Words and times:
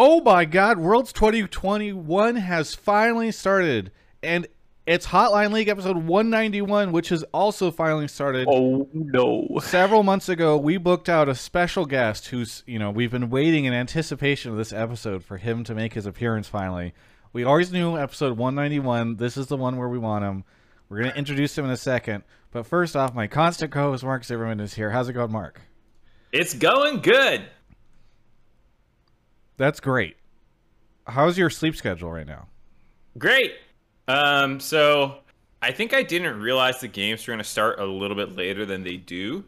Oh 0.00 0.20
my 0.20 0.44
God! 0.44 0.78
Worlds 0.78 1.12
2021 1.12 2.36
has 2.36 2.72
finally 2.72 3.32
started, 3.32 3.90
and 4.22 4.46
it's 4.86 5.08
Hotline 5.08 5.50
League 5.50 5.66
episode 5.66 5.96
191, 5.96 6.92
which 6.92 7.08
has 7.08 7.24
also 7.34 7.72
finally 7.72 8.06
started. 8.06 8.46
Oh 8.48 8.88
no! 8.92 9.58
Several 9.60 10.04
months 10.04 10.28
ago, 10.28 10.56
we 10.56 10.76
booked 10.76 11.08
out 11.08 11.28
a 11.28 11.34
special 11.34 11.84
guest 11.84 12.28
who's, 12.28 12.62
you 12.64 12.78
know, 12.78 12.92
we've 12.92 13.10
been 13.10 13.28
waiting 13.28 13.64
in 13.64 13.74
anticipation 13.74 14.52
of 14.52 14.56
this 14.56 14.72
episode 14.72 15.24
for 15.24 15.36
him 15.36 15.64
to 15.64 15.74
make 15.74 15.94
his 15.94 16.06
appearance 16.06 16.46
finally. 16.46 16.94
We 17.32 17.42
always 17.42 17.72
knew 17.72 17.98
episode 17.98 18.38
191. 18.38 19.16
This 19.16 19.36
is 19.36 19.48
the 19.48 19.56
one 19.56 19.78
where 19.78 19.88
we 19.88 19.98
want 19.98 20.24
him. 20.24 20.44
We're 20.88 20.98
going 20.98 21.10
to 21.10 21.18
introduce 21.18 21.58
him 21.58 21.64
in 21.64 21.72
a 21.72 21.76
second. 21.76 22.22
But 22.52 22.66
first 22.66 22.94
off, 22.94 23.16
my 23.16 23.26
constant 23.26 23.72
co 23.72 23.90
host 23.90 24.04
Mark 24.04 24.22
Zimmerman 24.22 24.60
is 24.60 24.74
here. 24.74 24.92
How's 24.92 25.08
it 25.08 25.14
going, 25.14 25.32
Mark? 25.32 25.60
It's 26.30 26.54
going 26.54 27.00
good. 27.00 27.48
That's 29.58 29.80
great. 29.80 30.16
How's 31.06 31.36
your 31.36 31.50
sleep 31.50 31.76
schedule 31.76 32.10
right 32.10 32.26
now? 32.26 32.46
Great. 33.18 33.54
Um, 34.06 34.60
so 34.60 35.18
I 35.60 35.72
think 35.72 35.92
I 35.92 36.02
didn't 36.02 36.40
realize 36.40 36.80
the 36.80 36.88
games 36.88 37.26
were 37.26 37.32
going 37.32 37.38
to 37.38 37.44
start 37.44 37.78
a 37.80 37.84
little 37.84 38.16
bit 38.16 38.34
later 38.36 38.64
than 38.64 38.84
they 38.84 38.96
do, 38.96 39.44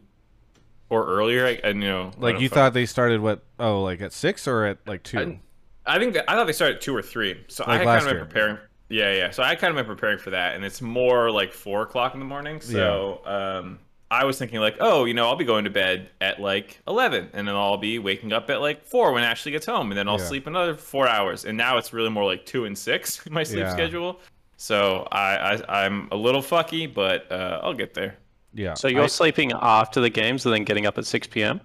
or 0.89 1.05
earlier. 1.07 1.47
I, 1.47 1.59
I 1.63 1.69
you 1.69 1.73
know, 1.75 2.11
like 2.17 2.39
you 2.39 2.49
thought 2.49 2.73
they 2.73 2.85
started 2.85 3.21
what? 3.21 3.43
Oh, 3.59 3.81
like 3.81 4.01
at 4.01 4.13
six 4.13 4.47
or 4.47 4.65
at 4.65 4.77
like 4.85 5.03
two? 5.03 5.39
I, 5.85 5.95
I 5.95 5.99
think 5.99 6.13
that, 6.13 6.29
I 6.29 6.35
thought 6.35 6.45
they 6.45 6.53
started 6.53 6.75
at 6.75 6.81
two 6.81 6.95
or 6.95 7.01
three. 7.01 7.43
So 7.47 7.63
Like 7.65 7.81
I 7.81 7.85
kind 7.85 7.99
of 7.99 8.05
year. 8.05 8.13
been 8.15 8.27
preparing. 8.27 8.57
Yeah, 8.89 9.13
yeah. 9.13 9.31
So 9.31 9.41
I 9.41 9.55
kind 9.55 9.71
of 9.71 9.77
been 9.77 9.95
preparing 9.95 10.19
for 10.19 10.31
that, 10.31 10.55
and 10.55 10.65
it's 10.65 10.81
more 10.81 11.31
like 11.31 11.53
four 11.53 11.81
o'clock 11.83 12.13
in 12.13 12.19
the 12.19 12.25
morning. 12.25 12.59
So 12.59 13.21
um, 13.25 13.79
I 14.11 14.25
was 14.25 14.37
thinking 14.37 14.59
like, 14.59 14.75
oh, 14.81 15.05
you 15.05 15.13
know, 15.13 15.25
I'll 15.27 15.37
be 15.37 15.45
going 15.45 15.63
to 15.63 15.69
bed 15.69 16.09
at 16.19 16.39
like 16.41 16.81
eleven, 16.85 17.29
and 17.33 17.47
then 17.47 17.55
I'll 17.55 17.77
be 17.77 17.97
waking 17.97 18.33
up 18.33 18.49
at 18.49 18.59
like 18.59 18.85
four 18.85 19.13
when 19.13 19.23
Ashley 19.23 19.53
gets 19.53 19.65
home, 19.65 19.89
and 19.91 19.97
then 19.97 20.07
I'll 20.09 20.19
Yeah. 20.19 20.25
sleep 20.27 20.47
another 20.47 20.75
four 20.75 21.07
hours. 21.07 21.45
And 21.45 21.57
now 21.57 21.77
it's 21.77 21.93
really 21.93 22.09
more 22.09 22.25
like 22.25 22.45
two 22.45 22.65
and 22.65 22.77
six 22.77 23.25
in 23.25 23.31
my 23.33 23.43
sleep 23.43 23.61
Yeah. 23.61 23.71
schedule. 23.71 24.19
So 24.57 25.07
I, 25.11 25.55
I 25.63 25.85
I'm 25.85 26.09
a 26.11 26.15
little 26.17 26.41
fucky, 26.41 26.93
but 26.93 27.31
uh, 27.31 27.61
I'll 27.63 27.73
get 27.73 27.93
there. 27.93 28.17
Yeah. 28.53 28.73
So 28.73 28.89
you're 28.89 29.03
I- 29.03 29.07
sleeping 29.07 29.53
after 29.53 30.01
the 30.01 30.09
games 30.09 30.45
and 30.45 30.53
then 30.53 30.65
getting 30.65 30.85
up 30.85 30.97
at 30.97 31.05
6 31.05 31.27
p.m. 31.27 31.61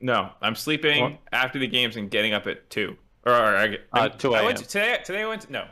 No, 0.00 0.30
I'm 0.42 0.54
sleeping 0.54 1.02
What? 1.02 1.18
after 1.32 1.58
the 1.58 1.66
games 1.68 1.96
and 1.96 2.10
getting 2.10 2.32
up 2.34 2.46
at 2.46 2.68
two. 2.68 2.96
Or, 3.24 3.32
or 3.32 3.56
I, 3.56 3.78
Uh, 3.92 4.08
2 4.08 4.34
I 4.34 4.42
went 4.42 4.58
a.m.. 4.58 4.64
to, 4.64 4.68
today. 4.68 4.98
Today 5.04 5.22
I 5.22 5.26
went 5.26 5.42
to, 5.42 5.52
no. 5.52 5.64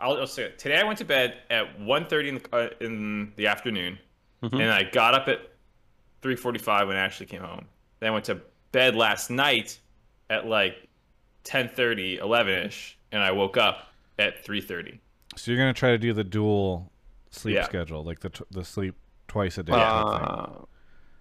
I'll, 0.00 0.18
I'll 0.18 0.26
say 0.26 0.44
it. 0.44 0.58
Today 0.58 0.78
I 0.78 0.84
went 0.84 0.98
to 0.98 1.04
bed 1.04 1.38
at 1.50 1.80
1.30 1.80 2.28
in 2.28 2.34
the, 2.36 2.56
uh, 2.56 2.68
in 2.80 3.32
the 3.36 3.46
afternoon, 3.48 3.98
Mhm. 4.42 4.60
and 4.60 4.70
I 4.70 4.84
got 4.84 5.14
up 5.14 5.28
at 5.28 5.40
3:45 6.22 6.88
when 6.88 6.96
Ashley 6.96 7.26
came 7.26 7.42
home. 7.42 7.66
Then 8.00 8.10
I 8.10 8.12
went 8.12 8.24
to 8.26 8.40
bed 8.72 8.94
last 8.94 9.30
night 9.30 9.80
at 10.30 10.46
like 10.46 10.88
10:30, 11.44 12.18
11ish, 12.18 12.94
and 13.12 13.22
I 13.22 13.32
woke 13.32 13.56
up 13.56 13.88
at 14.18 14.44
3:30. 14.44 15.00
So 15.36 15.50
you're 15.50 15.58
gonna 15.60 15.72
try 15.72 15.90
to 15.90 15.98
do 15.98 16.12
the 16.12 16.24
dual 16.24 16.90
sleep 17.30 17.56
Yeah. 17.56 17.64
schedule, 17.64 18.04
like 18.04 18.20
the 18.20 18.30
t- 18.30 18.44
the 18.50 18.64
sleep 18.64 18.94
twice 19.28 19.58
a 19.58 19.62
day. 19.62 19.72
Uh, 19.74 20.46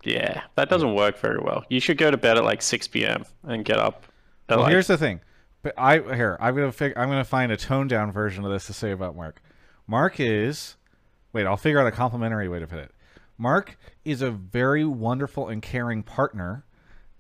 yeah, 0.04 0.44
that 0.56 0.70
doesn't 0.70 0.94
work 0.96 1.18
very 1.20 1.40
well. 1.40 1.64
You 1.70 1.80
should 1.80 1.98
go 1.98 2.10
to 2.12 2.18
bed 2.18 2.38
at 2.38 2.44
like 2.44 2.62
6 2.62 2.88
p.m. 2.88 3.26
and 3.44 3.64
get 3.66 3.78
up. 3.78 4.04
At 4.50 4.56
Well, 4.58 4.64
like, 4.66 4.72
here's 4.72 4.88
the 4.88 4.98
thing. 4.98 5.22
But 5.64 5.74
I 5.78 6.00
here 6.16 6.38
I'm 6.40 6.56
gonna 6.56 6.72
fig- 6.72 6.94
I'm 6.98 7.10
gonna 7.10 7.24
find 7.24 7.52
a 7.52 7.58
toned 7.58 7.90
down 7.90 8.12
version 8.12 8.46
of 8.46 8.52
this 8.52 8.68
to 8.68 8.74
say 8.74 8.92
about 8.92 9.16
Mark. 9.16 9.42
Mark 9.86 10.20
is 10.20 10.76
wait 11.34 11.46
I'll 11.46 11.58
figure 11.58 11.80
out 11.80 11.88
a 11.88 11.92
complimentary 11.92 12.48
way 12.48 12.60
to 12.60 12.68
put 12.68 12.80
it. 12.80 12.92
Mark 13.38 13.78
is 14.04 14.22
a 14.22 14.32
very 14.32 14.86
wonderful 14.86 15.48
and 15.48 15.62
caring 15.62 16.04
partner, 16.04 16.66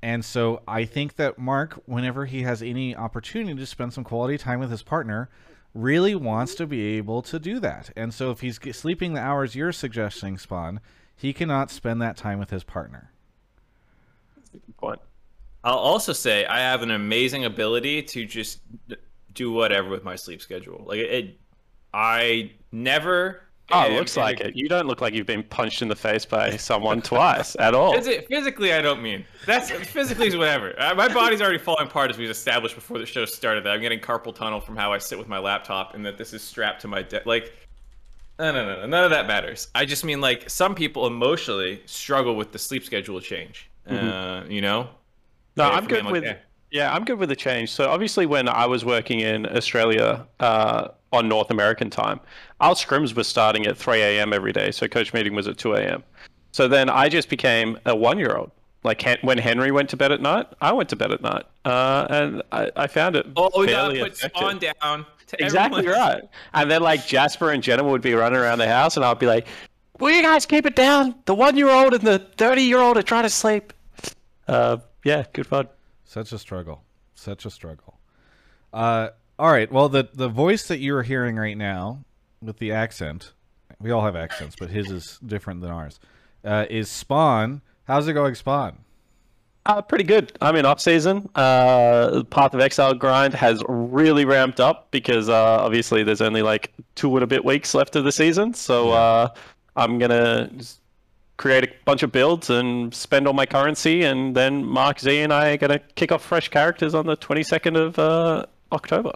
and 0.02 0.24
so 0.24 0.62
I 0.68 0.86
think 0.86 1.16
that 1.16 1.38
Mark, 1.38 1.82
whenever 1.86 2.26
he 2.26 2.44
has 2.44 2.62
any 2.62 2.96
opportunity 2.96 3.60
to 3.60 3.66
spend 3.66 3.94
some 3.94 4.04
quality 4.04 4.38
time 4.38 4.60
with 4.60 4.72
his 4.72 4.84
partner, 4.84 5.30
really 5.74 6.16
wants 6.16 6.56
to 6.56 6.66
be 6.66 6.98
able 6.98 7.22
to 7.22 7.40
do 7.40 7.60
that. 7.60 7.92
And 7.96 8.14
so 8.14 8.32
if 8.32 8.42
he's 8.42 8.60
sleeping 8.76 9.14
the 9.14 9.22
hours 9.22 9.56
you're 9.56 9.72
suggesting, 9.72 10.38
Spawn, 10.38 10.80
he 11.16 11.34
cannot 11.34 11.72
spend 11.72 12.02
that 12.02 12.18
time 12.18 12.40
with 12.40 12.50
his 12.50 12.64
partner. 12.64 13.12
point. 14.78 15.00
I'll 15.64 15.78
also 15.78 16.14
say 16.14 16.46
I 16.46 16.60
have 16.60 16.84
an 16.84 16.92
amazing 16.92 17.46
ability 17.46 18.04
to 18.04 18.26
just 18.26 18.62
do 19.34 19.52
whatever 19.52 19.90
with 19.90 20.04
my 20.04 20.16
sleep 20.16 20.42
schedule. 20.42 20.84
Like 20.86 21.00
it, 21.00 21.40
I 21.94 22.52
never. 22.72 23.42
Oh, 23.70 23.86
it 23.86 23.94
looks 23.94 24.16
like 24.16 24.40
it. 24.40 24.56
You 24.56 24.70
don't 24.70 24.88
look 24.88 25.02
like 25.02 25.14
you've 25.14 25.26
been 25.28 25.44
punched 25.44 25.82
in 25.82 25.90
the 25.90 25.96
face 25.96 26.26
by 26.26 26.56
someone 26.56 27.02
twice 27.02 27.56
at 27.60 27.74
all. 27.74 27.94
Physi- 27.96 28.26
physically, 28.28 28.72
I 28.74 28.82
don't 28.82 29.02
mean 29.04 29.26
that's 29.46 29.70
physically 29.72 30.28
is 30.28 30.38
whatever. 30.38 30.74
Uh, 30.80 30.96
my 30.96 31.08
body's 31.14 31.42
already 31.42 31.58
falling 31.58 31.88
apart 31.88 32.10
as 32.10 32.18
we 32.18 32.28
established 32.30 32.76
before 32.76 32.98
the 32.98 33.06
show 33.06 33.26
started. 33.26 33.66
That 33.66 33.74
I'm 33.74 33.82
getting 33.82 34.00
carpal 34.00 34.34
tunnel 34.34 34.62
from 34.62 34.78
how 34.78 34.94
I 34.94 34.98
sit 35.00 35.18
with 35.20 35.28
my 35.28 35.40
laptop, 35.40 35.96
and 35.96 36.06
that 36.06 36.18
this 36.18 36.32
is 36.34 36.42
strapped 36.42 36.82
to 36.84 36.88
my 36.88 37.02
desk. 37.02 37.26
Like, 37.26 37.54
no, 38.40 38.52
no, 38.54 38.66
no, 38.66 38.80
no, 38.82 38.86
none 38.88 39.04
of 39.04 39.10
that 39.10 39.28
matters. 39.28 39.68
I 39.76 39.84
just 39.84 40.06
mean 40.06 40.22
like 40.22 40.50
some 40.50 40.74
people 40.74 41.06
emotionally 41.06 41.82
struggle 41.86 42.36
with 42.38 42.54
the 42.54 42.60
sleep 42.60 42.86
schedule 42.86 43.20
change. 43.20 43.70
Uh, 43.90 44.44
you 44.48 44.62
know? 44.62 44.90
No, 45.58 45.66
Yeah, 45.66 45.70
I'm 45.72 45.84
for 45.84 45.90
me, 45.90 45.96
good 45.96 46.04
like, 46.06 46.14
with. 46.14 46.24
eh. 46.26 46.36
Yeah, 46.72 46.94
I'm 46.94 47.06
good 47.06 47.18
with 47.18 47.30
the 47.30 47.36
change. 47.36 47.72
So 47.72 47.90
obviously, 47.90 48.26
when 48.26 48.48
I 48.50 48.66
was 48.66 48.84
working 48.86 49.22
in 49.22 49.46
Australia 49.46 50.28
uh, 50.40 50.90
on 51.14 51.28
North 51.30 51.50
American 51.52 51.90
time, 51.90 52.20
our 52.60 52.74
scrims 52.76 53.16
were 53.16 53.24
starting 53.24 53.66
at 53.68 53.78
3 53.78 54.02
a.m. 54.02 54.34
every 54.34 54.52
day. 54.52 54.72
So 54.72 54.88
coach 54.88 55.14
meeting 55.14 55.34
was 55.36 55.48
at 55.48 55.58
2 55.58 55.74
a.m. 55.74 56.04
So 56.52 56.68
then 56.68 56.90
I 56.90 57.08
just 57.10 57.30
became 57.30 57.78
a 57.86 57.96
one-year-old. 57.96 58.52
Like 58.84 59.06
when 59.22 59.38
Henry 59.38 59.72
went 59.72 59.90
to 59.90 59.98
bed 59.98 60.12
at 60.12 60.22
night, 60.22 60.48
I 60.62 60.72
went 60.72 60.88
to 60.90 60.96
bed 60.96 61.12
at 61.12 61.22
night, 61.22 61.44
uh, 61.66 62.08
and 62.10 62.42
I, 62.52 62.72
I 62.76 62.88
found 62.88 63.16
it. 63.16 63.26
Oh, 63.36 63.50
we 63.60 63.68
gotta 63.68 63.94
fairly 63.96 64.00
put 64.00 64.12
effective. 64.14 64.38
Spawn 64.38 64.60
down. 64.60 65.06
To 65.28 65.44
Exactly 65.44 65.80
everyone. 65.80 66.00
right. 66.00 66.24
And 66.54 66.72
then 66.72 66.82
like 66.82 67.06
Jasper 67.06 67.52
and 67.52 67.62
Jenna 67.62 67.84
would 67.84 68.02
be 68.02 68.14
running 68.14 68.40
around 68.40 68.60
the 68.60 68.68
house, 68.68 68.96
and 68.96 69.04
I'd 69.04 69.20
be 69.20 69.26
like, 69.26 69.46
"Will 70.00 70.12
you 70.12 70.22
guys 70.22 70.46
keep 70.46 70.66
it 70.66 70.76
down? 70.76 71.16
The 71.26 71.36
one-year-old 71.36 71.96
and 71.96 72.04
the 72.04 72.20
thirty-year-old 72.38 72.96
are 72.98 73.02
trying 73.02 73.24
to 73.24 73.30
sleep." 73.30 73.74
Uh, 74.48 74.78
yeah, 75.04 75.26
good 75.34 75.48
fun. 75.48 75.68
Such 76.06 76.32
a 76.32 76.40
struggle. 76.40 76.82
Such 77.16 77.46
a 77.46 77.50
struggle. 77.50 78.00
Uh, 78.72 79.10
all 79.40 79.52
right. 79.52 79.72
Well, 79.72 79.90
the 79.90 80.10
the 80.14 80.30
voice 80.30 80.68
that 80.68 80.80
you 80.80 80.96
are 80.96 81.04
hearing 81.04 81.36
right 81.36 81.58
now 81.58 82.04
with 82.42 82.58
the 82.58 82.72
accent, 82.72 83.34
we 83.80 83.92
all 83.92 84.04
have 84.04 84.16
accents, 84.16 84.56
but 84.60 84.70
his 84.70 84.92
is 84.92 85.20
different 85.26 85.62
than 85.62 85.72
ours. 85.72 86.00
Uh, 86.44 86.66
is 86.70 86.90
Spawn? 86.90 87.62
How's 87.86 88.08
it 88.08 88.14
going, 88.14 88.36
Spawn? 88.36 88.78
Uh, 89.66 89.82
pretty 89.82 90.06
good. 90.06 90.32
I'm 90.40 90.56
in 90.56 90.66
off 90.66 90.80
season. 90.80 91.30
Uh, 91.36 92.24
Path 92.30 92.54
of 92.54 92.62
Exile 92.62 92.94
grind 92.94 93.34
has 93.34 93.62
really 93.68 94.24
ramped 94.24 94.62
up 94.62 94.90
because 94.92 95.28
uh, 95.28 95.58
obviously 95.60 96.04
there's 96.04 96.22
only 96.22 96.42
like 96.42 96.72
two 96.96 97.14
and 97.18 97.24
a 97.24 97.28
bit 97.28 97.44
weeks 97.44 97.74
left 97.74 97.98
of 97.98 98.06
the 98.06 98.12
season. 98.12 98.54
So 98.54 98.92
uh, 98.92 99.28
I'm 99.76 100.00
gonna 100.00 100.50
create 101.36 101.66
a 101.66 101.70
bunch 101.84 102.02
of 102.02 102.14
builds 102.14 102.50
and 102.50 102.94
spend 102.94 103.28
all 103.28 103.34
my 103.34 103.46
currency, 103.46 104.04
and 104.04 104.34
then 104.36 104.64
Mark 104.66 105.02
Z 105.02 105.20
and 105.20 105.34
I 105.34 105.50
are 105.50 105.58
gonna 105.58 105.80
kick 105.96 106.14
off 106.14 106.24
fresh 106.24 106.48
characters 106.48 106.96
on 106.96 107.06
the 107.06 107.18
22nd 107.18 107.76
of 107.76 108.00
uh, 108.00 108.46
October. 108.72 109.12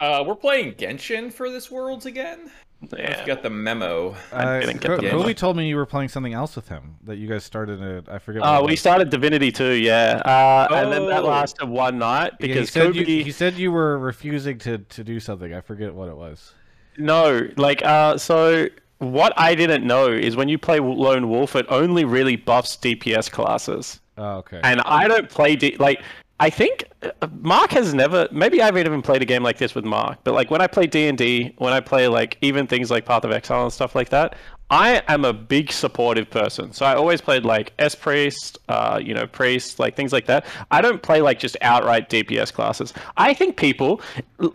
Uh, 0.00 0.24
we're 0.26 0.34
playing 0.34 0.74
Genshin 0.74 1.32
for 1.32 1.50
this 1.50 1.70
Worlds 1.70 2.06
again. 2.06 2.50
I 2.92 2.96
Yeah. 2.98 3.24
got 3.26 3.42
the 3.42 3.48
memo. 3.48 4.14
Uh, 4.30 4.60
didn't 4.60 4.80
get 4.82 4.88
Co- 4.90 4.96
the 4.96 5.02
memo. 5.04 5.22
Kobe 5.22 5.32
told 5.32 5.56
me 5.56 5.66
you 5.68 5.76
were 5.76 5.86
playing 5.86 6.10
something 6.10 6.34
else 6.34 6.54
with 6.56 6.68
him. 6.68 6.96
That 7.04 7.16
you 7.16 7.26
guys 7.28 7.42
started. 7.44 7.80
A, 7.80 8.02
I 8.12 8.18
forget. 8.18 8.42
Uh, 8.42 8.60
we 8.62 8.72
was. 8.72 8.80
started 8.80 9.08
Divinity 9.08 9.50
2, 9.50 9.72
yeah, 9.72 10.20
uh, 10.24 10.68
and 10.74 10.92
then 10.92 11.06
that 11.06 11.22
Oh. 11.22 11.28
lasted 11.28 11.66
one 11.68 11.98
night 11.98 12.32
Yeah, 12.40 12.46
he 12.46 12.52
because 12.52 12.70
said 12.70 12.88
Kobe. 12.92 12.98
you, 13.10 13.24
he 13.24 13.30
said 13.30 13.54
you 13.54 13.72
were 13.72 13.98
refusing 13.98 14.58
to, 14.58 14.78
to 14.78 15.04
do 15.04 15.18
something. 15.20 15.54
I 15.54 15.60
forget 15.62 15.94
what 15.94 16.08
it 16.08 16.16
was. 16.16 16.52
No, 16.98 17.48
like 17.56 17.82
uh, 17.84 18.18
so 18.18 18.66
what 18.98 19.32
I 19.38 19.54
didn't 19.54 19.86
know 19.86 20.08
is 20.12 20.36
when 20.36 20.48
you 20.50 20.58
play 20.58 20.78
Lone 20.78 21.30
Wolf, 21.30 21.56
it 21.56 21.64
only 21.70 22.04
really 22.04 22.36
buffs 22.36 22.76
DPS 22.76 23.30
classes, 23.30 24.00
Oh, 24.18 24.38
okay. 24.38 24.60
and 24.62 24.82
I 24.82 25.08
don't 25.08 25.30
play 25.30 25.56
D- 25.56 25.76
like. 25.78 26.02
I 26.40 26.50
think 26.50 26.84
uh, 27.02 27.28
Mark 27.40 27.70
has 27.70 27.94
never. 27.94 28.28
Maybe 28.32 28.60
I 28.60 28.66
haven't 28.66 28.86
even 28.86 29.02
played 29.02 29.22
a 29.22 29.24
game 29.24 29.42
like 29.42 29.58
this 29.58 29.74
with 29.74 29.84
Mark, 29.84 30.18
but 30.24 30.34
like 30.34 30.50
when 30.50 30.60
I 30.60 30.66
play 30.66 30.86
D 30.86 31.06
and 31.06 31.16
D, 31.16 31.54
when 31.58 31.72
I 31.72 31.80
play 31.80 32.08
like 32.08 32.36
even 32.40 32.66
things 32.66 32.90
like 32.90 33.06
Path 33.06 33.24
of 33.24 33.30
Exile 33.30 33.62
and 33.62 33.72
stuff 33.72 33.94
like 33.94 34.08
that, 34.08 34.34
I 34.70 35.02
am 35.08 35.24
a 35.24 35.32
big 35.32 35.70
supportive 35.70 36.28
person. 36.30 36.72
So 36.72 36.86
I 36.86 36.94
always 36.94 37.20
played 37.20 37.44
like 37.44 37.72
S 37.78 37.94
priest, 37.94 38.58
uh, 38.68 39.00
you 39.02 39.14
know, 39.14 39.26
priest, 39.26 39.78
like 39.78 39.94
things 39.94 40.12
like 40.12 40.26
that. 40.26 40.44
I 40.70 40.80
don't 40.80 41.02
play 41.02 41.20
like 41.20 41.38
just 41.38 41.56
outright 41.60 42.10
DPS 42.10 42.52
classes. 42.52 42.92
I 43.16 43.34
think 43.34 43.56
people, 43.56 44.00
a 44.40 44.50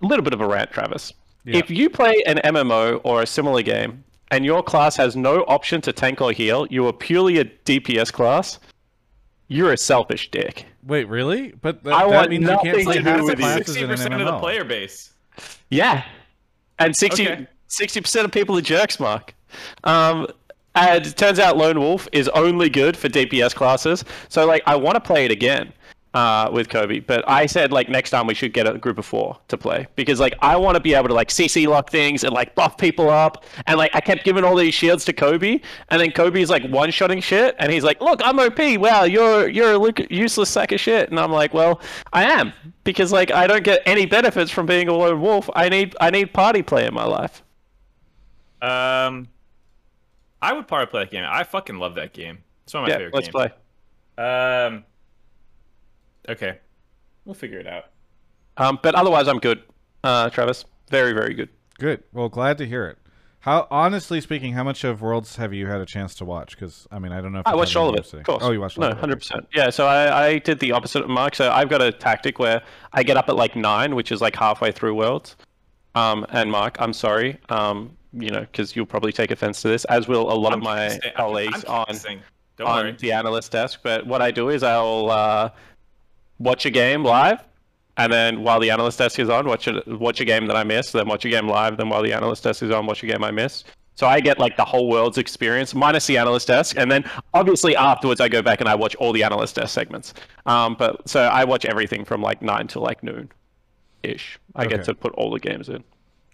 little 0.00 0.22
bit 0.22 0.32
of 0.32 0.40
a 0.40 0.46
rant, 0.46 0.70
Travis. 0.70 1.12
Yeah. 1.44 1.58
If 1.58 1.70
you 1.70 1.90
play 1.90 2.22
an 2.24 2.38
MMO 2.38 3.00
or 3.04 3.20
a 3.20 3.26
similar 3.26 3.62
game 3.62 4.04
and 4.30 4.44
your 4.44 4.62
class 4.62 4.96
has 4.96 5.16
no 5.16 5.42
option 5.42 5.80
to 5.82 5.92
tank 5.92 6.20
or 6.20 6.32
heal, 6.32 6.66
you 6.70 6.86
are 6.86 6.92
purely 6.92 7.38
a 7.38 7.44
DPS 7.44 8.12
class. 8.12 8.58
You're 9.52 9.72
a 9.72 9.76
selfish 9.76 10.30
dick. 10.30 10.66
Wait, 10.84 11.08
really? 11.08 11.52
But 11.60 11.82
that, 11.84 11.92
I 11.92 12.00
that 12.00 12.10
want 12.10 12.30
means 12.30 12.42
you 12.42 12.48
can't 12.48 12.64
nothing 12.64 12.84
play 12.84 12.96
to 12.96 13.02
do 13.02 13.08
half 13.08 13.18
the 13.18 13.24
with 13.24 13.38
you. 13.38 13.44
classes 13.44 13.66
Sixty 13.66 13.78
in 13.84 13.90
an 13.90 13.96
percent 13.96 14.14
of 14.14 14.20
the 14.20 14.32
MMO. 14.32 14.40
player 14.40 14.64
base. 14.64 15.12
Yeah, 15.70 16.04
and 16.78 16.94
60 16.96 17.22
Okay. 17.28 17.46
percent 18.00 18.24
of 18.24 18.32
people 18.32 18.56
are 18.58 18.60
jerks, 18.62 18.98
Mark. 19.00 19.34
Um, 19.84 20.26
and 20.74 21.06
it 21.06 21.16
turns 21.16 21.38
out 21.38 21.56
Lone 21.56 21.78
Wolf 21.78 22.08
is 22.12 22.28
only 22.30 22.68
good 22.70 22.96
for 22.96 23.08
DPS 23.08 23.54
classes. 23.54 24.04
So 24.28 24.46
like, 24.46 24.62
I 24.66 24.74
want 24.76 24.94
to 24.96 25.00
play 25.00 25.24
it 25.26 25.30
again, 25.30 25.72
uh, 26.14 26.50
with 26.52 26.68
Kobe. 26.68 27.00
But 27.00 27.26
I 27.28 27.46
said 27.46 27.72
like 27.72 27.88
next 27.88 28.10
time 28.10 28.26
we 28.26 28.34
should 28.34 28.52
get 28.52 28.66
a 28.66 28.76
group 28.78 28.98
of 28.98 29.06
four 29.06 29.38
to 29.48 29.56
play 29.56 29.86
because 29.96 30.20
like 30.20 30.34
I 30.40 30.56
want 30.56 30.76
to 30.76 30.80
be 30.80 30.94
able 30.94 31.08
to 31.08 31.14
like 31.14 31.28
CC 31.28 31.66
lock 31.66 31.90
things 31.90 32.24
and 32.24 32.32
like 32.32 32.54
buff 32.54 32.76
people 32.76 33.08
up. 33.08 33.44
And 33.66 33.78
like 33.78 33.94
I 33.94 34.00
kept 34.00 34.24
giving 34.24 34.44
all 34.44 34.56
these 34.56 34.74
shields 34.74 35.04
to 35.06 35.12
Kobe, 35.12 35.60
and 35.88 36.00
then 36.00 36.12
Kobe's 36.12 36.50
like 36.50 36.64
one 36.68 36.90
shotting 36.90 37.20
shit, 37.20 37.56
and 37.58 37.72
he's 37.72 37.84
like, 37.84 38.00
"Look, 38.00 38.20
I'm 38.24 38.38
OP. 38.38 38.58
Wow, 38.78 39.04
you're 39.04 39.48
you're 39.48 39.74
a 39.74 40.06
useless 40.10 40.50
sack 40.50 40.72
of 40.72 40.80
shit." 40.80 41.10
And 41.10 41.18
I'm 41.18 41.32
like, 41.32 41.54
"Well, 41.54 41.80
I 42.12 42.24
am 42.24 42.52
because 42.84 43.12
like 43.12 43.30
I 43.30 43.46
don't 43.46 43.64
get 43.64 43.82
any 43.86 44.06
benefits 44.06 44.50
from 44.50 44.66
being 44.66 44.88
a 44.88 44.94
lone 44.94 45.20
wolf. 45.20 45.48
I 45.54 45.68
need 45.68 45.96
I 46.00 46.10
need 46.10 46.32
party 46.32 46.62
play 46.62 46.86
in 46.86 46.94
my 46.94 47.04
life." 47.04 47.42
Um, 48.60 49.28
I 50.40 50.52
would 50.52 50.68
party 50.68 50.90
play 50.90 51.04
that 51.04 51.10
game. 51.10 51.24
I 51.26 51.42
fucking 51.42 51.78
love 51.78 51.96
that 51.96 52.12
game. 52.12 52.38
It's 52.64 52.74
one 52.74 52.84
of 52.84 52.88
my 52.88 52.92
yeah, 52.92 52.98
favorite 52.98 53.14
let's 53.14 53.28
games. 53.28 53.52
play. 54.16 54.24
Um. 54.24 54.84
Okay, 56.28 56.58
we'll 57.24 57.34
figure 57.34 57.58
it 57.58 57.66
out. 57.66 57.84
Um, 58.56 58.78
but 58.82 58.94
otherwise, 58.94 59.28
I'm 59.28 59.38
good. 59.38 59.62
Uh, 60.04 60.30
Travis, 60.30 60.64
very 60.88 61.12
very 61.12 61.34
good. 61.34 61.48
Good. 61.78 62.02
Well, 62.12 62.28
glad 62.28 62.58
to 62.58 62.66
hear 62.66 62.86
it. 62.86 62.98
How 63.40 63.66
honestly 63.72 64.20
speaking, 64.20 64.52
how 64.52 64.62
much 64.62 64.84
of 64.84 65.02
Worlds 65.02 65.34
have 65.34 65.52
you 65.52 65.66
had 65.66 65.80
a 65.80 65.86
chance 65.86 66.14
to 66.16 66.24
watch? 66.24 66.54
Because 66.54 66.86
I 66.92 67.00
mean, 67.00 67.10
I 67.10 67.20
don't 67.20 67.32
know. 67.32 67.40
if 67.40 67.46
I 67.46 67.56
watched 67.56 67.74
all 67.74 67.88
of 67.88 67.96
it. 67.96 67.98
yesterday. 67.98 68.20
Of 68.20 68.26
course. 68.26 68.42
Oh, 68.44 68.52
you 68.52 68.60
watched 68.60 68.78
all 68.78 68.88
no, 68.88 68.94
hundred 68.94 69.16
percent. 69.16 69.48
Yeah. 69.52 69.70
So 69.70 69.88
I, 69.88 70.26
I 70.26 70.38
did 70.38 70.60
the 70.60 70.70
opposite 70.70 71.02
of 71.02 71.10
Mark. 71.10 71.34
So 71.34 71.50
I've 71.50 71.68
got 71.68 71.82
a 71.82 71.90
tactic 71.90 72.38
where 72.38 72.62
I 72.92 73.02
get 73.02 73.16
up 73.16 73.28
at 73.28 73.34
like 73.34 73.56
nine, 73.56 73.96
which 73.96 74.12
is 74.12 74.20
like 74.20 74.36
halfway 74.36 74.70
through 74.70 74.94
Worlds. 74.94 75.34
Um, 75.96 76.24
and 76.30 76.52
Mark, 76.52 76.76
I'm 76.78 76.92
sorry. 76.92 77.36
Um, 77.48 77.96
you 78.12 78.30
know, 78.30 78.42
because 78.42 78.76
you'll 78.76 78.86
probably 78.86 79.12
take 79.12 79.32
offense 79.32 79.60
to 79.62 79.68
this, 79.68 79.84
as 79.86 80.06
will 80.06 80.32
a 80.32 80.36
lot 80.38 80.52
of 80.52 80.58
I'm 80.58 80.64
my 80.64 81.00
colleagues 81.16 81.64
on. 81.64 81.86
Don't 82.58 82.68
on 82.68 82.84
worry. 82.84 82.96
the 83.00 83.10
analyst 83.10 83.50
desk. 83.50 83.80
But 83.82 84.06
what 84.06 84.22
I 84.22 84.30
do 84.30 84.50
is 84.50 84.62
I'll 84.62 85.10
uh, 85.10 85.50
watch 86.42 86.66
a 86.66 86.70
game 86.70 87.04
live, 87.04 87.42
and 87.96 88.12
then 88.12 88.42
while 88.42 88.60
the 88.60 88.70
analyst 88.70 88.98
desk 88.98 89.18
is 89.18 89.28
on, 89.28 89.46
watch 89.46 89.66
a 89.66 89.82
watch 89.86 90.20
a 90.20 90.24
game 90.24 90.46
that 90.48 90.56
I 90.56 90.64
missed. 90.64 90.92
Then 90.92 91.06
watch 91.08 91.24
a 91.24 91.28
game 91.28 91.48
live. 91.48 91.76
Then 91.76 91.88
while 91.88 92.02
the 92.02 92.12
analyst 92.12 92.44
desk 92.44 92.62
is 92.62 92.70
on, 92.70 92.86
watch 92.86 93.02
a 93.02 93.06
game 93.06 93.22
I 93.24 93.30
missed. 93.30 93.66
So 93.94 94.06
I 94.06 94.20
get 94.20 94.38
like 94.38 94.56
the 94.56 94.64
whole 94.64 94.88
world's 94.88 95.18
experience 95.18 95.74
minus 95.74 96.06
the 96.06 96.16
analyst 96.16 96.48
desk, 96.48 96.76
and 96.78 96.90
then 96.90 97.04
obviously 97.34 97.76
afterwards 97.76 98.20
I 98.22 98.28
go 98.28 98.40
back 98.40 98.60
and 98.60 98.68
I 98.68 98.74
watch 98.74 98.94
all 98.96 99.12
the 99.12 99.22
analyst 99.22 99.56
desk 99.56 99.74
segments. 99.74 100.14
Um, 100.46 100.74
but 100.78 101.06
so 101.08 101.20
I 101.22 101.44
watch 101.44 101.64
everything 101.66 102.04
from 102.06 102.22
like 102.22 102.40
nine 102.40 102.66
to 102.68 102.80
like 102.80 103.02
noon, 103.02 103.30
ish. 104.02 104.38
I 104.56 104.62
Okay. 104.64 104.76
get 104.76 104.84
to 104.86 104.94
put 104.94 105.12
all 105.14 105.30
the 105.30 105.38
games 105.40 105.68
in. 105.68 105.84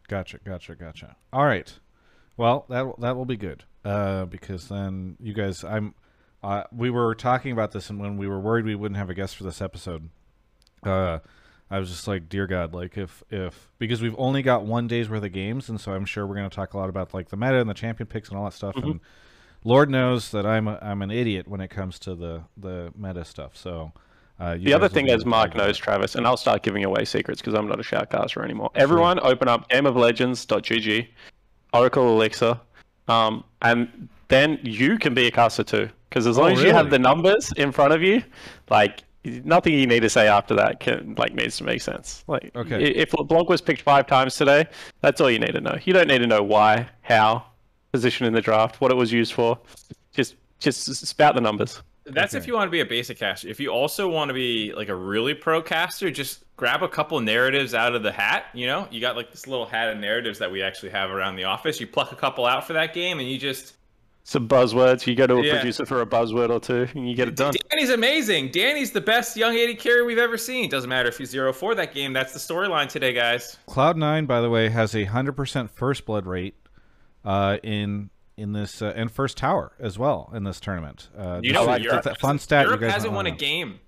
Gotcha, 0.07 0.39
gotcha, 0.45 0.75
gotcha. 0.77 1.17
All 1.33 1.45
right. 1.45 1.71
Well, 2.37 2.65
that 2.69 2.87
that 3.01 3.17
will 3.17 3.25
be 3.27 3.37
good 3.37 3.65
uh, 3.85 4.27
because 4.27 4.69
then 4.69 5.17
you 5.21 5.33
guys, 5.35 5.65
I'm, 5.65 5.95
uh, 6.43 6.63
we 6.73 6.91
were 6.91 7.15
talking 7.15 7.53
about 7.53 7.73
this, 7.73 7.91
and 7.91 7.99
when 7.99 8.17
we 8.17 8.27
were 8.29 8.39
worried 8.41 8.65
we 8.65 8.75
wouldn't 8.75 8.99
have 8.99 9.11
a 9.11 9.15
guest 9.15 9.37
for 9.37 9.45
this 9.45 9.61
episode, 9.61 10.09
uh, 10.85 11.19
I 11.71 11.79
was 11.79 11.91
just 11.91 12.07
like, 12.09 12.29
dear 12.29 12.47
God, 12.47 12.73
like 12.75 12.97
if 12.97 13.23
if 13.31 13.71
because 13.79 14.01
we've 14.01 14.15
only 14.19 14.43
got 14.43 14.65
one 14.65 14.87
day's 14.87 15.09
worth 15.11 15.25
of 15.25 15.33
games, 15.33 15.69
and 15.69 15.81
so 15.81 15.93
I'm 15.93 16.05
sure 16.05 16.27
we're 16.27 16.37
going 16.37 16.49
to 16.49 16.55
talk 16.55 16.75
a 16.75 16.79
lot 16.79 16.89
about 16.89 17.13
like 17.15 17.29
the 17.29 17.37
meta 17.37 17.61
and 17.61 17.69
the 17.69 17.75
champion 17.75 18.07
picks 18.07 18.29
and 18.29 18.39
all 18.39 18.45
that 18.45 18.53
stuff, 18.55 18.75
Mm-hmm. 18.77 18.91
and 18.93 19.01
Lord 19.65 19.91
knows 19.91 20.31
that 20.31 20.47
I'm 20.47 20.69
a, 20.69 20.79
I'm 20.81 21.03
an 21.03 21.11
idiot 21.11 21.49
when 21.49 21.61
it 21.61 21.69
comes 21.69 21.99
to 22.01 22.15
the 22.15 22.43
the 22.57 22.93
meta 22.97 23.25
stuff. 23.25 23.57
So. 23.57 23.93
Uh, 24.41 24.57
The 24.57 24.73
other 24.73 24.89
thing 24.89 25.09
is 25.09 25.27
Mark 25.27 25.57
knows. 25.57 25.77
Travis, 25.77 26.15
and 26.15 26.25
I'll 26.25 26.37
start 26.37 26.63
giving 26.63 26.85
away 26.85 27.05
secrets 27.05 27.41
because 27.41 27.55
I'm 27.55 27.67
not 27.67 27.81
a 27.81 27.83
shoutcaster 27.83 28.45
anymore. 28.45 28.71
Everyone, 28.77 29.19
open 29.19 29.49
up 29.49 29.69
gameoflegends.gg, 29.69 31.09
Oracle 31.75 32.09
Elixir, 32.15 32.61
um, 33.09 33.43
and 33.63 34.09
then 34.29 34.61
you 34.63 34.97
can 34.97 35.13
be 35.13 35.27
a 35.27 35.31
caster 35.33 35.65
too. 35.65 35.89
Because 36.09 36.27
as 36.27 36.39
oh, 36.39 36.43
long 36.43 36.51
Oh, 36.53 36.55
as 36.57 36.63
you 36.63 36.73
have 36.73 36.91
the 36.91 36.99
numbers 36.99 37.53
in 37.57 37.73
front 37.73 37.93
of 37.93 38.03
you, 38.03 38.23
like 38.71 39.05
nothing 39.25 39.75
you 39.75 39.87
need 39.87 40.01
to 40.01 40.09
say 40.09 40.27
after 40.29 40.55
that 40.55 40.81
can 40.81 41.15
like 41.19 41.35
needs 41.35 41.57
to 41.59 41.65
make 41.65 41.83
sense. 41.83 42.25
Like, 42.29 42.51
Okay. 42.57 42.77
i- 42.77 42.79
if 43.03 43.13
LeBlanc 43.13 43.49
was 43.49 43.61
picked 43.61 43.83
five 43.83 44.07
times 44.07 44.37
today, 44.37 44.67
that's 45.03 45.21
all 45.21 45.31
you 45.31 45.39
need 45.39 45.53
to 45.53 45.61
know. 45.61 45.77
You 45.85 45.93
don't 45.93 46.09
need 46.09 46.19
to 46.21 46.27
know 46.27 46.43
why, 46.43 46.89
how, 47.03 47.45
position 47.93 48.27
in 48.27 48.33
the 48.33 48.41
draft, 48.41 48.81
what 48.81 48.91
it 48.91 48.97
was 48.97 49.13
used 49.13 49.33
for. 49.33 49.59
Just 50.13 50.37
just 50.61 51.07
spout 51.07 51.35
the 51.35 51.41
numbers. 51.41 51.83
That's 52.05 52.33
if 52.35 52.47
you 52.47 52.55
want 52.55 52.67
to 52.69 52.71
be 52.71 52.81
a 52.81 52.87
basic 52.87 53.19
caster. 53.19 53.49
If 53.49 53.61
you 53.61 53.69
also 53.69 54.09
want 54.09 54.29
to 54.31 54.35
be 54.35 54.73
like 54.73 54.89
a 54.89 54.95
really 54.95 55.35
pro 55.35 55.61
caster, 55.61 56.11
just 56.11 56.43
grab 56.57 56.83
a 56.83 56.89
couple 56.89 57.21
narratives 57.21 57.75
out 57.75 57.95
of 57.95 58.03
the 58.03 58.11
hat. 58.11 58.47
You 58.55 58.67
know, 58.67 58.89
you 58.91 59.01
got 59.01 59.15
like 59.15 59.31
this 59.31 59.47
little 59.47 59.67
hat 59.67 59.91
of 59.91 59.99
narratives 59.99 60.39
that 60.39 60.51
we 60.51 60.63
actually 60.63 60.89
have 60.91 61.11
around 61.11 61.37
the 61.37 61.45
office. 61.45 61.81
You 61.81 61.87
pluck 61.87 62.11
a 62.13 62.17
couple 62.17 62.47
out 62.47 62.67
for 62.67 62.73
that 62.73 62.95
game, 62.95 63.21
and 63.21 63.29
you 63.31 63.39
just 63.39 63.75
Some 64.29 64.47
buzzwords. 64.47 65.07
You 65.07 65.15
go 65.15 65.27
to 65.27 65.37
a 65.37 65.43
Yeah. 65.43 65.55
producer 65.55 65.87
for 65.87 66.03
a 66.03 66.07
buzzword 66.07 66.51
or 66.51 66.61
two, 66.61 66.87
and 66.95 67.09
you 67.09 67.17
get 67.17 67.29
it 67.29 67.35
done. 67.35 67.55
Danny's 67.71 67.89
amazing. 67.89 68.51
Danny's 68.51 68.91
the 68.91 69.01
best 69.01 69.39
young 69.39 69.57
AD 69.57 69.75
carry 69.77 70.03
we've 70.03 70.19
ever 70.19 70.37
seen. 70.37 70.69
Doesn't 70.69 70.91
matter 70.91 71.09
if 71.09 71.17
he's 71.17 71.33
0-4 71.33 71.75
that 71.77 71.95
game. 71.95 72.13
That's 72.13 72.35
the 72.35 72.39
storyline 72.39 72.91
today, 72.91 73.15
guys. 73.15 73.57
Cloud 73.65 73.97
Nine, 73.97 74.27
by 74.27 74.43
the 74.43 74.51
way, 74.51 74.69
has 74.69 74.95
a 74.95 75.05
hundred 75.05 75.33
percent 75.33 75.71
first 75.71 76.05
blood 76.05 76.27
rate 76.27 76.57
uh, 77.25 77.57
in 77.63 78.11
in 78.37 78.53
this 78.53 78.83
uh, 78.83 78.93
and 78.95 79.11
first 79.11 79.39
tower 79.39 79.73
as 79.81 79.99
well 79.99 80.31
in 80.35 80.45
this 80.45 80.61
tournament. 80.61 81.09
Uh, 81.19 81.41
You 81.43 81.55
this 81.55 81.67
know, 81.67 81.73
is- 81.73 81.83
Europe, 81.83 82.03
that's 82.05 82.19
a 82.19 82.21
fun 82.21 82.39
stat. 82.39 82.67
Europe 82.67 82.83
you 82.83 82.87
guys 82.87 82.95
hasn't 82.97 83.15
won 83.15 83.25
a 83.25 83.31
game. 83.31 83.81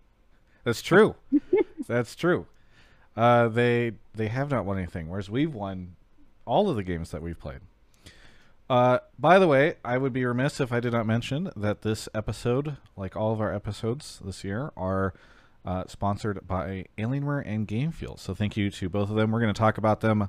That's 0.65 0.81
true. 0.81 1.17
That's 1.87 2.15
true. 2.17 2.47
Uh, 3.15 3.49
they 3.49 3.93
they 4.15 4.29
have 4.29 4.51
not 4.51 4.65
won 4.65 4.79
anything, 4.79 5.11
whereas 5.11 5.29
we've 5.29 5.53
won 5.53 5.97
all 6.47 6.71
of 6.71 6.77
the 6.77 6.83
games 6.83 7.11
that 7.11 7.21
we've 7.21 7.39
played. 7.39 7.61
Uh, 8.71 9.01
by 9.19 9.41
the 9.41 9.49
way, 9.49 9.75
I 9.85 9.99
would 9.99 10.13
be 10.13 10.25
remiss 10.25 10.61
if 10.61 10.73
I 10.73 10.79
did 10.79 10.93
not 10.93 11.05
mention 11.05 11.51
that 11.57 11.83
this 11.83 12.09
episode, 12.15 12.77
like 12.97 13.17
all 13.17 13.33
of 13.33 13.41
our 13.41 13.53
episodes 13.53 14.21
this 14.25 14.45
year, 14.45 14.71
are 14.77 15.13
uh, 15.65 15.85
sponsored 15.89 16.47
by 16.47 16.85
Alienware 16.97 17.43
and 17.45 17.67
Game 17.67 17.91
Fuel. 17.91 18.17
So 18.17 18.33
thank 18.33 18.57
you 18.57 18.71
to 18.71 18.89
both 18.89 19.11
of 19.11 19.17
them. 19.17 19.33
We're 19.33 19.41
going 19.41 19.53
to 19.53 19.59
talk 19.59 19.77
about 19.77 20.03
them 20.03 20.29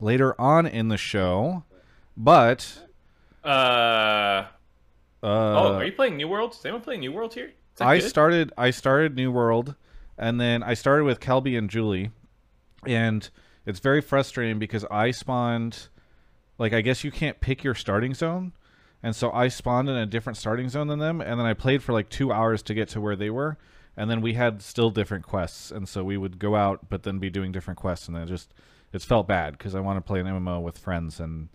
later 0.00 0.34
on 0.40 0.66
in 0.66 0.88
the 0.88 0.96
show, 0.96 1.64
but 2.16 2.78
Uh, 3.44 3.48
uh, 3.48 4.46
oh, 5.22 5.74
are 5.74 5.84
you 5.84 5.92
playing 5.92 6.16
New 6.16 6.28
World? 6.28 6.52
Is 6.52 6.64
anyone 6.64 6.80
playing 6.80 7.00
New 7.00 7.12
World 7.12 7.34
here? 7.34 7.52
I 7.78 7.98
good? 7.98 8.08
started 8.08 8.52
I 8.56 8.70
started 8.70 9.16
New 9.16 9.30
World 9.30 9.74
and 10.16 10.40
then 10.40 10.62
I 10.62 10.72
started 10.74 11.04
with 11.04 11.20
Kelby 11.20 11.58
and 11.58 11.68
Julie 11.68 12.10
and 12.86 13.28
it's 13.66 13.80
very 13.80 14.00
frustrating 14.00 14.58
because 14.58 14.84
I 14.90 15.10
spawned 15.10 15.88
like 16.58 16.72
I 16.72 16.80
guess 16.80 17.04
you 17.04 17.10
can't 17.10 17.40
pick 17.40 17.64
your 17.64 17.74
starting 17.74 18.14
zone. 18.14 18.52
And 19.02 19.16
so 19.16 19.32
I 19.32 19.48
spawned 19.48 19.88
in 19.88 19.96
a 19.96 20.06
different 20.06 20.36
starting 20.36 20.68
zone 20.68 20.86
than 20.86 21.00
them 21.00 21.20
and 21.20 21.38
then 21.40 21.46
I 21.46 21.54
played 21.54 21.82
for 21.82 21.92
like 21.92 22.08
2 22.08 22.32
hours 22.32 22.62
to 22.62 22.74
get 22.74 22.88
to 22.90 23.00
where 23.00 23.16
they 23.16 23.30
were 23.30 23.58
and 23.96 24.08
then 24.10 24.20
we 24.20 24.34
had 24.34 24.62
still 24.62 24.90
different 24.90 25.24
quests 25.26 25.70
and 25.70 25.88
so 25.88 26.04
we 26.04 26.16
would 26.16 26.38
go 26.38 26.54
out 26.54 26.88
but 26.88 27.02
then 27.02 27.18
be 27.18 27.30
doing 27.30 27.50
different 27.52 27.78
quests 27.78 28.06
and 28.06 28.16
it 28.16 28.26
just 28.26 28.54
it 28.92 29.02
felt 29.02 29.26
bad 29.26 29.58
because 29.58 29.74
I 29.74 29.80
want 29.80 29.96
to 29.96 30.00
play 30.02 30.20
an 30.20 30.26
MMO 30.26 30.62
with 30.62 30.78
friends 30.78 31.18
and 31.18 31.48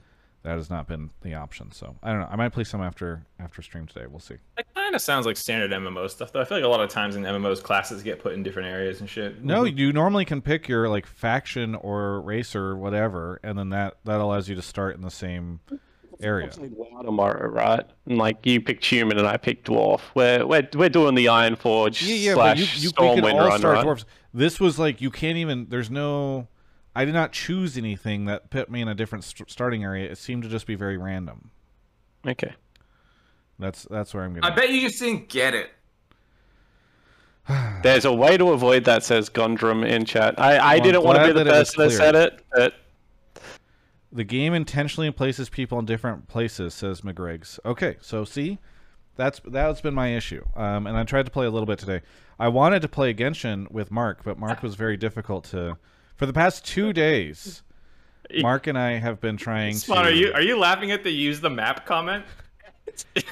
that 0.48 0.56
has 0.56 0.70
not 0.70 0.88
been 0.88 1.10
the 1.24 1.34
option. 1.34 1.74
So 1.74 1.98
I 2.02 2.12
don't 2.12 2.22
know. 2.22 2.28
I 2.32 2.38
might 2.38 2.54
play 2.54 2.64
some 2.64 2.82
after 2.82 3.22
after 3.38 3.62
stream 3.62 3.86
today. 3.86 4.06
We'll 4.10 4.22
see. 4.22 4.36
That 4.56 4.74
kind 4.74 4.96
of 4.96 5.02
sounds 5.02 5.26
like 5.26 5.36
standard 5.36 5.72
MMO 5.72 6.10
stuff, 6.10 6.32
though. 6.32 6.40
I 6.40 6.46
feel 6.46 6.58
like 6.58 6.64
a 6.64 6.70
lot 6.70 6.80
of 6.80 6.90
times 6.90 7.18
in 7.18 7.24
MMOs, 7.24 7.62
classes 7.62 8.02
get 8.02 8.20
put 8.20 8.32
in 8.34 8.44
different 8.44 8.70
areas 8.70 9.02
and 9.02 9.10
shit. 9.10 9.44
No, 9.44 9.66
you 9.66 9.92
normally 9.92 10.24
can 10.24 10.42
pick 10.42 10.70
your 10.70 10.88
like 10.88 11.06
faction 11.06 11.76
or 11.76 12.22
race 12.22 12.56
or 12.56 12.78
whatever, 12.78 13.42
and 13.44 13.60
then 13.60 13.70
that 13.72 13.98
that 14.06 14.22
allows 14.22 14.48
you 14.48 14.56
to 14.56 14.62
start 14.62 14.96
in 14.96 15.02
the 15.02 15.12
same 15.12 15.60
area. 16.22 16.48
played 16.48 16.72
WoW 16.72 17.02
tomorrow, 17.02 17.50
right? 17.50 17.84
And 18.06 18.18
like 18.18 18.46
you 18.46 18.62
picked 18.62 18.86
human 18.86 19.18
and 19.18 19.28
I 19.28 19.36
picked 19.36 19.68
dwarf. 19.68 20.00
We're 20.16 20.46
we're, 20.48 20.68
we're 20.76 20.88
doing 20.88 21.16
the 21.16 21.26
Ironforge 21.26 22.08
Yeah, 22.08 22.16
yeah, 22.16 22.34
slash 22.36 22.78
you 22.78 22.84
you 22.84 22.92
Stormwind 22.92 23.38
run, 23.38 23.62
right? 23.64 23.86
dwarves. 23.86 24.06
This 24.34 24.62
was 24.62 24.80
like 24.80 25.02
you 25.02 25.12
can't 25.12 25.38
even. 25.38 25.68
There's 25.68 25.92
no. 25.92 26.48
I 26.98 27.06
did 27.06 27.14
not 27.14 27.32
choose 27.32 27.78
anything 27.78 28.26
that 28.26 28.50
put 28.50 28.70
me 28.72 28.82
in 28.82 28.88
a 28.88 28.96
different 28.96 29.24
st- 29.24 29.52
starting 29.52 29.84
area. 29.84 30.10
It 30.12 30.18
seemed 30.18 30.44
to 30.44 30.50
just 30.50 30.66
be 30.66 30.76
very 30.76 30.98
random. 30.98 31.52
Okay. 32.26 32.54
That's 33.60 33.84
that's 33.84 34.14
where 34.14 34.24
I'm 34.24 34.36
I 34.38 34.50
gonna. 34.50 34.56
bet 34.56 34.70
you 34.72 34.82
just 34.82 35.00
didn't 35.00 35.30
get 35.30 35.54
it. 35.54 35.70
There's 37.84 38.06
a 38.06 38.14
way 38.14 38.38
to 38.38 38.52
avoid 38.52 38.84
that, 38.86 39.04
says 39.04 39.30
Gondrum 39.30 39.86
in 39.88 40.06
chat. 40.06 40.40
I, 40.40 40.58
I 40.58 40.80
Well, 40.80 40.84
didn't 40.84 41.04
want 41.04 41.20
to 41.20 41.26
be 41.26 41.32
the 41.34 41.44
that 41.44 41.48
it 41.48 41.52
was 41.52 41.76
person 41.76 41.80
that 41.80 41.92
said 41.92 42.16
it, 42.16 42.46
but 42.54 42.74
The 44.12 44.24
game 44.24 44.54
intentionally 44.54 45.12
places 45.12 45.50
people 45.50 45.78
in 45.80 45.86
different 45.86 46.28
places, 46.28 46.74
says 46.74 47.02
McGriggs. 47.02 47.60
Okay, 47.66 47.98
so 48.02 48.26
see, 48.26 48.58
that's 49.16 49.40
that's 49.46 49.82
been 49.82 49.94
my 49.94 50.16
issue. 50.16 50.44
Um, 50.56 50.88
and 50.88 50.98
I 50.98 51.04
tried 51.04 51.26
to 51.26 51.32
play 51.32 51.46
a 51.46 51.50
little 51.52 51.66
bit 51.68 51.80
today. 51.80 52.02
I 52.40 52.48
wanted 52.48 52.82
to 52.84 52.88
play 52.88 53.14
Genshin 53.14 53.70
with 53.72 53.92
Mark, 53.92 54.24
but 54.24 54.38
Mark 54.40 54.64
was 54.64 54.76
very 54.76 54.98
difficult 54.98 55.44
to. 55.46 55.78
For 56.18 56.26
the 56.26 56.34
past 56.34 56.66
two 56.66 56.94
days, 56.94 57.64
Mark 58.42 58.68
and 58.68 58.78
I 58.78 58.98
have 58.98 59.22
been 59.22 59.38
trying 59.38 59.76
Spawn, 59.76 60.04
to. 60.04 60.10
are 60.10 60.12
you 60.12 60.34
are 60.34 60.42
you 60.42 60.58
laughing 60.60 60.92
at 60.92 61.04
the 61.04 61.12
use 61.12 61.40
the 61.42 61.50
map 61.50 61.86
comment? 61.86 62.26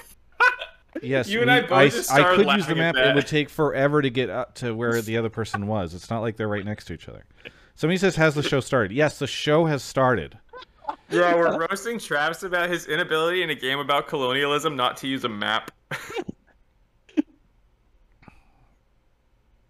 Yes, 1.02 1.28
you 1.28 1.42
and 1.42 1.52
I 1.52 1.60
both 1.60 1.72
I, 1.74 1.90
just 1.90 2.10
I 2.10 2.36
could 2.38 2.48
use 2.48 2.68
the 2.68 2.74
map. 2.76 2.96
It 2.96 3.14
would 3.16 3.28
take 3.28 3.50
forever 3.50 4.02
to 4.02 4.10
get 4.10 4.30
up 4.30 4.56
to 4.56 4.74
where 4.74 5.02
the 5.02 5.18
other 5.18 5.30
person 5.30 5.68
was. 5.68 5.94
It's 5.94 6.10
not 6.10 6.22
like 6.22 6.38
they're 6.38 6.48
right 6.48 6.64
next 6.64 6.86
to 6.86 6.94
each 6.94 7.10
other. 7.10 7.26
Somebody 7.76 7.98
says, 7.98 8.16
"Has 8.16 8.34
the 8.34 8.42
show 8.42 8.62
started?" 8.62 8.94
Yes, 8.94 9.20
the 9.20 9.28
show 9.28 9.66
has 9.66 9.84
started. 9.84 10.38
Yeah, 11.10 11.36
we're 11.36 11.68
roasting 11.68 12.00
Travis 12.00 12.44
about 12.44 12.70
his 12.70 12.88
inability 12.88 13.44
in 13.44 13.50
a 13.50 13.56
game 13.56 13.80
about 13.80 14.08
colonialism 14.08 14.78
not 14.78 14.96
to 14.98 15.08
use 15.08 15.26
a 15.26 15.30
map. 15.30 15.70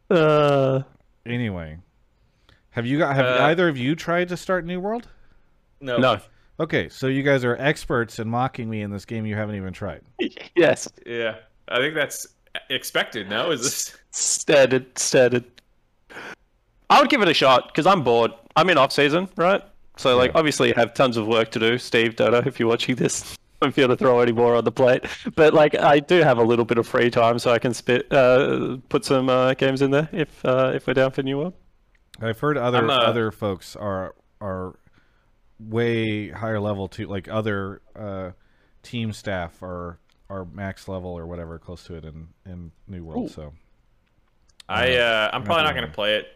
Uh, 0.10 0.84
Anyway, 1.25 1.79
have 2.75 2.86
you 2.86 2.98
got 2.98 3.15
have 3.15 3.25
Uh, 3.25 3.44
either 3.46 3.67
of 3.70 3.77
you 3.77 3.96
tried 3.96 4.27
to 4.29 4.38
start 4.38 4.65
New 4.65 4.79
World? 4.79 5.08
No. 5.82 5.98
no. 5.98 6.20
Okay, 6.60 6.88
so 6.89 7.08
you 7.08 7.24
guys 7.24 7.44
are 7.44 7.55
experts 7.60 8.20
in 8.20 8.29
mocking 8.29 8.70
me 8.70 8.82
in 8.82 8.91
this 8.91 9.05
game 9.05 9.25
you 9.25 9.36
haven't 9.36 9.55
even 9.55 9.74
tried. 9.74 10.01
Yes. 10.55 10.88
Yeah. 11.05 11.36
I 11.67 11.77
think 11.77 11.96
that's 11.96 12.27
expected. 12.70 13.29
No, 13.29 13.51
is 13.51 13.62
this? 13.63 13.98
Standard, 14.12 14.98
standard. 14.98 15.44
I 16.89 17.01
would 17.01 17.10
give 17.10 17.22
it 17.22 17.27
a 17.27 17.34
shot 17.34 17.67
because 17.67 17.86
I'm 17.86 18.03
bored. 18.03 18.32
I'm 18.55 18.70
in 18.70 18.77
off 18.77 18.91
season, 18.91 19.27
right? 19.36 19.62
So 19.98 20.15
like, 20.17 20.32
Yeah. 20.32 20.38
obviously, 20.39 20.72
have 20.74 20.94
tons 20.94 21.17
of 21.17 21.27
work 21.27 21.51
to 21.51 21.60
do. 21.60 21.77
Steve, 21.77 22.15
Dodo, 22.15 22.41
if 22.46 22.60
you're 22.60 22.70
watching 22.70 22.96
this, 22.96 23.34
I 23.62 23.65
don't 23.65 23.74
feel 23.74 23.88
to 23.89 23.96
throw 23.98 24.20
any 24.20 24.32
more 24.32 24.55
on 24.55 24.63
the 24.63 24.72
plate. 24.72 25.03
But 25.36 25.53
like, 25.53 25.75
I 25.75 26.00
do 26.00 26.22
have 26.22 26.38
a 26.38 26.44
little 26.44 26.65
bit 26.65 26.77
of 26.77 26.88
free 26.88 27.10
time, 27.10 27.39
so 27.39 27.51
I 27.51 27.60
can 27.60 27.74
spit, 27.74 28.12
uh, 28.13 28.77
put 28.89 29.03
some 29.03 29.27
uh, 29.29 29.53
games 29.55 29.82
in 29.82 29.91
there 29.91 30.08
if 30.13 30.44
uh, 30.46 30.72
if 30.75 30.88
we're 30.88 30.94
down 30.94 31.12
for 31.12 31.24
New 31.24 31.38
World. 31.38 31.53
I've 32.22 32.39
heard 32.39 32.57
other 32.57 32.79
I'm, 32.79 32.89
uh, 32.89 32.98
other 32.98 33.31
folks 33.31 33.75
are 33.75 34.15
are 34.41 34.77
way 35.60 36.29
higher 36.29 36.60
level 36.60 36.88
too, 36.88 37.07
like 37.07 37.27
other 37.27 37.81
uh, 37.95 38.31
team 38.84 39.12
staff 39.13 39.62
are 39.62 40.00
are 40.29 40.45
max 40.45 40.88
level 40.88 41.12
or 41.12 41.25
whatever 41.25 41.60
close 41.60 41.84
to 41.86 41.95
it 41.95 42.05
in 42.05 42.27
in 42.45 42.72
New 42.88 43.03
World. 43.03 43.25
Ooh. 43.25 43.34
So 43.34 43.53
I 44.69 44.95
uh, 44.98 45.29
I'm 45.34 45.43
probably 45.43 45.63
not 45.63 45.75
gonna 45.75 45.88
play 45.88 46.15
it 46.15 46.27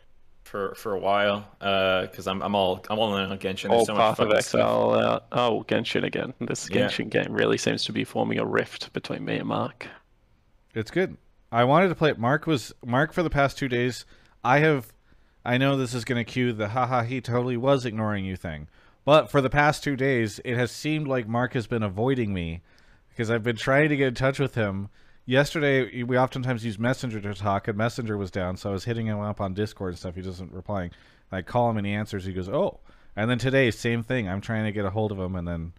for 0.44 0.74
for 0.76 0.94
a 0.94 1.00
while 1.00 1.48
because 1.60 2.28
I'm 2.28 2.42
I'm 2.42 2.56
all 2.56 2.84
I'm 2.90 3.00
all 3.00 3.16
in 3.18 3.32
on 3.32 3.38
Genshin. 3.38 3.70
All 3.70 3.78
There's 3.78 3.88
so 3.88 3.94
much 3.94 4.18
Path 4.18 4.20
of. 4.20 4.34
Exile 4.34 4.94
out. 4.96 5.26
Oh, 5.32 5.64
Genshin 5.68 6.04
again. 6.04 6.34
This 6.42 6.70
Yeah. 6.70 6.88
Genshin 6.88 7.10
game 7.10 7.32
really 7.32 7.58
seems 7.58 7.86
to 7.86 7.92
be 7.92 8.04
forming 8.04 8.40
a 8.40 8.46
rift 8.46 8.92
between 8.94 9.24
me 9.26 9.38
and 9.38 9.48
Mark. 9.48 9.88
it's 10.74 10.92
good. 10.92 11.18
I 11.52 11.64
wanted 11.64 11.88
to 11.90 11.96
play 11.96 12.12
it. 12.12 12.20
Mark 12.20 12.46
was 12.46 12.74
Mark 12.86 13.12
for 13.14 13.24
the 13.24 13.30
past 13.30 13.58
two 13.58 13.68
days. 13.68 14.06
I 14.44 14.60
have. 14.60 14.92
I 15.46 15.58
know 15.58 15.78
this 15.78 15.94
is 15.94 16.06
going 16.06 16.24
to 16.24 16.30
cue 16.30 16.52
the 16.52 16.70
haha 16.70 17.04
he 17.04 17.22
totally 17.22 17.58
was 17.58 17.86
ignoring 17.86 18.26
you 18.26 18.36
thing, 18.36 18.68
but 19.06 19.32
for 19.32 19.42
the 19.42 19.50
past 19.50 19.84
two 19.84 19.96
days, 19.96 20.40
it 20.44 20.56
has 20.58 20.72
seemed 20.72 21.08
like 21.08 21.28
Mark 21.28 21.54
has 21.54 21.68
been 21.68 21.84
avoiding 21.84 22.34
me 22.34 22.62
because 23.10 23.32
I've 23.32 23.44
been 23.44 23.56
trying 23.56 23.90
to 23.90 23.98
get 23.98 24.10
in 24.10 24.16
touch 24.16 24.40
with 24.40 24.56
him. 24.56 24.90
Yesterday, 25.26 26.04
we 26.04 26.18
oftentimes 26.18 26.66
use 26.66 26.80
Messenger 26.80 27.22
to 27.22 27.34
talk, 27.34 27.68
and 27.68 27.78
Messenger 27.78 28.18
was 28.18 28.32
down, 28.32 28.58
so 28.58 28.70
I 28.70 28.74
was 28.74 28.86
hitting 28.86 29.06
him 29.06 29.20
up 29.20 29.40
on 29.40 29.54
Discord 29.54 29.92
and 29.92 30.00
stuff. 30.00 30.16
He 30.16 30.22
doesn't 30.22 30.52
replying. 30.52 30.92
I 31.32 31.42
call 31.42 31.70
him 31.70 31.78
and 31.78 31.86
he 31.86 31.94
answers. 31.94 32.26
He 32.26 32.34
goes, 32.34 32.50
"Oh," 32.50 32.80
and 33.16 33.30
then 33.30 33.38
today, 33.38 33.70
same 33.72 34.04
thing. 34.04 34.28
I'm 34.28 34.42
trying 34.42 34.66
to 34.66 34.72
get 34.72 34.86
a 34.86 34.90
hold 34.90 35.12
of 35.12 35.20
him, 35.20 35.36
and 35.36 35.48
then 35.48 35.74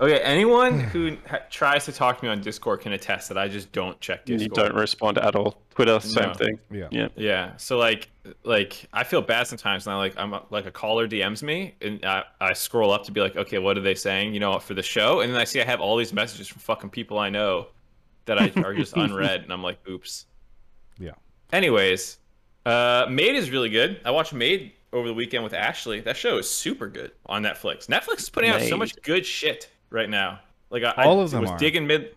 Okay, 0.00 0.20
anyone 0.20 0.78
who 0.78 1.16
ha- 1.28 1.40
tries 1.50 1.84
to 1.86 1.92
talk 1.92 2.18
to 2.18 2.24
me 2.24 2.30
on 2.30 2.40
Discord 2.40 2.80
can 2.80 2.92
attest 2.92 3.28
that 3.30 3.36
I 3.38 3.48
just 3.48 3.72
don't 3.72 3.98
check 4.00 4.24
Discord. 4.24 4.42
You 4.42 4.48
don't 4.48 4.74
respond 4.74 5.18
at 5.18 5.34
all. 5.34 5.60
Twitter, 5.70 5.98
same 5.98 6.28
No. 6.28 6.34
thing. 6.34 6.58
yeah, 6.70 6.86
Yeah. 6.92 7.08
Yeah. 7.16 7.56
So 7.56 7.78
like, 7.78 8.08
like 8.44 8.86
I 8.92 9.02
feel 9.02 9.20
bad 9.22 9.48
sometimes. 9.48 9.86
And 9.88 9.94
I 9.94 9.98
like 9.98 10.14
I'm 10.16 10.34
like 10.50 10.66
a 10.66 10.70
caller 10.70 11.08
DMs 11.08 11.42
me, 11.42 11.74
and 11.82 12.04
I, 12.04 12.22
I 12.40 12.52
scroll 12.52 12.92
up 12.92 13.04
to 13.06 13.12
be 13.12 13.20
like, 13.20 13.36
okay, 13.36 13.58
what 13.58 13.76
are 13.76 13.80
they 13.80 13.96
saying? 13.96 14.34
You 14.34 14.40
know, 14.40 14.56
for 14.60 14.74
the 14.74 14.82
show, 14.84 15.20
and 15.20 15.32
then 15.32 15.40
I 15.40 15.44
see 15.44 15.60
I 15.60 15.64
have 15.64 15.80
all 15.80 15.96
these 15.96 16.12
messages 16.12 16.46
from 16.46 16.60
fucking 16.60 16.90
people 16.90 17.18
I 17.18 17.30
know 17.30 17.66
that 18.26 18.38
I 18.40 18.52
are 18.62 18.74
just 18.74 18.96
unread, 18.96 19.42
and 19.42 19.52
I'm 19.52 19.62
like, 19.64 19.78
oops. 19.88 20.26
yeah. 21.00 21.12
Anyways, 21.52 22.18
uh, 22.66 23.06
Maid 23.10 23.34
is 23.34 23.50
really 23.50 23.70
good. 23.70 24.00
I 24.04 24.10
watched 24.12 24.32
Maid 24.32 24.72
over 24.92 25.08
the 25.08 25.14
weekend 25.14 25.42
with 25.44 25.54
Ashley. 25.54 26.00
That 26.00 26.16
show 26.16 26.38
is 26.38 26.48
super 26.48 26.86
good 26.86 27.12
on 27.26 27.42
Netflix. 27.42 27.86
Netflix 27.88 28.18
is 28.20 28.30
putting 28.30 28.50
out 28.50 28.60
so 28.62 28.76
much 28.76 28.94
good 29.02 29.24
shit 29.26 29.68
right 29.90 30.08
now. 30.08 30.40
Like 30.70 30.82
I, 30.84 31.04
All 31.04 31.20
I 31.20 31.22
of 31.24 31.30
them 31.30 31.42
was 31.42 31.50
are. 31.50 31.58
digging 31.58 31.86
mid. 31.86 32.14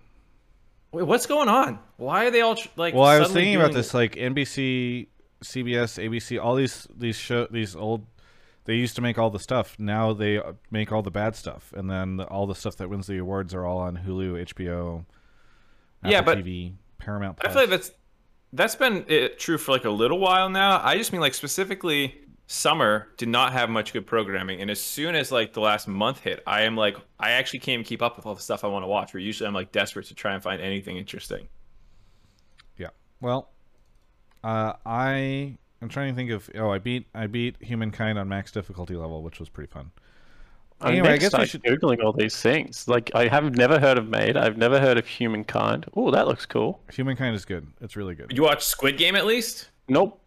Wait, 0.91 1.03
what's 1.03 1.25
going 1.25 1.47
on? 1.47 1.79
Why 1.97 2.25
are 2.25 2.31
they 2.31 2.41
all 2.41 2.55
tr- 2.55 2.67
like? 2.75 2.93
Well, 2.93 3.05
I 3.05 3.19
was 3.19 3.31
thinking 3.31 3.55
about 3.55 3.71
this, 3.73 3.93
like 3.93 4.15
NBC, 4.15 5.07
CBS, 5.43 6.03
ABC, 6.03 6.43
all 6.43 6.55
these 6.55 6.87
these 6.95 7.15
show 7.15 7.47
these 7.49 7.75
old. 7.75 8.05
They 8.65 8.75
used 8.75 8.95
to 8.97 9.01
make 9.01 9.17
all 9.17 9.29
the 9.29 9.39
stuff. 9.39 9.75
Now 9.79 10.13
they 10.13 10.37
uh, 10.37 10.53
make 10.69 10.91
all 10.91 11.01
the 11.01 11.11
bad 11.11 11.35
stuff, 11.35 11.73
and 11.75 11.89
then 11.89 12.17
the, 12.17 12.25
all 12.25 12.45
the 12.45 12.55
stuff 12.55 12.75
that 12.77 12.89
wins 12.89 13.07
the 13.07 13.17
awards 13.17 13.53
are 13.53 13.65
all 13.65 13.79
on 13.79 13.97
Hulu, 14.05 14.45
HBO, 14.53 15.05
Apple 16.03 16.11
Yeah, 16.11 16.21
but 16.21 16.37
TV, 16.37 16.73
Paramount. 16.99 17.39
I 17.41 17.47
feel 17.47 17.61
like 17.61 17.69
that's 17.69 17.91
that's 18.53 18.75
been 18.75 19.05
uh, 19.09 19.29
true 19.37 19.57
for 19.57 19.71
like 19.71 19.85
a 19.85 19.89
little 19.89 20.19
while 20.19 20.49
now. 20.49 20.79
I 20.83 20.97
just 20.97 21.11
mean 21.11 21.21
like 21.21 21.33
specifically 21.33 22.15
summer 22.51 23.07
did 23.17 23.29
not 23.29 23.53
have 23.53 23.69
much 23.69 23.93
good 23.93 24.05
programming, 24.05 24.59
and 24.61 24.69
as 24.69 24.79
soon 24.81 25.15
as 25.15 25.31
like 25.31 25.53
the 25.53 25.61
last 25.61 25.87
month 25.87 26.19
hit, 26.19 26.43
I 26.45 26.61
am 26.63 26.75
like 26.75 26.97
I 27.19 27.31
actually 27.31 27.59
can't 27.59 27.75
even 27.75 27.85
keep 27.85 28.01
up 28.01 28.17
with 28.17 28.25
all 28.25 28.35
the 28.35 28.41
stuff 28.41 28.63
I 28.63 28.67
want 28.67 28.83
to 28.83 28.87
watch. 28.87 29.13
Where 29.13 29.21
usually 29.21 29.47
I'm 29.47 29.53
like 29.53 29.71
desperate 29.71 30.07
to 30.07 30.15
try 30.15 30.33
and 30.33 30.43
find 30.43 30.61
anything 30.61 30.97
interesting. 30.97 31.47
Yeah. 32.77 32.89
Well, 33.21 33.49
uh, 34.43 34.73
I 34.85 35.57
am 35.81 35.89
trying 35.89 36.09
to 36.09 36.15
think 36.15 36.31
of. 36.31 36.49
Oh, 36.55 36.69
I 36.71 36.77
beat 36.79 37.07
I 37.15 37.27
beat 37.27 37.55
Humankind 37.61 38.19
on 38.19 38.27
max 38.27 38.51
difficulty 38.51 38.95
level, 38.95 39.23
which 39.23 39.39
was 39.39 39.47
pretty 39.49 39.71
fun. 39.71 39.91
I'm 40.81 40.93
Anyway, 40.93 41.07
I 41.09 41.11
next 41.11 41.29
guess 41.29 41.39
we 41.39 41.45
should- 41.45 41.63
googling 41.63 42.03
all 42.03 42.11
these 42.11 42.35
things. 42.41 42.87
Like 42.87 43.11
I 43.13 43.27
have 43.27 43.55
never 43.55 43.79
heard 43.79 43.97
of 43.99 44.09
Maid 44.09 44.35
I've 44.35 44.57
never 44.57 44.79
heard 44.79 44.97
of 44.97 45.05
Humankind. 45.05 45.85
Oh, 45.95 46.09
that 46.11 46.27
looks 46.27 46.45
cool. 46.47 46.81
Humankind 46.91 47.35
is 47.35 47.45
good. 47.45 47.67
It's 47.81 47.95
really 47.95 48.15
good. 48.15 48.31
You 48.33 48.41
watch 48.43 48.65
Squid 48.65 48.97
Game 48.97 49.15
at 49.15 49.25
least? 49.27 49.69
Nope. 49.87 50.19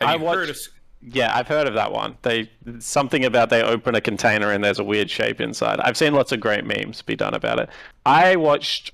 Have 0.00 0.08
I 0.10 0.14
you 0.14 0.20
watched- 0.20 0.36
heard 0.38 0.50
of? 0.50 0.56
S- 0.56 0.68
Yeah, 1.04 1.36
I've 1.36 1.48
heard 1.48 1.66
of 1.66 1.74
that 1.74 1.90
one. 1.92 2.16
They 2.22 2.48
something 2.78 3.24
about 3.24 3.50
they 3.50 3.62
open 3.62 3.94
a 3.96 4.00
container 4.00 4.52
and 4.52 4.62
there's 4.62 4.78
a 4.78 4.84
weird 4.84 5.10
shape 5.10 5.40
inside. 5.40 5.80
I've 5.80 5.96
seen 5.96 6.14
lots 6.14 6.30
of 6.32 6.38
great 6.40 6.64
memes 6.64 7.02
be 7.02 7.16
done 7.16 7.34
about 7.34 7.58
it. 7.58 7.68
I 8.06 8.36
watched 8.36 8.92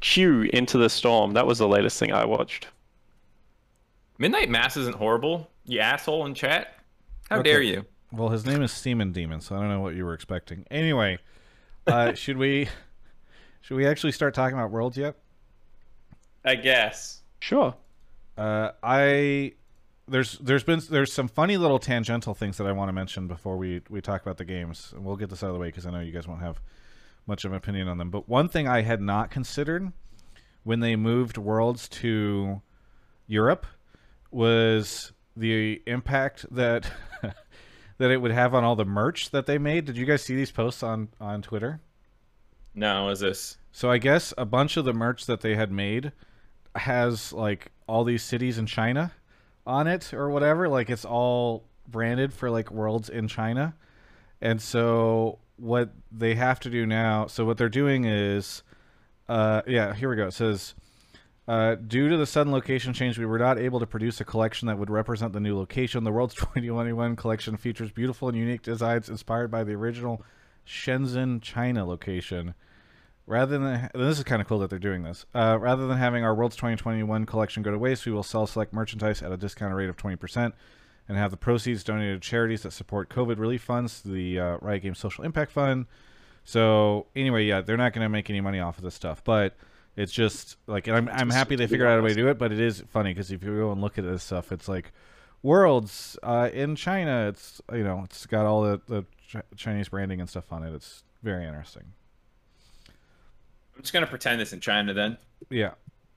Q 0.00 0.42
Into 0.52 0.78
the 0.78 0.88
Storm. 0.88 1.32
That 1.32 1.46
was 1.46 1.58
the 1.58 1.66
latest 1.66 1.98
thing 1.98 2.12
I 2.12 2.24
watched. 2.24 2.68
Midnight 4.18 4.48
Mass 4.48 4.76
isn't 4.76 4.96
horrible. 4.96 5.50
You 5.64 5.80
asshole 5.80 6.26
in 6.26 6.34
chat. 6.34 6.74
How 7.28 7.38
Okay. 7.40 7.50
dare 7.50 7.62
you? 7.62 7.84
Well, 8.12 8.28
his 8.28 8.44
name 8.44 8.62
is 8.62 8.72
Seaman 8.72 9.12
Demon, 9.12 9.40
so 9.40 9.56
I 9.56 9.60
don't 9.60 9.68
know 9.70 9.80
what 9.80 9.94
you 9.94 10.04
were 10.04 10.14
expecting. 10.14 10.66
Anyway, 10.70 11.18
uh, 11.86 12.12
should 12.14 12.36
we 12.36 12.68
should 13.60 13.76
we 13.76 13.86
actually 13.86 14.12
start 14.12 14.34
talking 14.34 14.56
about 14.58 14.70
worlds 14.70 14.96
yet? 14.96 15.16
I 16.44 16.54
guess. 16.56 17.22
Sure. 17.40 17.74
Uh, 18.36 18.70
I 18.82 19.52
there's 20.10 20.38
there's 20.38 20.64
been 20.64 20.82
there's 20.90 21.12
some 21.12 21.28
funny 21.28 21.56
little 21.56 21.78
tangential 21.78 22.34
things 22.34 22.56
that 22.58 22.66
I 22.66 22.72
want 22.72 22.88
to 22.88 22.92
mention 22.92 23.28
before 23.28 23.56
we 23.56 23.80
we 23.88 24.00
talk 24.00 24.22
about 24.22 24.36
the 24.36 24.44
games, 24.44 24.92
and 24.94 25.04
we'll 25.04 25.16
get 25.16 25.30
this 25.30 25.42
out 25.42 25.48
of 25.48 25.54
the 25.54 25.60
way 25.60 25.68
because 25.68 25.86
I 25.86 25.90
know 25.90 26.00
you 26.00 26.12
guys 26.12 26.26
won't 26.26 26.42
have 26.42 26.60
much 27.26 27.44
of 27.44 27.52
an 27.52 27.56
opinion 27.56 27.88
on 27.88 27.98
them. 27.98 28.10
But 28.10 28.28
one 28.28 28.48
thing 28.48 28.66
I 28.66 28.82
had 28.82 29.00
not 29.00 29.30
considered 29.30 29.92
when 30.64 30.80
they 30.80 30.96
moved 30.96 31.38
worlds 31.38 31.88
to 31.88 32.60
Europe 33.26 33.66
was 34.30 35.12
the 35.36 35.80
impact 35.86 36.44
that 36.50 36.90
that 37.22 38.10
it 38.10 38.18
would 38.18 38.32
have 38.32 38.54
on 38.54 38.64
all 38.64 38.76
the 38.76 38.84
merch 38.84 39.30
that 39.30 39.46
they 39.46 39.58
made. 39.58 39.84
Did 39.84 39.96
you 39.96 40.06
guys 40.06 40.22
see 40.22 40.34
these 40.34 40.50
posts 40.50 40.82
on 40.82 41.08
on 41.20 41.40
Twitter? 41.40 41.80
No, 42.74 43.08
is 43.08 43.20
this? 43.20 43.58
So 43.72 43.90
I 43.90 43.98
guess 43.98 44.34
a 44.36 44.44
bunch 44.44 44.76
of 44.76 44.84
the 44.84 44.92
merch 44.92 45.26
that 45.26 45.40
they 45.40 45.54
had 45.54 45.70
made 45.70 46.12
has 46.74 47.32
like 47.32 47.70
all 47.86 48.04
these 48.04 48.22
cities 48.22 48.58
in 48.58 48.66
China 48.66 49.12
on 49.70 49.86
it 49.86 50.12
or 50.12 50.28
whatever. 50.30 50.68
Like 50.68 50.90
it's 50.90 51.04
all 51.04 51.64
branded 51.86 52.32
for 52.32 52.50
like 52.50 52.70
worlds 52.70 53.08
in 53.08 53.28
China. 53.28 53.74
And 54.40 54.60
so 54.60 55.38
what 55.56 55.92
they 56.10 56.34
have 56.34 56.58
to 56.60 56.70
do 56.70 56.86
now, 56.86 57.26
so 57.26 57.44
what 57.44 57.56
they're 57.56 57.68
doing 57.68 58.04
is 58.04 58.62
uh 59.28 59.62
yeah, 59.66 59.94
here 59.94 60.10
we 60.10 60.16
go. 60.16 60.26
It 60.26 60.34
says 60.34 60.74
uh, 61.48 61.74
due 61.74 62.08
to 62.08 62.16
the 62.16 62.26
sudden 62.26 62.52
location 62.52 62.92
change, 62.92 63.18
we 63.18 63.26
were 63.26 63.38
not 63.38 63.58
able 63.58 63.80
to 63.80 63.86
produce 63.86 64.20
a 64.20 64.24
collection 64.24 64.68
that 64.68 64.78
would 64.78 64.88
represent 64.88 65.32
the 65.32 65.40
new 65.40 65.56
location. 65.56 66.04
The 66.04 66.12
World's 66.12 66.34
2021 66.36 67.16
collection 67.16 67.56
features 67.56 67.90
beautiful 67.90 68.28
and 68.28 68.38
unique 68.38 68.62
designs 68.62 69.08
inspired 69.08 69.50
by 69.50 69.64
the 69.64 69.72
original 69.72 70.22
Shenzhen, 70.64 71.42
China 71.42 71.84
location. 71.84 72.54
Rather 73.26 73.58
than 73.58 73.90
this 73.94 74.18
is 74.18 74.24
kind 74.24 74.42
of 74.42 74.48
cool 74.48 74.58
that 74.58 74.70
they're 74.70 74.78
doing 74.78 75.04
this. 75.04 75.24
Uh, 75.34 75.56
rather 75.60 75.86
than 75.86 75.98
having 75.98 76.24
our 76.24 76.34
World's 76.34 76.56
2021 76.56 77.26
collection 77.26 77.62
go 77.62 77.70
to 77.70 77.78
waste, 77.78 78.04
we 78.04 78.12
will 78.12 78.22
sell 78.22 78.46
select 78.46 78.72
merchandise 78.72 79.22
at 79.22 79.30
a 79.30 79.36
discounted 79.36 79.76
rate 79.76 79.88
of 79.88 79.96
20% 79.96 80.52
and 81.08 81.18
have 81.18 81.30
the 81.30 81.36
proceeds 81.36 81.84
donated 81.84 82.20
to 82.22 82.28
charities 82.28 82.62
that 82.62 82.72
support 82.72 83.08
COVID 83.08 83.38
relief 83.38 83.62
funds, 83.62 84.02
the 84.02 84.38
uh, 84.38 84.56
Riot 84.60 84.82
Games 84.82 84.98
Social 84.98 85.24
Impact 85.24 85.52
Fund. 85.52 85.86
So 86.44 87.06
anyway, 87.14 87.44
yeah, 87.44 87.60
they're 87.60 87.76
not 87.76 87.92
going 87.92 88.04
to 88.04 88.08
make 88.08 88.30
any 88.30 88.40
money 88.40 88.60
off 88.60 88.78
of 88.78 88.84
this 88.84 88.94
stuff, 88.94 89.22
but 89.22 89.56
it's 89.96 90.12
just 90.12 90.56
like 90.66 90.86
and 90.86 90.96
I'm 90.96 91.08
I'm 91.08 91.30
happy 91.30 91.56
they 91.56 91.66
figured 91.66 91.88
out 91.88 91.98
a 91.98 92.02
way 92.02 92.10
to 92.10 92.14
do 92.14 92.28
it, 92.28 92.38
but 92.38 92.52
it 92.52 92.60
is 92.60 92.82
funny 92.88 93.12
because 93.12 93.30
if 93.30 93.42
you 93.42 93.56
go 93.56 93.72
and 93.72 93.80
look 93.80 93.98
at 93.98 94.04
this 94.04 94.22
stuff, 94.22 94.52
it's 94.52 94.68
like 94.68 94.92
worlds 95.42 96.18
uh, 96.22 96.48
in 96.52 96.76
China. 96.76 97.28
It's 97.28 97.60
you 97.72 97.84
know 97.84 98.02
it's 98.04 98.26
got 98.26 98.46
all 98.46 98.62
the 98.62 98.80
the 98.86 99.42
Chinese 99.56 99.88
branding 99.88 100.20
and 100.20 100.28
stuff 100.28 100.52
on 100.52 100.62
it. 100.62 100.74
It's 100.74 101.04
very 101.22 101.44
interesting. 101.44 101.92
I'm 103.80 103.82
just 103.84 103.94
gonna 103.94 104.06
pretend 104.06 104.42
it's 104.42 104.52
in 104.52 104.60
China 104.60 104.92
then. 104.92 105.16
Yeah. 105.48 105.70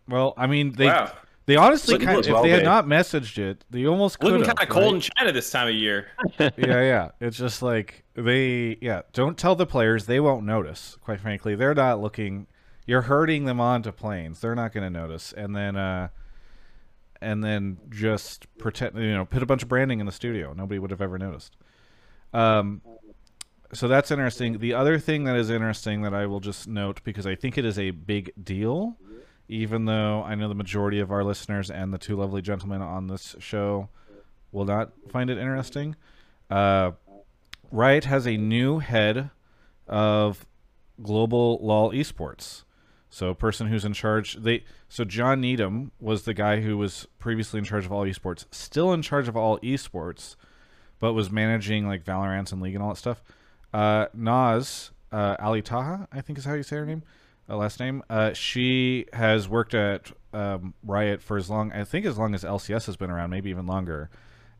Well, 0.09 0.33
I 0.35 0.47
mean 0.47 0.73
they 0.73 0.87
wow. 0.87 1.13
they 1.45 1.55
honestly 1.55 1.93
Looking 1.93 2.07
kind 2.07 2.19
as 2.19 2.27
if 2.27 2.33
well 2.33 2.43
they 2.43 2.49
had 2.49 2.57
made. 2.57 2.65
not 2.65 2.87
messaged 2.87 3.37
it, 3.37 3.63
they 3.69 3.85
almost 3.85 4.19
could 4.19 4.33
Looking 4.33 4.45
have. 4.45 4.57
kind 4.57 4.69
of 4.69 4.75
cold 4.75 4.95
in 4.95 4.99
China 4.99 5.31
this 5.31 5.49
time 5.49 5.69
of 5.69 5.73
year. 5.73 6.07
yeah, 6.39 6.51
yeah. 6.57 7.11
It's 7.21 7.37
just 7.37 7.61
like 7.61 8.03
they, 8.15 8.77
yeah. 8.81 9.03
Don't 9.13 9.37
tell 9.37 9.55
the 9.55 9.65
players; 9.65 10.07
they 10.07 10.19
won't 10.19 10.45
notice. 10.45 10.97
Quite 10.99 11.21
frankly, 11.21 11.55
they're 11.55 11.73
not 11.73 12.01
looking. 12.01 12.47
You're 12.85 13.03
herding 13.03 13.45
them 13.45 13.61
onto 13.61 13.93
planes. 13.93 14.41
They're 14.41 14.55
not 14.55 14.73
going 14.73 14.83
to 14.83 14.89
notice. 14.89 15.31
And 15.31 15.55
then, 15.55 15.77
uh 15.77 16.09
and 17.21 17.41
then 17.41 17.77
just 17.89 18.45
pretend, 18.57 18.97
you 18.97 19.13
know, 19.13 19.23
put 19.23 19.41
a 19.41 19.45
bunch 19.45 19.63
of 19.63 19.69
branding 19.69 20.01
in 20.01 20.05
the 20.05 20.11
studio. 20.11 20.53
Nobody 20.53 20.79
would 20.79 20.91
have 20.91 21.01
ever 21.01 21.17
noticed. 21.17 21.55
Um, 22.33 22.81
so 23.73 23.87
that's 23.87 24.11
interesting. 24.11 24.59
The 24.59 24.73
other 24.73 24.99
thing 24.99 25.23
that 25.25 25.35
is 25.35 25.49
interesting 25.49 26.01
that 26.03 26.13
I 26.13 26.25
will 26.25 26.39
just 26.39 26.67
note 26.67 27.01
because 27.03 27.25
I 27.27 27.35
think 27.35 27.57
it 27.57 27.65
is 27.65 27.77
a 27.77 27.91
big 27.91 28.31
deal, 28.41 28.97
even 29.47 29.85
though 29.85 30.23
I 30.23 30.35
know 30.35 30.47
the 30.47 30.55
majority 30.55 30.99
of 30.99 31.11
our 31.11 31.23
listeners 31.23 31.69
and 31.69 31.93
the 31.93 31.97
two 31.97 32.15
lovely 32.15 32.41
gentlemen 32.41 32.81
on 32.81 33.07
this 33.07 33.35
show 33.39 33.89
will 34.51 34.65
not 34.65 34.91
find 35.09 35.29
it 35.29 35.37
interesting. 35.37 35.95
Uh, 36.49 36.91
Riot 37.71 38.05
has 38.05 38.27
a 38.27 38.37
new 38.37 38.79
head 38.79 39.31
of 39.87 40.45
global 41.01 41.59
LOL 41.61 41.91
esports. 41.91 42.63
So 43.09 43.29
a 43.29 43.35
person 43.35 43.67
who's 43.67 43.85
in 43.85 43.93
charge 43.93 44.35
they 44.35 44.63
so 44.89 45.05
John 45.05 45.41
Needham 45.41 45.91
was 45.99 46.23
the 46.23 46.33
guy 46.33 46.61
who 46.61 46.77
was 46.77 47.07
previously 47.19 47.59
in 47.59 47.65
charge 47.65 47.85
of 47.85 47.91
all 47.91 48.05
esports, 48.05 48.45
still 48.51 48.91
in 48.93 49.01
charge 49.01 49.27
of 49.27 49.37
all 49.37 49.59
esports, 49.59 50.35
but 50.99 51.13
was 51.13 51.31
managing 51.31 51.87
like 51.87 52.03
Valorant 52.03 52.51
and 52.51 52.61
League 52.61 52.75
and 52.75 52.83
all 52.83 52.89
that 52.89 52.97
stuff. 52.97 53.21
Uh, 53.73 54.07
Naz 54.13 54.91
uh, 55.11 55.37
Aletaha, 55.37 56.07
I 56.11 56.21
think 56.21 56.37
is 56.37 56.45
how 56.45 56.53
you 56.53 56.63
say 56.63 56.77
her 56.77 56.85
name, 56.85 57.03
uh, 57.49 57.57
last 57.57 57.79
name. 57.79 58.03
Uh, 58.09 58.33
she 58.33 59.05
has 59.13 59.49
worked 59.49 59.73
at 59.73 60.11
um, 60.33 60.73
Riot 60.83 61.21
for 61.21 61.37
as 61.37 61.49
long, 61.49 61.71
I 61.71 61.83
think, 61.83 62.05
as 62.05 62.17
long 62.17 62.33
as 62.35 62.43
LCS 62.43 62.85
has 62.85 62.97
been 62.97 63.09
around, 63.09 63.29
maybe 63.29 63.49
even 63.49 63.65
longer. 63.65 64.09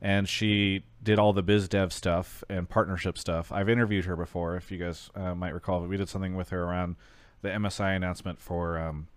And 0.01 0.27
she 0.27 0.83
did 1.01 1.17
all 1.17 1.31
the 1.31 1.43
biz 1.43 1.69
dev 1.69 1.93
stuff 1.93 2.43
and 2.49 2.67
partnership 2.67 3.17
stuff. 3.17 3.51
I've 3.51 3.69
interviewed 3.69 4.05
her 4.05 4.15
before, 4.17 4.57
if 4.57 4.69
you 4.69 4.77
guys 4.77 5.09
uh, 5.15 5.33
might 5.33 5.53
recall. 5.53 5.79
But 5.79 5.89
we 5.89 5.97
did 5.97 6.09
something 6.09 6.35
with 6.35 6.49
her 6.49 6.63
around 6.63 6.97
the 7.41 7.49
MSI 7.49 7.95
announcement 7.95 8.41
for 8.41 8.77
um, 8.77 9.07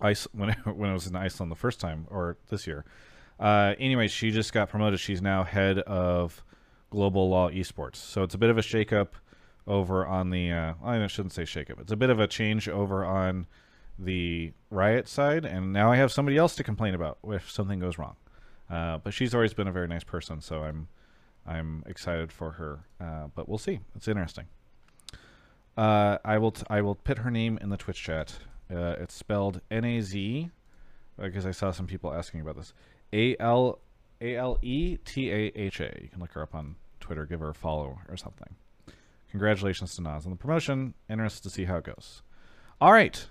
Ice 0.00 0.28
when 0.32 0.50
when 0.64 0.92
was 0.92 1.06
in 1.06 1.16
Iceland 1.16 1.50
the 1.50 1.56
first 1.56 1.80
time 1.80 2.06
or 2.10 2.36
this 2.48 2.66
year. 2.66 2.84
Uh, 3.40 3.74
anyway, 3.78 4.06
she 4.06 4.30
just 4.30 4.52
got 4.52 4.68
promoted. 4.68 5.00
She's 5.00 5.22
now 5.22 5.42
head 5.42 5.78
of 5.80 6.44
global 6.90 7.30
LoL 7.30 7.50
esports. 7.50 7.96
So 7.96 8.22
it's 8.22 8.34
a 8.34 8.38
bit 8.38 8.50
of 8.50 8.58
a 8.58 8.62
shakeup 8.62 9.08
over 9.66 10.06
on 10.06 10.30
the. 10.30 10.52
Uh, 10.52 10.74
I 10.84 11.06
shouldn't 11.06 11.32
say 11.32 11.42
shakeup. 11.42 11.80
It's 11.80 11.92
a 11.92 11.96
bit 11.96 12.10
of 12.10 12.20
a 12.20 12.26
change 12.26 12.68
over 12.68 13.04
on 13.04 13.46
the 13.98 14.52
Riot 14.70 15.08
side, 15.08 15.44
and 15.44 15.72
now 15.72 15.92
I 15.92 15.96
have 15.96 16.10
somebody 16.10 16.36
else 16.36 16.54
to 16.56 16.64
complain 16.64 16.94
about 16.94 17.18
if 17.24 17.50
something 17.50 17.78
goes 17.78 17.98
wrong. 17.98 18.16
Uh, 18.70 18.98
but 18.98 19.12
she's 19.12 19.34
always 19.34 19.52
been 19.52 19.66
a 19.66 19.72
very 19.72 19.88
nice 19.88 20.04
person, 20.04 20.40
so 20.40 20.62
I'm 20.62 20.88
I'm 21.46 21.82
excited 21.86 22.32
for 22.32 22.52
her. 22.52 22.80
Uh, 23.00 23.28
but 23.34 23.48
we'll 23.48 23.58
see. 23.58 23.80
It's 23.96 24.08
interesting. 24.08 24.46
Uh, 25.76 26.18
I 26.24 26.38
will 26.38 26.52
t- 26.52 26.64
I 26.70 26.80
will 26.80 26.94
put 26.94 27.18
her 27.18 27.30
name 27.30 27.58
in 27.60 27.70
the 27.70 27.76
Twitch 27.76 28.02
chat. 28.02 28.38
Uh, 28.70 28.96
it's 29.00 29.14
spelled 29.14 29.60
N 29.70 29.84
A 29.84 30.00
Z 30.00 30.50
because 31.18 31.44
I 31.44 31.50
saw 31.50 31.70
some 31.70 31.86
people 31.86 32.12
asking 32.12 32.40
about 32.40 32.56
this. 32.56 32.72
A 33.12 33.36
L 33.38 33.80
A 34.20 34.36
L 34.36 34.58
E 34.62 34.98
T 35.04 35.30
A 35.30 35.52
H 35.54 35.80
A. 35.80 35.98
You 36.00 36.08
can 36.08 36.20
look 36.20 36.32
her 36.32 36.42
up 36.42 36.54
on 36.54 36.76
Twitter, 37.00 37.26
give 37.26 37.40
her 37.40 37.50
a 37.50 37.54
follow 37.54 37.98
or 38.08 38.16
something. 38.16 38.54
Congratulations 39.30 39.94
to 39.96 40.02
Naz 40.02 40.24
on 40.26 40.30
the 40.32 40.36
promotion. 40.36 40.94
Interested 41.08 41.42
to 41.44 41.50
see 41.50 41.64
how 41.64 41.76
it 41.76 41.84
goes. 41.84 42.22
All 42.80 42.92
right. 42.92 43.26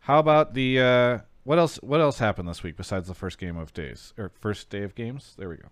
How 0.00 0.18
about 0.18 0.54
the 0.54 0.80
uh, 0.80 1.18
what 1.44 1.58
else? 1.58 1.76
What 1.82 2.00
else 2.00 2.18
happened 2.18 2.48
this 2.48 2.62
week 2.62 2.76
besides 2.76 3.08
the 3.08 3.14
first 3.14 3.38
game 3.38 3.56
of 3.56 3.72
days 3.72 4.12
or 4.18 4.30
first 4.40 4.68
day 4.70 4.82
of 4.82 4.94
games? 4.94 5.34
There 5.38 5.48
we 5.48 5.56
go. 5.56 5.68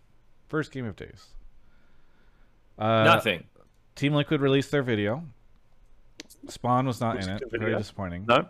First 0.48 0.72
game 0.72 0.86
of 0.86 0.96
days. 0.96 1.26
Uh, 2.78 3.04
Nothing. 3.04 3.44
Team 3.96 4.14
Liquid 4.14 4.40
released 4.40 4.70
their 4.70 4.82
video. 4.82 5.24
Spawn 6.48 6.86
was 6.86 7.00
not 7.00 7.16
Looks 7.16 7.26
in 7.26 7.32
it. 7.34 7.42
video. 7.50 7.66
Very 7.66 7.76
disappointing. 7.78 8.24
No. 8.28 8.48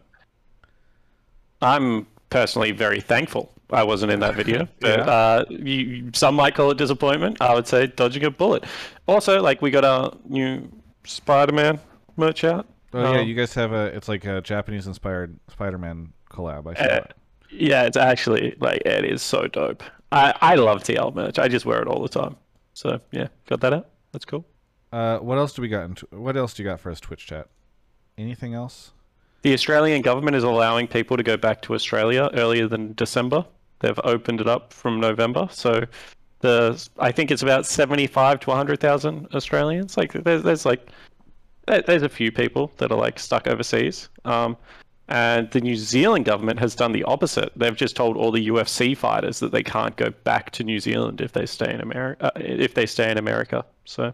I'm 1.63 2.07
personally 2.31 2.73
very 2.73 3.01
thankful 3.01 3.53
I 3.71 3.83
wasn't 3.83 4.13
in 4.13 4.21
that 4.21 4.35
video. 4.35 4.69
But 4.81 4.99
Yeah. 5.01 5.05
uh, 5.05 5.45
you, 5.49 6.11
some 6.15 6.35
might 6.35 6.55
call 6.55 6.71
it 6.71 6.79
disappointment. 6.79 7.41
I 7.41 7.55
would 7.55 7.67
say 7.67 7.87
dodging 7.89 8.25
a 8.25 8.31
bullet. 8.31 8.65
Also, 9.07 9.41
like 9.43 9.61
we 9.63 9.71
got 9.71 9.85
our 9.85 10.15
new 10.29 10.69
Spider-Man 11.09 11.81
merch 12.17 12.45
out. 12.45 12.67
Oh 12.93 13.15
yeah, 13.15 13.21
you 13.21 13.35
guys 13.35 13.55
have 13.55 13.73
a. 13.73 13.87
It's 13.87 14.09
like 14.09 14.25
a 14.25 14.41
Japanese-inspired 14.41 15.39
Spider-Man 15.51 16.13
collab. 16.31 16.67
I 16.71 16.75
saw 16.75 16.83
Uh, 16.95 16.97
it. 16.97 17.15
Yeah, 17.51 17.85
it's 17.85 17.97
actually 17.97 18.55
like 18.61 18.83
it 18.85 19.05
is 19.05 19.23
so 19.23 19.47
dope. 19.47 19.83
I 20.13 20.35
I 20.41 20.55
love 20.55 20.83
TL 20.83 21.15
merch. 21.15 21.39
I 21.39 21.49
just 21.49 21.67
wear 21.67 21.81
it 21.83 21.89
all 21.89 22.03
the 22.03 22.09
time. 22.09 22.37
So 22.75 23.01
yeah, 23.11 23.29
got 23.49 23.61
that 23.61 23.73
out. 23.73 23.89
That's 24.13 24.25
cool. 24.25 24.47
Uh, 24.93 25.19
what 25.19 25.37
else 25.39 25.53
do 25.53 25.61
we 25.63 25.69
got? 25.69 25.85
In 25.85 25.97
what 26.19 26.37
else 26.37 26.55
do 26.55 26.63
you 26.63 26.69
got 26.69 26.81
for 26.81 26.91
us, 26.91 27.01
Twitch 27.01 27.27
chat? 27.27 27.49
Anything 28.17 28.55
else? 28.55 28.93
The 29.43 29.53
Australian 29.55 30.03
government 30.03 30.37
is 30.37 30.43
allowing 30.45 30.89
people 30.89 31.17
to 31.17 31.23
go 31.23 31.37
back 31.37 31.63
to 31.63 31.75
Australia 31.75 32.29
earlier 32.35 32.67
than 32.69 32.95
December. 32.95 33.45
They've 33.81 34.01
opened 34.03 34.41
it 34.41 34.49
up 34.49 34.73
from 34.73 34.99
November, 34.99 35.47
so 35.51 35.85
the 36.41 36.89
I 36.99 37.13
think 37.13 37.31
it's 37.31 37.43
about 37.43 37.67
seventy-five 37.67 38.41
to 38.41 38.51
hundred 38.53 38.81
thousand 38.81 39.29
Australians. 39.35 39.97
Like 39.97 40.13
there's 40.13 40.43
there's 40.43 40.65
like 40.67 40.89
there's 41.67 42.03
a 42.03 42.09
few 42.09 42.33
people 42.33 42.73
that 42.79 42.91
are 42.91 42.99
like 42.99 43.19
stuck 43.19 43.47
overseas. 43.47 44.09
Um, 44.25 44.57
and 45.11 45.51
the 45.53 45.61
New 45.63 45.75
Zealand 45.77 46.27
government 46.27 46.59
has 46.61 46.75
done 46.75 46.93
the 46.93 47.03
opposite. 47.05 47.51
They've 47.57 47.75
just 47.77 47.97
told 47.97 48.17
all 48.19 48.31
the 48.31 48.49
UFC 48.49 48.95
fighters 48.97 49.41
that 49.41 49.53
they 49.53 49.63
can't 49.63 49.97
go 49.97 50.11
back 50.25 50.51
to 50.53 50.65
New 50.65 50.81
Zealand 50.81 51.21
if 51.23 51.33
they 51.33 51.47
stay 51.47 51.73
in 51.73 51.81
America. 51.81 52.27
Uh, 52.27 52.31
if 52.37 52.75
they 52.75 52.85
stay 52.87 53.11
in 53.11 53.17
America, 53.19 53.65
so 53.85 54.13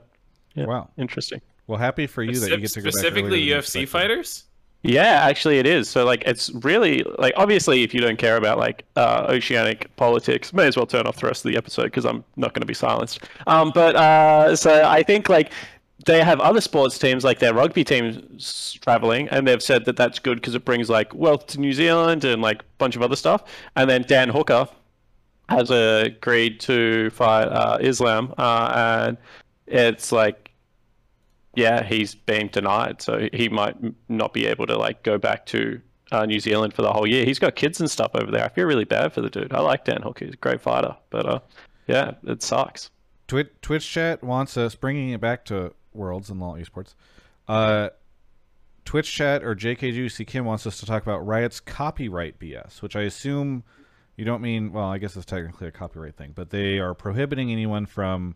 yeah, 0.54 0.66
Wow. 0.66 0.88
interesting. 0.96 1.40
Well, 1.66 1.78
happy 1.78 2.06
for 2.06 2.22
you 2.22 2.38
that 2.38 2.50
you 2.50 2.58
get 2.58 2.70
to 2.72 2.80
go 2.80 2.84
back 2.86 2.92
Specifically, 2.92 3.22
earlier 3.22 3.30
than 3.40 3.48
you 3.48 3.54
UFC 3.56 3.58
expected. 3.82 3.88
fighters. 3.88 4.44
Yeah, 4.86 5.22
actually, 5.22 5.58
it 5.58 5.66
is. 5.66 5.88
So, 5.88 6.04
like, 6.04 6.22
it's 6.26 6.50
really 6.50 7.02
like 7.18 7.32
obviously, 7.36 7.82
if 7.84 7.94
you 7.94 8.00
don't 8.00 8.18
care 8.18 8.36
about 8.36 8.58
like 8.58 8.84
uh, 8.96 9.24
oceanic 9.30 9.94
politics, 9.96 10.52
may 10.52 10.66
as 10.66 10.76
well 10.76 10.84
turn 10.84 11.06
off 11.06 11.16
the 11.20 11.26
rest 11.26 11.42
of 11.42 11.50
the 11.50 11.56
episode 11.56 11.84
because 11.84 12.04
I'm 12.04 12.22
not 12.36 12.52
going 12.52 12.60
to 12.60 12.66
be 12.66 12.74
silenced. 12.74 13.20
Um, 13.46 13.72
but 13.74 13.96
uh, 13.96 14.54
so 14.54 14.86
I 14.86 15.02
think 15.02 15.30
like 15.30 15.52
they 16.04 16.22
have 16.22 16.38
other 16.40 16.60
sports 16.60 16.98
teams, 16.98 17.24
like 17.24 17.38
their 17.38 17.54
rugby 17.54 17.82
teams, 17.82 18.74
traveling, 18.82 19.26
and 19.30 19.48
they've 19.48 19.62
said 19.62 19.86
that 19.86 19.96
that's 19.96 20.18
good 20.18 20.36
because 20.36 20.54
it 20.54 20.66
brings 20.66 20.90
like 20.90 21.14
wealth 21.14 21.46
to 21.48 21.60
New 21.60 21.72
Zealand 21.72 22.22
and 22.24 22.42
like 22.42 22.60
a 22.60 22.66
bunch 22.76 22.94
of 22.94 23.00
other 23.00 23.16
stuff. 23.16 23.44
And 23.76 23.88
then 23.88 24.04
Dan 24.06 24.28
Hooker 24.28 24.68
has 25.48 25.70
agreed 25.70 26.60
to 26.60 27.08
fight 27.08 27.44
uh, 27.44 27.78
Islam, 27.80 28.34
uh, 28.36 29.06
and 29.06 29.16
it's 29.66 30.12
like 30.12 30.43
yeah, 31.56 31.82
he's 31.84 32.14
being 32.14 32.48
denied, 32.48 33.02
so 33.02 33.28
he 33.32 33.48
might 33.48 33.76
not 34.08 34.32
be 34.32 34.46
able 34.46 34.66
to 34.66 34.76
like 34.76 35.02
go 35.02 35.18
back 35.18 35.46
to 35.46 35.80
uh, 36.12 36.24
New 36.26 36.40
Zealand 36.40 36.74
for 36.74 36.82
the 36.82 36.92
whole 36.92 37.06
year. 37.06 37.24
He's 37.24 37.38
got 37.38 37.56
kids 37.56 37.80
and 37.80 37.90
stuff 37.90 38.12
over 38.14 38.30
there. 38.30 38.44
I 38.44 38.48
feel 38.48 38.66
really 38.66 38.84
bad 38.84 39.12
for 39.12 39.20
the 39.20 39.30
dude. 39.30 39.52
I 39.52 39.60
like 39.60 39.84
Dan 39.84 40.02
Hooker; 40.02 40.24
he's 40.24 40.34
a 40.34 40.38
great 40.38 40.60
fighter, 40.60 40.96
but 41.10 41.26
uh, 41.26 41.40
yeah, 41.86 42.12
it 42.24 42.42
sucks. 42.42 42.90
Twitch, 43.26 43.48
Twitch 43.62 43.88
chat 43.90 44.22
wants 44.22 44.56
us 44.56 44.74
bringing 44.74 45.10
it 45.10 45.20
back 45.20 45.44
to 45.46 45.72
Worlds 45.92 46.30
and 46.30 46.40
LoL 46.40 46.54
esports. 46.54 46.94
Uh, 47.48 47.90
Twitch 48.84 49.10
chat 49.10 49.42
or 49.42 49.54
JK 49.54 49.94
Juicy 49.94 50.24
Kim 50.24 50.44
wants 50.44 50.66
us 50.66 50.78
to 50.80 50.86
talk 50.86 51.02
about 51.02 51.26
Riot's 51.26 51.60
copyright 51.60 52.38
BS, 52.38 52.82
which 52.82 52.96
I 52.96 53.02
assume 53.02 53.64
you 54.16 54.24
don't 54.24 54.42
mean. 54.42 54.72
Well, 54.72 54.84
I 54.84 54.98
guess 54.98 55.16
it's 55.16 55.24
technically 55.24 55.68
a 55.68 55.72
copyright 55.72 56.16
thing, 56.16 56.32
but 56.34 56.50
they 56.50 56.78
are 56.78 56.94
prohibiting 56.94 57.50
anyone 57.50 57.86
from 57.86 58.34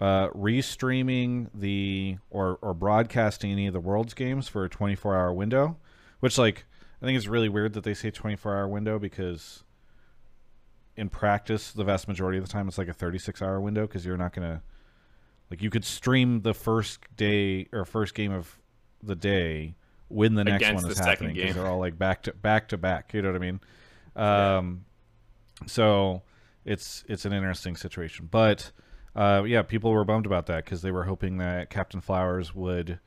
uh, 0.00 0.28
restreaming 0.28 1.48
the 1.54 2.16
or 2.30 2.58
or 2.62 2.72
broadcasting 2.74 3.52
any 3.52 3.66
of 3.66 3.72
the 3.72 3.80
Worlds 3.80 4.14
games 4.14 4.48
for 4.48 4.64
a 4.64 4.68
24 4.68 5.14
hour 5.14 5.32
window. 5.32 5.76
Which, 6.20 6.36
like, 6.38 6.64
I 7.00 7.06
think 7.06 7.16
it's 7.16 7.26
really 7.26 7.48
weird 7.48 7.72
that 7.74 7.84
they 7.84 7.94
say 7.94 8.10
24 8.10 8.56
hour 8.56 8.68
window 8.68 8.98
because 8.98 9.64
in 10.96 11.08
practice, 11.08 11.72
the 11.72 11.84
vast 11.84 12.08
majority 12.08 12.38
of 12.38 12.44
the 12.44 12.52
time, 12.52 12.68
it's 12.68 12.76
like 12.76 12.88
a 12.88 12.92
36 12.92 13.40
hour 13.40 13.60
window 13.60 13.86
because 13.86 14.04
you're 14.04 14.16
not 14.16 14.34
going 14.34 14.48
to. 14.48 14.62
Like, 15.50 15.62
you 15.62 15.70
could 15.70 15.84
stream 15.84 16.42
the 16.42 16.54
first 16.54 17.00
day 17.16 17.66
or 17.72 17.84
first 17.84 18.14
game 18.14 18.30
of 18.30 18.60
the 19.02 19.16
day 19.16 19.74
when 20.08 20.34
the 20.34 20.44
next 20.44 20.72
one 20.72 20.88
is 20.88 20.98
happening 20.98 21.34
because 21.34 21.54
they're 21.54 21.66
all 21.66 21.78
like 21.78 21.98
back 21.98 22.22
to 22.24 22.32
back 22.32 22.68
to 22.68 22.76
back. 22.76 23.14
You 23.14 23.22
know 23.22 23.32
what 23.32 23.36
I 23.36 23.38
mean? 23.38 23.60
Um, 24.14 24.84
so 25.66 26.22
it's 26.64 27.04
it's 27.08 27.24
an 27.24 27.32
interesting 27.32 27.76
situation, 27.76 28.28
but 28.30 28.70
uh, 29.14 29.42
yeah, 29.46 29.62
people 29.62 29.90
were 29.90 30.04
bummed 30.04 30.26
about 30.26 30.46
that 30.46 30.64
because 30.64 30.82
they 30.82 30.90
were 30.90 31.04
hoping 31.04 31.38
that 31.38 31.70
Captain 31.70 32.00
Flowers 32.00 32.54
would 32.54 32.98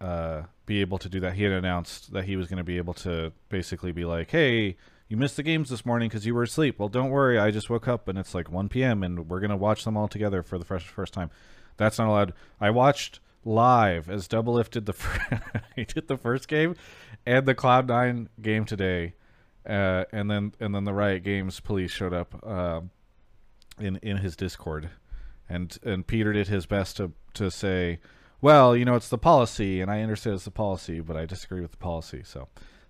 uh, 0.00 0.42
be 0.66 0.80
able 0.80 0.98
to 0.98 1.08
do 1.08 1.20
that. 1.20 1.34
He 1.34 1.44
had 1.44 1.52
announced 1.52 2.12
that 2.12 2.24
he 2.24 2.36
was 2.36 2.48
going 2.48 2.58
to 2.58 2.64
be 2.64 2.78
able 2.78 2.94
to 2.94 3.32
basically 3.48 3.92
be 3.92 4.04
like, 4.04 4.30
"Hey, 4.30 4.76
you 5.08 5.16
missed 5.16 5.36
the 5.36 5.42
games 5.42 5.70
this 5.70 5.86
morning 5.86 6.08
because 6.08 6.26
you 6.26 6.34
were 6.34 6.42
asleep. 6.42 6.78
Well, 6.78 6.88
don't 6.88 7.10
worry, 7.10 7.38
I 7.38 7.50
just 7.50 7.70
woke 7.70 7.86
up 7.86 8.08
and 8.08 8.18
it's 8.18 8.34
like 8.34 8.50
1 8.50 8.68
p.m. 8.68 9.02
and 9.02 9.28
we're 9.28 9.40
going 9.40 9.50
to 9.50 9.56
watch 9.56 9.84
them 9.84 9.96
all 9.96 10.08
together 10.08 10.42
for 10.42 10.58
the 10.58 10.64
first 10.64 10.86
first 10.86 11.12
time." 11.12 11.30
That's 11.76 11.98
not 11.98 12.08
allowed. 12.08 12.34
I 12.60 12.70
watched 12.70 13.20
live 13.44 14.08
as 14.08 14.26
Doublelift 14.28 14.70
did 14.70 14.86
the 14.86 14.94
did 15.76 16.08
the 16.08 16.16
first 16.16 16.48
game 16.48 16.76
and 17.26 17.46
the 17.46 17.54
Cloud 17.54 17.88
Nine 17.88 18.28
game 18.40 18.64
today, 18.64 19.14
uh, 19.66 20.04
and 20.12 20.30
then 20.30 20.52
and 20.60 20.74
then 20.74 20.84
the 20.84 20.92
Riot 20.94 21.24
Games 21.24 21.60
police 21.60 21.90
showed 21.90 22.12
up 22.12 22.46
um 22.46 22.90
in 23.78 23.96
in 23.96 24.18
his 24.18 24.36
Discord, 24.36 24.90
and 25.48 25.76
and 25.84 26.06
Peter 26.06 26.32
did 26.32 26.48
his 26.48 26.66
best 26.66 26.96
to 26.98 27.12
to 27.34 27.50
say, 27.50 27.98
well, 28.40 28.76
you 28.76 28.84
know, 28.84 28.94
it's 28.94 29.08
the 29.08 29.18
policy, 29.18 29.80
and 29.80 29.90
I 29.90 30.02
understand 30.02 30.34
it's 30.36 30.44
the 30.44 30.50
policy, 30.50 31.00
but 31.00 31.16
I 31.16 31.26
disagree 31.26 31.60
with 31.60 31.70
the 31.72 31.76
policy. 31.78 32.22
So 32.24 32.48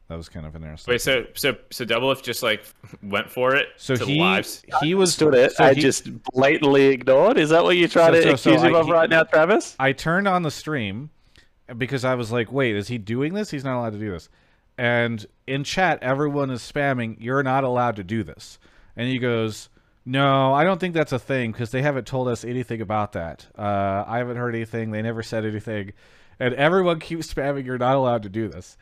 That 0.09 0.17
was 0.17 0.29
kind 0.29 0.45
of 0.47 0.55
interesting. 0.55 0.93
Wait, 0.93 1.01
so 1.01 1.25
so 1.35 1.57
so 1.71 1.85
Doublelift 1.85 2.23
just 2.23 2.43
like 2.43 2.65
went 3.03 3.31
for 3.31 3.55
it. 3.55 3.69
So 3.77 3.97
to 3.97 4.05
he 4.05 4.21
lives? 4.21 4.63
he 4.83 4.95
was 4.95 5.15
Stood 5.15 5.35
it. 5.35 5.53
so 5.53 5.65
I 5.65 5.75
he- 5.75 5.81
just 5.81 6.09
blatantly 6.33 6.87
ignored. 6.89 7.39
Is 7.39 7.51
that 7.51 7.65
what 7.65 7.77
you're 7.77 7.89
trying 7.89 8.13
So- 8.15 8.21
to 8.21 8.23
so- 8.23 8.37
so 8.37 8.51
accuse 8.51 8.63
him 8.65 8.75
I- 8.75 8.79
of 8.81 8.87
he- 8.87 8.93
right 8.93 9.09
now, 9.11 9.23
Travis? 9.25 9.75
I 9.79 9.93
turned 9.93 10.29
on 10.29 10.43
the 10.43 10.51
stream 10.51 11.11
because 11.79 12.05
I 12.05 12.15
was 12.15 12.31
like, 12.31 12.53
wait, 12.53 12.77
is 12.77 12.89
he 12.89 12.99
doing 12.99 13.33
this? 13.33 13.51
He's 13.51 13.65
not 13.65 13.79
allowed 13.79 13.95
to 13.95 13.99
do 13.99 14.11
this. 14.11 14.29
And 14.77 15.25
in 15.47 15.65
chat, 15.65 16.03
everyone 16.03 16.51
is 16.51 16.61
spamming, 16.61 17.17
you're 17.21 17.43
not 17.43 17.65
allowed 17.65 17.97
to 17.97 18.05
do 18.05 18.23
this. 18.25 18.59
And 18.97 19.09
he 19.09 19.19
goes, 19.19 19.69
no, 20.05 20.53
I 20.53 20.65
don't 20.65 20.79
think 20.79 20.95
that's 20.95 21.13
a 21.13 21.19
thing 21.19 21.53
because 21.53 21.71
they 21.71 21.83
haven't 21.83 22.07
told 22.07 22.29
us 22.29 22.45
anything 22.45 22.81
about 22.81 23.13
that. 23.13 23.47
Uh, 23.59 24.05
I 24.07 24.19
haven't 24.19 24.37
heard 24.37 24.55
anything. 24.55 24.91
They 24.91 25.03
never 25.03 25.23
said 25.23 25.45
anything. 25.45 25.93
And 26.39 26.55
everyone 26.55 27.01
keeps 27.01 27.33
spamming, 27.33 27.65
you're 27.65 27.79
not 27.79 27.97
allowed 27.97 28.25
to 28.25 28.29
do 28.29 28.49
this. 28.49 28.77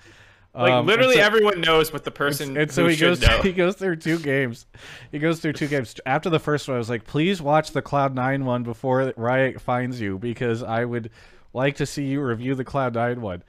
Like 0.54 0.72
Um, 0.72 0.86
literally 0.86 1.14
so- 1.16 1.22
everyone 1.22 1.60
knows 1.62 1.92
what 1.92 2.04
the 2.04 2.10
person 2.10 2.56
and 2.58 2.70
so 2.70 2.82
who 2.82 2.88
he 2.90 2.96
goes 2.96 3.20
know. 3.26 3.40
he 3.40 3.52
goes 3.52 3.76
through 3.76 3.96
two 3.96 4.18
games. 4.18 4.66
He 5.10 5.18
goes 5.18 5.40
through 5.40 5.54
two 5.54 5.68
games. 5.68 5.94
After 6.04 6.28
the 6.28 6.38
first 6.40 6.68
one, 6.68 6.74
I 6.74 6.78
was 6.78 6.90
like, 6.90 7.04
please 7.04 7.40
watch 7.40 7.70
the 7.70 7.80
Cloud 7.82 8.14
Nine 8.14 8.44
one 8.44 8.62
before 8.62 9.14
Riot 9.16 9.60
finds 9.62 10.00
you 10.00 10.18
because 10.18 10.62
I 10.62 10.84
would 10.84 11.10
like 11.54 11.76
to 11.76 11.86
see 11.86 12.04
you 12.04 12.20
review 12.22 12.54
the 12.54 12.64
Cloud 12.64 12.94
Nine 12.94 13.22
one. 13.22 13.42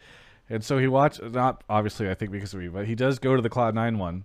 And 0.49 0.63
so 0.63 0.77
he 0.77 0.87
watched 0.87 1.21
not 1.23 1.63
obviously 1.69 2.09
I 2.09 2.13
think 2.13 2.31
because 2.31 2.53
of 2.53 2.59
me, 2.61 2.67
but 2.69 2.85
he 2.85 2.95
does 2.95 3.19
go 3.19 3.35
to 3.35 3.41
the 3.41 3.49
Cloud 3.49 3.75
Nine 3.75 3.97
one, 3.97 4.23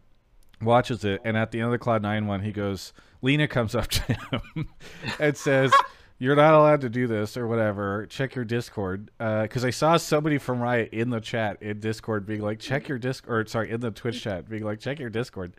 watches 0.61 1.05
it, 1.05 1.21
and 1.25 1.37
at 1.37 1.51
the 1.51 1.59
end 1.59 1.67
of 1.67 1.73
the 1.73 1.79
Cloud 1.79 2.03
Nine 2.03 2.27
one, 2.27 2.43
he 2.43 2.53
goes 2.53 2.93
Lena 3.23 3.49
comes 3.49 3.75
up 3.75 3.89
to 3.89 4.03
him 4.13 4.69
and 5.21 5.37
says 5.37 5.73
you're 6.19 6.37
not 6.37 6.55
allowed 6.55 6.81
to 6.81 6.89
do 6.89 7.07
this 7.07 7.37
or 7.37 7.47
whatever. 7.47 8.07
Check 8.07 8.35
your 8.35 8.45
Discord. 8.45 9.11
Because 9.19 9.65
I 9.65 9.71
saw 9.71 9.97
somebody 9.97 10.39
from 10.39 10.61
Riot 10.61 10.91
in 10.93 11.11
the 11.11 11.21
chat 11.21 11.63
in 11.63 11.81
Discord 11.81 12.27
being 12.27 12.43
like, 12.43 12.59
check 12.59 12.89
your 12.89 12.99
Discord. 12.99 13.49
Sorry, 13.49 13.71
in 13.71 13.81
the 13.81 13.91
Twitch 13.91 14.23
chat 14.23 14.49
being 14.49 14.65
like, 14.65 14.81
check 14.81 14.99
your 14.99 15.11
Discord. 15.11 15.53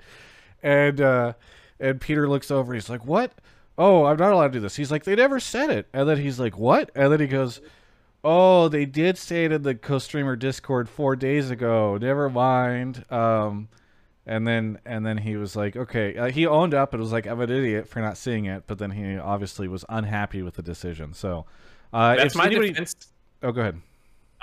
And 0.61 0.99
uh, 0.99 1.33
and 1.79 2.01
Peter 2.01 2.27
looks 2.27 2.51
over. 2.51 2.73
He's 2.73 2.89
like, 2.89 3.05
what? 3.05 3.31
Oh, 3.77 4.03
I'm 4.03 4.17
not 4.17 4.33
allowed 4.33 4.47
to 4.47 4.53
do 4.53 4.59
this. 4.59 4.75
He's 4.75 4.91
like, 4.91 5.05
they 5.05 5.15
never 5.15 5.39
said 5.39 5.69
it. 5.69 5.87
And 5.93 6.09
then 6.09 6.17
he's 6.17 6.39
like, 6.39 6.57
what? 6.57 6.91
And 6.93 7.13
then 7.13 7.21
he 7.21 7.27
goes, 7.27 7.61
oh, 8.25 8.67
they 8.67 8.85
did 8.85 9.17
say 9.17 9.45
it 9.45 9.53
in 9.53 9.61
the 9.63 9.73
co-streamer 9.73 10.35
Discord 10.35 10.89
four 10.89 11.15
days 11.15 11.49
ago. 11.49 11.97
Never 11.97 12.29
mind. 12.29 13.05
Um, 13.09 13.69
and 14.29 14.47
then 14.47 14.79
and 14.85 15.03
then 15.03 15.17
he 15.17 15.35
was 15.37 15.55
like, 15.55 15.75
okay, 15.75 16.15
uh, 16.15 16.29
he 16.29 16.45
owned 16.45 16.75
up 16.75 16.93
and 16.93 17.01
was 17.01 17.11
like, 17.11 17.25
I'm 17.25 17.41
an 17.41 17.49
idiot 17.49 17.87
for 17.87 17.99
not 17.99 18.15
seeing 18.15 18.45
it. 18.45 18.65
But 18.67 18.77
then 18.77 18.91
he 18.91 19.17
obviously 19.17 19.67
was 19.67 19.83
unhappy 19.89 20.43
with 20.43 20.53
the 20.53 20.61
decision. 20.61 21.13
So 21.13 21.47
uh, 21.91 22.15
That's 22.15 22.35
my 22.35 22.45
anybody, 22.45 22.69
defense. 22.69 22.95
oh, 23.41 23.51
go 23.51 23.61
ahead. 23.61 23.81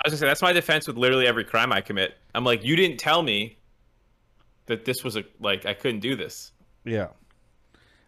I 0.03 0.09
was 0.09 0.11
gonna 0.11 0.17
say 0.17 0.25
that's 0.27 0.41
my 0.41 0.51
defense 0.51 0.87
with 0.87 0.97
literally 0.97 1.25
every 1.25 1.45
crime 1.45 1.71
I 1.71 1.79
commit. 1.79 2.15
I'm 2.35 2.43
like, 2.43 2.65
you 2.65 2.75
didn't 2.75 2.97
tell 2.97 3.23
me 3.23 3.59
that 4.65 4.83
this 4.83 5.05
was 5.05 5.15
a 5.15 5.23
like 5.39 5.65
I 5.65 5.73
couldn't 5.73 6.01
do 6.01 6.17
this. 6.17 6.51
Yeah. 6.83 7.07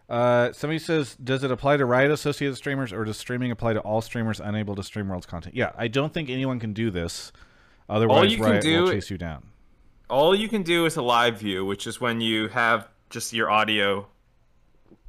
Uh, 0.06 0.52
somebody 0.52 0.80
says, 0.80 1.14
does 1.22 1.44
it 1.44 1.50
apply 1.50 1.78
to 1.78 1.86
Riot 1.86 2.10
Associated 2.10 2.56
streamers 2.56 2.92
or 2.92 3.04
does 3.04 3.16
streaming 3.16 3.52
apply 3.52 3.72
to 3.72 3.80
all 3.80 4.02
streamers 4.02 4.38
unable 4.38 4.74
to 4.74 4.82
stream 4.82 5.08
Worlds 5.08 5.24
content? 5.24 5.54
Yeah, 5.54 5.72
I 5.78 5.88
don't 5.88 6.12
think 6.12 6.28
anyone 6.28 6.60
can 6.60 6.74
do 6.74 6.90
this. 6.90 7.32
Otherwise, 7.88 8.32
you 8.32 8.38
can 8.38 8.50
Riot 8.50 8.64
will 8.64 8.90
chase 8.90 9.08
you 9.08 9.16
down. 9.16 9.49
All 10.10 10.34
you 10.34 10.48
can 10.48 10.62
do 10.62 10.86
is 10.86 10.96
a 10.96 11.02
live 11.02 11.38
view, 11.38 11.64
which 11.64 11.86
is 11.86 12.00
when 12.00 12.20
you 12.20 12.48
have 12.48 12.88
just 13.10 13.32
your 13.32 13.50
audio 13.50 14.06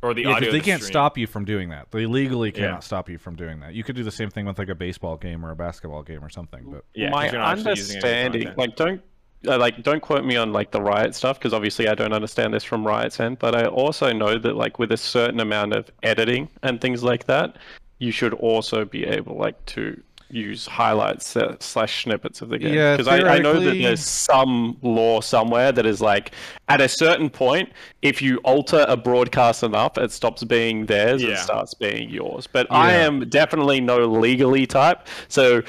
or 0.04 0.14
the 0.14 0.22
Yeah, 0.22 0.28
'cause 0.30 0.36
audio. 0.38 0.52
they 0.52 0.60
the 0.60 0.64
can't 0.66 0.82
stream. 0.82 0.92
stop 0.94 1.18
you 1.18 1.28
from 1.28 1.46
doing 1.46 1.70
that. 1.70 1.92
They 1.92 2.06
legally 2.06 2.52
cannot 2.52 2.68
Yeah. 2.68 2.80
stop 2.80 3.10
you 3.10 3.18
from 3.18 3.36
doing 3.36 3.60
that. 3.60 3.74
You 3.74 3.84
could 3.84 3.96
do 3.96 4.04
the 4.04 4.12
same 4.12 4.30
thing 4.30 4.46
with 4.46 4.58
like 4.58 4.70
a 4.70 4.76
baseball 4.76 5.18
game 5.18 5.46
or 5.46 5.52
a 5.52 5.56
basketball 5.56 6.04
game 6.04 6.24
or 6.24 6.30
something. 6.30 6.64
But 6.72 6.86
Yeah, 6.94 7.08
'cause 7.10 7.12
my 7.16 7.24
you're 7.26 7.34
not 7.34 7.58
actually 7.58 7.70
using 7.72 8.04
any 8.04 8.26
understanding, 8.26 8.54
like, 8.58 8.76
don't 8.76 9.02
uh, 9.48 9.58
like 9.58 9.82
don't 9.82 10.02
quote 10.02 10.24
me 10.24 10.38
on 10.38 10.54
like 10.54 10.70
the 10.70 10.80
riot 10.82 11.16
stuff 11.16 11.40
because 11.40 11.52
obviously 11.52 11.88
I 11.88 11.96
don't 11.96 12.14
understand 12.14 12.54
this 12.54 12.64
from 12.64 12.86
riot's 12.86 13.20
end. 13.20 13.40
But 13.40 13.56
I 13.56 13.66
also 13.66 14.12
know 14.14 14.38
that 14.38 14.56
like 14.56 14.78
with 14.78 14.92
a 14.92 14.98
certain 14.98 15.40
amount 15.40 15.74
of 15.74 15.90
editing 16.04 16.48
and 16.62 16.80
things 16.80 17.04
like 17.04 17.26
that, 17.26 17.58
you 17.98 18.12
should 18.12 18.34
also 18.36 18.86
be 18.86 19.04
able 19.06 19.38
like 19.38 19.64
to 19.68 20.00
use 20.34 20.66
highlights 20.68 21.36
uh, 21.36 21.56
slash 21.60 22.04
snippets 22.04 22.42
of 22.42 22.50
the 22.50 22.58
game. 22.58 22.74
Yeah, 22.74 22.96
because 22.96 23.08
I, 23.08 23.36
I 23.36 23.40
know 23.40 23.60
that 23.60 23.74
there's 23.74 24.04
some 24.04 24.78
law 24.82 25.22
somewhere 25.22 25.72
that 25.72 25.86
is 25.86 26.02
like 26.02 26.32
at 26.70 26.82
a 26.82 26.90
certain 26.90 27.30
point, 27.30 27.70
if 28.02 28.22
you 28.22 28.38
alter 28.38 28.86
a 28.88 28.98
broadcast 28.98 29.64
enough, 29.64 29.98
it 29.98 30.12
stops 30.12 30.44
being 30.44 30.86
theirs 30.86 31.24
and 31.24 31.38
starts 31.38 31.74
being 31.74 32.10
yours. 32.10 32.48
But 32.48 32.68
I 32.72 32.94
am 32.94 33.28
definitely 33.30 33.82
no 33.82 34.06
legally 34.06 34.66
type, 34.66 35.08
so. 35.28 35.62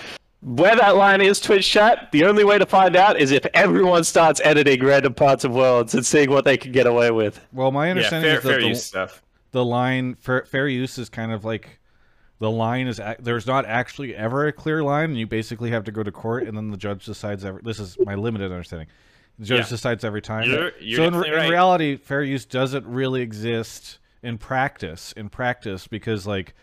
Where 0.45 0.75
that 0.75 0.97
line 0.97 1.21
is, 1.21 1.39
Twitch 1.39 1.71
chat, 1.71 2.09
the 2.11 2.25
only 2.25 2.43
way 2.43 2.59
to 2.59 2.67
find 2.67 2.97
out 2.97 3.17
is 3.17 3.31
if 3.31 3.47
everyone 3.55 4.03
starts 4.03 4.41
editing 4.43 4.83
random 4.83 5.15
parts 5.15 5.45
of 5.45 5.53
worlds 5.53 5.95
and 5.95 6.05
seeing 6.05 6.31
what 6.31 6.45
they 6.45 6.57
can 6.57 6.73
get 6.73 6.89
away 6.89 7.13
with. 7.13 7.41
well, 7.53 7.71
my 7.71 7.87
yeah, 7.87 7.91
understanding 7.93 8.29
fair, 8.29 8.39
is 8.39 8.43
that 8.43 8.49
fair 8.49 8.61
the, 8.61 8.67
use 8.67 8.85
stuff. 8.85 9.23
the 9.53 9.65
line 9.65 10.17
fair, 10.17 10.45
fair 10.45 10.67
use 10.67 10.99
is 10.99 11.09
kind 11.09 11.31
of 11.31 11.45
like 11.45 11.79
the 12.43 12.51
line 12.51 12.89
is 12.89 13.01
there's 13.21 13.47
not 13.47 13.65
actually 13.67 14.17
ever 14.17 14.49
a 14.49 14.53
clear 14.53 14.83
line 14.83 15.11
and 15.11 15.17
you 15.19 15.29
basically 15.29 15.71
have 15.71 15.85
to 15.85 15.93
go 15.93 16.03
to 16.03 16.11
court 16.11 16.43
and 16.43 16.57
then 16.57 16.73
the 16.73 16.77
judge 16.77 17.05
decides 17.05 17.45
every 17.45 17.63
this 17.63 17.79
is 17.79 17.97
my 18.05 18.17
limited 18.17 18.51
understanding. 18.51 18.89
The 19.39 19.47
judge 19.47 19.65
Yeah. 19.67 19.69
decides 19.69 20.03
every 20.05 20.21
time. 20.23 20.51
You're- 20.51 20.73
you're 20.81 20.97
so 20.97 21.05
in, 21.05 21.13
definitely 21.13 21.45
in 21.45 21.51
reality 21.51 21.97
fair 21.97 22.23
use 22.25 22.45
doesn't 22.45 22.85
really 22.85 23.23
exist 23.23 23.99
in 24.25 24.39
practice 24.39 25.13
in 25.17 25.29
practice 25.29 25.87
because 25.87 26.27
like 26.27 26.55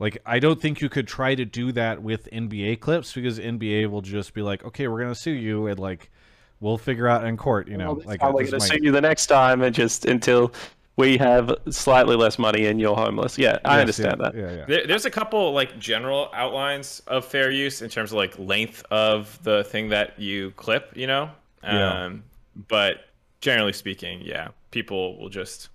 like 0.00 0.18
I 0.26 0.40
don't 0.40 0.60
think 0.60 0.80
you 0.80 0.88
could 0.88 1.06
try 1.06 1.36
to 1.36 1.44
do 1.44 1.70
that 1.70 2.02
with 2.02 2.28
NBA 2.32 2.80
clips 2.80 3.12
because 3.12 3.38
NBA 3.38 3.88
will 3.88 4.02
just 4.02 4.34
be 4.34 4.42
like 4.42 4.64
okay 4.64 4.88
we're 4.88 5.00
gonna 5.00 5.14
sue 5.14 5.30
you 5.30 5.68
and 5.68 5.78
like 5.78 6.10
we'll 6.58 6.76
figure 6.78 7.06
out 7.06 7.24
in 7.24 7.36
court 7.36 7.68
you 7.68 7.76
know 7.76 7.92
like 8.04 8.20
I'm 8.20 8.32
going 8.32 8.46
to 8.46 8.58
might- 8.58 8.62
sue 8.62 8.78
you 8.82 8.90
the 8.90 9.00
next 9.00 9.26
time 9.26 9.62
and 9.62 9.72
just 9.72 10.06
until 10.06 10.52
we 10.96 11.16
have 11.18 11.52
slightly 11.70 12.16
less 12.16 12.38
money 12.38 12.66
and 12.66 12.80
you're 12.80 12.94
homeless. 12.96 13.36
Yeah, 13.36 13.58
I 13.64 13.74
Yes, 13.74 13.80
understand 13.80 14.16
yeah, 14.20 14.30
that. 14.30 14.36
yeah 14.36 14.52
yeah 14.58 14.64
There, 14.66 14.86
there's 14.86 15.04
a 15.04 15.10
couple 15.10 15.52
like 15.52 15.78
general 15.78 16.30
outlines 16.34 17.02
of 17.06 17.24
fair 17.24 17.50
use 17.50 17.82
in 17.82 17.90
terms 17.90 18.12
of 18.12 18.16
like 18.16 18.38
length 18.38 18.84
of 18.90 19.42
the 19.42 19.64
thing 19.64 19.88
that 19.88 20.18
you 20.18 20.52
clip, 20.52 20.92
you 20.94 21.06
know. 21.06 21.30
Yeah. 21.62 22.04
Um, 22.04 22.24
but 22.68 23.06
generally 23.40 23.72
speaking, 23.72 24.20
yeah, 24.22 24.48
people 24.70 25.18
will 25.18 25.28
just 25.28 25.68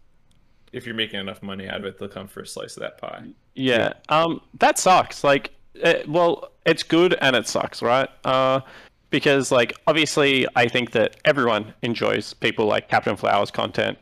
if 0.71 0.85
you're 0.85 0.95
making 0.95 1.19
enough 1.19 1.41
money 1.41 1.67
out 1.67 1.77
of 1.77 1.85
it, 1.85 1.97
they'll 1.97 2.07
come 2.07 2.27
for 2.27 2.41
a 2.41 2.47
slice 2.47 2.77
of 2.77 2.81
that 2.81 2.97
pie. 2.99 3.23
Yeah. 3.55 3.93
Um, 4.09 4.39
that 4.59 4.77
sucks. 4.77 5.23
Like, 5.23 5.51
uh, 5.83 5.95
well, 6.07 6.51
it's 6.65 6.83
good 6.83 7.15
and 7.21 7.35
it 7.35 7.47
sucks, 7.47 7.81
right? 7.81 8.07
Uh, 8.23 8.61
because 9.09 9.51
like 9.51 9.73
obviously, 9.87 10.45
I 10.55 10.67
think 10.67 10.91
that 10.91 11.17
everyone 11.25 11.73
enjoys 11.81 12.33
people 12.35 12.67
like 12.67 12.87
Captain 12.87 13.17
Flowers 13.17 13.49
content, 13.51 13.97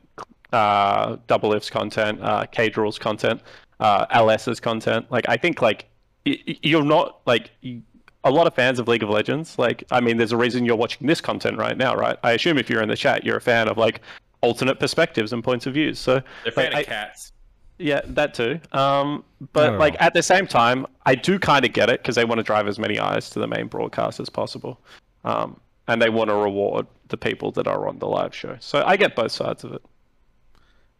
uh, 0.54 1.18
Doublelift's 1.28 1.70
content, 1.70 2.20
uh, 2.22 2.46
Caedrel's 2.52 2.98
content, 3.00 3.42
uh, 3.80 4.06
LS's 4.12 4.60
content. 4.60 5.06
Like, 5.12 5.28
I 5.30 5.38
think 5.38 5.62
like 5.62 5.86
y- 6.26 6.40
y- 6.48 6.58
you're 6.64 6.84
not 6.86 7.20
like. 7.26 7.52
y- 7.64 7.82
a 8.24 8.32
lot 8.32 8.46
of 8.46 8.54
fans 8.54 8.78
of 8.78 8.90
League 8.90 9.04
of 9.04 9.10
Legends, 9.10 9.58
like, 9.58 9.86
I 9.90 10.02
mean, 10.02 10.18
there's 10.18 10.34
a 10.34 10.38
reason 10.38 10.66
you're 10.66 10.76
watching 10.76 11.08
this 11.08 11.22
content 11.22 11.58
right 11.58 11.78
now, 11.78 11.96
right? 11.96 12.18
I 12.24 12.34
assume 12.34 12.58
if 12.58 12.70
you're 12.70 12.82
in 12.82 12.90
the 12.90 12.96
chat, 12.98 13.24
you're 13.24 13.38
a 13.38 13.42
fan 13.42 13.70
of 13.70 13.78
like 13.78 14.02
alternate 14.42 14.82
perspectives 14.82 15.32
and 15.32 15.42
points 15.42 15.66
of 15.66 15.76
views. 15.76 15.98
So, 15.98 16.16
They're 16.44 16.48
a 16.48 16.52
fan 16.52 16.74
like, 16.74 16.74
of 16.74 16.80
I- 16.80 16.84
cats. 16.84 17.32
yeah, 17.78 18.02
that 18.04 18.34
too. 18.34 18.60
Um, 18.74 19.24
but 19.54 19.74
at 19.76 19.80
like 19.80 19.96
at 20.02 20.14
the 20.14 20.24
same 20.24 20.46
time, 20.46 20.86
I 21.06 21.16
do 21.16 21.40
kind 21.40 21.64
of 21.64 21.72
get 21.72 21.90
it 21.90 22.02
because 22.02 22.16
they 22.16 22.26
want 22.26 22.40
to 22.40 22.44
drive 22.44 22.68
as 22.68 22.78
many 22.78 23.00
eyes 23.00 23.30
to 23.30 23.40
the 23.40 23.48
main 23.48 23.68
broadcast 23.68 24.20
as 24.20 24.28
possible, 24.30 24.78
um, 25.24 25.58
and 25.88 26.02
they 26.02 26.10
want 26.10 26.30
to 26.30 26.36
reward 26.36 26.86
the 27.08 27.18
people 27.18 27.52
that 27.54 27.68
are 27.68 27.88
on 27.88 28.00
the 28.00 28.08
live 28.08 28.36
show. 28.36 28.58
So 28.60 28.84
I 28.86 28.98
get 28.98 29.16
both 29.16 29.32
sides 29.32 29.64
of 29.64 29.72
it. 29.72 29.82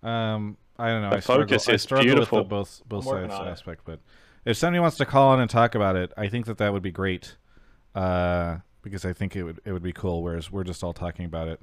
Um, 0.04 0.58
I 0.80 0.90
don't 0.90 1.02
know. 1.02 1.10
The 1.10 1.18
I 1.18 1.20
struggle, 1.20 1.44
focus 1.46 1.70
I 1.70 1.74
is 1.74 1.82
struggle 1.82 2.06
beautiful. 2.06 2.40
with 2.40 2.46
the 2.48 2.50
both 2.50 2.82
both 2.88 3.08
I'm 3.08 3.30
sides 3.30 3.48
aspect, 3.48 3.82
but 3.86 4.00
if 4.46 4.58
somebody 4.58 4.80
wants 4.80 4.98
to 4.98 5.06
call 5.06 5.34
in 5.34 5.40
and 5.40 5.50
talk 5.50 5.76
about 5.76 5.96
it, 5.96 6.12
I 6.16 6.28
think 6.28 6.46
that 6.46 6.58
that 6.60 6.72
would 6.72 6.84
be 6.84 6.92
great. 6.92 7.36
Uh, 7.96 8.58
because 8.84 9.06
I 9.06 9.14
think 9.14 9.36
it 9.36 9.44
would 9.44 9.60
it 9.66 9.72
would 9.72 9.84
be 9.84 9.92
cool. 9.94 10.24
Whereas 10.24 10.52
we're 10.52 10.64
just 10.64 10.84
all 10.84 10.94
talking 10.94 11.26
about 11.26 11.48
it. 11.48 11.62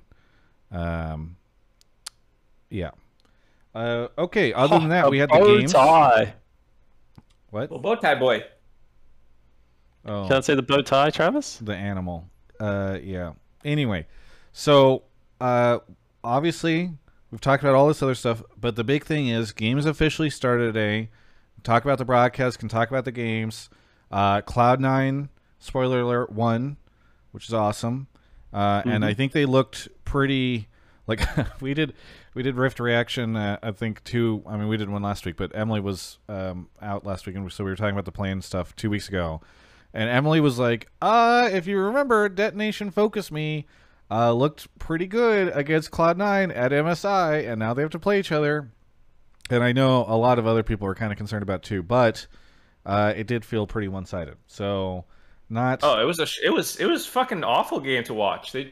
Um, 0.71 1.37
yeah. 2.71 2.91
Uh, 3.75 4.09
okay. 4.19 4.53
Other 4.53 4.79
than 4.79 4.89
that, 4.91 5.11
we 5.11 5.19
had 5.19 5.31
the 5.31 5.35
bow 5.39 5.59
games. 5.59 5.73
tie. 5.73 6.35
What? 7.51 7.71
Well, 7.71 7.79
bow 7.81 7.95
tie 7.95 8.15
boy. 8.17 8.45
Oh, 10.07 10.27
Can 10.29 10.37
I 10.37 10.41
say 10.41 10.55
the 10.55 10.63
bow 10.63 10.83
tie, 10.83 11.11
Travis? 11.11 11.59
the 11.59 11.75
animal. 11.75 12.29
Uh, 12.61 12.99
yeah. 13.03 13.33
Anyway, 13.65 14.07
so 14.53 15.03
uh, 15.41 15.79
obviously 16.23 16.91
we've 17.35 17.41
talked 17.41 17.65
about 17.65 17.75
all 17.75 17.89
this 17.89 18.01
other 18.01 18.15
stuff, 18.15 18.45
but 18.57 18.77
the 18.77 18.85
big 18.85 19.05
thing 19.05 19.27
is 19.27 19.51
games 19.51 19.87
officially 19.87 20.31
started 20.31 20.67
today. 20.67 21.09
Talk 21.65 21.83
about 21.85 21.99
the 21.99 22.05
broadcast, 22.05 22.61
can 22.61 22.69
talk 22.69 22.91
about 22.91 23.05
the 23.05 23.11
games. 23.11 23.69
Uh, 24.09 24.41
Cloud 24.41 24.79
Nine, 24.79 25.31
spoiler 25.59 26.03
alert, 26.03 26.31
one, 26.31 26.77
which 27.33 27.49
is 27.49 27.53
awesome. 27.53 28.07
Uh, 28.53 28.83
And 28.85 29.05
I 29.05 29.15
think 29.15 29.33
they 29.33 29.47
looked 29.47 29.89
pretty. 30.05 30.69
Like 31.09 31.27
we 31.61 31.75
did, 31.75 31.95
we 32.35 32.45
did 32.45 32.55
Rift 32.55 32.79
reaction. 32.79 33.35
Uh, 33.35 33.59
I 33.65 33.73
think 33.73 34.05
two. 34.05 34.45
I 34.47 34.57
mean, 34.57 34.69
we 34.69 34.77
did 34.77 34.89
one 34.89 35.03
last 35.03 35.27
week, 35.27 35.37
but 35.37 35.51
Emily 35.57 35.81
was 35.81 36.19
um, 36.29 36.69
out 36.81 37.05
last 37.05 37.27
week, 37.27 37.35
and 37.35 37.51
so 37.51 37.65
we 37.65 37.71
were 37.71 37.77
talking 37.77 37.95
about 37.95 38.05
the 38.05 38.13
plane 38.13 38.43
stuff 38.43 38.77
two 38.77 38.91
weeks 38.91 39.09
ago. 39.09 39.41
And 39.93 40.09
Emily 40.09 40.39
was 40.39 40.61
like, 40.61 40.87
"Uh, 41.03 41.49
if 41.53 41.67
you 41.67 41.79
remember, 41.79 42.29
Detonation 42.29 42.93
FocusMe, 42.93 43.65
uh, 44.15 44.33
looked 44.33 44.79
pretty 44.79 45.07
good 45.07 45.51
against 45.57 45.91
Cloud9 45.91 46.57
at 46.57 46.71
MSI, 46.71 47.51
and 47.51 47.59
now 47.59 47.75
they 47.75 47.83
have 47.83 47.91
to 47.91 47.99
play 47.99 48.21
each 48.21 48.31
other. 48.31 48.71
And 49.51 49.65
I 49.65 49.73
know 49.73 50.05
a 50.07 50.17
lot 50.17 50.39
of 50.39 50.47
other 50.47 50.63
people 50.63 50.87
are 50.87 50.95
kind 50.95 51.11
of 51.11 51.19
concerned 51.19 51.43
about 51.43 51.65
too, 51.65 51.83
but 51.83 52.27
uh, 52.87 53.13
it 53.17 53.27
did 53.27 53.45
feel 53.45 53.67
pretty 53.67 53.89
one-sided. 53.89 54.37
So 54.47 55.05
not. 55.51 55.81
Oh, 55.83 56.01
it 56.01 56.05
was 56.05 56.21
a 56.21 56.27
sh- 56.27 56.41
it 56.45 56.51
was 56.51 56.77
it 56.77 56.87
was 56.87 57.07
fucking 57.07 57.43
awful 57.43 57.81
game 57.81 58.05
to 58.05 58.15
watch. 58.15 58.53
They 58.53 58.71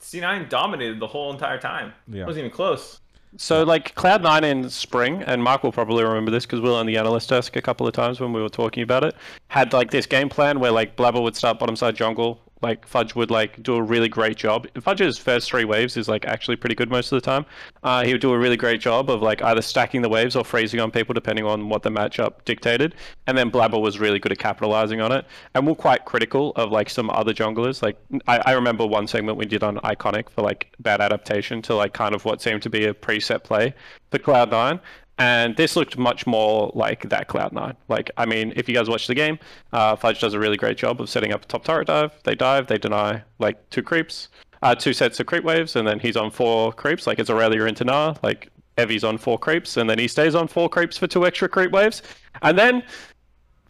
C9 0.00 0.48
dominated 0.48 1.00
the 1.00 1.08
whole 1.08 1.32
entire 1.32 1.58
time. 1.58 1.92
Yeah. 2.06 2.22
It 2.22 2.26
wasn't 2.26 2.44
even 2.44 2.54
close. 2.54 3.00
So 3.36 3.64
like 3.64 3.94
Cloud9 3.94 4.42
in 4.44 4.70
spring, 4.70 5.22
and 5.22 5.42
Mark 5.42 5.62
will 5.62 5.72
probably 5.72 6.04
remember 6.04 6.30
this 6.30 6.46
because 6.46 6.60
we 6.60 6.70
were 6.70 6.76
on 6.76 6.86
the 6.86 6.96
analyst 6.96 7.28
desk 7.28 7.56
a 7.56 7.62
couple 7.62 7.86
of 7.86 7.92
times 7.92 8.20
when 8.20 8.32
we 8.32 8.40
were 8.40 8.48
talking 8.48 8.82
about 8.82 9.04
it. 9.04 9.14
Had 9.48 9.72
like 9.72 9.90
this 9.90 10.06
game 10.06 10.28
plan 10.28 10.60
where 10.60 10.70
like 10.70 10.96
Blaber 10.96 11.22
would 11.22 11.36
start 11.36 11.58
bottom 11.58 11.76
side 11.76 11.94
jungle, 11.96 12.40
like 12.62 12.86
Fudge 12.86 13.14
would 13.14 13.30
like 13.30 13.62
do 13.62 13.76
a 13.76 13.82
really 13.82 14.08
great 14.08 14.36
job. 14.36 14.66
Fudge's 14.80 15.18
first 15.18 15.48
three 15.48 15.64
waves 15.64 15.96
is 15.96 16.08
like 16.08 16.24
actually 16.24 16.56
pretty 16.56 16.74
good 16.74 16.90
most 16.90 17.12
of 17.12 17.16
the 17.16 17.24
time. 17.24 17.46
Uh, 17.82 18.04
he 18.04 18.12
would 18.12 18.20
do 18.20 18.32
a 18.32 18.38
really 18.38 18.56
great 18.56 18.80
job 18.80 19.10
of 19.10 19.22
like 19.22 19.42
either 19.42 19.62
stacking 19.62 20.02
the 20.02 20.08
waves 20.08 20.34
or 20.34 20.44
freezing 20.44 20.80
on 20.80 20.90
people 20.90 21.12
depending 21.12 21.44
on 21.44 21.68
what 21.68 21.82
the 21.82 21.90
matchup 21.90 22.44
dictated. 22.44 22.94
And 23.26 23.36
then 23.36 23.50
Blaber 23.50 23.80
was 23.80 23.98
really 23.98 24.18
good 24.18 24.32
at 24.32 24.38
capitalizing 24.38 25.00
on 25.00 25.12
it. 25.12 25.24
And 25.54 25.66
we're 25.66 25.74
quite 25.74 26.04
critical 26.04 26.52
of 26.56 26.72
like 26.72 26.90
some 26.90 27.10
other 27.10 27.32
junglers. 27.32 27.82
Like 27.82 27.98
I, 28.26 28.38
I 28.38 28.52
remember 28.52 28.86
one 28.86 29.06
segment 29.06 29.38
we 29.38 29.46
did 29.46 29.62
on 29.62 29.76
Iconic 29.78 30.30
for 30.30 30.42
like 30.42 30.72
bad 30.80 31.00
adaptation 31.00 31.62
to 31.62 31.74
like 31.74 31.92
kind 31.92 32.14
of 32.14 32.24
what 32.24 32.42
seemed 32.42 32.62
to 32.62 32.70
be 32.70 32.86
a 32.86 32.94
preset 32.94 33.44
play 33.44 33.74
for 34.10 34.18
Cloud9 34.18 34.80
and 35.18 35.56
this 35.56 35.76
looked 35.76 35.98
much 35.98 36.26
more 36.26 36.70
like 36.74 37.08
that 37.08 37.28
Cloud9. 37.28 37.74
Like, 37.88 38.10
I 38.16 38.24
mean, 38.24 38.52
if 38.56 38.68
you 38.68 38.74
guys 38.74 38.88
watch 38.88 39.06
the 39.06 39.14
game, 39.14 39.38
uh, 39.72 39.96
Fudge 39.96 40.20
does 40.20 40.34
a 40.34 40.38
really 40.38 40.56
great 40.56 40.76
job 40.76 41.00
of 41.00 41.10
setting 41.10 41.32
up 41.32 41.44
a 41.44 41.46
top 41.46 41.64
turret 41.64 41.88
dive. 41.88 42.12
They 42.24 42.34
dive, 42.34 42.68
they 42.68 42.78
deny 42.78 43.22
like 43.38 43.68
two 43.70 43.82
creeps, 43.82 44.28
uh, 44.62 44.74
two 44.74 44.92
sets 44.92 45.18
of 45.20 45.26
creep 45.26 45.44
waves, 45.44 45.76
and 45.76 45.86
then 45.86 45.98
he's 45.98 46.16
on 46.16 46.30
four 46.30 46.72
creeps. 46.72 47.06
Like 47.06 47.18
it's 47.18 47.30
Aurelia 47.30 47.64
into 47.64 47.84
Gnar. 47.84 48.16
Like 48.22 48.50
Evi's 48.76 49.04
on 49.04 49.18
four 49.18 49.38
creeps, 49.38 49.76
and 49.76 49.90
then 49.90 49.98
he 49.98 50.06
stays 50.06 50.34
on 50.34 50.46
four 50.46 50.68
creeps 50.68 50.96
for 50.96 51.06
two 51.06 51.26
extra 51.26 51.48
creep 51.48 51.72
waves, 51.72 52.02
and 52.42 52.56
then 52.56 52.84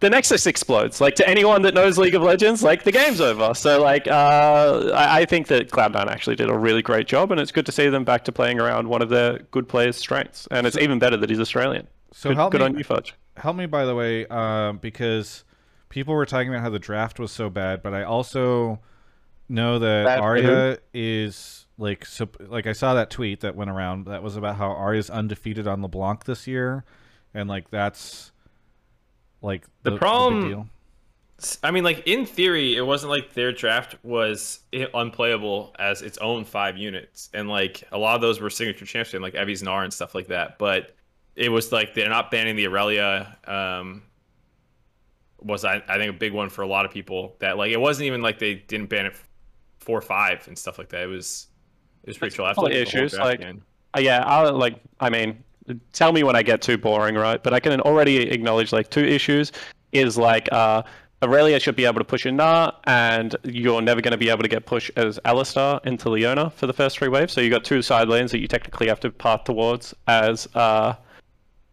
the 0.00 0.10
Nexus 0.10 0.46
explodes. 0.46 1.00
Like 1.00 1.14
to 1.16 1.28
anyone 1.28 1.62
that 1.62 1.74
knows 1.74 1.98
League 1.98 2.14
of 2.14 2.22
Legends, 2.22 2.62
like 2.62 2.84
the 2.84 2.92
game's 2.92 3.20
over. 3.20 3.54
So 3.54 3.82
like, 3.82 4.06
uh, 4.06 4.90
I, 4.94 5.20
I 5.20 5.24
think 5.24 5.48
that 5.48 5.70
Cloud9 5.70 6.06
actually 6.06 6.36
did 6.36 6.48
a 6.48 6.56
really 6.56 6.82
great 6.82 7.06
job, 7.08 7.32
and 7.32 7.40
it's 7.40 7.50
good 7.52 7.66
to 7.66 7.72
see 7.72 7.88
them 7.88 8.04
back 8.04 8.24
to 8.24 8.32
playing 8.32 8.60
around 8.60 8.88
one 8.88 9.02
of 9.02 9.08
their 9.08 9.38
good 9.50 9.68
players' 9.68 9.96
strengths. 9.96 10.46
And 10.50 10.66
it's 10.66 10.78
even 10.78 10.98
better 10.98 11.16
that 11.16 11.28
he's 11.30 11.40
Australian. 11.40 11.88
So 12.12 12.30
good, 12.30 12.36
help 12.36 12.52
good 12.52 12.60
me- 12.60 12.66
on 12.66 12.78
you, 12.78 12.84
Fudge. 12.84 13.14
help 13.36 13.56
me 13.56 13.66
by 13.66 13.84
the 13.84 13.94
way 13.94 14.26
uh, 14.30 14.72
because 14.72 15.44
people 15.88 16.14
were 16.14 16.26
talking 16.26 16.48
about 16.48 16.62
how 16.62 16.70
the 16.70 16.78
draft 16.78 17.18
was 17.20 17.30
so 17.32 17.48
bad 17.48 17.82
but 17.82 17.94
i 17.94 18.02
also 18.02 18.78
know 19.48 19.78
that 19.78 20.04
Bad 20.04 20.20
Aria 20.20 20.78
is 20.92 21.66
like 21.78 22.04
so, 22.04 22.28
like 22.40 22.66
i 22.66 22.72
saw 22.72 22.94
that 22.94 23.08
tweet 23.10 23.40
that 23.40 23.54
went 23.54 23.70
around 23.70 24.06
that 24.06 24.22
was 24.22 24.36
about 24.36 24.56
how 24.56 24.70
Aria's 24.72 25.08
undefeated 25.08 25.66
on 25.66 25.80
leblanc 25.82 26.24
this 26.24 26.46
year 26.46 26.84
and 27.32 27.48
like 27.48 27.70
that's 27.70 28.32
like 29.42 29.64
The 29.82 29.92
big 29.92 30.00
problem- 30.00 30.48
deal. 30.48 30.68
I 31.62 31.70
mean, 31.70 31.84
like 31.84 32.02
in 32.08 32.26
theory, 32.26 32.76
it 32.76 32.80
wasn't 32.84 33.10
like 33.10 33.32
their 33.32 33.52
draft 33.52 33.94
was 34.02 34.58
unplayable 34.72 35.72
as 35.78 36.02
its 36.02 36.18
own 36.18 36.44
five 36.44 36.76
units, 36.76 37.30
and 37.32 37.48
like 37.48 37.84
a 37.92 37.98
lot 37.98 38.16
of 38.16 38.20
those 38.20 38.40
were 38.40 38.50
signature 38.50 38.84
champion, 38.84 39.22
like 39.22 39.36
Evi's 39.36 39.62
Gnar 39.62 39.84
and 39.84 39.92
stuff 39.92 40.16
like 40.16 40.26
that. 40.28 40.58
But 40.58 40.96
it 41.36 41.48
was 41.50 41.70
like 41.70 41.94
they're 41.94 42.08
not 42.08 42.32
banning 42.32 42.56
the 42.56 42.66
Aurelia. 42.66 43.36
Um, 43.46 44.02
was 45.40 45.64
I, 45.64 45.80
I 45.88 45.96
think 45.98 46.10
a 46.10 46.18
big 46.18 46.32
one 46.32 46.48
for 46.48 46.62
a 46.62 46.66
lot 46.66 46.84
of 46.84 46.90
people 46.90 47.36
that 47.38 47.56
like 47.56 47.70
it 47.70 47.80
wasn't 47.80 48.06
even 48.08 48.20
like 48.20 48.40
they 48.40 48.54
didn't 48.54 48.88
ban 48.88 49.06
it 49.06 49.16
four 49.78 50.00
five 50.00 50.46
and 50.48 50.58
stuff 50.58 50.76
like 50.76 50.88
that. 50.88 51.02
It 51.02 51.06
was 51.06 51.46
it 52.02 52.08
was 52.08 52.18
pretty 52.18 52.30
That's 52.30 52.36
chill. 52.36 52.44
I 52.46 52.48
couple 52.50 52.66
of 52.66 52.72
feel 52.72 52.80
like 52.80 52.88
issues, 52.88 53.16
like- 53.16 53.38
again. 53.38 53.62
Uh, 53.96 54.00
yeah, 54.00 54.24
I 54.24 54.50
like. 54.50 54.80
I 55.00 55.08
mean, 55.08 55.42
tell 55.92 56.12
me 56.12 56.22
when 56.22 56.36
I 56.36 56.42
get 56.42 56.62
too 56.62 56.78
boring, 56.78 57.14
right? 57.14 57.42
But 57.42 57.54
I 57.54 57.60
can 57.60 57.80
already 57.80 58.16
acknowledge 58.30 58.72
like 58.72 58.90
two 58.90 59.04
issues. 59.04 59.52
Is 59.92 60.18
like 60.18 60.48
uh, 60.52 60.82
Aurelia 61.22 61.58
should 61.58 61.74
be 61.74 61.84
able 61.84 61.98
to 61.98 62.04
push 62.04 62.26
in 62.26 62.36
Gnar, 62.36 62.74
and 62.84 63.34
you're 63.42 63.80
never 63.80 64.00
going 64.00 64.12
to 64.12 64.18
be 64.18 64.28
able 64.28 64.42
to 64.42 64.48
get 64.48 64.66
push 64.66 64.90
as 64.96 65.18
Alistar 65.24 65.84
into 65.86 66.10
Leona 66.10 66.50
for 66.50 66.66
the 66.66 66.72
first 66.72 66.98
three 66.98 67.08
waves. 67.08 67.32
So 67.32 67.40
you 67.40 67.50
got 67.50 67.64
two 67.64 67.82
side 67.82 68.08
lanes 68.08 68.30
that 68.32 68.40
you 68.40 68.46
technically 68.46 68.86
have 68.88 69.00
to 69.00 69.10
path 69.10 69.44
towards 69.44 69.94
as 70.06 70.46
uh, 70.54 70.94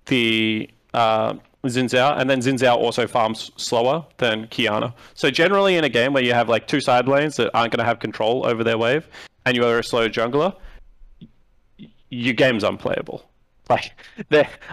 the 0.05 0.69
uh, 0.93 1.33
Xin 1.63 1.85
Zhao, 1.85 2.19
and 2.19 2.29
then 2.29 2.39
Xin 2.39 2.55
Zhao 2.55 2.75
also 2.77 3.05
farms 3.05 3.51
slower 3.55 4.05
than 4.17 4.47
Qiyana. 4.47 4.93
So 5.13 5.29
generally, 5.29 5.75
in 5.75 5.83
a 5.83 5.89
game 5.89 6.13
where 6.13 6.23
you 6.23 6.33
have 6.33 6.49
like 6.49 6.67
two 6.67 6.81
side 6.81 7.07
lanes 7.07 7.35
that 7.35 7.51
aren't 7.53 7.71
going 7.71 7.79
to 7.79 7.85
have 7.85 7.99
control 7.99 8.45
over 8.45 8.63
their 8.63 8.77
wave, 8.77 9.07
and 9.45 9.55
you 9.55 9.65
are 9.65 9.77
a 9.77 9.83
slow 9.83 10.07
jungler, 10.09 10.55
your 12.09 12.33
game's 12.33 12.63
unplayable. 12.63 13.29
Like, 13.69 13.93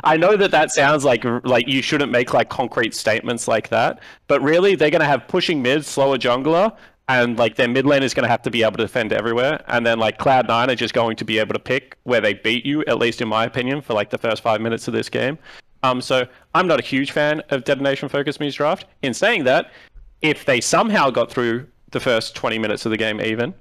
I 0.05 0.17
know 0.17 0.37
that 0.37 0.51
that 0.51 0.71
sounds 0.71 1.05
like 1.05 1.25
like 1.45 1.67
you 1.67 1.83
shouldn't 1.83 2.13
make 2.13 2.35
like 2.35 2.49
concrete 2.49 2.95
statements 2.95 3.49
like 3.49 3.69
that, 3.71 4.01
but 4.27 4.43
really 4.43 4.75
they're 4.75 4.91
gonna 4.91 5.05
have 5.05 5.27
pushing 5.29 5.63
mid, 5.63 5.85
slower 5.85 6.19
jungler, 6.19 6.77
and 7.09 7.39
like 7.39 7.57
their 7.57 7.69
mid 7.69 7.87
lane 7.87 8.03
is 8.03 8.13
gonna 8.13 8.29
have 8.29 8.43
to 8.43 8.51
be 8.51 8.63
able 8.63 8.73
to 8.73 8.83
defend 8.83 9.13
everywhere, 9.13 9.63
and 9.69 9.87
then 9.87 9.99
like 9.99 10.19
Cloud 10.19 10.49
Nine 10.49 10.71
are 10.71 10.75
just 10.75 10.95
going 10.95 11.17
to 11.17 11.25
be 11.25 11.39
able 11.39 11.55
to 11.55 11.59
pick 11.59 11.97
where 12.03 12.21
they 12.21 12.35
beat 12.35 12.67
you, 12.67 12.85
at 12.87 12.99
least 12.99 13.21
in 13.21 13.29
my 13.29 13.45
opinion, 13.45 13.81
for 13.81 13.95
like 13.95 14.11
the 14.11 14.19
first 14.19 14.43
five 14.43 14.61
minutes 14.61 14.87
of 14.89 14.95
this 14.95 15.09
game. 15.09 15.39
Um, 15.83 16.01
so 16.01 16.27
I'm 16.55 16.67
not 16.67 16.79
a 16.79 16.83
huge 16.83 17.11
fan 17.11 17.43
of 17.51 17.65
Detonation 17.65 18.09
FocusMe's 18.09 18.55
draft. 18.55 18.87
In 19.03 19.15
saying 19.15 19.45
that, 19.45 19.73
if 20.21 20.45
they 20.45 20.61
somehow 20.61 21.11
got 21.11 21.31
through 21.31 21.67
the 21.91 22.01
first 22.01 22.35
20 22.37 22.59
minutes 22.59 22.87
of 22.87 22.91
the 22.91 22.97
game 22.97 23.21
even, 23.21 23.53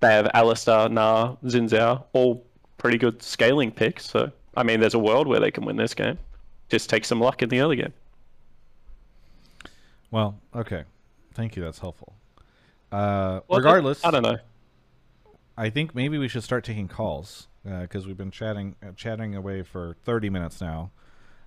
they 0.00 0.12
have 0.12 0.26
Alistar, 0.34 0.88
Gnar, 0.90 1.38
Xin 1.44 1.68
Zhao, 1.68 2.04
all 2.12 2.44
pretty 2.78 2.98
good 2.98 3.22
scaling 3.22 3.70
picks. 3.70 4.10
So, 4.10 4.30
I 4.56 4.62
mean, 4.62 4.80
there's 4.80 4.94
a 4.94 4.98
world 4.98 5.26
where 5.26 5.40
they 5.40 5.50
can 5.50 5.64
win 5.64 5.76
this 5.76 5.94
game. 5.94 6.18
Just 6.68 6.88
take 6.90 7.04
some 7.04 7.20
luck 7.20 7.42
in 7.42 7.48
the 7.48 7.60
early 7.60 7.76
game. 7.76 7.92
well 10.10 10.38
okay 10.54 10.84
thank 11.34 11.56
you 11.56 11.62
that's 11.62 11.78
helpful 11.80 12.14
uh, 12.92 13.40
Well, 13.48 13.58
regardless 13.58 14.04
I 14.04 14.10
don't 14.10 14.22
know. 14.22 14.38
I 15.56 15.70
think 15.70 15.94
maybe 15.94 16.18
we 16.18 16.28
should 16.28 16.42
start 16.44 16.64
taking 16.64 16.86
calls 16.88 17.48
because 17.64 18.06
we've 18.06 18.16
been 18.16 18.30
chatting 18.30 18.76
uh, 18.82 18.92
chatting 18.96 19.34
away 19.34 19.62
for 19.62 19.96
30 20.04 20.30
minutes 20.30 20.60
now. 20.60 20.90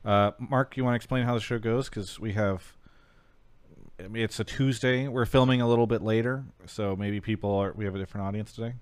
Uh, 0.04 0.32
Mark, 0.40 0.76
you 0.78 0.84
want 0.84 0.94
to 0.94 0.96
explain 0.98 1.26
how 1.26 1.34
the 1.36 1.40
show 1.40 1.60
goes? 1.60 1.90
Because 1.90 2.20
we 2.20 2.34
have, 2.34 2.76
it's 4.00 4.40
a 4.40 4.44
Tuesday. 4.44 5.08
We're 5.08 5.26
filming 5.26 5.62
a 5.62 5.68
little 5.68 5.88
bit 5.88 6.02
later, 6.02 6.44
so 6.66 6.96
maybe 6.96 7.20
people 7.22 7.52
are. 7.56 7.72
We 7.74 7.86
have 7.86 7.96
a 7.96 8.00
different 8.00 8.26
audience 8.28 8.52
today. 8.52 8.74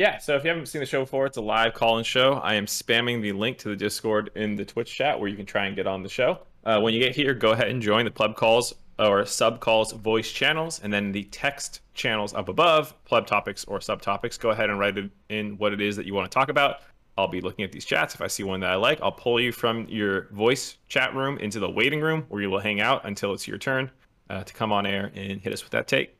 Yeah, 0.00 0.16
so 0.16 0.34
if 0.34 0.44
you 0.44 0.48
haven't 0.48 0.64
seen 0.64 0.80
the 0.80 0.86
show 0.86 1.00
before, 1.00 1.26
it's 1.26 1.36
a 1.36 1.42
live 1.42 1.74
call-in 1.74 2.04
show. 2.04 2.32
I 2.42 2.54
am 2.54 2.64
spamming 2.64 3.20
the 3.20 3.32
link 3.32 3.58
to 3.58 3.68
the 3.68 3.76
Discord 3.76 4.30
in 4.34 4.56
the 4.56 4.64
Twitch 4.64 4.90
chat 4.94 5.20
where 5.20 5.28
you 5.28 5.36
can 5.36 5.44
try 5.44 5.66
and 5.66 5.76
get 5.76 5.86
on 5.86 6.02
the 6.02 6.08
show. 6.08 6.38
Uh, 6.64 6.80
when 6.80 6.94
you 6.94 7.00
get 7.00 7.14
here, 7.14 7.34
go 7.34 7.50
ahead 7.50 7.68
and 7.68 7.82
join 7.82 8.06
the 8.06 8.10
pleb 8.10 8.34
calls 8.34 8.72
or 8.98 9.26
sub 9.26 9.60
calls 9.60 9.92
voice 9.92 10.32
channels, 10.32 10.80
and 10.82 10.90
then 10.90 11.12
the 11.12 11.24
text 11.24 11.82
channels 11.92 12.32
up 12.32 12.48
above, 12.48 12.94
pleb 13.04 13.26
topics 13.26 13.66
or 13.66 13.78
subtopics. 13.78 14.40
Go 14.40 14.48
ahead 14.48 14.70
and 14.70 14.78
write 14.78 14.96
it 14.96 15.10
in 15.28 15.58
what 15.58 15.74
it 15.74 15.82
is 15.82 15.96
that 15.96 16.06
you 16.06 16.14
want 16.14 16.30
to 16.30 16.34
talk 16.34 16.48
about. 16.48 16.76
I'll 17.18 17.28
be 17.28 17.42
looking 17.42 17.66
at 17.66 17.70
these 17.70 17.84
chats. 17.84 18.14
If 18.14 18.22
I 18.22 18.26
see 18.26 18.42
one 18.42 18.60
that 18.60 18.70
I 18.70 18.76
like, 18.76 19.02
I'll 19.02 19.12
pull 19.12 19.38
you 19.38 19.52
from 19.52 19.86
your 19.90 20.28
voice 20.28 20.78
chat 20.88 21.14
room 21.14 21.36
into 21.36 21.60
the 21.60 21.68
waiting 21.68 22.00
room 22.00 22.24
where 22.30 22.40
you 22.40 22.48
will 22.48 22.60
hang 22.60 22.80
out 22.80 23.04
until 23.04 23.34
it's 23.34 23.46
your 23.46 23.58
turn 23.58 23.90
uh, 24.30 24.44
to 24.44 24.54
come 24.54 24.72
on 24.72 24.86
air 24.86 25.12
and 25.14 25.42
hit 25.42 25.52
us 25.52 25.62
with 25.62 25.72
that 25.72 25.88
take. 25.88 26.16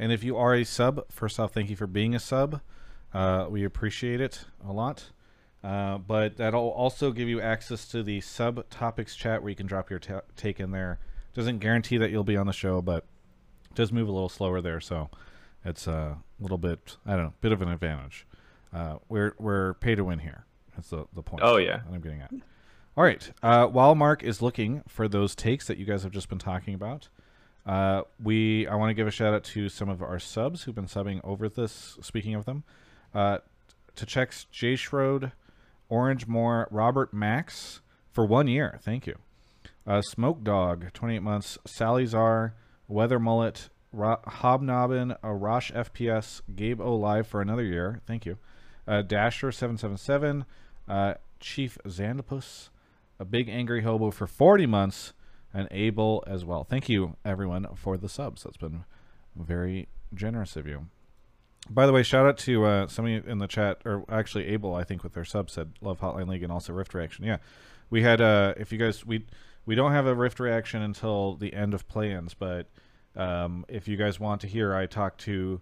And 0.00 0.12
if 0.12 0.24
you 0.24 0.38
are 0.38 0.54
a 0.54 0.64
sub, 0.64 1.04
first 1.12 1.38
off, 1.38 1.52
thank 1.52 1.68
you 1.68 1.76
for 1.76 1.86
being 1.86 2.14
a 2.14 2.18
sub. 2.18 2.62
Uh, 3.12 3.46
we 3.50 3.64
appreciate 3.64 4.18
it 4.18 4.46
a 4.66 4.72
lot. 4.72 5.10
Uh, 5.62 5.98
but 5.98 6.38
that'll 6.38 6.70
also 6.70 7.12
give 7.12 7.28
you 7.28 7.38
access 7.38 7.86
to 7.88 8.02
the 8.02 8.22
sub 8.22 8.66
topics 8.70 9.14
chat 9.14 9.42
where 9.42 9.50
you 9.50 9.56
can 9.56 9.66
drop 9.66 9.90
your 9.90 9.98
ta 9.98 10.22
take 10.36 10.58
in 10.58 10.70
there. 10.70 10.98
Doesn't 11.34 11.58
guarantee 11.58 11.98
that 11.98 12.10
you'll 12.10 12.24
be 12.24 12.38
on 12.38 12.46
the 12.46 12.52
show, 12.54 12.80
but 12.80 13.04
it 13.70 13.74
does 13.74 13.92
move 13.92 14.08
a 14.08 14.10
little 14.10 14.30
slower 14.30 14.62
there, 14.62 14.80
so 14.80 15.10
it's 15.66 15.86
a 15.86 16.16
little 16.40 16.56
bit 16.56 16.96
I 17.04 17.10
don't 17.10 17.24
know, 17.24 17.34
bit 17.42 17.52
of 17.52 17.60
an 17.60 17.68
advantage. 17.68 18.26
Uh, 18.72 18.96
we're 19.10 19.34
we're 19.38 19.74
pay 19.74 19.96
to 19.96 20.02
win 20.02 20.20
here. 20.20 20.46
That's 20.74 20.88
the 20.88 21.04
the 21.12 21.22
point. 21.22 21.42
Oh, 21.44 21.58
yeah. 21.58 21.80
that 21.86 21.92
I'm 21.92 22.00
getting 22.00 22.22
at. 22.22 22.32
All 22.96 23.04
right. 23.04 23.30
Uh, 23.42 23.66
while 23.66 23.94
Mark 23.94 24.22
is 24.22 24.40
looking 24.40 24.82
for 24.88 25.08
those 25.08 25.34
takes 25.34 25.66
that 25.66 25.76
you 25.76 25.84
guys 25.84 26.04
have 26.04 26.12
just 26.12 26.30
been 26.30 26.38
talking 26.38 26.72
about, 26.72 27.10
uh, 27.70 28.02
we 28.20 28.66
I 28.66 28.74
want 28.74 28.90
to 28.90 28.94
give 28.94 29.06
a 29.06 29.12
shout 29.12 29.32
out 29.32 29.44
to 29.44 29.68
some 29.68 29.88
of 29.88 30.02
our 30.02 30.18
subs 30.18 30.64
who've 30.64 30.74
been 30.74 30.86
subbing 30.86 31.20
over 31.22 31.48
this. 31.48 31.96
Speaking 32.02 32.34
of 32.34 32.44
them, 32.44 32.64
uh, 33.14 33.38
to 33.94 34.04
checks 34.04 34.46
Jay 34.50 34.74
Schroed, 34.74 35.30
Orange 35.88 36.26
Moore, 36.26 36.66
Robert 36.72 37.14
Max 37.14 37.80
for 38.10 38.26
one 38.26 38.48
year. 38.48 38.80
Thank 38.82 39.06
you. 39.06 39.14
Uh, 39.86 40.02
Smoke 40.02 40.42
Dog, 40.42 40.92
28 40.94 41.20
months. 41.20 41.58
Sally 41.64 42.06
Czar, 42.06 42.54
Weather 42.88 43.20
Mullet, 43.20 43.68
Ro- 43.92 44.20
Hobnobbin, 44.26 45.16
uh, 45.22 45.28
Rosh 45.28 45.70
FPS, 45.70 46.42
Gabe 46.56 46.80
O 46.80 46.96
Live 46.96 47.28
for 47.28 47.40
another 47.40 47.62
year. 47.62 48.00
Thank 48.04 48.26
you. 48.26 48.36
Uh, 48.88 49.02
Dasher 49.02 49.52
777, 49.52 50.44
uh, 50.88 51.14
Chief 51.38 51.78
Xandopus, 51.86 52.70
a 53.20 53.24
Big 53.24 53.48
Angry 53.48 53.82
Hobo 53.82 54.10
for 54.10 54.26
40 54.26 54.66
months, 54.66 55.12
and 55.52 55.68
Abel 55.70 56.24
as 56.26 56.44
well. 56.44 56.64
Thank 56.64 56.88
you, 56.88 57.16
everyone, 57.24 57.66
for 57.74 57.96
the 57.96 58.08
subs. 58.08 58.44
That's 58.44 58.56
been 58.56 58.84
very 59.36 59.88
generous 60.14 60.56
of 60.56 60.66
you. 60.66 60.86
By 61.68 61.86
the 61.86 61.92
way, 61.92 62.02
shout 62.02 62.26
out 62.26 62.38
to 62.38 62.64
uh, 62.64 62.86
somebody 62.88 63.22
in 63.24 63.38
the 63.38 63.46
chat, 63.46 63.80
or 63.84 64.04
actually 64.08 64.46
Abel, 64.46 64.74
I 64.74 64.84
think, 64.84 65.02
with 65.02 65.12
their 65.12 65.24
sub 65.24 65.50
said 65.50 65.72
love 65.80 66.00
Hotline 66.00 66.28
League 66.28 66.42
and 66.42 66.52
also 66.52 66.72
Rift 66.72 66.94
reaction. 66.94 67.24
Yeah, 67.24 67.36
we 67.90 68.02
had. 68.02 68.20
Uh, 68.20 68.54
if 68.56 68.72
you 68.72 68.78
guys 68.78 69.04
we 69.04 69.26
we 69.66 69.74
don't 69.74 69.92
have 69.92 70.06
a 70.06 70.14
Rift 70.14 70.40
reaction 70.40 70.82
until 70.82 71.34
the 71.36 71.52
end 71.52 71.74
of 71.74 71.86
plans, 71.86 72.34
but 72.34 72.68
um, 73.14 73.64
if 73.68 73.86
you 73.86 73.96
guys 73.96 74.18
want 74.18 74.40
to 74.40 74.46
hear, 74.46 74.74
I 74.74 74.86
talked 74.86 75.20
to 75.22 75.60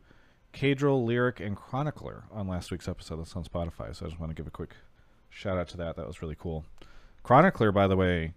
Caedrel, 0.52 1.04
Lyric, 1.04 1.40
and 1.40 1.56
Chronicler 1.56 2.24
on 2.30 2.48
last 2.48 2.70
week's 2.70 2.88
episode. 2.88 3.16
That's 3.16 3.36
on 3.36 3.44
Spotify. 3.44 3.94
So 3.94 4.06
I 4.06 4.08
just 4.08 4.20
want 4.20 4.30
to 4.30 4.34
give 4.34 4.46
a 4.46 4.50
quick 4.50 4.74
shout 5.28 5.58
out 5.58 5.68
to 5.68 5.76
that. 5.78 5.96
That 5.96 6.06
was 6.06 6.22
really 6.22 6.36
cool. 6.38 6.64
Chronicler, 7.22 7.72
by 7.72 7.86
the 7.86 7.96
way, 7.96 8.34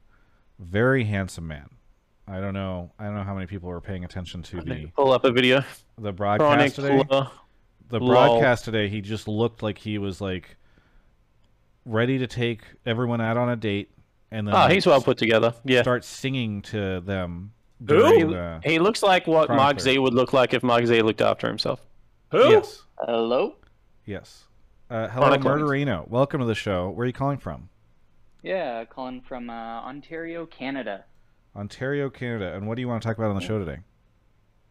very 0.62 1.04
handsome 1.04 1.48
man. 1.48 1.70
I 2.28 2.40
don't 2.40 2.54
know. 2.54 2.92
I 3.00 3.06
don't 3.06 3.16
know 3.16 3.24
how 3.24 3.34
many 3.34 3.48
people 3.48 3.70
were 3.70 3.82
paying 3.82 4.06
attention 4.06 4.42
to 4.44 4.62
the 4.62 4.88
Pull 4.96 5.12
up 5.12 5.26
a 5.26 5.32
video. 5.32 5.64
the 5.98 6.12
broadcast 6.14 6.76
today. 6.76 6.88
Chronicler. 6.90 7.28
The 7.90 8.00
LoL. 8.00 8.08
broadcast 8.10 8.64
today, 8.66 8.88
he 8.88 9.02
just 9.02 9.28
looked 9.28 9.62
like 9.64 9.78
he 9.78 9.98
was 9.98 10.22
like 10.22 10.56
ready 11.86 12.20
to 12.20 12.28
take 12.28 12.62
everyone 12.86 13.20
out 13.20 13.36
on 13.38 13.50
a 13.50 13.56
date, 13.56 13.90
and 14.32 14.48
then 14.48 14.54
Oh, 14.56 14.60
like, 14.60 14.72
he's 14.72 14.86
well 14.86 15.02
put 15.02 15.18
together. 15.18 15.54
Yeah. 15.66 15.82
start 15.82 16.06
singing 16.06 16.62
to 16.64 17.02
them. 17.02 17.52
He, 17.80 17.86
During, 17.88 18.34
uh, 18.34 18.62
he 18.64 18.78
looks 18.80 19.02
like 19.04 19.26
what 19.28 19.50
Mark 19.50 19.80
Chronicler. 19.80 20.02
Would 20.04 20.14
look 20.14 20.32
like 20.34 20.54
if 20.54 20.62
Mark 20.64 20.86
Z 20.86 21.02
looked 21.02 21.22
after 21.22 21.48
himself. 21.48 21.82
Who? 22.30 22.50
yes, 22.52 22.84
Hello? 23.00 23.56
yes. 24.06 24.44
Uh, 24.90 25.08
hello, 25.10 25.28
Chronicler. 25.40 25.58
Murderino. 25.58 26.08
Welcome 26.08 26.40
to 26.42 26.46
the 26.46 26.54
show. 26.56 26.90
Where 26.92 27.04
are 27.04 27.08
you 27.08 27.14
calling 27.14 27.40
from? 27.40 27.70
Yeah, 28.44 28.86
calling 28.86 29.22
from 29.22 29.50
uh, 29.50 29.54
Ontario, 29.82 30.46
Canada. 30.46 31.06
Ontario, 31.56 32.10
Canada. 32.10 32.56
And 32.56 32.68
what 32.68 32.76
do 32.76 32.82
you 32.82 32.88
want 32.88 33.02
to 33.02 33.08
talk 33.08 33.18
about 33.18 33.30
on 33.30 33.36
the 33.36 33.46
show 33.46 33.60
today? 33.60 33.80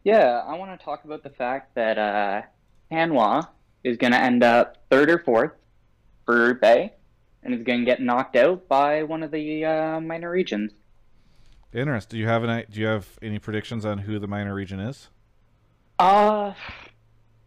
Yeah, 0.03 0.43
I 0.47 0.57
want 0.57 0.79
to 0.79 0.85
talk 0.85 1.05
about 1.05 1.23
the 1.23 1.31
fact 1.31 1.75
that 1.75 1.99
uh, 1.99 2.43
Hanwha 2.91 3.49
is 3.85 3.97
going 3.97 4.13
to 4.13 4.21
end 4.21 4.43
up 4.43 4.79
third 4.91 5.11
or 5.11 5.19
fourth 5.19 5.53
for 6.25 6.59
A 6.63 6.93
and 7.43 7.55
is 7.55 7.63
going 7.63 7.81
to 7.81 7.85
get 7.85 8.01
knocked 8.01 8.37
out 8.37 8.67
by 8.67 9.03
one 9.03 9.23
of 9.23 9.31
the 9.31 9.65
uh, 9.65 10.01
minor 10.01 10.31
regions. 10.31 10.73
Interesting. 11.73 12.17
Do 12.17 12.21
you 12.21 12.27
have 12.27 12.43
any? 12.43 12.65
Do 12.69 12.81
you 12.81 12.87
have 12.87 13.07
any 13.23 13.39
predictions 13.39 13.85
on 13.85 13.99
who 13.99 14.19
the 14.19 14.27
minor 14.27 14.55
region 14.55 14.81
is? 14.81 15.09
Uh, 15.99 16.55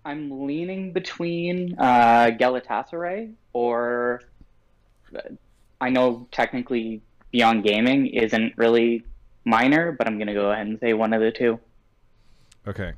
I'm 0.05 0.45
leaning 0.45 0.93
between 0.93 1.75
uh, 1.77 2.31
Galatasaray 2.39 3.33
or 3.51 4.21
I 5.83 5.89
know 5.89 6.27
technically 6.31 7.01
Beyond 7.31 7.63
Gaming 7.63 8.07
isn't 8.07 8.53
really 8.57 9.03
minor, 9.43 9.91
but 9.91 10.07
I'm 10.07 10.17
going 10.17 10.27
to 10.27 10.33
go 10.33 10.49
ahead 10.51 10.65
and 10.65 10.79
say 10.79 10.93
one 10.93 11.11
of 11.13 11.19
the 11.21 11.31
two. 11.31 11.59
Okay. 12.65 12.93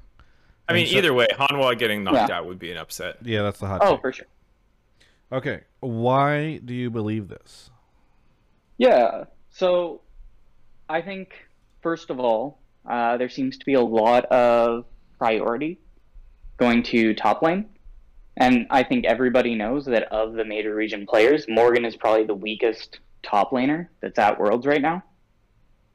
I 0.69 0.73
mean, 0.73 0.85
so- 0.85 0.97
either 0.97 1.13
way, 1.13 1.25
Hanwha 1.33 1.77
getting 1.79 2.03
knocked 2.03 2.29
Yeah. 2.29 2.37
out 2.37 2.45
would 2.45 2.59
be 2.59 2.71
an 2.71 2.77
upset. 2.77 3.17
Yeah, 3.23 3.41
that's 3.41 3.59
the 3.59 3.65
hot. 3.67 3.81
Oh, 3.83 3.93
take. 3.93 4.01
for 4.01 4.13
sure. 4.13 4.27
Okay. 5.31 5.61
Why 5.79 6.57
do 6.63 6.75
you 6.75 6.91
believe 6.91 7.27
this? 7.27 7.71
Yeah. 8.77 9.23
So 9.49 10.01
I 10.87 11.01
think, 11.01 11.33
first 11.81 12.11
of 12.11 12.19
all, 12.19 12.59
uh, 12.87 13.17
there 13.17 13.29
seems 13.29 13.57
to 13.57 13.65
be 13.65 13.73
a 13.73 13.81
lot 13.81 14.25
of 14.25 14.85
priority 15.17 15.79
going 16.57 16.83
to 16.83 17.15
top 17.15 17.41
lane. 17.41 17.65
And 18.37 18.67
I 18.69 18.83
think 18.83 19.05
everybody 19.05 19.55
knows 19.55 19.85
that 19.85 20.03
of 20.11 20.33
the 20.33 20.43
major 20.43 20.75
region 20.75 21.05
players, 21.05 21.45
Morgan 21.47 21.85
is 21.85 21.95
probably 21.95 22.25
the 22.25 22.35
weakest 22.35 22.99
top 23.23 23.51
laner 23.51 23.87
that's 24.01 24.19
at 24.19 24.39
Worlds 24.39 24.65
right 24.65 24.81
now. 24.81 25.03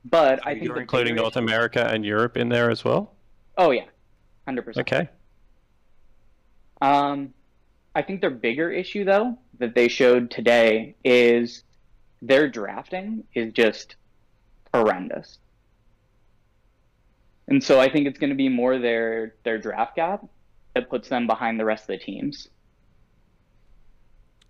But 0.05 0.47
I 0.47 0.55
think 0.55 0.65
You're 0.65 0.81
including 0.81 1.15
North 1.15 1.37
America 1.37 1.87
and 1.87 2.05
Europe 2.05 2.37
in 2.37 2.49
there 2.49 2.71
as 2.71 2.85
well. 2.85 3.15
Oh 3.59 3.71
yeah, 3.71 3.85
hundred 4.47 4.63
percent. 4.63 4.91
Okay. 4.91 5.09
Um, 6.81 7.35
I 7.95 8.03
think 8.03 8.23
their 8.23 8.31
bigger 8.31 8.71
issue, 8.71 9.05
though, 9.05 9.39
that 9.59 9.75
they 9.75 9.89
showed 9.89 10.31
today 10.31 10.95
is 11.05 11.65
their 12.23 12.49
drafting 12.49 13.25
is 13.35 13.53
just 13.53 13.97
horrendous. 14.73 15.39
And 17.49 17.63
so 17.63 17.81
I 17.81 17.91
think 17.91 18.07
it's 18.07 18.19
going 18.19 18.31
to 18.31 18.37
be 18.37 18.49
more 18.49 18.79
their 18.79 19.35
their 19.43 19.59
draft 19.59 19.97
gap 19.97 20.25
that 20.75 20.89
puts 20.89 21.09
them 21.09 21.27
behind 21.27 21.59
the 21.59 21.65
rest 21.65 21.85
of 21.85 21.89
the 21.89 21.99
teams. 21.99 22.49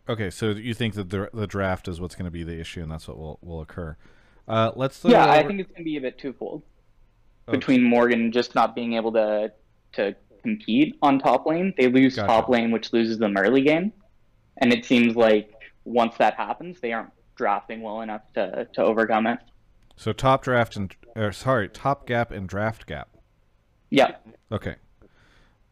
Okay, 0.08 0.30
so 0.30 0.50
you 0.50 0.74
think 0.74 0.94
that 0.94 1.10
the 1.10 1.30
the 1.32 1.46
draft 1.46 1.86
is 1.86 2.00
what's 2.00 2.14
going 2.14 2.24
to 2.24 2.30
be 2.30 2.42
the 2.42 2.58
issue, 2.58 2.82
and 2.82 2.90
that's 2.90 3.06
what 3.06 3.16
will 3.18 3.38
will 3.42 3.60
occur. 3.60 3.96
Uh, 4.48 4.72
let's. 4.74 5.04
yeah, 5.04 5.24
it 5.26 5.44
I 5.44 5.46
think 5.46 5.60
it's 5.60 5.68
going 5.70 5.82
to 5.82 5.84
be 5.84 5.96
a 5.96 6.00
bit 6.00 6.18
twofold 6.18 6.62
Okay. 7.48 7.56
between 7.58 7.82
Morgan 7.82 8.30
just 8.32 8.54
not 8.54 8.74
being 8.74 8.94
able 8.94 9.12
to 9.12 9.52
to 9.92 10.14
compete 10.42 10.96
on 11.02 11.18
top 11.18 11.46
lane. 11.46 11.74
They 11.76 11.88
lose 11.88 12.16
Gotcha. 12.16 12.26
top 12.26 12.48
lane, 12.48 12.70
which 12.70 12.92
loses 12.92 13.18
them 13.18 13.36
early 13.36 13.62
game, 13.62 13.92
and 14.58 14.72
it 14.72 14.84
seems 14.84 15.16
like 15.16 15.52
once 15.84 16.16
that 16.18 16.34
happens, 16.34 16.80
they 16.80 16.92
aren't 16.92 17.10
drafting 17.36 17.82
well 17.82 18.00
enough 18.00 18.22
to 18.34 18.66
to 18.74 18.82
overcome 18.82 19.26
it. 19.26 19.38
So 19.96 20.12
top 20.12 20.42
draft 20.42 20.76
and 20.76 20.94
or 21.14 21.30
sorry, 21.32 21.68
top 21.68 22.06
gap 22.06 22.30
and 22.30 22.48
draft 22.48 22.86
gap. 22.86 23.16
Yeah. 23.90 24.16
Okay. 24.50 24.76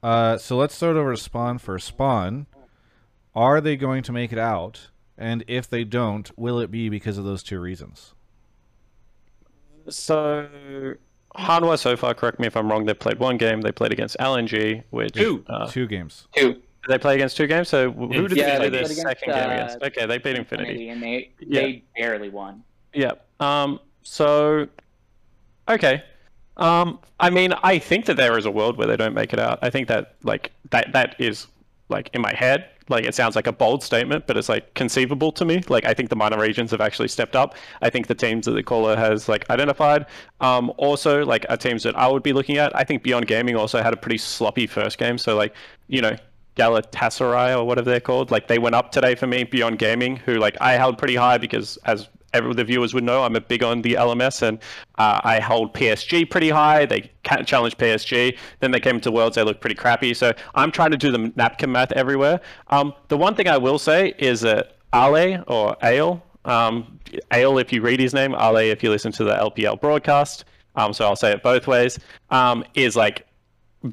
Uh, 0.03 0.39
so 0.39 0.57
let's 0.57 0.79
throw 0.79 0.91
it 0.91 0.97
over 0.97 1.15
to 1.15 1.21
Spawn 1.21 1.59
for 1.59 1.79
Spawn. 1.79 2.47
Are 3.35 3.61
they 3.61 3.77
going 3.77 4.03
to 4.05 4.13
make 4.13 4.33
it 4.33 4.39
out? 4.39 4.89
And 5.17 5.45
if 5.49 5.69
they 5.69 5.85
don't, 5.85 6.31
will 6.39 6.61
it 6.61 6.71
be 6.71 6.89
because 6.89 7.19
of 7.19 7.25
those 7.25 7.43
two 7.43 7.59
reasons? 7.61 8.15
So 9.89 10.95
Hanwha 11.37 11.79
so 11.79 11.97
far, 11.97 12.15
correct 12.15 12.39
me 12.39 12.47
if 12.47 12.57
I'm 12.57 12.71
wrong, 12.71 12.85
they've 12.85 12.99
played 12.99 13.19
one 13.19 13.37
game. 13.37 13.61
They 13.61 13.73
played 13.73 13.93
against 13.93 14.17
LNG, 14.19 14.85
which 14.91 15.13
Two. 15.13 15.45
Uh, 15.49 15.67
two 15.69 15.87
games. 15.87 16.27
Two. 16.37 16.53
did 16.55 16.63
they 16.89 16.99
play 16.99 17.15
against 17.15 17.37
two 17.37 17.47
games. 17.47 17.69
So 17.69 17.91
who 17.91 18.29
did 18.29 18.37
Yeah, 18.39 18.59
they 18.59 18.69
they 18.69 18.69
play 18.69 18.69
their 18.71 18.83
played 18.85 18.91
against, 18.99 19.03
second 19.21 19.35
game 19.35 19.51
uh, 19.51 19.55
against? 19.55 19.83
Okay, 19.83 20.07
they 20.07 20.19
beat 20.19 20.37
Infinity. 20.37 20.89
Infinity, 20.89 20.89
and 20.91 21.03
they 21.03 21.31
Yeah. 21.41 21.61
they 21.63 21.83
barely 21.97 22.29
won. 22.29 22.63
Yeah. 22.93 23.13
Um. 23.41 23.81
So, 24.03 24.67
okay. 25.69 26.03
Um. 26.59 26.99
I 27.21 27.31
mean, 27.31 27.53
I 27.65 27.79
think 27.79 28.07
that 28.07 28.17
there 28.17 28.39
is 28.39 28.47
a 28.47 28.51
world 28.51 28.77
where 28.77 28.87
they 28.87 28.97
don't 28.97 29.15
make 29.15 29.33
it 29.33 29.41
out. 29.41 29.59
I 29.63 29.71
think 29.71 29.89
that 29.89 30.15
like 30.23 30.53
that 30.71 30.93
that 30.93 31.17
is 31.19 31.49
like 31.89 32.11
in 32.13 32.21
my 32.21 32.33
head. 32.35 32.69
Like 32.91 33.05
it 33.05 33.15
sounds 33.15 33.37
like 33.37 33.47
a 33.47 33.53
bold 33.53 33.83
statement, 33.83 34.27
but 34.27 34.37
it's 34.37 34.49
like 34.49 34.73
conceivable 34.75 35.31
to 35.33 35.45
me. 35.45 35.63
Like 35.69 35.85
I 35.85 35.93
think 35.93 36.09
the 36.09 36.17
minor 36.17 36.41
regions 36.41 36.71
have 36.71 36.81
actually 36.81 37.09
stepped 37.09 37.37
up. 37.37 37.55
I 37.83 37.91
think 37.91 38.07
the 38.07 38.15
teams 38.15 38.47
that 38.47 38.53
the 38.53 38.63
caller 38.63 38.97
has 38.97 39.29
like 39.29 39.49
identified, 39.51 40.07
um, 40.41 40.73
also 40.79 41.25
like 41.25 41.45
are 41.51 41.57
teams 41.57 41.83
that 41.83 41.97
I 41.97 42.09
would 42.09 42.23
be 42.23 42.33
looking 42.33 42.57
at. 42.57 42.75
I 42.75 42.85
think 42.85 43.03
Beyond 43.03 43.27
Gaming 43.27 43.57
also 43.57 43.83
had 43.83 43.93
a 43.93 43.97
pretty 43.97 44.19
sloppy 44.19 44.67
first 44.67 44.97
game. 44.97 45.19
So 45.19 45.37
like 45.37 45.55
you 45.89 46.01
know 46.01 46.17
Galatasaray 46.57 47.59
or 47.59 47.65
whatever 47.65 47.91
they're 47.91 48.01
called. 48.01 48.31
Like 48.31 48.49
they 48.49 48.59
went 48.59 48.75
up 48.75 48.91
today 48.91 49.15
for 49.15 49.27
me, 49.27 49.45
Beyond 49.45 49.79
Gaming, 49.79 50.17
who 50.17 50.35
like 50.35 50.57
I 50.61 50.73
held 50.73 50.99
pretty 50.99 51.17
high 51.17 51.39
because 51.39 51.77
as 51.85 52.09
every 52.33 52.55
the 52.55 52.65
viewers 52.65 52.95
would 52.95 53.05
know, 53.05 53.23
I'm 53.23 53.37
a 53.37 53.41
big 53.41 53.63
on 53.63 53.83
the 53.83 53.95
LMS 53.95 54.43
and 54.43 54.59
uh, 54.99 55.21
I 55.25 55.41
hold 55.41 55.75
PSG 55.75 56.29
pretty 56.29 56.51
high. 56.51 56.87
They 56.87 57.11
can't 57.23 57.47
challenge 57.47 57.77
PSG. 57.77 58.37
Then 58.61 58.71
they 58.71 58.81
came 58.81 59.01
to 59.01 59.11
Worlds, 59.11 59.37
they 59.37 59.43
look 59.43 59.61
pretty 59.61 59.77
crappy. 59.77 60.15
So 60.15 60.33
I'm 60.55 60.71
trying 60.71 60.91
to 60.91 60.97
do 60.97 61.11
the 61.11 61.33
napkin 61.37 61.73
math 61.73 61.93
everywhere. 61.93 62.41
Um, 62.69 62.95
the 63.09 63.17
one 63.17 63.35
thing 63.35 63.49
I 63.49 63.59
will 63.59 63.79
say 63.79 64.15
is 64.19 64.41
that 64.43 64.77
Ale 64.95 65.45
or 65.47 65.77
Ale, 65.83 66.23
um, 66.45 66.99
Ale 67.33 67.59
if 67.59 67.73
you 67.73 67.83
read 67.83 68.01
his 68.01 68.15
name, 68.15 68.35
Ale 68.35 68.57
if 68.59 68.83
you 68.83 68.91
listen 68.91 69.13
to 69.13 69.25
the 69.25 69.35
LPL 69.35 69.81
broadcast. 69.81 70.45
Um, 70.77 70.93
so 70.93 71.05
I'll 71.05 71.17
say 71.17 71.33
it 71.33 71.43
both 71.43 71.67
ways. 71.67 71.99
Um, 72.31 72.65
is 72.75 72.95
like 72.97 73.27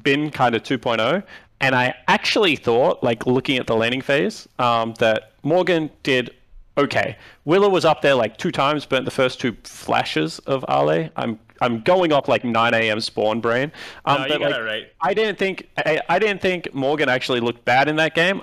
been 0.02 0.30
kind 0.30 0.54
of 0.54 0.62
2.0 0.62 1.22
and 1.60 1.74
i 1.74 1.94
actually 2.08 2.56
thought 2.56 3.02
like 3.02 3.26
looking 3.26 3.56
at 3.56 3.66
the 3.66 3.76
landing 3.76 4.00
phase 4.00 4.48
um, 4.58 4.94
that 4.98 5.32
morgan 5.42 5.90
did 6.02 6.34
okay 6.76 7.16
Willer 7.44 7.68
was 7.68 7.84
up 7.84 8.02
there 8.02 8.14
like 8.14 8.36
two 8.36 8.50
times 8.50 8.86
burnt 8.86 9.04
the 9.04 9.10
first 9.10 9.40
two 9.40 9.56
flashes 9.64 10.38
of 10.40 10.64
ale 10.68 11.08
i'm 11.16 11.38
i'm 11.60 11.80
going 11.80 12.12
off 12.12 12.28
like 12.28 12.44
9 12.44 12.74
a.m 12.74 13.00
spawn 13.00 13.40
brain 13.40 13.72
um, 14.04 14.22
No, 14.22 14.38
but, 14.38 14.40
like, 14.40 14.60
right. 14.60 14.92
i 15.00 15.14
didn't 15.14 15.38
think 15.38 15.68
I, 15.78 16.00
I 16.08 16.18
didn't 16.18 16.42
think 16.42 16.72
morgan 16.74 17.08
actually 17.08 17.40
looked 17.40 17.64
bad 17.64 17.88
in 17.88 17.96
that 17.96 18.14
game 18.14 18.42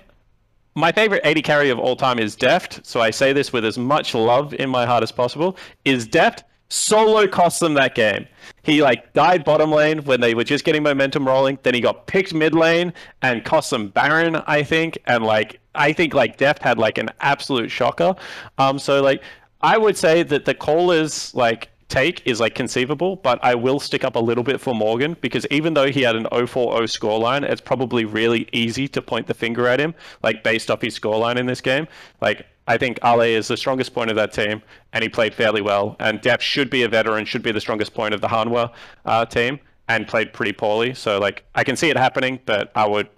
my 0.76 0.92
favorite 0.92 1.24
AD 1.24 1.44
carry 1.44 1.70
of 1.70 1.78
all 1.78 1.96
time 1.96 2.18
is 2.18 2.36
Deft, 2.36 2.86
so 2.86 3.00
I 3.00 3.12
say 3.12 3.32
this 3.32 3.54
with 3.54 3.64
as 3.64 3.78
much 3.78 4.16
love 4.16 4.54
in 4.56 4.70
my 4.70 4.86
heart 4.86 5.04
as 5.04 5.12
possible. 5.12 5.56
Is 5.86 6.08
Deft 6.08 6.44
solo 6.70 7.28
cost 7.28 7.60
them 7.60 7.76
that 7.76 7.94
game? 7.94 8.28
He 8.64 8.82
like 8.82 9.14
died 9.14 9.44
bottom 9.44 9.72
lane 9.72 10.04
when 10.04 10.20
they 10.22 10.34
were 10.34 10.44
just 10.44 10.66
getting 10.66 10.82
momentum 10.82 11.28
rolling. 11.28 11.60
Then 11.62 11.76
he 11.76 11.82
got 11.82 12.08
picked 12.08 12.34
mid 12.34 12.56
lane 12.56 12.92
and 13.22 13.46
cost 13.46 13.70
them 13.70 13.90
Baron, 13.90 14.38
I 14.48 14.64
think. 14.64 14.98
And 15.06 15.24
like 15.24 15.60
I 15.76 15.94
think 15.94 16.14
like 16.14 16.38
Deft 16.38 16.62
had 16.62 16.78
like 16.78 16.98
an 16.98 17.10
absolute 17.20 17.70
shocker. 17.72 18.16
Um, 18.58 18.80
so 18.80 19.02
like 19.02 19.24
I 19.62 19.78
would 19.78 19.98
say 19.98 20.24
that 20.24 20.46
the 20.46 20.54
call 20.54 20.92
is 20.92 21.34
like 21.34 21.70
take 21.94 22.26
is 22.26 22.40
like 22.40 22.56
conceivable, 22.56 23.18
but 23.18 23.40
I 23.44 23.56
will 23.56 23.80
stick 23.80 24.04
up 24.04 24.16
a 24.16 24.20
little 24.20 24.44
bit 24.44 24.60
for 24.60 24.74
Morgan 24.74 25.16
because 25.22 25.46
even 25.52 25.74
though 25.74 25.90
he 25.90 26.02
had 26.02 26.16
an 26.16 26.26
0-4-0 26.26 26.82
scoreline, 26.84 27.44
it's 27.44 27.62
probably 27.62 28.04
really 28.04 28.50
easy 28.52 28.88
to 28.90 29.02
point 29.02 29.28
the 29.28 29.34
finger 29.34 29.68
at 29.68 29.80
him, 29.80 29.94
like 30.24 30.44
based 30.44 30.72
off 30.72 30.82
his 30.82 30.98
scoreline 30.98 31.38
in 31.38 31.46
this 31.46 31.62
game. 31.62 31.88
Like 32.20 32.48
I 32.68 32.78
think 32.78 33.00
Ale 33.04 33.22
is 33.22 33.48
the 33.48 33.58
strongest 33.58 33.94
point 33.94 34.10
of 34.10 34.16
that 34.16 34.34
team, 34.34 34.62
and 34.94 35.04
he 35.04 35.10
played 35.10 35.34
fairly 35.34 35.62
well. 35.62 35.96
And 36.00 36.20
Deft 36.22 36.42
should 36.42 36.70
be 36.70 36.84
a 36.84 36.90
veteran, 36.90 37.26
should 37.26 37.44
be 37.44 37.52
the 37.52 37.62
strongest 37.62 37.94
point 37.94 38.14
of 38.14 38.22
the 38.22 38.28
Hanwha 38.28 38.72
uh, 39.06 39.26
team, 39.26 39.60
and 39.88 40.08
played 40.08 40.34
pretty 40.34 40.54
poorly. 40.54 40.94
So 40.94 41.20
like 41.20 41.44
I 41.56 41.64
can 41.64 41.76
see 41.76 41.90
it 41.90 41.98
happening, 41.98 42.40
but 42.46 42.72
I 42.76 42.88
would 42.88 43.10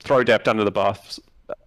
throw 0.00 0.24
Deft 0.24 0.48
under 0.48 0.64
the 0.64 0.70
bus 0.70 1.20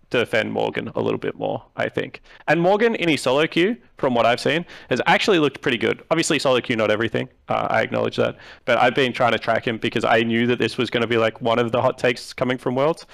defend 0.09 0.51
Morgan 0.51 0.89
a 0.95 1.01
little 1.01 1.17
bit 1.17 1.35
more, 1.35 1.63
I 1.75 1.89
think. 1.89 2.21
And 2.47 2.61
Morgan 2.61 2.95
in 2.95 3.09
his 3.09 3.21
solo 3.21 3.45
queue, 3.47 3.77
from 3.97 4.13
what 4.13 4.25
I've 4.25 4.39
seen, 4.39 4.65
has 4.89 5.01
actually 5.05 5.39
looked 5.39 5.61
pretty 5.61 5.77
good. 5.77 6.03
Obviously, 6.11 6.39
solo 6.39 6.61
queue, 6.61 6.75
not 6.75 6.91
everything. 6.91 7.27
Uh, 7.49 7.67
I 7.69 7.81
acknowledge 7.81 8.15
that. 8.17 8.37
But 8.65 8.77
I've 8.77 8.95
been 8.95 9.13
trying 9.13 9.33
to 9.33 9.39
track 9.39 9.67
him 9.67 9.77
because 9.77 10.03
I 10.05 10.21
knew 10.21 10.47
that 10.47 10.59
this 10.59 10.77
was 10.77 10.89
going 10.89 11.01
to 11.01 11.07
be 11.07 11.17
like 11.17 11.41
one 11.41 11.59
of 11.59 11.71
the 11.71 11.81
hot 11.81 11.97
takes 11.97 12.33
coming 12.33 12.57
from 12.57 12.75
Worlds. 12.75 13.05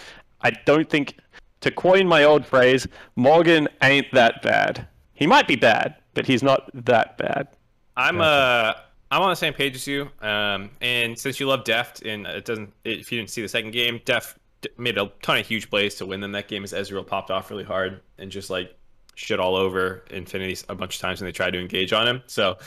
I 0.41 0.51
don't 0.65 0.89
think, 0.89 1.17
to 1.61 1.71
coin 1.71 2.07
my 2.07 2.23
old 2.23 2.45
phrase, 2.45 2.87
Morgan 3.15 3.67
ain't 3.81 4.07
that 4.13 4.41
bad. 4.41 4.87
He 5.13 5.25
might 5.25 5.47
be 5.47 5.55
bad, 5.55 5.95
but 6.13 6.27
he's 6.27 6.43
not 6.43 6.69
that 6.73 7.17
bad. 7.17 7.47
I'm 7.95 8.21
uh 8.21 8.73
I'm 9.13 9.21
on 9.21 9.29
the 9.29 9.35
same 9.35 9.53
page 9.53 9.75
as 9.75 9.85
you. 9.85 10.09
Um, 10.21 10.71
and 10.81 11.17
since 11.17 11.39
you 11.39 11.45
love 11.45 11.63
Deft, 11.63 12.01
and 12.01 12.25
it 12.25 12.45
doesn't, 12.45 12.73
if 12.83 13.11
you 13.11 13.19
didn't 13.19 13.29
see 13.29 13.43
the 13.43 13.47
second 13.47 13.69
game, 13.69 14.01
Deft 14.05 14.39
made 14.77 14.97
a 14.97 15.11
ton 15.21 15.37
of 15.37 15.47
huge 15.47 15.69
plays 15.69 15.95
to 15.95 16.05
win 16.05 16.19
them 16.19 16.31
that 16.33 16.47
game 16.47 16.63
as 16.63 16.73
Ezreal 16.73 17.05
popped 17.05 17.31
off 17.31 17.49
really 17.49 17.63
hard 17.63 18.01
and 18.17 18.31
just 18.31 18.49
like 18.49 18.75
shit 19.15 19.39
all 19.39 19.55
over 19.55 20.03
Infinity 20.09 20.57
a 20.69 20.75
bunch 20.75 20.95
of 20.95 21.01
times 21.01 21.21
when 21.21 21.27
they 21.27 21.31
tried 21.31 21.51
to 21.51 21.59
engage 21.59 21.93
on 21.93 22.07
him. 22.07 22.23
So, 22.25 22.57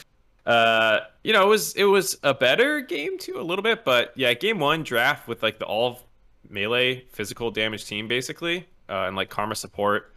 uh, 0.47 1.01
you 1.25 1.33
know, 1.33 1.45
it 1.45 1.49
was 1.49 1.75
it 1.75 1.85
was 1.85 2.19
a 2.23 2.35
better 2.35 2.81
game 2.81 3.19
too, 3.19 3.39
a 3.39 3.43
little 3.43 3.63
bit, 3.63 3.85
but 3.85 4.13
yeah, 4.17 4.33
game 4.35 4.59
one 4.59 4.83
draft 4.83 5.29
with 5.29 5.43
like 5.43 5.59
the 5.59 5.67
all 5.67 6.01
melee 6.49 7.05
physical 7.11 7.51
damage 7.51 7.87
team 7.87 8.09
basically, 8.09 8.67
uh, 8.89 9.05
and 9.07 9.17
like 9.17 9.31
Karma 9.31 9.55
support. 9.55 10.15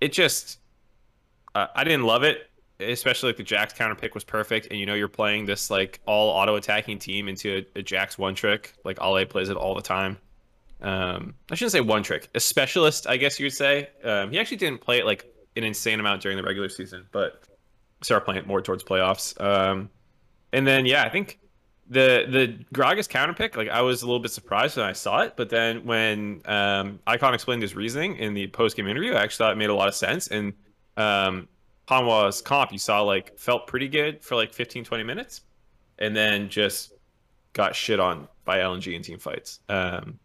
It 0.00 0.12
just, 0.12 0.58
uh, 1.54 1.66
I 1.74 1.82
didn't 1.84 2.04
love 2.04 2.22
it 2.22 2.48
especially 2.80 3.30
like 3.30 3.36
the 3.36 3.42
Jax 3.42 3.72
counter 3.72 3.94
pick 3.94 4.14
was 4.14 4.24
perfect, 4.24 4.68
and 4.70 4.78
you 4.78 4.86
know 4.86 4.94
you're 4.94 5.08
playing 5.08 5.46
this 5.46 5.70
like 5.70 6.00
all 6.06 6.30
auto 6.30 6.56
attacking 6.56 6.98
team 6.98 7.28
into 7.28 7.64
a, 7.74 7.78
a 7.80 7.82
Jax 7.82 8.18
one 8.18 8.34
trick. 8.34 8.74
Like 8.84 8.98
Ale 9.02 9.24
plays 9.26 9.48
it 9.48 9.56
all 9.56 9.74
the 9.74 9.82
time. 9.82 10.18
Um, 10.80 11.34
I 11.50 11.54
shouldn't 11.54 11.72
say 11.72 11.80
one 11.80 12.02
trick, 12.02 12.28
a 12.34 12.40
specialist, 12.40 13.06
I 13.06 13.16
guess 13.16 13.38
you 13.40 13.46
would 13.46 13.52
say. 13.52 13.90
Um, 14.04 14.30
he 14.30 14.38
actually 14.38 14.58
didn't 14.58 14.80
play 14.80 14.98
it 14.98 15.06
like 15.06 15.26
an 15.56 15.64
insane 15.64 16.00
amount 16.00 16.22
during 16.22 16.36
the 16.36 16.42
regular 16.42 16.68
season, 16.68 17.06
but 17.12 17.42
started 18.02 18.24
playing 18.24 18.40
it 18.40 18.46
more 18.46 18.60
towards 18.60 18.84
playoffs. 18.84 19.38
Um, 19.40 19.90
and 20.52 20.66
then 20.66 20.86
yeah, 20.86 21.04
I 21.04 21.08
think 21.08 21.40
the 21.88 22.26
the 22.28 22.64
Gragas 22.74 23.08
counter 23.08 23.34
pick, 23.34 23.56
like 23.56 23.68
I 23.68 23.82
was 23.82 24.02
a 24.02 24.06
little 24.06 24.20
bit 24.20 24.30
surprised 24.30 24.76
when 24.76 24.86
I 24.86 24.92
saw 24.92 25.22
it, 25.22 25.34
but 25.36 25.50
then 25.50 25.84
when 25.84 26.42
um, 26.44 27.00
Icon 27.06 27.34
explained 27.34 27.62
his 27.62 27.74
reasoning 27.74 28.16
in 28.16 28.34
the 28.34 28.46
post 28.48 28.76
game 28.76 28.86
interview, 28.86 29.14
I 29.14 29.22
actually 29.22 29.44
thought 29.44 29.52
it 29.52 29.58
made 29.58 29.70
a 29.70 29.74
lot 29.74 29.88
of 29.88 29.94
sense. 29.94 30.28
And 30.28 30.52
um, 30.96 31.48
Hanwha's 31.88 32.42
comp, 32.42 32.72
you 32.72 32.78
saw 32.78 33.02
like 33.02 33.38
felt 33.38 33.66
pretty 33.66 33.88
good 33.88 34.22
for 34.22 34.36
like 34.36 34.52
15, 34.52 34.84
20 34.84 35.02
minutes, 35.02 35.42
and 35.98 36.14
then 36.14 36.48
just 36.48 36.92
got 37.52 37.74
shit 37.74 37.98
on 37.98 38.28
by 38.44 38.58
LNG 38.58 38.94
in 38.94 39.02
team 39.02 39.18
fights. 39.18 39.60
Um, 39.68 40.18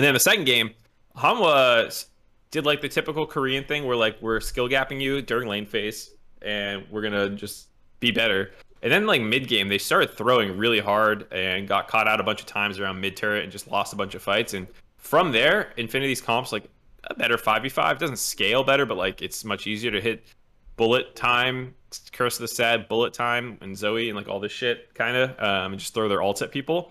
and 0.00 0.06
then 0.06 0.14
the 0.14 0.20
second 0.20 0.44
game, 0.44 0.70
Hanwha 1.14 2.06
did 2.50 2.64
like 2.64 2.80
the 2.80 2.88
typical 2.88 3.26
Korean 3.26 3.64
thing 3.64 3.84
where 3.84 3.98
like 3.98 4.16
we're 4.22 4.40
skill 4.40 4.66
gapping 4.66 4.98
you 4.98 5.20
during 5.20 5.46
lane 5.46 5.66
phase, 5.66 6.14
and 6.40 6.86
we're 6.90 7.02
gonna 7.02 7.28
just 7.28 7.68
be 8.00 8.10
better. 8.10 8.50
And 8.80 8.90
then 8.90 9.06
like 9.06 9.20
mid 9.20 9.46
game, 9.46 9.68
they 9.68 9.76
started 9.76 10.16
throwing 10.16 10.56
really 10.56 10.80
hard 10.80 11.30
and 11.34 11.68
got 11.68 11.86
caught 11.86 12.08
out 12.08 12.18
a 12.18 12.22
bunch 12.22 12.40
of 12.40 12.46
times 12.46 12.80
around 12.80 12.98
mid 12.98 13.14
turret 13.14 13.42
and 13.42 13.52
just 13.52 13.70
lost 13.70 13.92
a 13.92 13.96
bunch 13.96 14.14
of 14.14 14.22
fights. 14.22 14.54
And 14.54 14.66
from 14.96 15.32
there, 15.32 15.74
Infinity's 15.76 16.22
comps 16.22 16.50
like 16.50 16.64
a 17.04 17.14
better 17.14 17.36
5v5 17.36 17.98
doesn't 17.98 18.16
scale 18.16 18.64
better, 18.64 18.86
but 18.86 18.96
like 18.96 19.20
it's 19.20 19.44
much 19.44 19.66
easier 19.66 19.90
to 19.90 20.00
hit 20.00 20.24
bullet 20.76 21.14
time, 21.14 21.74
Curse 22.10 22.36
of 22.36 22.40
the 22.40 22.48
Sad, 22.48 22.88
bullet 22.88 23.12
time, 23.12 23.58
and 23.60 23.76
Zoe 23.76 24.08
and 24.08 24.16
like 24.16 24.28
all 24.28 24.40
this 24.40 24.50
shit, 24.50 24.94
kind 24.94 25.14
of, 25.14 25.30
um, 25.38 25.72
and 25.72 25.78
just 25.78 25.92
throw 25.92 26.08
their 26.08 26.20
ults 26.20 26.40
at 26.40 26.50
people. 26.50 26.90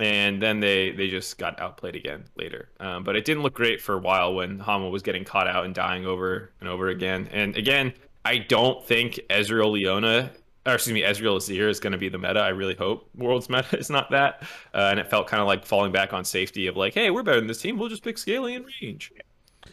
And 0.00 0.42
then 0.42 0.60
they 0.60 0.90
they 0.90 1.08
just 1.08 1.38
got 1.38 1.60
outplayed 1.60 1.94
again 1.94 2.24
later. 2.36 2.70
Um, 2.80 3.04
but 3.04 3.14
it 3.14 3.24
didn't 3.24 3.42
look 3.42 3.54
great 3.54 3.80
for 3.80 3.94
a 3.94 3.98
while 3.98 4.34
when 4.34 4.58
Hanwha 4.58 4.90
was 4.90 5.02
getting 5.02 5.24
caught 5.24 5.46
out 5.46 5.64
and 5.64 5.74
dying 5.74 6.06
over 6.06 6.50
and 6.60 6.68
over 6.68 6.88
again. 6.88 7.28
And 7.32 7.56
again, 7.56 7.92
I 8.24 8.38
don't 8.38 8.84
think 8.84 9.20
Ezreal 9.30 9.72
Leona 9.72 10.32
or 10.66 10.74
excuse 10.74 10.94
me, 10.94 11.02
Ezreal 11.02 11.36
Azir 11.36 11.68
is 11.68 11.80
going 11.80 11.92
to 11.92 11.98
be 11.98 12.08
the 12.08 12.18
meta. 12.18 12.40
I 12.40 12.48
really 12.48 12.74
hope 12.74 13.08
World's 13.16 13.48
meta 13.48 13.76
is 13.78 13.90
not 13.90 14.10
that. 14.10 14.42
Uh, 14.74 14.88
and 14.90 15.00
it 15.00 15.10
felt 15.10 15.26
kind 15.26 15.40
of 15.40 15.46
like 15.46 15.64
falling 15.64 15.92
back 15.92 16.12
on 16.12 16.24
safety 16.24 16.66
of 16.66 16.76
like, 16.76 16.94
hey, 16.94 17.10
we're 17.10 17.22
better 17.22 17.40
than 17.40 17.48
this 17.48 17.60
team. 17.60 17.78
We'll 17.78 17.88
just 17.88 18.04
pick 18.04 18.18
scaling 18.18 18.56
and 18.56 18.66
range. 18.80 19.12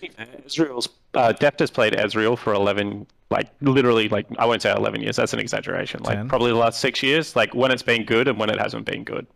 Ezreal's 0.01 0.89
uh, 1.15 1.31
Deft 1.33 1.59
has 1.59 1.71
played 1.71 1.93
Ezreal 1.93 2.37
for 2.37 2.53
11 2.53 3.07
like 3.31 3.49
literally 3.61 4.09
like 4.09 4.25
I 4.37 4.45
won't 4.45 4.61
say 4.61 4.71
11 4.71 5.01
years. 5.01 5.15
That's 5.15 5.33
an 5.33 5.39
exaggeration. 5.39 6.01
Like 6.03 6.17
10. 6.17 6.29
probably 6.29 6.51
the 6.51 6.57
last 6.57 6.79
six 6.79 7.03
years. 7.03 7.35
Like 7.35 7.53
when 7.53 7.71
it's 7.71 7.83
been 7.83 8.05
good 8.05 8.27
and 8.27 8.39
when 8.39 8.49
it 8.49 8.59
hasn't 8.59 8.85
been 8.85 9.03
good. 9.03 9.27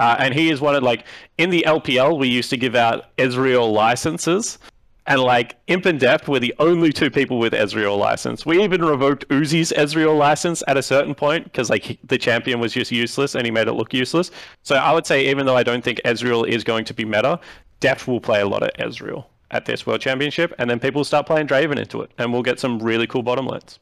Uh, 0.00 0.16
and 0.18 0.34
he 0.34 0.50
is 0.50 0.60
one 0.60 0.74
of 0.74 0.82
like 0.82 1.04
in 1.38 1.50
the 1.50 1.64
LPL 1.66 2.18
we 2.18 2.28
used 2.28 2.50
to 2.50 2.56
give 2.56 2.74
out 2.74 3.16
Ezreal 3.16 3.72
licenses. 3.72 4.58
And 5.04 5.20
like 5.20 5.56
Imp 5.66 5.84
and 5.86 5.98
Deft 5.98 6.28
were 6.28 6.38
the 6.38 6.54
only 6.60 6.92
two 6.92 7.10
people 7.10 7.40
with 7.40 7.52
Ezreal 7.52 7.98
license. 7.98 8.46
We 8.46 8.62
even 8.62 8.84
revoked 8.84 9.28
Uzi's 9.28 9.72
Ezreal 9.72 10.16
license 10.16 10.62
at 10.68 10.76
a 10.76 10.82
certain 10.82 11.14
point 11.14 11.44
because 11.44 11.68
like 11.70 11.98
the 12.04 12.18
champion 12.18 12.60
was 12.60 12.72
just 12.72 12.92
useless 12.92 13.34
and 13.34 13.44
he 13.44 13.50
made 13.50 13.66
it 13.66 13.72
look 13.72 13.92
useless. 13.92 14.30
So 14.62 14.76
I 14.76 14.92
would 14.92 15.06
say 15.06 15.28
even 15.28 15.44
though 15.46 15.56
I 15.56 15.64
don't 15.64 15.82
think 15.82 16.00
Ezreal 16.04 16.46
is 16.46 16.62
going 16.62 16.84
to 16.84 16.94
be 16.94 17.04
meta, 17.04 17.40
Deft 17.80 18.06
will 18.06 18.20
play 18.20 18.42
a 18.42 18.46
lot 18.46 18.62
of 18.62 18.70
Ezreal 18.78 19.24
at 19.52 19.66
this 19.66 19.86
World 19.86 20.00
Championship, 20.00 20.54
and 20.58 20.68
then 20.68 20.80
people 20.80 21.04
start 21.04 21.26
playing 21.26 21.46
Draven 21.46 21.78
into 21.78 22.00
it, 22.00 22.10
and 22.18 22.32
we'll 22.32 22.42
get 22.42 22.58
some 22.58 22.78
really 22.78 23.06
cool 23.06 23.22
bottom 23.22 23.46
lanes. 23.46 23.78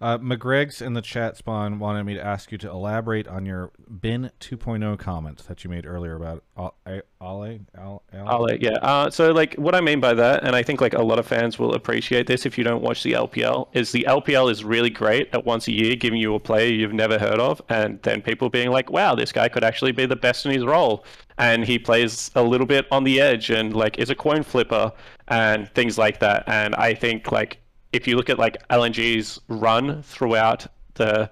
Uh, 0.00 0.16
McGreg's 0.16 0.80
in 0.80 0.94
the 0.94 1.02
chat 1.02 1.36
spawn 1.36 1.78
wanted 1.78 2.04
me 2.04 2.14
to 2.14 2.24
ask 2.24 2.50
you 2.50 2.56
to 2.58 2.70
elaborate 2.70 3.28
on 3.28 3.44
your 3.44 3.70
Bin 4.00 4.30
2.0 4.40 4.98
comment 4.98 5.46
that 5.46 5.62
you 5.62 5.68
made 5.68 5.84
earlier 5.84 6.16
about 6.16 6.42
Ale. 6.56 6.74
Ale, 7.20 8.02
Ale 8.14 8.56
yeah. 8.58 8.70
Uh, 8.80 9.10
so 9.10 9.30
like 9.32 9.54
what 9.56 9.74
I 9.74 9.82
mean 9.82 10.00
by 10.00 10.14
that, 10.14 10.42
and 10.42 10.56
I 10.56 10.62
think 10.62 10.80
like 10.80 10.94
a 10.94 11.02
lot 11.02 11.18
of 11.18 11.26
fans 11.26 11.58
will 11.58 11.74
appreciate 11.74 12.26
this 12.26 12.46
if 12.46 12.56
you 12.56 12.64
don't 12.64 12.82
watch 12.82 13.02
the 13.02 13.12
LPL, 13.12 13.68
is 13.74 13.92
the 13.92 14.06
LPL 14.08 14.50
is 14.50 14.64
really 14.64 14.88
great 14.88 15.28
at 15.34 15.44
once 15.44 15.68
a 15.68 15.72
year 15.72 15.96
giving 15.96 16.18
you 16.18 16.34
a 16.34 16.40
player 16.40 16.72
you've 16.72 16.94
never 16.94 17.18
heard 17.18 17.38
of, 17.38 17.60
and 17.68 18.00
then 18.02 18.22
people 18.22 18.48
being 18.48 18.70
like, 18.70 18.90
wow, 18.90 19.14
this 19.14 19.32
guy 19.32 19.48
could 19.48 19.64
actually 19.64 19.92
be 19.92 20.06
the 20.06 20.16
best 20.16 20.46
in 20.46 20.52
his 20.52 20.64
role, 20.64 21.04
and 21.36 21.66
he 21.66 21.78
plays 21.78 22.30
a 22.36 22.42
little 22.42 22.66
bit 22.66 22.86
on 22.90 23.04
the 23.04 23.20
edge 23.20 23.50
and 23.50 23.74
like 23.74 23.98
is 23.98 24.08
a 24.08 24.14
coin 24.14 24.42
flipper 24.42 24.92
and 25.28 25.68
things 25.74 25.98
like 25.98 26.20
that. 26.20 26.44
And 26.46 26.74
I 26.76 26.94
think 26.94 27.30
like 27.32 27.58
if 27.92 28.06
you 28.06 28.16
look 28.16 28.30
at 28.30 28.38
like 28.38 28.66
LNG's 28.68 29.40
run 29.48 30.02
throughout 30.02 30.66
the 30.94 31.30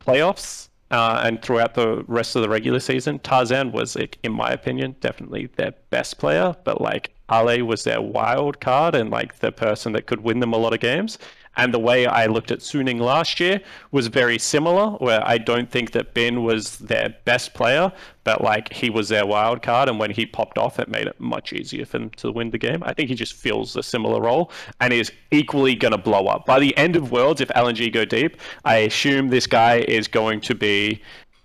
playoffs 0.00 0.68
uh, 0.90 1.22
and 1.24 1.42
throughout 1.42 1.74
the 1.74 2.04
rest 2.06 2.36
of 2.36 2.42
the 2.42 2.48
regular 2.48 2.80
season, 2.80 3.18
Tarzan 3.20 3.72
was, 3.72 3.96
like, 3.96 4.18
in 4.22 4.32
my 4.32 4.50
opinion, 4.50 4.96
definitely 5.00 5.46
their 5.56 5.72
best 5.90 6.18
player. 6.18 6.54
But 6.64 6.80
like 6.80 7.14
Ale 7.30 7.64
was 7.64 7.84
their 7.84 8.00
wild 8.00 8.60
card 8.60 8.94
and 8.94 9.10
like 9.10 9.38
the 9.38 9.52
person 9.52 9.92
that 9.92 10.06
could 10.06 10.20
win 10.20 10.40
them 10.40 10.52
a 10.52 10.58
lot 10.58 10.72
of 10.72 10.80
games. 10.80 11.18
And 11.56 11.74
the 11.74 11.78
way 11.78 12.06
I 12.06 12.26
looked 12.26 12.50
at 12.50 12.60
Suning 12.60 12.98
last 12.98 13.38
year 13.38 13.60
was 13.90 14.06
very 14.06 14.38
similar, 14.38 14.92
where 14.92 15.26
I 15.26 15.36
don't 15.36 15.70
think 15.70 15.92
that 15.92 16.14
Bin 16.14 16.44
was 16.44 16.78
their 16.78 17.14
best 17.26 17.52
player, 17.52 17.92
but 18.24 18.42
like 18.42 18.72
he 18.72 18.88
was 18.88 19.10
their 19.10 19.26
wild 19.26 19.60
card. 19.60 19.90
And 19.90 19.98
when 19.98 20.10
he 20.10 20.24
popped 20.24 20.56
off, 20.56 20.78
it 20.78 20.88
made 20.88 21.06
it 21.06 21.20
much 21.20 21.52
easier 21.52 21.84
for 21.84 21.98
them 21.98 22.10
to 22.16 22.32
win 22.32 22.50
the 22.50 22.58
game. 22.58 22.82
I 22.84 22.94
think 22.94 23.10
he 23.10 23.14
just 23.14 23.34
fills 23.34 23.76
a 23.76 23.82
similar 23.82 24.20
role 24.20 24.50
and 24.80 24.94
is 24.94 25.12
equally 25.30 25.74
going 25.74 25.92
to 25.92 25.98
blow 25.98 26.26
up. 26.26 26.46
By 26.46 26.58
the 26.58 26.74
end 26.78 26.96
of 26.96 27.12
Worlds, 27.12 27.42
if 27.42 27.48
LNG 27.48 27.92
go 27.92 28.06
deep, 28.06 28.38
I 28.64 28.76
assume 28.76 29.28
this 29.28 29.46
guy 29.46 29.80
is 29.80 30.08
going 30.08 30.40
to 30.42 30.54
be 30.54 31.02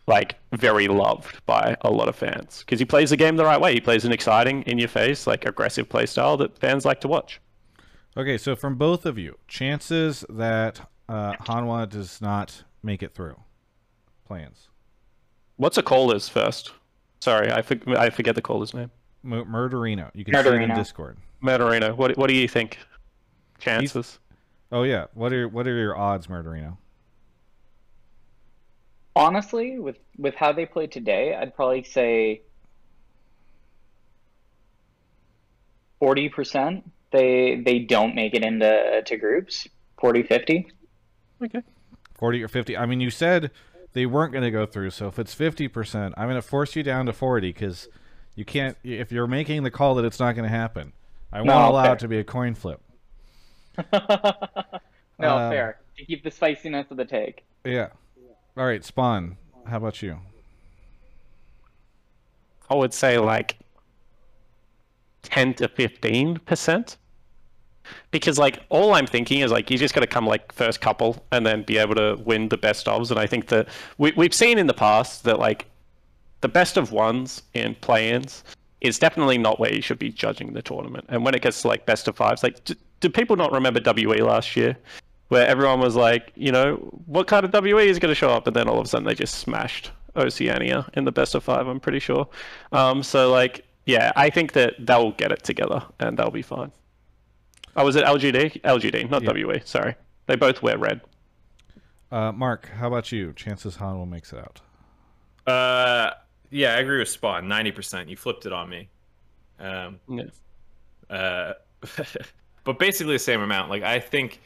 like 0.07 0.35
very 0.53 0.87
loved 0.87 1.45
by 1.45 1.75
a 1.81 1.91
lot 1.91 2.07
of 2.07 2.15
fans 2.15 2.59
because 2.65 2.79
he 2.79 2.85
plays 2.85 3.09
the 3.09 3.17
game 3.17 3.35
the 3.35 3.43
right 3.45 3.59
way. 3.59 3.73
He 3.73 3.81
plays 3.81 4.05
an 4.05 4.11
exciting, 4.11 4.63
in 4.63 4.77
your 4.77 4.87
face, 4.87 5.27
like 5.27 5.45
aggressive 5.45 5.89
play 5.89 6.05
style 6.05 6.37
that 6.37 6.57
fans 6.57 6.85
like 6.85 7.01
to 7.01 7.07
watch. 7.07 7.41
Okay, 8.15 8.37
so 8.37 8.55
from 8.55 8.75
both 8.75 9.05
of 9.05 9.17
you, 9.19 9.37
chances 9.47 10.25
that 10.29 10.89
uh, 11.09 11.33
Hanwha 11.33 11.87
does 11.89 12.21
not 12.21 12.63
make 12.81 13.03
it 13.03 13.13
through. 13.13 13.35
Plans. 14.25 14.69
What's 15.57 15.77
a 15.77 15.83
caller's 15.83 16.27
first? 16.29 16.71
Sorry, 17.19 17.51
I, 17.51 17.61
for- 17.61 17.79
I 17.97 18.09
forget 18.09 18.35
the 18.35 18.41
caller's 18.41 18.73
name. 18.73 18.91
M- 19.23 19.45
Murderino. 19.45 20.09
You 20.13 20.23
can 20.23 20.33
Murderino. 20.33 20.43
see 20.57 20.63
it 20.63 20.69
in 20.69 20.75
Discord. 20.75 21.17
Murderino. 21.43 21.95
What 21.95 22.17
What 22.17 22.27
do 22.27 22.35
you 22.35 22.47
think? 22.47 22.77
Chances. 23.59 23.93
He's... 23.93 24.19
Oh 24.71 24.83
yeah. 24.83 25.05
What 25.13 25.33
are 25.33 25.47
What 25.47 25.67
are 25.67 25.75
your 25.75 25.97
odds, 25.97 26.27
Murderino? 26.27 26.77
Honestly, 29.17 29.79
with 29.79 29.97
with 30.17 30.35
how 30.35 30.51
they 30.51 30.65
played 30.65 30.91
today, 30.91 31.35
I'd 31.35 31.55
probably 31.55 31.83
say 31.83 32.41
forty 35.99 36.29
percent 36.29 36.89
they 37.11 37.61
they 37.65 37.79
don't 37.79 38.15
make 38.15 38.33
it 38.33 38.43
into 38.43 39.01
to 39.05 39.17
groups. 39.17 39.67
40 39.99 40.23
50 40.23 40.71
okay. 41.43 41.61
40 42.13 42.43
or 42.43 42.47
50 42.47 42.77
i 42.77 42.85
mean 42.85 42.99
you 43.01 43.09
said 43.09 43.51
they 43.93 44.05
weren't 44.05 44.31
going 44.31 44.43
to 44.43 44.51
go 44.51 44.65
through 44.65 44.91
so 44.91 45.07
if 45.07 45.17
it's 45.17 45.33
50% 45.33 46.13
i'm 46.15 46.27
going 46.27 46.35
to 46.35 46.41
force 46.41 46.75
you 46.75 46.83
down 46.83 47.07
to 47.07 47.13
40 47.13 47.49
because 47.49 47.87
you 48.35 48.45
can't 48.45 48.77
if 48.83 49.11
you're 49.11 49.27
making 49.27 49.63
the 49.63 49.71
call 49.71 49.95
that 49.95 50.05
it's 50.05 50.19
not 50.19 50.33
going 50.33 50.43
to 50.43 50.55
happen 50.55 50.93
i 51.31 51.37
won't 51.37 51.47
no, 51.47 51.69
allow 51.69 51.83
fair. 51.83 51.93
it 51.93 51.99
to 51.99 52.07
be 52.07 52.19
a 52.19 52.23
coin 52.23 52.55
flip. 52.55 52.81
No 55.19 55.35
uh, 55.35 55.49
fair. 55.49 55.79
To 55.97 56.05
keep 56.05 56.23
the 56.23 56.29
spiciness 56.29 56.91
of 56.91 56.97
the 56.97 57.05
take. 57.05 57.43
Yeah 57.65 57.87
all 58.57 58.65
right 58.65 58.83
spawn 58.83 59.37
how 59.65 59.77
about 59.77 60.01
you 60.01 60.19
i 62.69 62.75
would 62.75 62.93
say 62.93 63.17
like 63.17 63.57
10 65.23 65.55
to 65.55 65.67
15 65.67 66.39
percent 66.39 66.97
because 68.11 68.37
like 68.37 68.63
all 68.69 68.93
I'm 68.93 69.07
thinking 69.07 69.41
is 69.41 69.51
like 69.51 69.69
you 69.69 69.77
just 69.77 69.93
got 69.93 70.01
to 70.01 70.07
come 70.07 70.25
like 70.25 70.51
first 70.51 70.81
couple 70.81 71.23
and 71.31 71.45
then 71.45 71.63
be 71.63 71.77
able 71.77 71.95
to 71.95 72.17
win 72.23 72.49
the 72.49 72.57
best 72.57 72.85
ofs. 72.85 73.11
And 73.11 73.19
I 73.19 73.27
think 73.27 73.47
that 73.47 73.67
we 73.97 74.11
we've 74.13 74.33
seen 74.33 74.57
in 74.57 74.67
the 74.67 74.73
past 74.73 75.23
that 75.23 75.39
like 75.39 75.65
the 76.41 76.47
best 76.47 76.77
of 76.77 76.91
ones 76.91 77.41
in 77.53 77.75
play-ins 77.75 78.43
is 78.81 78.99
definitely 78.99 79.37
not 79.37 79.59
where 79.59 79.73
you 79.73 79.81
should 79.81 79.99
be 79.99 80.11
judging 80.11 80.53
the 80.53 80.61
tournament. 80.61 81.05
And 81.09 81.25
when 81.25 81.33
it 81.33 81.41
gets 81.41 81.61
to 81.63 81.67
like 81.67 81.85
best 81.85 82.07
of 82.07 82.15
fives, 82.15 82.43
like 82.43 82.63
do, 82.65 82.75
do 82.99 83.09
people 83.09 83.35
not 83.35 83.51
remember 83.51 83.81
WE 83.83 84.21
last 84.21 84.55
year? 84.55 84.77
Where 85.29 85.45
everyone 85.45 85.79
was 85.81 85.95
like, 85.95 86.31
you 86.35 86.51
know, 86.51 86.75
what 87.05 87.27
kind 87.27 87.43
of 87.45 87.51
WE 87.63 87.89
is 87.89 87.99
going 87.99 88.11
to 88.11 88.15
show 88.15 88.29
up? 88.29 88.47
And 88.47 88.55
then 88.55 88.69
all 88.69 88.79
of 88.79 88.85
a 88.85 88.89
sudden 88.89 89.05
they 89.05 89.13
just 89.15 89.35
smashed 89.35 89.91
Oceania 90.15 90.89
in 90.93 91.03
the 91.03 91.11
best 91.11 91.35
of 91.35 91.43
five, 91.43 91.67
I'm 91.67 91.79
pretty 91.81 91.99
sure. 91.99 92.27
Um, 92.71 93.03
so, 93.03 93.29
like, 93.31 93.65
yeah, 93.85 94.11
I 94.15 94.29
think 94.29 94.53
that 94.53 94.73
they'll 94.79 95.11
get 95.11 95.31
it 95.31 95.43
together 95.43 95.83
and 95.99 96.17
they'll 96.17 96.31
be 96.31 96.41
fine. 96.41 96.71
Oh, 97.75 97.83
was 97.85 97.95
it 97.95 98.05
LGD? 98.05 98.61
LGD, 98.61 99.09
not 99.09 99.21
Yeah. 99.23 99.33
WE. 99.33 99.61
Sorry, 99.65 99.95
they 100.27 100.35
both 100.35 100.61
wear 100.61 100.77
red. 100.77 101.01
Uh, 102.11 102.31
Mark, 102.31 102.69
how 102.69 102.87
about 102.87 103.11
you? 103.11 103.33
Chances 103.33 103.77
Hanwha 103.77 104.07
makes 104.09 104.31
it 104.33 104.39
out. 104.39 104.61
Uh, 105.45 106.11
yeah, 106.51 106.73
I 106.75 106.77
agree 106.77 106.99
with 106.99 107.09
Spawn. 107.09 107.47
Ninety 107.47 107.71
percent. 107.71 108.07
You 108.09 108.15
flipped 108.17 108.45
it 108.45 108.53
on 108.53 108.69
me. 108.69 108.89
Um, 109.59 109.99
Yeah. 110.09 110.23
uh, 111.09 111.53
but 112.63 112.79
basically 112.79 113.13
the 113.13 113.19
same 113.19 113.41
amount. 113.41 113.69
Like 113.69 113.83
I 113.83 113.99
think 113.99 114.39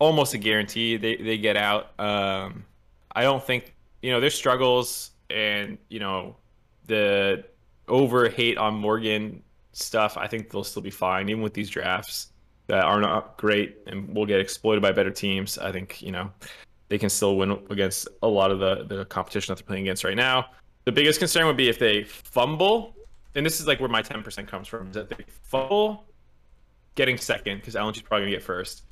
almost 0.00 0.34
a 0.34 0.38
guarantee 0.38 0.96
they, 0.96 1.14
they 1.16 1.38
get 1.38 1.56
out. 1.56 1.92
Um, 2.00 2.64
I 3.12 3.22
don't 3.22 3.44
think 3.44 3.72
you 4.02 4.10
know 4.10 4.18
there's 4.18 4.34
struggles 4.34 5.12
and 5.30 5.78
you 5.88 6.00
know 6.00 6.34
the 6.86 7.44
over 7.86 8.28
hate 8.28 8.58
on 8.58 8.74
Morgan 8.74 9.42
stuff. 9.72 10.16
I 10.16 10.26
think 10.26 10.50
they'll 10.50 10.64
still 10.64 10.82
be 10.82 10.90
fine 10.90 11.28
even 11.28 11.42
with 11.42 11.54
these 11.54 11.70
drafts 11.70 12.28
that 12.66 12.84
are 12.84 13.00
not 13.00 13.36
great 13.36 13.78
and 13.86 14.12
will 14.14 14.26
get 14.26 14.40
exploited 14.40 14.82
by 14.82 14.90
better 14.90 15.10
teams. 15.10 15.58
I 15.58 15.70
think 15.70 16.02
you 16.02 16.10
know 16.10 16.32
they 16.88 16.98
can 16.98 17.08
still 17.08 17.36
win 17.36 17.52
against 17.70 18.08
a 18.22 18.28
lot 18.28 18.50
of 18.50 18.58
the 18.58 18.84
the 18.84 19.04
competition 19.04 19.52
that 19.52 19.60
they're 19.60 19.66
playing 19.66 19.84
against 19.84 20.02
right 20.02 20.16
now. 20.16 20.46
The 20.84 20.92
biggest 20.92 21.18
concern 21.18 21.46
would 21.46 21.58
be 21.58 21.68
if 21.68 21.78
they 21.78 22.04
fumble, 22.04 22.96
and 23.34 23.44
this 23.44 23.60
is 23.60 23.66
like 23.66 23.80
where 23.80 23.88
my 23.88 24.00
10% 24.02 24.48
comes 24.48 24.66
from, 24.66 24.88
is 24.88 24.94
that 24.94 25.10
they 25.10 25.24
fumble 25.42 26.06
getting 26.94 27.18
second, 27.18 27.58
because 27.58 27.74
LNG's 27.74 28.02
probably 28.02 28.26
gonna 28.26 28.36
get 28.36 28.42
first, 28.42 28.84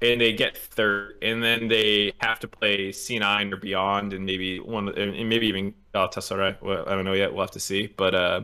and 0.00 0.20
they 0.20 0.32
get 0.32 0.56
third, 0.56 1.16
and 1.22 1.42
then 1.42 1.68
they 1.68 2.12
have 2.18 2.38
to 2.40 2.48
play 2.48 2.90
C9 2.90 3.52
or 3.52 3.56
beyond, 3.56 4.12
and 4.12 4.24
maybe 4.24 4.60
one, 4.60 4.88
and 4.96 5.28
maybe 5.28 5.46
even 5.48 5.74
Galatasaray. 5.94 6.60
Well, 6.62 6.84
I 6.86 6.94
don't 6.94 7.04
know 7.04 7.14
yet. 7.14 7.32
We'll 7.32 7.42
have 7.42 7.50
to 7.52 7.60
see. 7.60 7.88
But 7.88 8.14
uh, 8.14 8.42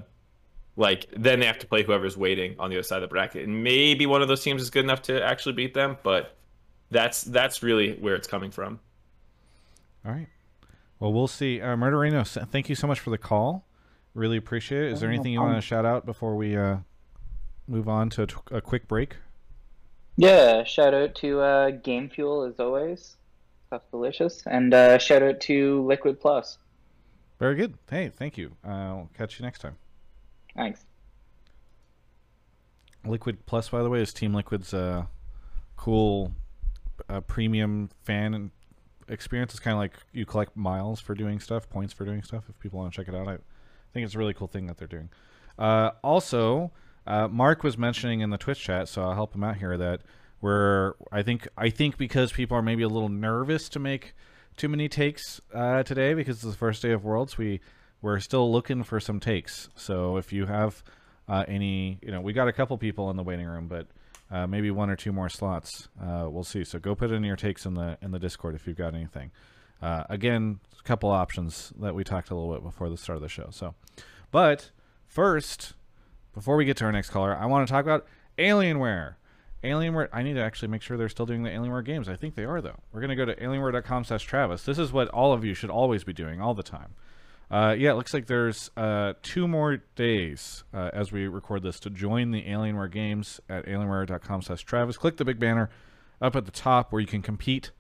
like 0.77 1.07
then 1.17 1.41
they 1.41 1.47
have 1.47 1.59
to 1.61 1.67
play 1.67 1.83
whoever's 1.83 2.17
waiting 2.17 2.57
on 2.59 2.71
the 2.71 2.77
other 2.77 2.83
side 2.83 2.97
of 2.97 3.03
the 3.03 3.09
bracket, 3.09 3.47
and 3.47 3.63
maybe 3.63 4.07
one 4.07 4.23
of 4.23 4.29
those 4.29 4.43
teams 4.43 4.63
is 4.63 4.71
good 4.71 4.85
enough 4.85 5.03
to 5.03 5.25
actually 5.25 5.53
beat 5.53 5.75
them. 5.75 5.97
But 6.03 6.37
that's 6.91 7.23
that's 7.23 7.63
really 7.63 7.95
where 7.95 8.15
it's 8.15 8.27
coming 8.29 8.51
from. 8.51 8.81
All 10.05 10.13
right. 10.13 10.29
Well, 10.99 11.13
we'll 11.13 11.29
see. 11.29 11.61
Uh, 11.61 11.77
Murderino, 11.77 12.27
thank 12.49 12.69
you 12.69 12.75
so 12.75 12.87
much 12.87 13.01
for 13.01 13.11
the 13.11 13.19
call. 13.19 13.67
Really 14.15 14.37
appreciate 14.37 14.85
it. 14.85 14.93
Is 14.93 15.01
there 15.01 15.11
anything 15.11 15.33
you 15.33 15.41
want 15.41 15.57
to 15.57 15.61
shout 15.61 15.85
out 15.85 16.07
before 16.07 16.37
we 16.37 16.57
uh, 16.57 16.77
move 17.67 17.89
on 17.89 18.11
to 18.11 18.23
a, 18.23 18.27
t- 18.27 18.37
a 18.53 18.61
quick 18.61 18.87
break? 18.87 19.17
Yeah, 20.17 20.65
shout 20.65 20.95
out 20.95 21.15
to 21.17 21.41
uh, 21.41 21.71
Game 21.71 22.09
Fuel 22.09 22.45
as 22.45 22.61
always. 22.61 23.17
Stuff's 23.67 23.87
delicious. 23.91 24.43
And 24.47 24.73
uh, 24.73 24.99
shout 24.99 25.23
out 25.23 25.41
to 25.43 25.85
Liquid 25.87 26.21
Plus. 26.21 26.59
Very 27.41 27.57
good. 27.57 27.75
Hey, 27.91 28.11
thank 28.15 28.39
you. 28.39 28.53
I'll 28.65 29.11
catch 29.17 29.39
you 29.39 29.45
next 29.45 29.61
time. 29.61 29.77
Thanks. 30.57 30.85
Liquid 33.05 33.45
Plus, 33.47 33.69
by 33.69 33.83
the 33.83 33.91
way, 33.91 34.01
is 34.01 34.13
Team 34.13 34.33
Liquid's 34.33 34.73
uh, 34.73 35.07
cool 35.77 36.33
uh, 37.09 37.21
premium 37.21 37.91
fan 38.05 38.53
experience. 39.09 39.53
It's 39.53 39.61
kind 39.61 39.75
of 39.75 39.79
like 39.79 39.99
you 40.13 40.25
collect 40.25 40.57
miles 40.57 41.01
for 41.01 41.15
doing 41.15 41.41
stuff, 41.41 41.69
points 41.69 41.93
for 41.93 42.05
doing 42.05 42.23
stuff. 42.23 42.45
If 42.49 42.59
people 42.61 42.79
want 42.79 42.93
to 42.93 42.97
check 42.97 43.09
it 43.09 43.15
out, 43.15 43.29
I 43.29 43.39
think 43.93 44.05
it's 44.05 44.15
a 44.15 44.19
really 44.19 44.35
cool 44.35 44.47
thing 44.47 44.67
that 44.67 44.79
they're 44.79 44.89
doing. 44.89 45.11
Uh, 45.59 45.91
also, 46.03 46.71
uh, 47.07 47.29
Mark 47.29 47.63
was 47.63 47.77
mentioning 47.77 48.21
in 48.21 48.31
the 48.31 48.39
Twitch 48.39 48.61
chat, 48.61 48.89
so 48.89 49.03
I'll 49.03 49.15
help 49.15 49.35
him 49.35 49.45
out 49.45 49.57
here. 49.57 49.77
That 49.77 50.01
we're, 50.41 50.95
I 51.13 51.23
think, 51.23 51.49
I 51.57 51.71
think 51.71 51.97
because 51.97 52.33
people 52.33 52.57
are 52.57 52.63
maybe 52.63 52.83
a 52.83 52.89
little 52.89 53.09
nervous 53.09 53.69
to 53.71 53.79
make 53.79 54.15
too 54.57 54.69
many 54.69 54.89
takes 54.89 55.41
uh, 55.53 55.83
today 55.83 56.15
because 56.15 56.37
it's 56.37 56.53
the 56.53 56.59
first 56.59 56.83
day 56.83 56.93
of 56.93 57.05
Worlds. 57.05 57.37
We 57.37 57.61
we're 58.03 58.21
still 58.21 58.53
looking 58.53 58.83
for 58.83 59.01
some 59.01 59.19
takes. 59.19 59.71
So 59.77 60.19
if 60.19 60.33
you 60.33 60.45
have 60.47 60.83
uh, 61.27 61.45
any, 61.49 61.99
you 62.03 62.11
know, 62.11 62.21
we 62.21 62.35
got 62.35 62.49
a 62.49 62.53
couple 62.53 62.77
people 62.77 63.09
in 63.09 63.17
the 63.17 63.23
waiting 63.23 63.47
room, 63.47 63.67
but 63.67 63.87
uh, 64.31 64.47
maybe 64.47 64.71
one 64.71 64.91
or 64.91 64.97
two 64.97 65.13
more 65.13 65.29
slots. 65.29 65.89
Uh, 66.01 66.27
we'll 66.29 66.45
see. 66.45 66.65
So 66.65 66.79
go 66.79 66.95
put 66.95 67.11
in 67.11 67.25
your 67.25 67.37
takes 67.37 67.65
in 67.65 67.75
the 67.75 67.97
in 68.03 68.11
the 68.11 68.19
Discord 68.19 68.55
if 68.55 68.67
you've 68.67 68.77
got 68.77 68.95
anything. 68.95 69.31
Uh, 69.81 70.05
again, 70.09 70.61
a 70.79 70.83
couple 70.83 71.11
options 71.11 71.73
that 71.79 71.95
we 71.95 72.05
talked 72.05 72.31
a 72.31 72.35
little 72.35 72.53
bit 72.53 72.63
before 72.63 72.89
the 72.89 72.97
start 72.97 73.17
of 73.17 73.23
the 73.23 73.29
show. 73.29 73.49
So, 73.51 73.75
but 74.31 74.71
first, 75.07 75.75
before 76.35 76.57
we 76.57 76.65
get 76.65 76.77
to 76.79 76.85
our 76.85 76.93
next 76.93 77.11
caller, 77.11 77.37
I 77.37 77.47
want 77.47 77.67
to 77.67 77.73
talk 77.73 77.85
about 77.85 78.07
Alienware. 78.39 79.15
Alienware. 79.63 80.09
I 80.13 80.23
need 80.23 80.35
to 80.35 80.43
actually 80.43 80.69
make 80.69 80.83
sure 80.83 80.97
they're 80.97 81.09
still 81.09 81.27
doing 81.27 81.43
the 81.43 81.51
Alienware 81.51 81.85
games. 81.85 82.09
I 82.09 82.17
think 82.17 82.35
they 82.35 82.45
are 82.45 82.61
though. 82.61 82.81
We're 82.93 83.01
gonna 83.01 83.17
go 83.17 83.25
to 83.25 83.35
alienware.com 83.35 84.05
slash 84.05 84.25
Travis. 84.25 84.65
This 84.65 84.79
is 84.79 84.93
what 84.93 85.09
all 85.09 85.33
of 85.33 85.45
you 85.45 85.55
should 85.55 85.71
always 85.71 86.05
be 86.05 86.13
doing 86.13 86.41
all 86.41 86.53
the 86.53 86.63
time. 86.63 86.95
Uh, 87.51 87.75
yeah, 87.79 87.93
it 87.93 87.95
looks 87.95 88.13
like 88.13 88.27
there's 88.27 88.71
uh, 88.77 89.15
two 89.23 89.47
more 89.47 89.79
days 89.97 90.65
uh, 90.75 90.91
as 90.93 91.13
we 91.13 91.29
record 91.29 91.63
this 91.63 91.79
to 91.81 91.91
join 91.91 92.31
the 92.31 92.43
Alienware 92.43 92.91
games 92.91 93.41
at 93.49 93.65
alienware.com 93.67 94.43
slash 94.43 94.63
Travis. 94.65 94.97
Click 94.97 95.19
the 95.19 95.25
big 95.25 95.39
banner 95.39 95.71
up 96.21 96.35
at 96.37 96.47
the 96.47 96.51
top 96.51 96.93
where 96.93 97.01
you 97.01 97.07
can 97.07 97.23
compete 97.23 97.71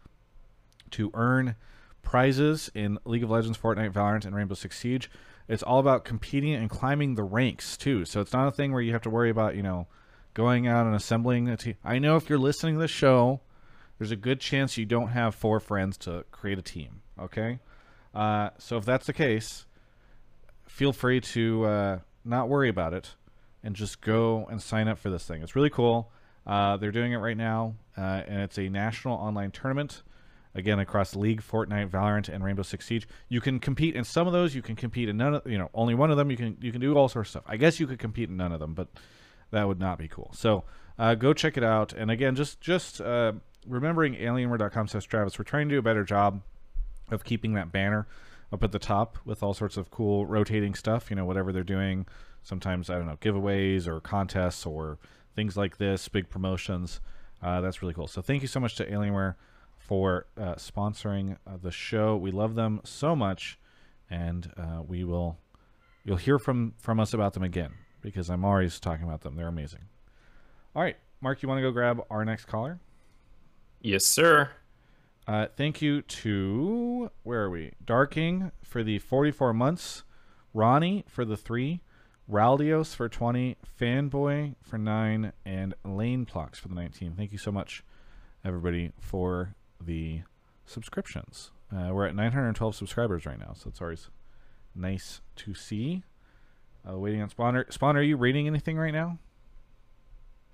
to 0.90 1.10
earn 1.14 1.56
prizes 2.02 2.70
in 2.74 2.98
League 3.04 3.24
of 3.24 3.30
Legends, 3.30 3.58
Fortnite, 3.58 3.92
Valorant, 3.92 4.24
and 4.24 4.36
Rainbow 4.36 4.54
Six 4.54 4.78
Siege. 4.78 5.10
It's 5.48 5.62
all 5.62 5.78
about 5.78 6.04
competing 6.04 6.54
and 6.54 6.70
climbing 6.70 7.14
the 7.14 7.22
ranks 7.22 7.76
too. 7.76 8.04
So 8.04 8.20
it's 8.20 8.32
not 8.32 8.48
a 8.48 8.52
thing 8.52 8.72
where 8.72 8.80
you 8.82 8.92
have 8.92 9.02
to 9.02 9.10
worry 9.10 9.30
about, 9.30 9.56
you 9.56 9.62
know, 9.62 9.86
going 10.32 10.66
out 10.66 10.86
and 10.86 10.94
assembling 10.94 11.48
a 11.48 11.56
team. 11.56 11.76
I 11.84 11.98
know 11.98 12.16
if 12.16 12.28
you're 12.28 12.38
listening 12.38 12.74
to 12.74 12.80
this 12.80 12.90
show, 12.90 13.40
there's 13.98 14.10
a 14.10 14.16
good 14.16 14.40
chance 14.40 14.76
you 14.76 14.86
don't 14.86 15.08
have 15.08 15.34
four 15.34 15.60
friends 15.60 15.96
to 15.98 16.24
create 16.30 16.58
a 16.58 16.62
team. 16.62 17.02
Okay, 17.18 17.60
uh, 18.14 18.50
so 18.58 18.76
if 18.76 18.84
that's 18.84 19.06
the 19.06 19.12
case, 19.12 19.66
feel 20.66 20.92
free 20.92 21.20
to 21.20 21.64
uh, 21.64 21.98
not 22.24 22.48
worry 22.48 22.68
about 22.68 22.92
it 22.92 23.14
and 23.62 23.76
just 23.76 24.00
go 24.00 24.46
and 24.50 24.60
sign 24.60 24.88
up 24.88 24.98
for 24.98 25.10
this 25.10 25.24
thing. 25.24 25.42
It's 25.42 25.54
really 25.54 25.70
cool. 25.70 26.10
Uh, 26.46 26.76
they're 26.76 26.92
doing 26.92 27.12
it 27.12 27.18
right 27.18 27.36
now, 27.36 27.76
uh, 27.96 28.22
and 28.26 28.42
it's 28.42 28.58
a 28.58 28.68
national 28.68 29.14
online 29.14 29.50
tournament. 29.50 30.02
Again, 30.56 30.78
across 30.78 31.16
League, 31.16 31.42
Fortnite, 31.42 31.90
Valorant, 31.90 32.28
and 32.28 32.44
Rainbow 32.44 32.62
Six 32.62 32.86
Siege, 32.86 33.08
you 33.28 33.40
can 33.40 33.58
compete 33.58 33.96
in 33.96 34.04
some 34.04 34.28
of 34.28 34.32
those. 34.32 34.54
You 34.54 34.62
can 34.62 34.76
compete 34.76 35.08
in 35.08 35.16
none 35.16 35.34
of, 35.34 35.46
you 35.46 35.58
know, 35.58 35.68
only 35.74 35.94
one 35.94 36.12
of 36.12 36.16
them. 36.16 36.30
You 36.30 36.36
can 36.36 36.56
you 36.60 36.70
can 36.70 36.80
do 36.80 36.96
all 36.96 37.08
sorts 37.08 37.28
of 37.28 37.30
stuff. 37.30 37.44
I 37.46 37.56
guess 37.56 37.80
you 37.80 37.86
could 37.88 37.98
compete 37.98 38.28
in 38.28 38.36
none 38.36 38.52
of 38.52 38.60
them, 38.60 38.72
but 38.72 38.88
that 39.50 39.66
would 39.66 39.80
not 39.80 39.98
be 39.98 40.06
cool. 40.06 40.30
So 40.32 40.64
uh, 40.98 41.16
go 41.16 41.32
check 41.32 41.56
it 41.56 41.64
out. 41.64 41.92
And 41.92 42.10
again, 42.10 42.36
just 42.36 42.60
just 42.60 43.00
uh, 43.00 43.32
remembering 43.66 44.14
Alienware.com 44.14 44.86
says 44.86 45.04
Travis, 45.04 45.38
we're 45.38 45.44
trying 45.44 45.68
to 45.68 45.74
do 45.74 45.78
a 45.80 45.82
better 45.82 46.04
job 46.04 46.42
of 47.10 47.24
keeping 47.24 47.54
that 47.54 47.72
banner 47.72 48.06
up 48.52 48.62
at 48.62 48.70
the 48.70 48.78
top 48.78 49.18
with 49.24 49.42
all 49.42 49.54
sorts 49.54 49.76
of 49.76 49.90
cool 49.90 50.24
rotating 50.24 50.74
stuff. 50.74 51.10
You 51.10 51.16
know, 51.16 51.24
whatever 51.24 51.52
they're 51.52 51.64
doing. 51.64 52.06
Sometimes 52.44 52.90
I 52.90 52.94
don't 52.94 53.06
know 53.06 53.16
giveaways 53.16 53.88
or 53.88 54.00
contests 54.00 54.66
or 54.66 54.98
things 55.34 55.56
like 55.56 55.78
this, 55.78 56.08
big 56.08 56.30
promotions. 56.30 57.00
Uh, 57.42 57.60
that's 57.60 57.82
really 57.82 57.94
cool. 57.94 58.06
So 58.06 58.22
thank 58.22 58.42
you 58.42 58.48
so 58.48 58.60
much 58.60 58.76
to 58.76 58.86
Alienware 58.88 59.34
for 59.86 60.26
uh, 60.38 60.54
sponsoring 60.54 61.36
uh, 61.46 61.58
the 61.60 61.70
show. 61.70 62.16
We 62.16 62.30
love 62.30 62.54
them 62.54 62.80
so 62.84 63.14
much, 63.14 63.58
and 64.10 64.50
uh, 64.56 64.82
we 64.86 65.04
will. 65.04 65.38
You'll 66.04 66.16
hear 66.16 66.38
from 66.38 66.74
from 66.78 67.00
us 67.00 67.12
about 67.14 67.34
them 67.34 67.42
again 67.42 67.72
because 68.00 68.30
I'm 68.30 68.44
always 68.44 68.80
talking 68.80 69.04
about 69.04 69.20
them. 69.20 69.36
They're 69.36 69.48
amazing. 69.48 69.80
All 70.74 70.82
right, 70.82 70.96
Mark, 71.20 71.42
you 71.42 71.48
want 71.48 71.58
to 71.58 71.62
go 71.62 71.70
grab 71.70 72.02
our 72.10 72.24
next 72.24 72.46
caller? 72.46 72.80
Yes, 73.80 74.04
sir. 74.04 74.50
Uh, 75.26 75.46
thank 75.56 75.80
you 75.80 76.02
to 76.02 77.10
where 77.22 77.42
are 77.42 77.50
we? 77.50 77.72
Darking 77.84 78.52
for 78.62 78.82
the 78.82 78.98
44 78.98 79.54
months, 79.54 80.02
Ronnie 80.52 81.04
for 81.08 81.24
the 81.24 81.36
three, 81.36 81.80
Raldios 82.30 82.94
for 82.94 83.08
20, 83.08 83.56
Fanboy 83.80 84.54
for 84.62 84.78
nine, 84.78 85.32
and 85.44 85.74
Lane 85.84 86.26
Plox 86.26 86.56
for 86.56 86.68
the 86.68 86.74
19. 86.74 87.14
Thank 87.16 87.32
you 87.32 87.38
so 87.38 87.52
much, 87.52 87.84
everybody, 88.44 88.92
for 88.98 89.54
the 89.84 90.22
subscriptions. 90.66 91.50
Uh, 91.74 91.90
we're 91.92 92.06
at 92.06 92.14
912 92.14 92.74
subscribers 92.74 93.26
right 93.26 93.38
now, 93.38 93.52
so 93.54 93.68
it's 93.68 93.80
always 93.80 94.08
nice 94.74 95.20
to 95.36 95.54
see. 95.54 96.02
Uh, 96.88 96.98
waiting 96.98 97.22
on 97.22 97.30
Spawner. 97.30 97.66
Spawner, 97.68 97.96
are 97.96 98.02
you 98.02 98.16
reading 98.16 98.46
anything 98.46 98.76
right 98.76 98.92
now? 98.92 99.18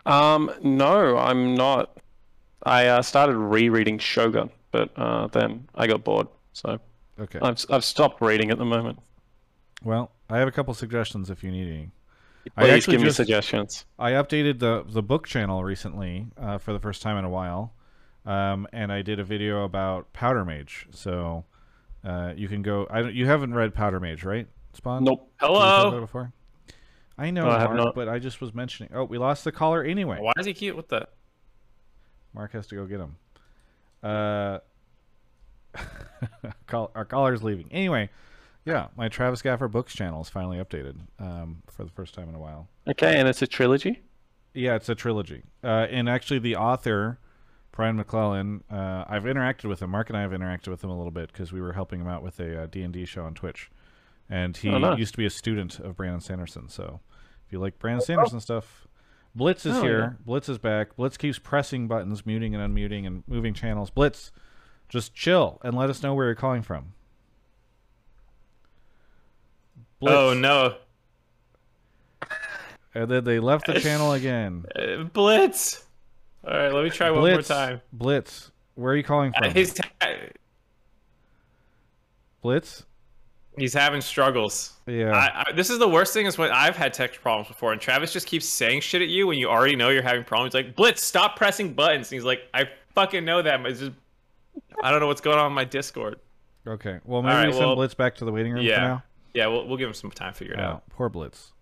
Um, 0.07 0.51
no, 0.63 1.19
I'm 1.19 1.55
not. 1.55 1.99
I 2.63 2.87
uh, 2.87 3.03
started 3.03 3.37
rereading 3.37 3.99
Shogun, 3.99 4.51
but 4.71 4.91
uh, 4.97 5.27
then 5.29 5.69
I 5.75 5.87
got 5.87 6.05
bored, 6.05 6.29
so 6.53 6.81
Okay. 7.21 7.39
I've 7.41 7.65
I've 7.69 7.85
stopped 7.85 8.21
reading 8.23 8.51
at 8.51 8.59
the 8.59 8.65
moment. 8.65 8.99
Well, 9.85 10.11
I 10.29 10.39
have 10.39 10.49
a 10.49 10.53
couple 10.53 10.73
suggestions 10.75 11.31
if 11.31 11.45
you 11.45 11.51
need 11.51 11.69
any. 11.69 11.91
I 12.57 12.63
Please 12.63 12.71
actually 12.71 12.93
give 12.95 13.01
me 13.03 13.07
just 13.09 13.17
suggestions. 13.19 13.85
I 13.99 14.13
updated 14.13 14.59
the 14.59 14.85
the 14.89 15.03
book 15.03 15.27
channel 15.27 15.63
recently 15.63 16.29
uh, 16.39 16.59
for 16.59 16.73
the 16.73 16.79
first 16.79 17.03
time 17.03 17.19
in 17.19 17.25
a 17.25 17.29
while, 17.29 17.75
um, 18.27 18.67
and 18.73 18.93
I 18.93 19.03
did 19.03 19.19
a 19.19 19.25
video 19.25 19.65
about 19.65 20.13
Powder 20.13 20.45
Mage. 20.45 20.87
So 20.93 21.45
uh, 22.05 22.33
you 22.37 22.49
can 22.49 22.63
go. 22.63 22.87
I 22.91 23.03
don't, 23.03 23.15
you 23.15 23.27
haven't 23.27 23.55
read 23.55 23.75
Powder 23.75 24.01
Mage, 24.01 24.25
right? 24.25 24.47
Spawn. 24.75 25.05
Nope. 25.05 25.31
Did 25.41 25.49
we 25.49 25.55
talk 25.55 25.57
about 25.57 25.85
Hello. 25.87 25.99
it 25.99 26.01
before. 26.01 26.33
I 27.19 27.31
know, 27.31 27.45
No, 27.45 27.51
I 27.51 27.65
Mark, 27.65 27.77
not. 27.77 27.95
but 27.95 28.09
I 28.09 28.19
just 28.19 28.41
was 28.41 28.55
mentioning. 28.55 28.93
Oh, 28.95 29.05
we 29.05 29.19
lost 29.19 29.45
the 29.45 29.53
caller 29.53 29.83
anyway. 29.83 30.19
Why 30.21 30.33
is 30.39 30.47
he 30.47 30.55
cute? 30.55 30.75
What 30.75 30.89
the? 30.89 31.07
Mark 32.33 32.53
has 32.53 32.67
to 32.69 32.77
go 32.77 32.87
get 32.87 33.01
him. 33.01 33.17
Uh, 34.03 34.59
call, 36.67 36.91
our 36.95 37.05
caller's 37.05 37.43
leaving. 37.43 37.69
Anyway, 37.71 38.09
yeah, 38.65 38.89
my 38.97 39.09
Travis 39.09 39.43
Gafford 39.43 39.71
Books 39.71 39.95
channel 39.95 40.23
is 40.23 40.29
finally 40.29 40.59
updated 40.59 40.97
um, 41.19 41.63
for 41.67 41.85
the 41.85 41.91
first 41.91 42.15
time 42.15 42.29
in 42.29 42.35
a 42.35 42.39
while. 42.39 42.69
Okay, 42.89 43.19
and 43.19 43.29
it's 43.29 43.43
a 43.43 43.47
trilogy. 43.47 44.03
Yeah, 44.55 44.75
it's 44.77 44.89
a 44.89 44.95
trilogy. 44.95 45.43
Uh, 45.63 45.87
and 45.91 46.09
actually, 46.09 46.39
the 46.39 46.57
author, 46.57 47.19
Brian 47.81 47.97
McClellan, 47.97 48.63
uh, 48.71 49.05
I've 49.09 49.23
interacted 49.23 49.65
with 49.65 49.81
him. 49.81 49.89
Mark 49.89 50.11
and 50.11 50.19
I 50.19 50.21
have 50.21 50.33
interacted 50.33 50.69
with 50.69 50.85
him 50.85 50.91
a 50.91 50.97
little 50.99 51.11
bit 51.11 51.33
because 51.33 51.51
we 51.51 51.63
were 51.63 51.73
helping 51.73 51.99
him 51.99 52.09
out 52.09 52.23
with 52.23 52.39
a 52.39 52.65
uh, 52.65 52.67
D&D 52.67 53.07
show 53.07 53.25
on 53.25 53.33
Twitch. 53.33 53.71
And 54.29 54.55
he 54.55 54.69
Oh, 54.69 54.77
nice. 54.77 54.99
used 54.99 55.15
to 55.15 55.17
be 55.17 55.25
a 55.25 55.31
student 55.31 55.81
of 55.81 55.97
Brandon 55.97 56.21
Sanderson. 56.21 56.69
So 56.69 57.01
if 57.47 57.53
you 57.55 57.59
like 57.59 57.79
Brandon 57.79 58.05
Sanderson 58.05 58.39
stuff, 58.39 58.87
Blitz 59.35 59.65
is 59.65 59.79
Oh, 59.79 59.83
here. 59.83 59.99
yeah. 59.99 60.11
Blitz 60.27 60.51
is 60.51 60.59
back. 60.59 60.95
Blitz 60.97 61.17
keeps 61.17 61.39
pressing 61.39 61.89
buttons, 61.89 62.27
muting 62.27 62.55
and 62.55 62.63
unmuting, 62.77 63.07
and 63.07 63.25
moving 63.27 63.55
channels. 63.55 63.89
Blitz, 63.89 64.31
just 64.91 65.15
chill 65.15 65.59
and 65.65 65.75
let 65.75 65.89
us 65.89 66.03
know 66.03 66.13
where 66.13 66.27
you're 66.27 66.35
calling 66.35 66.61
from. 66.61 66.93
Blitz. 70.01 70.15
Oh 70.15 70.35
no, 70.35 70.75
And 72.95 73.11
then 73.11 73.25
they 73.25 73.41
left 73.41 73.69
the 73.69 73.81
channel 73.81 74.13
again. 74.13 74.67
Uh, 74.77 75.05
Blitz. 75.05 75.87
All 76.47 76.57
right, 76.57 76.73
let 76.73 76.85
me 76.85 76.91
try 76.91 77.11
one 77.11 77.21
more 77.21 77.31
Blitz, 77.35 77.49
time. 77.49 77.81
Blitz, 77.93 78.51
where 78.75 78.93
are 78.93 78.97
you 78.97 79.03
calling 79.03 79.33
from? 79.39 79.53
He's 79.55 79.79
Blitz? 82.43 82.85
he's 83.59 83.75
having 83.75 84.01
struggles. 84.01 84.73
Yeah. 84.87 85.11
I, 85.13 85.45
I, 85.49 85.53
this 85.53 85.69
is 85.69 85.79
the 85.79 85.89
worst 85.89 86.15
thing 86.15 86.25
is 86.25 86.39
when 86.39 86.51
I've 86.51 86.77
had 86.77 86.95
tech 86.95 87.13
problems 87.21 87.49
before, 87.49 87.73
and 87.73 87.81
Travis 87.81 88.13
just 88.13 88.27
keeps 88.27 88.47
saying 88.47 88.81
shit 88.81 89.03
at 89.03 89.09
you 89.09 89.27
when 89.27 89.37
you 89.39 89.49
already 89.49 89.77
know 89.77 89.91
you're 89.91 90.03
having 90.03 90.25
problems. 90.25 90.55
He's 90.55 90.65
like, 90.65 90.77
Blitz, 90.77 91.03
stop 91.05 91.37
pressing 91.37 91.75
buttons. 91.75 92.11
And 92.11 92.17
he's 92.17 92.25
like, 92.25 92.41
I 92.55 92.71
fucking 92.95 93.25
know 93.25 93.43
that, 93.43 93.63
but 93.63 93.73
it's 93.73 93.81
just 93.81 93.93
I 94.83 94.91
don't 94.91 95.01
know 95.01 95.09
what's 95.09 95.21
going 95.21 95.39
on 95.39 95.49
in 95.49 95.53
my 95.53 95.65
Discord. 95.65 96.19
Okay. 96.67 97.01
Well, 97.05 97.23
maybe 97.23 97.35
right, 97.35 97.47
we 97.49 97.53
send 97.53 97.67
well, 97.67 97.77
Blitz 97.77 97.95
back 97.95 98.15
to 98.17 98.25
the 98.25 98.33
waiting 98.33 98.53
room 98.53 98.63
Yeah, 98.65 98.75
for 98.77 98.81
now. 98.81 99.03
yeah, 99.35 99.47
we'll 99.49 99.67
we'll 99.67 99.77
give 99.77 99.89
him 99.89 99.95
some 99.95 100.11
time 100.11 100.33
to 100.33 100.39
figure 100.39 100.55
it 100.55 100.61
Oh, 100.61 100.65
out. 100.65 100.89
poor 100.91 101.09
Blitz. 101.11 101.53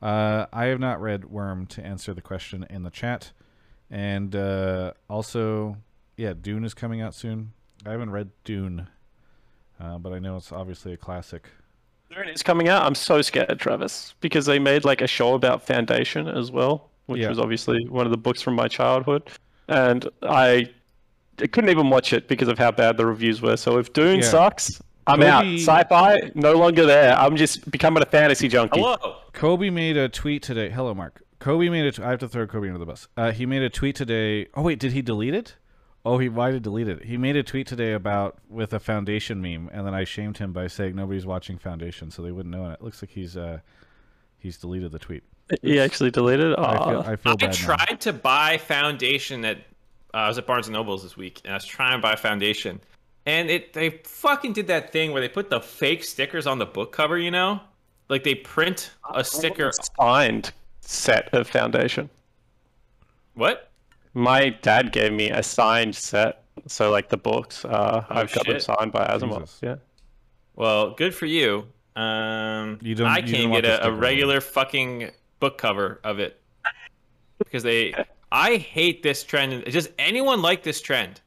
Uh, 0.00 0.46
I 0.52 0.66
have 0.66 0.78
not 0.78 1.00
read 1.00 1.24
Worm 1.24 1.66
to 1.66 1.84
answer 1.84 2.12
the 2.14 2.20
question 2.20 2.66
in 2.68 2.82
the 2.84 2.90
chat, 2.90 3.32
and 3.90 4.34
uh, 4.34 4.92
also, 5.08 5.76
yeah, 6.16 6.32
Dune 6.40 6.64
is 6.64 6.74
coming 6.74 7.00
out 7.00 7.14
soon. 7.14 7.52
I 7.84 7.90
haven't 7.90 8.10
read 8.10 8.30
Dune, 8.44 8.88
uh, 9.80 9.98
but 9.98 10.12
I 10.12 10.18
know 10.18 10.36
it's 10.36 10.52
obviously 10.52 10.92
a 10.92 10.96
classic. 10.96 11.48
There 12.08 12.22
it 12.22 12.28
is 12.34 12.42
coming 12.42 12.68
out. 12.68 12.84
I'm 12.84 12.94
so 12.94 13.20
scared, 13.22 13.58
Travis, 13.58 14.14
because 14.20 14.46
they 14.46 14.58
made 14.58 14.84
like 14.84 15.00
a 15.02 15.06
show 15.06 15.34
about 15.34 15.66
Foundation 15.66 16.28
as 16.28 16.50
well, 16.50 16.90
which 17.06 17.20
Yeah. 17.22 17.28
was 17.28 17.38
obviously 17.38 17.86
one 17.88 18.06
of 18.06 18.10
the 18.10 18.16
books 18.16 18.40
from 18.42 18.54
my 18.54 18.68
childhood, 18.68 19.22
and 19.68 20.08
I, 20.22 20.70
I 21.40 21.46
couldn't 21.48 21.70
even 21.70 21.90
watch 21.90 22.12
it 22.12 22.28
because 22.28 22.48
of 22.48 22.58
how 22.58 22.70
bad 22.70 22.96
the 22.96 23.06
reviews 23.06 23.42
were. 23.42 23.56
So 23.56 23.78
if 23.78 23.92
Dune 23.92 24.20
Yeah. 24.20 24.30
sucks, 24.30 24.80
I'm 25.08 25.22
out. 25.22 25.44
Sci-fi, 25.46 26.30
no 26.34 26.54
longer 26.54 26.84
there. 26.86 27.16
I'm 27.16 27.36
just 27.36 27.70
becoming 27.70 28.02
a 28.02 28.06
fantasy 28.06 28.48
junkie. 28.48 28.80
Hello. 28.80 29.16
Kobe 29.32 29.70
made 29.70 29.96
a 29.96 30.08
tweet 30.08 30.42
today. 30.42 30.70
Hello, 30.70 30.94
Mark. 30.94 31.22
Kobe 31.38 31.68
made 31.68 31.84
a. 31.86 31.92
T- 31.92 32.02
I 32.02 32.10
have 32.10 32.20
to 32.20 32.28
throw 32.28 32.46
Kobe 32.46 32.68
under 32.68 32.78
the 32.78 32.86
bus. 32.86 33.08
Uh, 33.16 33.32
he 33.32 33.46
made 33.46 33.62
a 33.62 33.70
tweet 33.70 33.96
today. 33.96 34.48
Oh 34.54 34.62
wait, 34.62 34.78
did 34.78 34.92
he 34.92 35.02
delete 35.02 35.34
it? 35.34 35.56
Oh, 36.04 36.18
he 36.18 36.28
why 36.28 36.48
did 36.50 36.54
he 36.54 36.60
delete 36.60 36.88
it? 36.88 37.04
He 37.04 37.16
made 37.16 37.36
a 37.36 37.42
tweet 37.42 37.66
today 37.66 37.92
about 37.92 38.38
with 38.48 38.72
a 38.72 38.80
Foundation 38.80 39.40
meme, 39.40 39.68
and 39.72 39.86
then 39.86 39.94
I 39.94 40.04
shamed 40.04 40.38
him 40.38 40.52
by 40.52 40.68
saying 40.68 40.94
nobody's 40.94 41.26
watching 41.26 41.58
Foundation, 41.58 42.10
so 42.10 42.22
they 42.22 42.32
wouldn't 42.32 42.54
know. 42.54 42.64
And 42.64 42.72
it 42.72 42.82
looks 42.82 43.02
like 43.02 43.10
he's 43.10 43.36
uh, 43.36 43.58
he's 44.38 44.56
deleted 44.56 44.92
the 44.92 44.98
tweet. 44.98 45.24
He 45.62 45.78
actually 45.78 46.10
deleted. 46.10 46.52
it? 46.52 46.58
I 46.58 46.72
feel 46.78 46.98
Aw. 46.98 47.10
I 47.10 47.16
feel 47.16 47.32
I 47.32 47.36
bad 47.36 47.50
now. 47.50 47.76
tried 47.76 48.00
to 48.00 48.12
buy 48.12 48.58
Foundation 48.58 49.44
at 49.44 49.58
uh, 49.58 50.18
I 50.18 50.28
was 50.28 50.38
at 50.38 50.46
Barnes 50.46 50.66
and 50.68 50.74
Nobles 50.74 51.02
this 51.02 51.16
week, 51.16 51.40
and 51.44 51.52
I 51.52 51.56
was 51.56 51.66
trying 51.66 51.98
to 51.98 52.02
buy 52.02 52.16
Foundation, 52.16 52.80
and 53.26 53.50
it 53.50 53.72
they 53.72 53.90
fucking 54.04 54.54
did 54.54 54.68
that 54.68 54.92
thing 54.92 55.12
where 55.12 55.20
they 55.20 55.28
put 55.28 55.50
the 55.50 55.60
fake 55.60 56.04
stickers 56.04 56.46
on 56.46 56.58
the 56.58 56.66
book 56.66 56.92
cover. 56.92 57.18
You 57.18 57.30
know, 57.30 57.60
like 58.08 58.24
they 58.24 58.34
print 58.36 58.92
a 59.12 59.22
sticker. 59.22 59.72
signed 59.98 60.52
set 60.86 61.32
of 61.34 61.48
Foundation. 61.48 62.08
What? 63.34 63.70
My 64.14 64.48
dad 64.50 64.92
gave 64.92 65.12
me 65.12 65.30
a 65.30 65.42
signed 65.42 65.94
set, 65.94 66.42
so 66.66 66.90
like 66.90 67.08
the 67.10 67.16
books, 67.18 67.64
uh, 67.64 68.04
I've 68.08 68.32
got 68.32 68.46
them 68.46 68.60
signed 68.60 68.92
by 68.92 69.06
Asimov. 69.06 69.40
Jesus. 69.40 69.60
Yeah. 69.62 69.76
Well, 70.54 70.92
good 70.92 71.14
for 71.14 71.26
you. 71.26 71.66
Um, 71.96 72.78
You 72.80 72.94
don't- 72.94 73.06
I 73.08 73.20
can't 73.20 73.52
get 73.52 73.64
a, 73.64 73.72
a 73.72 73.76
sticker 73.76 73.90
on 73.92 73.98
regular 74.00 74.40
fucking 74.40 75.10
book 75.40 75.58
cover 75.58 76.00
of 76.04 76.18
it 76.18 76.40
because 77.38 77.62
they. 77.62 77.94
I 78.32 78.56
hate 78.56 79.02
this 79.02 79.22
trend. 79.22 79.64
Does 79.64 79.88
anyone 79.98 80.42
like 80.42 80.62
this 80.62 80.80
trend 80.80 81.20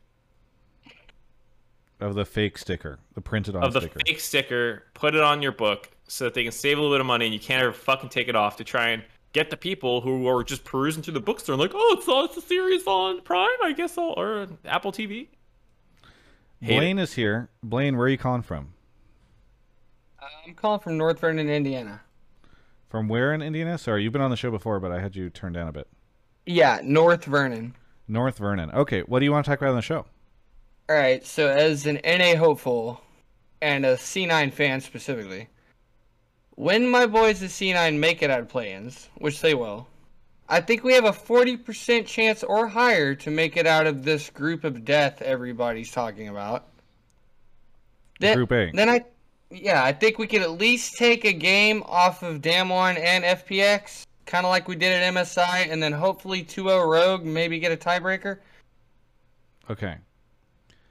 of 1.99 2.16
the 2.16 2.26
fake 2.26 2.57
sticker, 2.57 2.99
the 3.14 3.22
printed 3.22 3.55
on 3.55 3.64
of 3.64 3.74
the 3.74 3.82
sticker. 3.82 3.99
fake 4.05 4.20
sticker? 4.20 4.84
Put 4.93 5.16
it 5.16 5.22
on 5.22 5.41
your 5.41 5.51
book 5.51 5.89
so 6.07 6.24
that 6.26 6.34
they 6.34 6.43
can 6.43 6.51
save 6.51 6.78
a 6.78 6.82
little 6.82 6.93
bit 6.95 7.01
of 7.01 7.07
money, 7.07 7.26
and 7.26 7.34
you 7.34 7.39
can't 7.39 7.62
ever 7.64 7.74
fucking 7.74 8.10
take 8.10 8.28
it 8.28 8.36
off 8.36 8.57
to 8.57 8.64
try 8.64 8.89
and 8.89 9.03
get 9.34 9.49
the 9.49 9.57
people 9.57 10.01
who 10.01 10.27
are 10.27 10.43
just 10.43 10.63
perusing 10.63 11.03
through 11.03 11.13
the 11.13 11.19
bookstore 11.19 11.53
and 11.53 11.61
like, 11.61 11.71
oh, 11.73 11.95
it's 11.97 12.07
it's 12.07 12.43
a 12.43 12.47
series 12.47 12.86
on 12.88 13.21
Prime, 13.21 13.49
I 13.63 13.73
guess, 13.73 13.97
I'll, 13.97 14.13
or 14.17 14.47
Apple 14.65 14.91
TV. 14.91 15.27
Hate. 16.61 16.75
Blaine 16.75 16.99
is 16.99 17.13
here. 17.13 17.49
Blaine, 17.63 17.95
where 17.95 18.07
are 18.07 18.09
you 18.09 18.17
calling 18.17 18.41
from? 18.41 18.73
Uh, 20.21 20.25
I'm 20.45 20.53
calling 20.53 20.82
from 20.82 20.97
North 20.97 21.19
Vernon, 21.19 21.49
Indiana. 21.49 22.01
From 22.89 23.07
where 23.07 23.34
in 23.34 23.41
Indiana? 23.41 23.77
Sorry, 23.77 24.03
you've 24.03 24.13
been 24.13 24.21
on 24.21 24.32
the 24.32 24.38
show 24.38 24.51
before, 24.51 24.80
but 24.80 24.91
I 24.91 24.99
had 24.99 25.15
you 25.15 25.30
turned 25.30 25.55
down 25.55 25.67
a 25.67 25.71
bit. 25.71 25.88
Yeah, 26.45 26.82
North 26.84 27.23
Vernon. 27.25 27.75
North 28.07 28.39
Vernon. 28.39 28.71
Okay, 28.71 29.01
what 29.01 29.19
do 29.19 29.25
you 29.25 29.32
want 29.32 29.45
to 29.45 29.51
talk 29.51 29.59
about 29.59 29.69
on 29.69 29.75
the 29.75 29.82
show? 29.82 30.05
All 30.89 30.95
right, 30.95 31.25
so 31.25 31.47
as 31.47 31.86
an 31.86 31.99
NA 32.03 32.36
hopeful 32.36 33.01
and 33.61 33.86
a 33.86 33.95
C9 33.95 34.51
fan 34.51 34.82
specifically, 34.82 35.47
when 36.60 36.86
my 36.86 37.05
boys 37.05 37.41
at 37.41 37.51
C9 37.51 37.97
make 37.97 38.22
it 38.22 38.30
out 38.30 38.41
of 38.41 38.49
play-ins, 38.49 39.07
which 39.20 39.39
they 39.39 39.53
will, 39.53 39.88
I 40.49 40.60
think 40.60 40.84
we 40.84 40.91
have 40.91 41.05
a 41.05 41.14
40% 41.14 42.05
chance 42.05 42.43
or 42.43 42.68
higher 42.68 43.16
to 43.16 43.32
make 43.32 43.55
it 43.55 43.66
out 43.66 43.88
of 43.88 44.03
this 44.03 44.30
group 44.30 44.66
of 44.66 44.84
death 44.84 45.22
everybody's 45.22 45.89
talking 45.89 46.28
about. 46.28 46.68
Then, 48.20 48.36
Group 48.36 48.51
A. 48.51 48.72
Then 48.74 48.89
I, 48.89 49.05
yeah, 49.49 49.86
I 49.86 49.93
think 49.93 50.20
we 50.20 50.28
could 50.28 50.41
at 50.41 50.51
least 50.51 50.97
take 50.97 51.24
a 51.24 51.32
game 51.32 51.82
off 51.86 52.24
of 52.24 52.41
Damwon 52.41 52.99
and 52.99 53.24
FPX, 53.24 54.05
kind 54.26 54.45
of 54.45 54.49
like 54.49 54.68
we 54.68 54.76
did 54.76 54.91
at 54.91 55.14
MSI, 55.14 55.72
and 55.72 55.82
then 55.82 55.93
hopefully 55.93 56.43
2-0 56.43 56.91
Rogue, 56.91 57.24
maybe 57.24 57.57
get 57.60 57.72
a 57.72 57.78
tiebreaker. 57.78 58.39
Okay. 59.70 59.95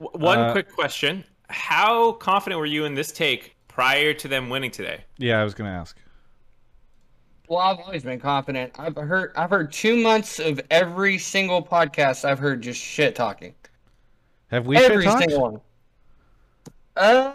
W- 0.01 0.25
One 0.25 0.39
Uh, 0.39 0.53
quick 0.53 0.73
question: 0.73 1.25
How 1.51 2.13
confident 2.13 2.59
were 2.59 2.65
you 2.65 2.87
in 2.87 2.95
this 2.95 3.13
take 3.13 3.55
prior 3.79 4.13
to 4.13 4.27
them 4.27 4.51
winning 4.51 4.73
today? 4.73 5.05
Yeah, 5.19 5.41
I 5.41 5.45
was 5.45 5.55
going 5.55 5.71
to 5.71 5.77
ask. 5.77 5.97
Well, 7.47 7.61
I've 7.61 7.79
always 7.79 8.03
been 8.03 8.19
confident. 8.19 8.73
I've 8.77 8.97
heard 8.97 9.31
I've 9.37 9.51
heard 9.51 9.73
two 9.73 10.03
months 10.03 10.41
of 10.41 10.61
every 10.69 11.17
single 11.17 11.65
podcast 11.65 12.25
I've 12.25 12.41
heard 12.41 12.61
just 12.61 12.81
shit 12.81 13.15
talking. 13.15 13.55
Have 14.49 14.67
we 14.67 14.77
every 14.77 15.05
shit 15.05 15.19
single 15.19 15.41
one. 15.41 15.61
Uh, 16.97 17.33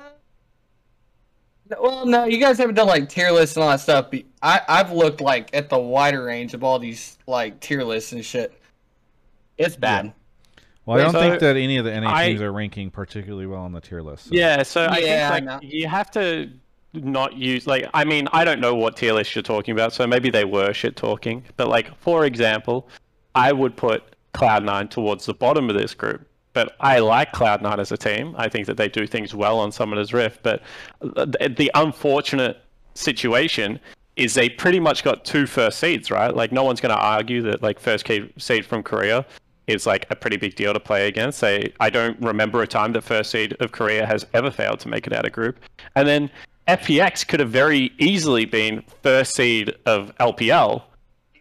well, 1.79 2.05
no, 2.05 2.25
you 2.25 2.39
guys 2.39 2.57
haven't 2.57 2.75
done 2.75 2.87
like 2.87 3.07
tier 3.07 3.31
lists 3.31 3.55
and 3.55 3.63
all 3.63 3.69
that 3.69 3.79
stuff. 3.79 4.11
But 4.11 4.23
I 4.41 4.59
I've 4.67 4.91
looked 4.91 5.21
like 5.21 5.49
at 5.55 5.69
the 5.69 5.79
wider 5.79 6.25
range 6.25 6.53
of 6.53 6.61
all 6.61 6.77
these 6.77 7.17
like 7.25 7.61
tier 7.61 7.83
lists 7.83 8.11
and 8.11 8.23
shit. 8.23 8.61
It's 9.57 9.77
bad. 9.77 10.11
Well, 10.85 10.99
I 10.99 11.03
don't 11.03 11.11
So, 11.13 11.19
think 11.19 11.39
that 11.39 11.55
any 11.55 11.77
of 11.77 11.85
the 11.85 11.91
NA 11.93 12.13
I- 12.13 12.27
teams 12.29 12.41
are 12.41 12.51
ranking 12.51 12.91
particularly 12.91 13.45
well 13.45 13.61
on 13.61 13.71
the 13.71 13.79
tier 13.81 14.01
list. 14.01 14.25
so- 14.25 14.35
Yeah, 14.35 14.63
so 14.63 14.85
I 14.85 14.97
Yeah, 14.99 15.31
think 15.31 15.45
know. 15.45 15.53
like 15.55 15.63
you 15.63 15.87
have 15.87 16.11
to 16.11 16.49
not 16.95 17.35
use 17.35 17.65
like 17.65 17.89
I 17.93 18.03
mean 18.03 18.27
I 18.33 18.43
don't 18.45 18.59
know 18.59 18.75
what 18.75 18.97
tier 18.97 19.13
list 19.13 19.33
you're 19.35 19.41
talking 19.41 19.71
about, 19.71 19.93
so 19.93 20.05
maybe 20.05 20.29
they 20.29 20.45
were 20.45 20.73
shit 20.73 20.95
talking. 20.95 21.43
But 21.57 21.67
like 21.69 21.95
for 21.99 22.25
example, 22.25 22.87
I 23.33 23.51
would 23.51 23.75
put 23.77 24.03
Cloud9 24.33 24.89
towards 24.89 25.25
the 25.25 25.33
bottom 25.33 25.69
of 25.69 25.75
this 25.75 25.93
group. 25.93 26.27
But 26.53 26.75
I 26.79 26.99
like 26.99 27.31
Cloud9 27.33 27.79
as 27.79 27.91
a 27.91 27.97
team. 27.97 28.35
I 28.37 28.47
think 28.47 28.67
that 28.67 28.77
they 28.77 28.87
do 28.89 29.07
things 29.07 29.33
well 29.33 29.57
on 29.59 29.71
Summoner's 29.71 30.13
Rift. 30.13 30.43
But 30.43 30.61
the, 31.01 31.51
the 31.57 31.71
unfortunate 31.73 32.61
situation 32.93 33.79
is 34.15 34.35
they 34.35 34.49
pretty 34.49 34.79
much 34.79 35.03
got 35.03 35.25
two 35.25 35.47
first 35.47 35.79
seeds, 35.79 36.11
right? 36.11 36.35
Like 36.35 36.51
no 36.51 36.63
one's 36.63 36.79
going 36.79 36.93
to 36.95 37.01
argue 37.01 37.41
that 37.43 37.63
like 37.63 37.79
first 37.79 38.05
key 38.05 38.31
seed 38.37 38.65
from 38.65 38.83
Korea 38.83 39.25
is 39.67 39.85
like 39.85 40.05
a 40.09 40.15
pretty 40.15 40.37
big 40.37 40.55
deal 40.55 40.73
to 40.73 40.79
play 40.79 41.07
against. 41.07 41.41
They, 41.41 41.73
I 41.79 41.89
don't 41.89 42.19
remember 42.19 42.61
a 42.61 42.67
time 42.67 42.93
that 42.93 43.03
first 43.03 43.31
seed 43.31 43.55
of 43.59 43.71
Korea 43.71 44.05
has 44.05 44.25
ever 44.33 44.51
failed 44.51 44.79
to 44.81 44.89
make 44.89 45.07
it 45.07 45.13
out 45.13 45.25
of 45.25 45.31
group. 45.31 45.59
And 45.95 46.07
then 46.07 46.29
FPX 46.67 47.27
could 47.27 47.39
have 47.39 47.49
very 47.49 47.91
easily 47.97 48.45
been 48.45 48.83
first 49.01 49.35
seed 49.35 49.73
of 49.85 50.15
LPL 50.19 50.81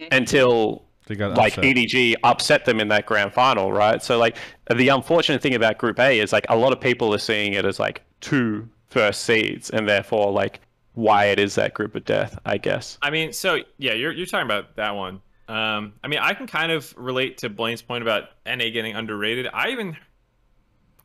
mm-hmm. 0.01 0.05
until 0.13 0.85
They 1.07 1.15
got 1.15 1.37
like 1.37 1.59
upset. 1.59 1.77
EDG 1.77 2.15
upset 2.25 2.65
them 2.65 2.81
in 2.81 2.89
that 2.89 3.07
grand 3.07 3.33
final, 3.33 3.73
right? 3.73 4.03
So 4.03 4.19
like 4.19 4.37
the 4.75 4.89
unfortunate 4.89 5.43
thing 5.43 5.55
about 5.55 5.79
Group 5.79 5.99
A 5.99 6.19
is 6.21 6.33
like 6.33 6.47
a 6.49 6.57
lot 6.57 6.73
of 6.73 6.81
people 6.81 7.15
are 7.15 7.19
seeing 7.19 7.55
it 7.55 7.65
as 7.65 7.79
like 7.79 8.03
two 8.21 8.69
first 8.89 9.23
seeds, 9.23 9.71
and 9.71 9.89
therefore 9.89 10.31
like 10.33 10.61
why 10.95 11.25
it 11.27 11.39
is 11.39 11.55
that 11.55 11.73
group 11.73 11.95
of 11.95 12.05
death, 12.05 12.39
I 12.45 12.59
guess. 12.59 12.99
I 13.01 13.11
mean, 13.11 13.33
so 13.33 13.59
yeah, 13.79 13.95
you're 13.95 14.13
you're 14.13 14.27
talking 14.27 14.47
about 14.47 14.77
that 14.77 14.95
one. 14.95 15.21
Um, 15.49 15.95
I 16.03 16.09
mean, 16.09 16.21
I 16.21 16.35
can 16.35 16.47
kind 16.47 16.73
of 16.73 16.95
relate 16.97 17.39
to 17.39 17.49
Blaine's 17.49 17.83
point 17.83 18.03
about 18.03 18.25
NA 18.47 18.71
getting 18.71 18.95
underrated. 18.95 19.49
I 19.53 19.71
even 19.71 19.97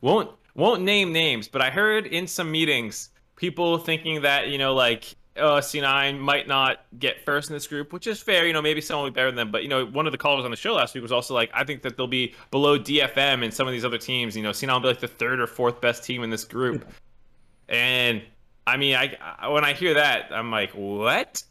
won't 0.00 0.30
won't 0.54 0.82
name 0.82 1.12
names, 1.12 1.48
but 1.48 1.62
I 1.62 1.70
heard 1.70 2.06
in 2.06 2.26
some 2.26 2.50
meetings 2.50 3.10
people 3.36 3.78
thinking 3.78 4.22
that 4.22 4.48
you 4.48 4.58
know 4.58 4.74
like 4.74 5.14
oh 5.36 5.58
C9 5.58 6.18
might 6.18 6.48
not 6.48 6.80
get 6.98 7.24
first 7.24 7.50
in 7.50 7.54
this 7.54 7.66
group, 7.66 7.92
which 7.92 8.06
is 8.06 8.20
fair. 8.20 8.46
You 8.46 8.52
know, 8.52 8.62
maybe 8.62 8.80
someone 8.80 9.04
will 9.04 9.10
be 9.10 9.14
better 9.14 9.28
than 9.28 9.36
them. 9.36 9.50
But 9.50 9.62
you 9.62 9.68
know, 9.68 9.86
one 9.86 10.06
of 10.06 10.12
the 10.12 10.18
callers 10.18 10.44
on 10.44 10.50
the 10.50 10.56
show 10.56 10.74
last 10.74 10.94
week 10.94 11.02
was 11.02 11.12
also 11.12 11.34
like, 11.34 11.50
I 11.54 11.64
think 11.64 11.82
that 11.82 11.96
they'll 11.96 12.06
be 12.06 12.34
below 12.50 12.78
DFM 12.78 13.44
and 13.44 13.52
some 13.52 13.66
of 13.66 13.72
these 13.72 13.84
other 13.84 13.98
teams. 13.98 14.36
You 14.36 14.42
know, 14.42 14.50
C9 14.50 14.72
will 14.72 14.80
be 14.80 14.88
like 14.88 15.00
the 15.00 15.08
third 15.08 15.40
or 15.40 15.46
fourth 15.46 15.80
best 15.80 16.04
team 16.04 16.22
in 16.22 16.30
this 16.30 16.44
group. 16.44 16.86
And 17.70 18.22
I 18.66 18.78
mean, 18.78 18.94
I, 18.94 19.16
I 19.20 19.48
when 19.48 19.64
I 19.64 19.74
hear 19.74 19.94
that, 19.94 20.32
I'm 20.32 20.50
like, 20.50 20.70
what? 20.70 21.42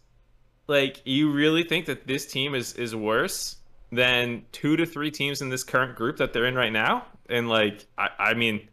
Like, 0.68 1.02
you 1.06 1.32
really 1.32 1.64
think 1.64 1.86
that 1.86 2.08
this 2.08 2.26
team 2.26 2.56
is 2.56 2.74
is 2.74 2.96
worse 2.96 3.58
than 3.92 4.44
two 4.52 4.76
to 4.76 4.86
three 4.86 5.12
teams 5.12 5.42
in 5.42 5.50
this 5.50 5.64
current 5.64 5.96
group 5.96 6.18
that 6.18 6.34
they're 6.34 6.46
in 6.46 6.56
right 6.56 6.74
now? 6.74 7.06
And 7.30 7.50
like, 7.50 7.86
I, 7.98 8.10
I 8.20 8.34
mean, 8.34 8.68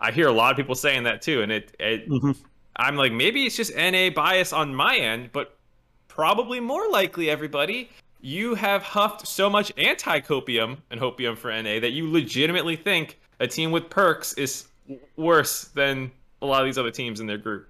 I 0.00 0.10
hear 0.12 0.28
a 0.28 0.32
lot 0.32 0.50
of 0.50 0.56
people 0.56 0.74
saying 0.74 1.04
that 1.04 1.22
too, 1.22 1.42
and 1.42 1.52
it, 1.52 1.74
it 1.78 2.08
mm-hmm. 2.08 2.32
I'm 2.76 2.96
like, 2.96 3.12
maybe 3.12 3.44
it's 3.44 3.56
just 3.56 3.74
NA 3.74 4.10
bias 4.10 4.52
on 4.52 4.74
my 4.74 4.96
end, 4.96 5.30
but 5.32 5.56
probably 6.08 6.60
more 6.60 6.88
likely, 6.90 7.30
everybody, 7.30 7.90
you 8.20 8.54
have 8.54 8.82
huffed 8.82 9.26
so 9.26 9.48
much 9.48 9.72
anti-copium 9.76 10.78
and 10.90 11.00
hopium 11.00 11.36
for 11.36 11.50
NA 11.50 11.80
that 11.80 11.92
you 11.92 12.10
legitimately 12.10 12.76
think 12.76 13.18
a 13.40 13.46
team 13.46 13.70
with 13.70 13.84
Perkz 13.88 14.36
is 14.38 14.66
worse 15.16 15.64
than 15.74 16.10
a 16.42 16.46
lot 16.46 16.60
of 16.60 16.66
these 16.66 16.78
other 16.78 16.90
teams 16.90 17.20
in 17.20 17.26
their 17.26 17.38
group. 17.38 17.68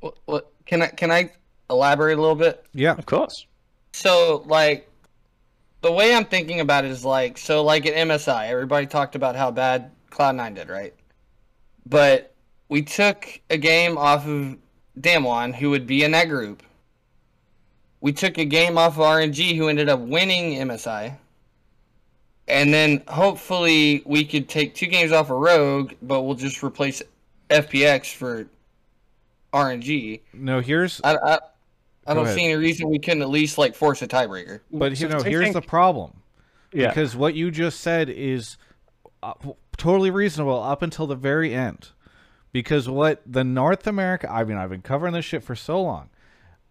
What, 0.00 0.16
what, 0.26 0.52
can 0.66 0.82
I 0.82 0.88
can 0.88 1.10
I 1.10 1.30
elaborate 1.70 2.18
a 2.18 2.20
little 2.20 2.36
bit? 2.36 2.64
Yeah. 2.72 2.92
Of 2.92 3.06
course. 3.06 3.46
So 3.92 4.44
like 4.46 4.90
the 5.82 5.92
way 5.92 6.14
I'm 6.14 6.24
thinking 6.24 6.60
about 6.60 6.84
it 6.84 6.90
is 6.90 7.04
like 7.04 7.38
so 7.38 7.62
like 7.62 7.86
at 7.86 7.94
MSI, 7.94 8.48
everybody 8.48 8.86
talked 8.86 9.14
about 9.14 9.36
how 9.36 9.50
bad 9.50 9.90
Cloud9 10.10 10.54
did, 10.54 10.68
right? 10.68 10.94
But 11.86 12.34
we 12.68 12.82
took 12.82 13.40
a 13.50 13.56
game 13.56 13.96
off 13.96 14.26
of 14.26 14.56
Damwon, 15.00 15.54
who 15.54 15.70
would 15.70 15.86
be 15.86 16.02
in 16.02 16.12
that 16.12 16.28
group. 16.28 16.62
We 18.00 18.12
took 18.12 18.38
a 18.38 18.44
game 18.44 18.78
off 18.78 18.98
of 18.98 19.04
RNG, 19.04 19.56
who 19.56 19.68
ended 19.68 19.88
up 19.88 20.00
winning 20.00 20.54
MSI. 20.54 21.16
And 22.48 22.72
then 22.72 23.02
hopefully 23.08 24.02
we 24.06 24.24
could 24.24 24.48
take 24.48 24.74
two 24.74 24.86
games 24.86 25.12
off 25.12 25.30
of 25.30 25.38
Rogue, 25.38 25.92
but 26.02 26.22
we'll 26.22 26.36
just 26.36 26.62
replace 26.62 27.02
FPX 27.50 28.14
for 28.14 28.46
RNG. 29.52 30.20
No, 30.32 30.60
here's 30.60 31.00
I, 31.02 31.16
I, 31.16 31.38
I 32.06 32.14
don't 32.14 32.26
see 32.28 32.44
any 32.44 32.54
reason 32.56 32.88
we 32.88 32.98
couldn't 32.98 33.22
at 33.22 33.28
least 33.30 33.58
like 33.58 33.74
force 33.74 34.02
a 34.02 34.08
tiebreaker. 34.08 34.60
but 34.72 34.90
you 34.92 34.96
So 34.96 35.08
know, 35.08 35.18
I 35.18 35.28
here's 35.28 35.52
the 35.52 35.62
problem. 35.62 36.12
Yeah. 36.72 36.88
Because 36.88 37.16
what 37.16 37.34
you 37.34 37.50
just 37.50 37.80
said 37.80 38.08
is 38.08 38.56
uh, 39.22 39.32
totally 39.76 40.10
reasonable 40.10 40.62
up 40.62 40.82
until 40.82 41.06
the 41.06 41.14
very 41.16 41.54
end. 41.54 41.90
Because 42.52 42.88
what 42.88 43.22
the 43.26 43.44
North 43.44 43.86
America, 43.86 44.30
I 44.32 44.44
mean, 44.44 44.56
I've 44.56 44.70
been 44.70 44.82
covering 44.82 45.12
this 45.12 45.24
shit 45.24 45.42
for 45.44 45.54
so 45.54 45.80
long. 45.82 46.08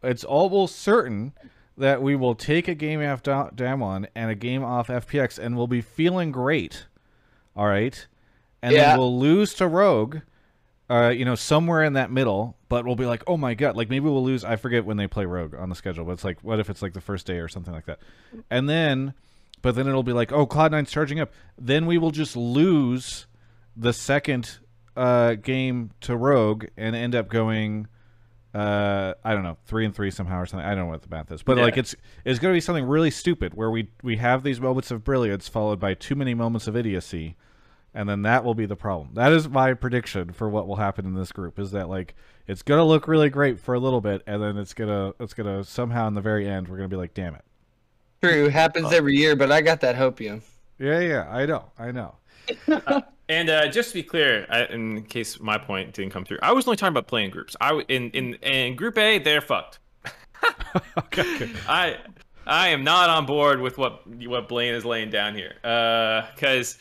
It's 0.04 0.24
almost 0.24 0.78
certain 0.78 1.34
that 1.78 2.02
we 2.02 2.16
will 2.16 2.36
take 2.36 2.68
a 2.68 2.76
game 2.76 3.02
off 3.04 3.22
Da- 3.24 3.50
Damwon 3.50 4.08
and 4.16 4.32
a 4.32 4.36
game 4.36 4.64
off 4.64 4.88
FPX 4.88 5.38
and 5.38 5.58
we'll 5.58 5.68
be 5.68 5.82
feeling 5.82 6.32
great. 6.32 6.86
All 7.56 7.68
right. 7.68 8.08
And 8.62 8.74
Yeah. 8.74 8.90
then 8.92 9.00
we'll 9.00 9.20
lose 9.20 9.54
to 9.56 9.68
Rogue, 9.68 10.18
uh, 10.90 11.10
you 11.10 11.26
know, 11.26 11.36
somewhere 11.36 11.84
in 11.84 11.94
that 11.94 12.12
middle, 12.12 12.56
but 12.70 12.86
we'll 12.86 12.96
be 12.96 13.06
like, 13.06 13.24
oh 13.28 13.38
my 13.38 13.54
God. 13.56 13.76
Like 13.76 13.90
maybe 13.90 14.06
we'll 14.06 14.24
lose. 14.24 14.44
I 14.44 14.56
forget 14.56 14.86
when 14.86 14.98
they 14.98 15.08
play 15.08 15.26
Rogue 15.26 15.56
on 15.56 15.70
the 15.70 15.76
schedule, 15.76 16.06
but 16.06 16.12
it's 16.14 16.24
like, 16.24 16.44
what 16.44 16.60
if 16.60 16.70
it's 16.70 16.82
like 16.82 16.94
the 16.94 17.02
first 17.02 17.26
day 17.26 17.38
or 17.40 17.48
something 17.48 17.74
like 17.74 17.86
that? 17.86 18.00
And 18.50 18.70
then, 18.70 19.14
but 19.62 19.74
then 19.76 19.88
it'll 19.88 20.04
be 20.04 20.14
like, 20.14 20.32
oh, 20.32 20.46
Cloud 20.46 20.72
Nine's 20.72 20.92
charging 20.92 21.20
up. 21.20 21.32
Then 21.58 21.86
we 21.88 21.98
will 21.98 22.12
just 22.12 22.36
lose 22.38 23.26
the 23.76 23.94
second 23.94 24.60
uh, 24.96 25.34
game 25.36 25.90
to 26.02 26.16
Rogue 26.16 26.66
and 26.78 26.96
end 26.96 27.16
up 27.16 27.30
going, 27.30 27.88
uh, 28.54 29.16
I 29.24 29.34
don't 29.34 29.44
know, 29.44 29.58
three 29.66 29.86
and 29.86 29.94
three 29.94 30.12
somehow 30.12 30.40
or 30.40 30.46
something. 30.46 30.66
I 30.66 30.70
don't 30.76 30.86
know 30.86 30.92
what 30.92 31.02
the 31.02 31.10
math 31.10 31.32
is, 31.32 31.44
but 31.44 31.58
Yeah. 31.58 31.64
like 31.64 31.78
it's 31.78 31.96
it's 32.24 32.40
going 32.40 32.54
to 32.54 32.56
be 32.56 32.62
something 32.62 32.86
really 32.86 33.12
stupid 33.12 33.54
where 33.56 33.70
we 33.72 33.90
we 34.04 34.18
have 34.18 34.44
these 34.44 34.62
moments 34.62 34.92
of 34.92 35.04
brilliance 35.04 35.48
followed 35.50 35.80
by 35.80 35.94
too 35.96 36.16
many 36.16 36.34
moments 36.34 36.68
of 36.68 36.78
idiocy, 36.78 37.36
and 37.96 38.08
then 38.08 38.22
that 38.24 38.44
will 38.44 38.54
be 38.54 38.68
the 38.68 38.76
problem. 38.76 39.10
That 39.14 39.32
is 39.32 39.50
my 39.50 39.74
prediction 39.74 40.32
for 40.34 40.48
what 40.48 40.68
will 40.68 40.76
happen 40.76 41.06
in 41.06 41.16
this 41.16 41.32
group. 41.32 41.58
Is 41.58 41.72
that 41.72 41.90
like 41.90 42.14
it's 42.46 42.62
going 42.62 42.78
to 42.78 42.84
look 42.84 43.08
really 43.08 43.30
great 43.30 43.60
for 43.60 43.74
a 43.74 43.80
little 43.80 44.02
bit, 44.02 44.22
and 44.28 44.44
then 44.44 44.58
it's 44.58 44.76
gonna 44.76 45.14
it's 45.20 45.34
gonna 45.34 45.64
somehow 45.64 46.08
in 46.08 46.14
the 46.14 46.22
very 46.22 46.48
end 46.48 46.68
we're 46.68 46.78
gonna 46.78 46.90
be 46.90 46.96
like, 46.98 47.16
damn 47.16 47.34
it. 47.34 47.44
True, 48.22 48.50
happens 48.50 48.94
every 48.94 49.16
year, 49.16 49.36
but 49.36 49.52
I 49.52 49.62
got 49.62 49.82
that 49.82 49.96
hopium. 49.96 50.42
Yeah, 50.78 51.00
yeah, 51.00 51.28
I 51.30 51.46
know, 51.46 51.72
I 51.80 51.92
know. 51.92 52.16
And 53.28 53.50
uh, 53.50 53.68
just 53.70 53.90
to 53.90 53.96
be 53.96 54.04
clear, 54.04 54.46
I, 54.52 54.66
in 54.66 55.02
case 55.04 55.40
my 55.40 55.58
point 55.58 55.94
didn't 55.94 56.12
come 56.12 56.26
through, 56.26 56.38
I 56.44 56.52
was 56.52 56.68
only 56.68 56.78
talking 56.78 56.94
about 56.94 57.08
playing 57.08 57.32
groups. 57.32 57.56
I 57.60 57.74
in 57.88 58.12
in 58.12 58.36
in 58.36 58.76
Group 58.76 59.00
A, 59.00 59.18
they're 59.18 59.42
fucked. 59.42 59.80
okay. 60.98 61.52
I 61.68 61.98
I 62.46 62.68
am 62.68 62.84
not 62.84 63.10
on 63.10 63.26
board 63.26 63.62
with 63.62 63.80
what 63.80 64.06
what 64.28 64.48
Blaine 64.48 64.76
is 64.76 64.86
laying 64.86 65.10
down 65.10 65.34
here. 65.34 65.56
uh, 65.64 66.28
Because 66.36 66.78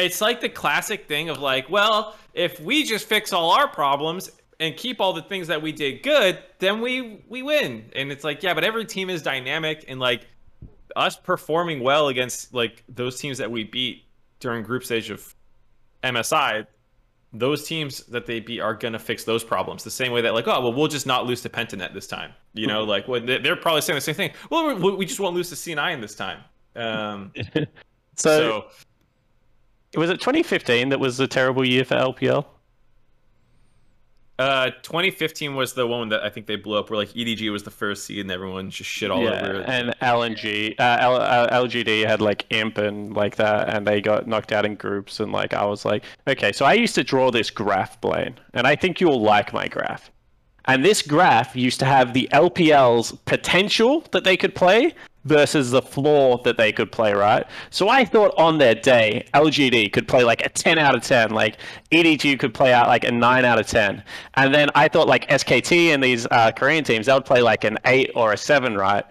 it's 0.00 0.20
like 0.20 0.40
the 0.40 0.48
classic 0.48 1.06
thing 1.06 1.28
of 1.28 1.40
like, 1.40 1.68
well, 1.70 2.16
if 2.34 2.60
we 2.60 2.84
just 2.84 3.06
fix 3.06 3.32
all 3.32 3.50
our 3.50 3.68
problems 3.68 4.30
and 4.60 4.76
keep 4.76 5.00
all 5.00 5.12
the 5.12 5.22
things 5.22 5.46
that 5.48 5.60
we 5.60 5.72
did 5.72 6.02
good, 6.02 6.38
then 6.58 6.80
we 6.80 7.22
we 7.28 7.42
win. 7.42 7.90
And 7.96 8.10
it's 8.12 8.24
like, 8.24 8.42
yeah, 8.42 8.54
but 8.54 8.64
every 8.64 8.84
team 8.84 9.10
is 9.10 9.22
dynamic 9.22 9.84
and 9.88 9.98
like 10.00 10.26
us 10.96 11.16
performing 11.16 11.80
well 11.80 12.08
against 12.08 12.52
like 12.52 12.82
those 12.88 13.18
teams 13.20 13.38
that 13.38 13.50
we 13.50 13.64
beat 13.64 14.04
during 14.40 14.62
group 14.62 14.84
stage 14.84 15.10
of 15.10 15.34
MSI, 16.02 16.66
those 17.32 17.66
teams 17.66 18.04
that 18.06 18.26
they 18.26 18.40
beat 18.40 18.60
are 18.60 18.74
gonna 18.74 18.98
fix 18.98 19.22
those 19.24 19.44
problems 19.44 19.84
the 19.84 19.90
same 19.90 20.10
way 20.12 20.20
that 20.20 20.34
like 20.34 20.48
oh 20.48 20.60
well 20.60 20.72
we'll 20.72 20.88
just 20.88 21.06
not 21.06 21.26
lose 21.26 21.40
to 21.42 21.48
Pentanet 21.48 21.94
this 21.94 22.06
time. 22.06 22.32
You 22.54 22.66
know 22.66 22.82
like 22.84 23.06
well, 23.06 23.20
they- 23.20 23.38
they're 23.38 23.54
probably 23.56 23.82
saying 23.82 23.96
the 23.96 24.00
same 24.00 24.14
thing. 24.16 24.32
Well 24.50 24.74
we 24.74 24.92
we 24.96 25.06
just 25.06 25.20
won't 25.20 25.34
lose 25.36 25.48
to 25.50 25.54
C9 25.54 26.00
this 26.00 26.14
time. 26.14 26.40
Um, 26.76 27.32
So, 28.16 28.38
so 28.38 28.64
was 29.96 30.10
it 30.10 30.20
2015 30.20 30.90
that 30.90 31.00
was 31.00 31.18
a 31.20 31.26
terrible 31.26 31.66
year 31.66 31.84
for 31.84 31.96
LPL? 31.96 32.46
uh 34.38 34.70
2015 34.82 35.54
was 35.54 35.74
the 35.74 35.86
one 35.86 36.08
that 36.08 36.22
I 36.22 36.30
think 36.30 36.46
they 36.46 36.56
blew 36.56 36.78
up 36.78 36.88
where 36.88 36.98
like 36.98 37.10
EDG 37.10 37.52
was 37.52 37.62
the 37.62 37.70
first 37.70 38.06
seed 38.06 38.20
and 38.20 38.30
everyone 38.30 38.70
just 38.70 38.88
shit 38.88 39.10
all 39.10 39.28
over 39.28 39.60
it. 39.60 39.68
and 39.68 39.94
LNG, 40.00 40.80
uh, 40.80 40.96
L- 40.98 41.16
uh, 41.16 41.48
LGD 41.66 42.06
had 42.06 42.22
like 42.22 42.46
Imp 42.48 42.78
and 42.78 43.14
like 43.14 43.36
that, 43.36 43.68
and 43.68 43.86
they 43.86 44.00
got 44.00 44.26
knocked 44.26 44.50
out 44.50 44.64
in 44.64 44.76
groups. 44.76 45.20
And 45.20 45.30
like 45.30 45.52
I 45.52 45.66
was 45.66 45.84
like, 45.84 46.04
okay, 46.26 46.52
so 46.52 46.64
I 46.64 46.72
used 46.72 46.94
to 46.94 47.04
draw 47.04 47.30
this 47.30 47.50
graph, 47.50 48.00
Blaine, 48.00 48.38
and 48.54 48.66
I 48.66 48.76
think 48.76 48.98
you'll 48.98 49.20
like 49.20 49.52
my 49.52 49.68
graph. 49.68 50.10
And 50.64 50.82
this 50.82 51.02
graph 51.02 51.54
used 51.54 51.78
to 51.80 51.84
have 51.84 52.14
the 52.14 52.26
LPL's 52.32 53.12
potential 53.26 54.04
that 54.12 54.24
they 54.24 54.38
could 54.38 54.54
play 54.54 54.94
versus 55.24 55.70
the 55.70 55.82
floor 55.82 56.40
that 56.44 56.56
they 56.56 56.72
could 56.72 56.90
play, 56.90 57.12
right? 57.12 57.46
So 57.70 57.88
I 57.88 58.04
thought 58.04 58.34
on 58.38 58.58
their 58.58 58.74
day, 58.74 59.26
LGD 59.34 59.92
could 59.92 60.08
play 60.08 60.24
like 60.24 60.44
a 60.44 60.48
10 60.48 60.78
out 60.78 60.94
of 60.94 61.02
10, 61.02 61.30
like 61.30 61.58
EDG 61.92 62.38
could 62.38 62.54
play 62.54 62.72
out 62.72 62.88
like 62.88 63.04
a 63.04 63.10
9 63.10 63.44
out 63.44 63.58
of 63.58 63.66
10. 63.66 64.02
And 64.34 64.54
then 64.54 64.70
I 64.74 64.88
thought 64.88 65.08
like 65.08 65.28
SKT 65.28 65.88
and 65.88 66.02
these 66.02 66.26
uh, 66.30 66.52
Korean 66.52 66.84
teams, 66.84 67.06
they 67.06 67.12
would 67.12 67.24
play 67.24 67.42
like 67.42 67.64
an 67.64 67.78
8 67.84 68.12
or 68.14 68.32
a 68.32 68.36
7, 68.36 68.76
right? 68.76 69.04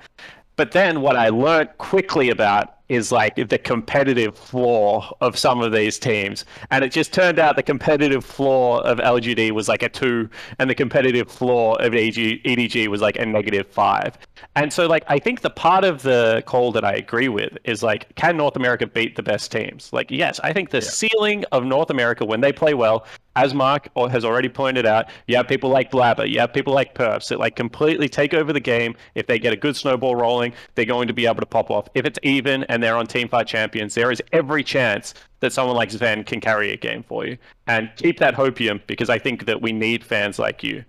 But 0.56 0.72
then 0.72 1.02
what 1.02 1.16
I 1.16 1.30
learned 1.30 1.70
quickly 1.78 2.30
about 2.30 2.79
is 2.90 3.12
like 3.12 3.36
the 3.36 3.58
competitive 3.58 4.38
floor 4.38 5.04
of 5.22 5.38
some 5.38 5.62
of 5.62 5.72
these 5.72 5.98
teams. 6.00 6.46
And 6.72 6.84
it 6.84 6.92
just 6.92 7.14
turned 7.14 7.40
out 7.40 7.56
the 7.56 7.64
competitive 7.64 8.26
floor 8.26 8.82
of 8.86 8.98
LGD 8.98 9.52
was 9.52 9.70
like 9.70 9.84
a 9.84 9.90
two, 9.90 10.30
and 10.58 10.70
the 10.70 10.76
competitive 10.76 11.30
floor 11.30 11.80
of 11.82 11.94
EG, 11.94 12.44
EDG 12.44 12.88
was 12.88 13.02
like 13.02 13.18
a 13.18 13.26
negative 13.26 13.68
five. 13.68 14.18
And 14.56 14.74
so, 14.74 14.88
like, 14.88 15.04
I 15.08 15.20
think 15.20 15.42
the 15.42 15.50
part 15.50 15.84
of 15.84 16.02
the 16.02 16.44
call 16.46 16.72
that 16.74 16.84
I 16.84 16.94
agree 16.94 17.30
with 17.30 17.58
is 17.64 17.84
like, 17.84 18.14
can 18.16 18.38
North 18.38 18.56
America 18.56 18.88
beat 18.88 19.16
the 19.16 19.24
best 19.24 19.52
teams? 19.52 19.94
Like, 19.94 20.10
yes, 20.10 20.40
I 20.44 20.52
think 20.52 20.72
the 20.72 20.82
ceiling 20.82 21.46
of 21.52 21.64
North 21.64 21.90
America 21.90 22.26
when 22.26 22.42
they 22.42 22.52
play 22.52 22.74
well, 22.74 23.06
as 23.36 23.54
Mark 23.54 23.88
or 23.96 24.10
has 24.10 24.26
already 24.26 24.50
pointed 24.50 24.86
out, 24.86 25.06
you 25.28 25.38
have 25.38 25.48
people 25.48 25.70
like 25.70 25.92
Blaber, 25.92 26.28
you 26.30 26.40
have 26.40 26.52
people 26.52 26.74
like 26.74 26.94
Perkz 26.94 27.30
that 27.30 27.40
like 27.40 27.56
completely 27.56 28.10
take 28.10 28.34
over 28.34 28.52
the 28.52 28.60
game. 28.60 28.96
If 29.16 29.28
they 29.28 29.40
get 29.40 29.54
a 29.54 29.56
good 29.56 29.78
snowball 29.78 30.16
rolling, 30.16 30.54
they're 30.76 30.84
going 30.84 31.08
to 31.08 31.14
be 31.14 31.26
able 31.26 31.40
to 31.40 31.46
pop 31.46 31.72
off. 31.72 31.88
If 31.96 32.06
it's 32.06 32.20
even 32.22 32.64
and 32.66 32.79
they're 32.80 32.96
on 32.96 33.08
Teamfight 33.08 33.48
Champions, 33.48 33.96
there 33.96 34.12
is 34.12 34.22
every 34.32 34.64
chance 34.64 35.14
that 35.40 35.54
someone 35.54 35.76
like 35.76 35.92
Sven 35.92 36.24
can 36.24 36.42
carry 36.42 36.72
a 36.72 36.78
game 36.78 37.04
for 37.04 37.26
you. 37.26 37.38
And 37.68 37.90
keep 37.96 38.20
that 38.20 38.36
hopium 38.36 38.82
because 38.88 39.10
I 39.10 39.20
think 39.20 39.46
that 39.46 39.62
we 39.62 39.72
need 39.72 40.04
fans 40.04 40.40
like 40.40 40.64
you. 40.64 40.84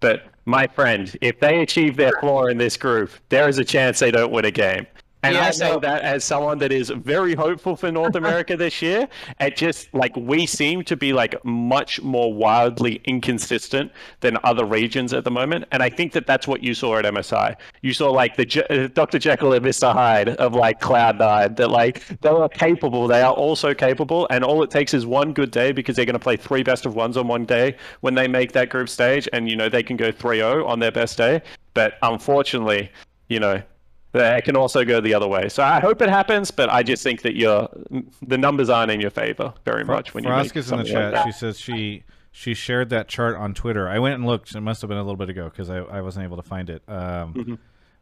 But 0.00 0.26
my 0.44 0.66
friend, 0.66 1.16
if 1.20 1.40
they 1.40 1.60
achieve 1.60 1.96
their 1.96 2.12
floor 2.20 2.50
in 2.50 2.58
this 2.58 2.76
group, 2.76 3.10
there 3.28 3.48
is 3.48 3.58
a 3.58 3.64
chance 3.64 3.98
they 3.98 4.10
don't 4.10 4.30
win 4.30 4.44
a 4.44 4.50
game. 4.50 4.86
And 5.26 5.34
Yeah, 5.34 5.46
I 5.46 5.50
say 5.50 5.70
no. 5.70 5.80
that 5.80 6.02
as 6.02 6.22
someone 6.22 6.58
that 6.58 6.70
is 6.70 6.90
very 6.90 7.34
hopeful 7.34 7.74
for 7.74 7.90
North 7.90 8.14
America 8.22 8.56
this 8.56 8.80
year. 8.80 9.08
It 9.40 9.56
just 9.56 9.92
like 9.92 10.14
we 10.16 10.46
seem 10.46 10.84
to 10.84 10.96
be 10.96 11.12
like 11.12 11.34
much 11.44 12.00
more 12.00 12.32
wildly 12.32 13.00
inconsistent 13.04 13.90
than 14.20 14.38
other 14.44 14.64
regions 14.64 15.12
at 15.12 15.24
the 15.24 15.30
moment, 15.32 15.64
and 15.72 15.82
I 15.82 15.88
think 15.90 16.12
that 16.12 16.26
that's 16.26 16.46
what 16.46 16.62
you 16.62 16.74
saw 16.74 16.96
at 16.98 17.04
MSI. 17.04 17.56
You 17.82 17.92
saw 17.92 18.10
like 18.10 18.36
the 18.36 18.44
Je- 18.44 18.64
uh, 18.70 18.86
Dr. 18.94 19.18
Jekyll 19.18 19.52
and 19.52 19.64
Mr. 19.64 19.92
Hyde 19.92 20.28
of 20.28 20.54
like 20.54 20.80
Cloud 20.80 21.18
Nine. 21.18 21.54
That 21.56 21.70
like 21.70 22.06
they 22.20 22.28
are 22.28 22.48
capable. 22.48 23.08
They 23.08 23.22
are 23.22 23.32
also 23.34 23.74
capable, 23.74 24.28
and 24.30 24.44
all 24.44 24.62
it 24.62 24.70
takes 24.70 24.94
is 24.94 25.06
one 25.06 25.32
good 25.32 25.50
day 25.50 25.72
because 25.72 25.96
they're 25.96 26.04
going 26.04 26.12
to 26.14 26.18
play 26.20 26.36
three 26.36 26.62
best 26.62 26.86
of 26.86 26.94
ones 26.94 27.16
on 27.16 27.26
one 27.26 27.44
day 27.46 27.76
when 28.00 28.14
they 28.14 28.28
make 28.28 28.52
that 28.52 28.68
group 28.68 28.88
stage, 28.88 29.28
and 29.32 29.48
you 29.50 29.56
know 29.56 29.68
they 29.68 29.82
can 29.82 29.96
go 29.96 30.12
3-0 30.12 30.66
on 30.66 30.78
their 30.78 30.92
best 30.92 31.18
day. 31.18 31.42
But 31.74 31.94
unfortunately, 32.02 32.90
you 33.28 33.40
know 33.40 33.60
it 34.24 34.44
can 34.44 34.56
also 34.56 34.84
go 34.84 35.00
the 35.00 35.14
other 35.14 35.28
way. 35.28 35.48
So 35.48 35.62
I 35.62 35.80
hope 35.80 36.00
it 36.02 36.08
happens, 36.08 36.50
but 36.50 36.70
I 36.70 36.82
just 36.82 37.02
think 37.02 37.22
that 37.22 37.36
your 37.36 37.68
the 38.22 38.38
numbers 38.38 38.68
aren't 38.68 38.90
in 38.90 39.00
your 39.00 39.10
favor 39.10 39.52
very 39.64 39.84
much 39.84 40.14
when 40.14 40.24
you 40.24 40.30
make 40.30 40.52
Frosk 40.52 40.56
is 40.56 40.70
in 40.72 40.78
the 40.78 40.84
something 40.86 40.94
like 40.94 41.14
chat. 41.14 41.24
she 41.26 41.32
says 41.32 41.58
she 41.58 42.02
she 42.32 42.54
shared 42.54 42.90
that 42.90 43.08
chart 43.08 43.36
on 43.36 43.54
Twitter. 43.54 43.88
I 43.88 43.98
went 43.98 44.14
and 44.16 44.26
looked. 44.26 44.54
It 44.54 44.60
must 44.60 44.80
have 44.82 44.88
been 44.88 44.98
a 44.98 45.02
little 45.02 45.16
bit 45.16 45.30
ago 45.30 45.48
because 45.48 45.70
I, 45.70 45.78
I 45.78 46.00
wasn't 46.02 46.24
able 46.24 46.36
to 46.36 46.42
find 46.42 46.68
it. 46.70 46.82
Um, 46.88 47.34
Mm-hmm. 47.34 47.54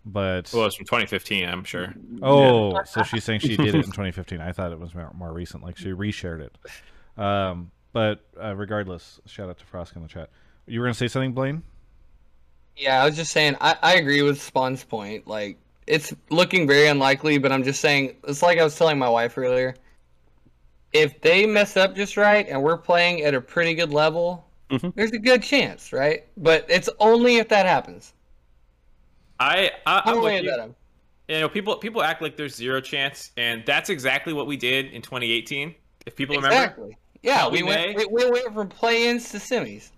But 0.06 0.50
Well, 0.52 0.66
it's 0.66 0.74
from 0.76 0.84
2015, 0.84 1.48
I'm 1.48 1.64
sure. 1.64 1.94
oh, 2.20 2.82
so 2.84 3.02
she's 3.04 3.24
saying 3.24 3.40
she 3.40 3.56
did 3.56 3.68
it 3.68 3.76
in 3.76 3.84
2015. 3.84 4.38
I 4.38 4.52
thought 4.52 4.70
it 4.70 4.78
was 4.78 4.94
more, 4.94 5.10
more 5.14 5.32
recent. 5.32 5.62
Like 5.64 5.78
she 5.78 5.92
reshared 5.92 6.40
it. 6.40 6.58
Um, 7.16 7.70
but 7.94 8.20
uh, 8.38 8.54
regardless, 8.54 9.18
shout 9.24 9.48
out 9.48 9.56
to 9.60 9.64
Frosk 9.64 9.96
in 9.96 10.02
the 10.02 10.08
chat. 10.08 10.28
You 10.66 10.80
were 10.80 10.86
gonna 10.86 10.92
say 10.94 11.08
something, 11.08 11.32
Blaine? 11.32 11.62
Yeah, 12.76 13.02
I 13.02 13.06
was 13.06 13.16
just 13.16 13.30
saying, 13.32 13.56
I, 13.62 13.76
I 13.82 13.94
agree 13.94 14.20
with 14.22 14.42
Spawn's 14.42 14.84
point. 14.84 15.26
Like, 15.26 15.56
it's 15.86 16.12
looking 16.30 16.66
very 16.66 16.86
unlikely, 16.88 17.38
but 17.38 17.52
I'm 17.52 17.62
just 17.64 17.80
saying, 17.80 18.16
it's 18.26 18.42
like 18.42 18.58
I 18.58 18.64
was 18.64 18.76
telling 18.76 18.98
my 18.98 19.08
wife 19.08 19.36
earlier. 19.38 19.74
If 20.92 21.20
they 21.20 21.44
mess 21.46 21.76
up 21.76 21.96
just 21.96 22.16
right 22.16 22.46
and 22.48 22.62
we're 22.62 22.78
playing 22.78 23.22
at 23.22 23.34
a 23.34 23.40
pretty 23.40 23.74
good 23.74 23.92
level, 23.92 24.46
Mhm. 24.70 24.94
there's 24.94 25.10
a 25.10 25.18
good 25.18 25.42
chance, 25.42 25.92
right? 25.92 26.24
But 26.36 26.66
it's 26.68 26.88
only 27.00 27.36
if 27.36 27.48
that 27.48 27.66
happens. 27.66 28.12
I, 29.40 29.70
I 29.86 30.02
I'm 30.06 30.20
with 30.22 30.44
you. 30.44 30.50
that 30.50 30.70
you 31.28 31.40
know, 31.40 31.48
people 31.48 31.76
people 31.76 32.02
act 32.02 32.22
like 32.22 32.36
there's 32.36 32.54
zero 32.54 32.80
chance, 32.80 33.30
and 33.36 33.64
that's 33.66 33.90
exactly 33.90 34.32
what 34.32 34.46
we 34.46 34.56
did 34.56 34.86
in 34.92 35.02
2018. 35.02 35.74
If 36.06 36.14
people 36.16 36.36
remember, 36.36 36.54
Exactly. 36.56 36.96
Yeah, 37.22 37.48
we 37.48 37.62
went, 37.62 37.96
we, 37.96 38.04
we 38.06 38.30
went 38.30 38.52
from 38.52 38.68
play-ins 38.68 39.30
to 39.30 39.38
semis. 39.38 39.90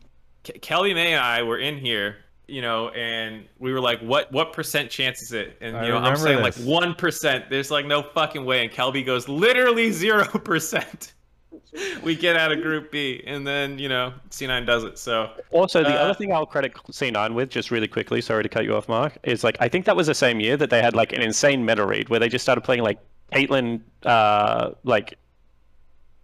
Ke- 0.45 0.61
Kelby 0.61 0.95
May 0.95 1.13
and 1.13 1.21
I 1.23 1.43
were 1.43 1.59
in 1.59 1.77
here, 1.77 2.17
you 2.49 2.63
know, 2.63 2.89
and 2.91 3.47
we 3.59 3.73
were 3.73 3.81
like, 3.81 4.01
"What 4.01 4.31
what 4.33 4.53
percent 4.53 4.91
chance 4.91 5.23
is 5.23 5.33
it?" 5.33 5.57
And 5.61 5.77
I 5.77 5.85
you 5.85 5.89
know, 5.91 5.99
I'm 5.99 6.17
saying 6.17 6.43
this. 6.43 6.59
like 6.59 6.67
one 6.69 6.95
percent. 6.95 7.51
There's 7.51 7.71
like 7.71 7.87
no 7.87 8.03
fucking 8.03 8.45
way, 8.45 8.65
and 8.65 8.73
Kelby 8.73 9.05
goes 9.05 9.29
literally 9.29 9.91
zero 9.93 10.25
percent. 10.27 11.13
we 12.03 12.15
get 12.15 12.37
out 12.37 12.53
of 12.53 12.63
Group 12.63 12.91
B, 12.93 13.23
and 13.27 13.47
then 13.47 13.79
you 13.79 13.89
know, 13.89 14.13
C9 14.31 14.65
does 14.67 14.85
it. 14.85 14.99
So 14.99 15.31
Also, 15.51 15.83
the 15.83 15.91
Uh, 15.91 16.05
other 16.05 16.15
thing 16.15 16.33
I'll 16.33 16.47
credit 16.47 16.75
C9 16.75 17.35
with, 17.35 17.51
just 17.51 17.71
really 17.71 17.89
quickly, 17.89 18.21
sorry 18.21 18.43
to 18.43 18.49
cut 18.49 18.65
you 18.65 18.75
off, 18.77 18.89
Mark, 18.89 19.19
is 19.25 19.43
like 19.45 19.57
I 19.61 19.69
think 19.69 19.85
that 19.87 19.97
was 19.97 20.07
the 20.07 20.15
same 20.15 20.41
year 20.41 20.57
that 20.57 20.71
they 20.71 20.81
had 20.83 20.95
like 20.95 21.13
an 21.13 21.23
insane 21.23 21.65
meta 21.65 21.85
read 21.85 22.09
where 22.09 22.21
they 22.21 22.29
just 22.29 22.43
started 22.45 22.63
playing 22.63 22.83
like 22.83 22.99
Caitlyn, 23.33 23.81
uh, 24.05 24.71
like 24.85 25.19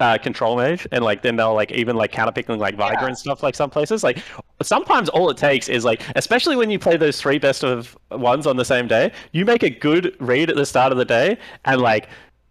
uh, 0.02 0.18
control 0.18 0.56
mage, 0.56 0.86
and 0.92 1.04
like 1.04 1.22
then 1.22 1.36
they'll 1.36 1.54
like 1.54 1.70
even 1.72 1.96
like 1.96 2.12
counterpicking 2.12 2.58
like 2.58 2.76
Veigar 2.76 3.06
and 3.06 3.16
stuff 3.16 3.42
like 3.42 3.54
some 3.54 3.70
places. 3.70 4.02
Like 4.02 4.18
sometimes 4.60 5.08
all 5.08 5.30
it 5.30 5.36
takes 5.36 5.68
is 5.68 5.84
like, 5.84 6.02
especially 6.16 6.56
when 6.56 6.70
you 6.70 6.78
play 6.78 6.96
those 6.96 7.20
three 7.20 7.38
best 7.38 7.64
of 7.64 7.96
ones 8.10 8.46
on 8.46 8.56
the 8.56 8.64
same 8.64 8.88
day, 8.88 9.12
you 9.32 9.44
make 9.44 9.62
a 9.62 9.70
good 9.70 10.14
read 10.18 10.50
at 10.50 10.56
the 10.56 10.66
start 10.66 10.92
of 10.92 10.98
the 10.98 11.06
day, 11.06 11.38
and 11.64 11.80
like. 11.80 12.08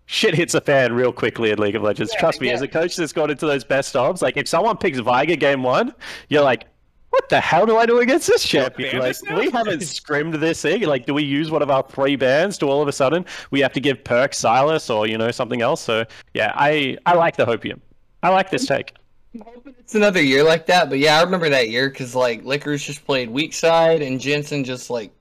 Shit 0.07 0.35
hits 0.35 0.55
a 0.55 0.59
fan 0.59 0.91
real 0.91 1.13
quickly 1.13 1.51
in 1.51 1.59
League 1.59 1.77
of 1.77 1.83
Legends. 1.83 2.13
Trust 2.19 2.41
me, 2.41 2.47
yeah. 2.47 2.55
as 2.55 2.61
a 2.61 2.67
coach 2.67 2.97
that's 2.97 3.13
gone 3.13 3.29
into 3.31 3.45
those 3.45 3.63
best 3.63 3.93
ofs, 3.95 4.21
like 4.21 4.35
if 4.35 4.45
someone 4.45 4.75
picks 4.75 4.99
Veigar 4.99 5.39
game 5.39 5.63
one, 5.63 5.95
you're 6.27 6.41
like, 6.43 6.65
what 7.11 7.29
the 7.29 7.39
hell 7.39 7.65
do 7.65 7.77
I 7.77 7.85
do 7.85 7.99
against 7.99 8.27
this 8.27 8.43
champion? 8.43 8.99
ban 8.99 9.01
Like, 9.01 9.37
we 9.37 9.51
haven't 9.51 9.81
scrimmed 9.81 10.33
this 10.35 10.61
thing. 10.61 10.81
Like, 10.83 11.05
do 11.05 11.13
we 11.13 11.23
use 11.23 11.51
one 11.51 11.61
of 11.61 11.69
our 11.69 11.83
three 11.83 12.15
bands 12.15 12.57
to 12.59 12.69
all 12.69 12.81
of 12.81 12.87
a 12.87 12.91
sudden 12.91 13.25
we 13.51 13.59
have 13.59 13.73
to 13.73 13.79
give 13.79 14.03
perk 14.03 14.31
Sylas 14.31 14.93
or 14.93 15.07
you 15.07 15.17
know 15.17 15.29
something 15.29 15.61
else? 15.61 15.81
So 15.81 16.05
yeah, 16.33 16.53
I 16.55 16.97
I 17.05 17.13
like 17.13 17.35
the 17.35 17.45
hopium. 17.45 17.79
I 18.23 18.29
like 18.29 18.49
this 18.49 18.65
take. 18.65 18.95
I'm 19.33 19.41
hoping 19.41 19.75
it's 19.79 19.95
another 19.95 20.21
year 20.21 20.43
like 20.43 20.65
that, 20.65 20.89
but 20.89 20.99
yeah, 20.99 21.19
I 21.19 21.23
remember 21.23 21.49
that 21.49 21.69
year 21.69 21.89
because 21.89 22.15
like 22.15 22.43
Licorice 22.43 22.83
just 22.83 23.05
played 23.05 23.29
weak 23.29 23.53
side 23.53 24.01
and 24.01 24.19
Jensen 24.19 24.63
just 24.63 24.89
like, 24.89 25.11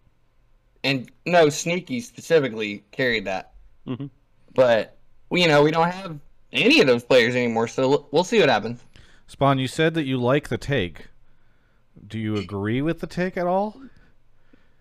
and 0.82 1.11
no 1.26 1.49
Sneaky 1.49 2.01
specifically 2.01 2.84
carried 2.93 3.24
that. 3.26 3.53
Mhm. 3.86 4.11
But 4.55 4.97
we, 5.28 5.43
you 5.43 5.49
know, 5.49 5.62
we 5.62 5.70
don't 5.70 5.91
have 5.91 6.18
any 6.53 6.80
of 6.80 6.86
those 6.86 7.05
players 7.05 7.34
anymore, 7.36 7.68
so 7.68 8.09
we'll 8.11 8.24
see 8.24 8.41
what 8.41 8.49
happens. 8.49 8.80
Spawn, 9.28 9.59
you 9.59 9.68
said 9.68 9.95
that 9.95 10.05
you 10.05 10.18
like 10.18 10.49
the 10.49 10.59
take. 10.59 11.07
Do 12.07 12.18
you 12.18 12.36
agree 12.36 12.82
with 12.82 13.01
the 13.01 13.07
take 13.07 13.36
at 13.36 13.46
all? 13.46 13.80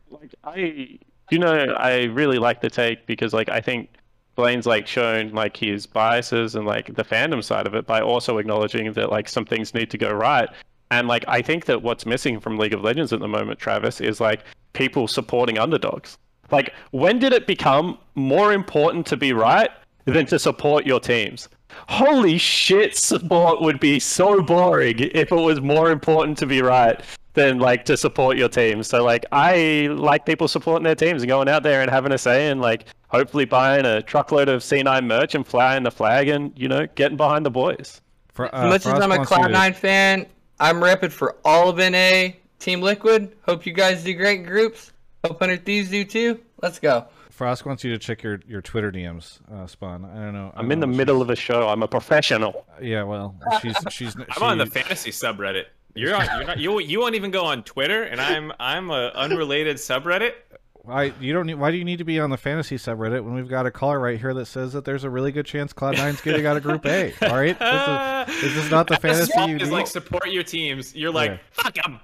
Like 0.09 0.33
I, 0.43 0.99
you 1.29 1.39
know, 1.39 1.73
I 1.77 2.05
really 2.05 2.39
like 2.39 2.61
the 2.61 2.69
take 2.69 3.05
because 3.05 3.33
like 3.33 3.49
I 3.49 3.61
think 3.61 3.89
Blaine's 4.35 4.65
like 4.65 4.87
shown 4.87 5.31
like 5.31 5.57
his 5.57 5.85
biases 5.85 6.55
and 6.55 6.65
like 6.65 6.95
the 6.95 7.03
fandom 7.03 7.43
side 7.43 7.67
of 7.67 7.75
it 7.75 7.85
by 7.85 8.01
also 8.01 8.37
acknowledging 8.37 8.93
that 8.93 9.11
like 9.11 9.27
some 9.27 9.45
things 9.45 9.73
need 9.73 9.91
to 9.91 9.97
go 9.97 10.11
right. 10.11 10.49
And 10.91 11.07
like 11.07 11.25
I 11.27 11.41
think 11.41 11.65
that 11.65 11.83
what's 11.83 12.05
missing 12.05 12.39
from 12.39 12.57
League 12.57 12.73
of 12.73 12.81
Legends 12.81 13.13
at 13.13 13.19
the 13.19 13.27
moment, 13.27 13.59
Travis, 13.59 14.01
is 14.01 14.19
like 14.19 14.43
people 14.73 15.07
supporting 15.07 15.57
underdogs. 15.59 16.17
Like 16.51 16.73
when 16.91 17.19
did 17.19 17.33
it 17.33 17.47
become 17.47 17.97
more 18.15 18.53
important 18.53 19.05
to 19.07 19.17
be 19.17 19.33
right 19.33 19.69
than 20.05 20.25
to 20.27 20.39
support 20.39 20.85
your 20.85 20.99
teams? 20.99 21.49
Holy 21.87 22.37
shit, 22.37 22.95
support 22.97 23.61
would 23.61 23.79
be 23.79 23.99
so 23.99 24.41
boring 24.41 24.99
if 24.99 25.31
it 25.31 25.35
was 25.35 25.61
more 25.61 25.91
important 25.91 26.37
to 26.39 26.45
be 26.45 26.61
right 26.61 26.99
than 27.33 27.59
like 27.59 27.85
to 27.85 27.95
support 27.95 28.37
your 28.37 28.49
team. 28.49 28.83
So 28.83 29.03
like 29.03 29.25
I 29.31 29.87
like 29.91 30.25
people 30.25 30.47
supporting 30.47 30.83
their 30.83 30.95
teams 30.95 31.21
and 31.21 31.29
going 31.29 31.47
out 31.47 31.63
there 31.63 31.81
and 31.81 31.89
having 31.89 32.11
a 32.11 32.17
say 32.17 32.49
and 32.49 32.61
like 32.61 32.85
hopefully 33.07 33.45
buying 33.45 33.85
a 33.85 34.01
truckload 34.01 34.49
of 34.49 34.61
C9 34.61 35.05
merch 35.05 35.35
and 35.35 35.45
flying 35.45 35.83
the 35.83 35.91
flag 35.91 36.27
and 36.27 36.51
you 36.57 36.67
know 36.67 36.87
getting 36.95 37.17
behind 37.17 37.45
the 37.45 37.51
boys. 37.51 38.01
For, 38.33 38.53
As 38.53 38.69
much 38.69 38.85
as 38.85 39.01
I'm 39.01 39.11
a 39.11 39.17
Cloud9 39.17 39.75
fan, 39.75 40.25
I'm 40.59 40.77
repping 40.77 41.11
for 41.11 41.37
all 41.43 41.69
of 41.69 41.77
NA, 41.77 42.29
Team 42.59 42.81
Liquid. 42.81 43.35
Hope 43.45 43.65
you 43.65 43.73
guys 43.73 44.03
do 44.03 44.13
great 44.13 44.45
groups. 44.45 44.91
Hope 45.25 45.39
100 45.39 45.65
Thieves 45.65 45.89
do 45.89 46.05
too. 46.05 46.39
Let's 46.61 46.79
go. 46.79 47.05
Frosk 47.39 47.65
wants 47.65 47.83
you 47.85 47.91
to 47.91 47.97
check 47.97 48.21
your, 48.21 48.41
your 48.45 48.61
Twitter 48.61 48.91
DMs, 48.91 49.39
uh, 49.49 49.65
Spawn. 49.65 50.03
I 50.03 50.15
don't 50.15 50.33
know. 50.33 50.51
I 50.55 50.59
I'm 50.59 50.65
don't 50.65 50.73
in 50.73 50.79
the 50.81 50.87
know. 50.87 50.95
middle 50.97 51.21
of 51.21 51.29
a 51.29 51.35
show. 51.37 51.69
I'm 51.69 51.81
a 51.81 51.87
professional. 51.87 52.65
Yeah, 52.81 53.03
well, 53.03 53.35
she's 53.61 53.75
she's. 53.89 54.15
I'm 54.35 54.43
on 54.43 54.57
the 54.57 54.65
fantasy 54.65 55.11
subreddit. 55.11 55.65
You're 55.95 56.15
on. 56.15 56.25
You're 56.35 56.43
not. 56.45 56.59
You 56.59 56.79
you 56.79 56.99
won't 56.99 57.15
even 57.15 57.31
go 57.31 57.45
on 57.45 57.63
Twitter, 57.63 58.03
and 58.03 58.19
I'm 58.19 58.51
I'm 58.59 58.89
a 58.91 59.11
unrelated 59.15 59.77
subreddit. 59.77 60.33
Why 60.73 61.13
you 61.19 61.33
don't 61.33 61.45
need? 61.45 61.55
Why 61.55 61.71
do 61.71 61.77
you 61.77 61.85
need 61.85 61.97
to 61.99 62.03
be 62.03 62.19
on 62.19 62.29
the 62.29 62.37
fantasy 62.37 62.75
subreddit 62.77 63.23
when 63.23 63.33
we've 63.35 63.49
got 63.49 63.65
a 63.65 63.71
caller 63.71 63.99
right 63.99 64.19
here 64.19 64.33
that 64.33 64.45
says 64.47 64.73
that 64.73 64.85
there's 64.85 65.03
a 65.03 65.09
really 65.09 65.31
good 65.31 65.45
chance 65.45 65.71
Cloud9's 65.71 66.21
getting 66.21 66.45
out 66.45 66.57
of 66.57 66.63
Group 66.63 66.85
A? 66.85 67.13
All 67.21 67.35
right, 67.37 67.57
this 67.57 68.37
is, 68.37 68.43
is 68.43 68.55
this 68.55 68.71
not 68.71 68.87
the 68.87 68.97
fantasy 69.01 69.31
you 69.49 69.57
is 69.57 69.63
need? 69.69 69.71
like 69.71 69.87
support 69.87 70.27
your 70.29 70.43
teams. 70.43 70.95
You're 70.95 71.11
like 71.11 71.31
Yeah. 71.31 71.37
fuck 71.51 71.73
them. 71.75 71.99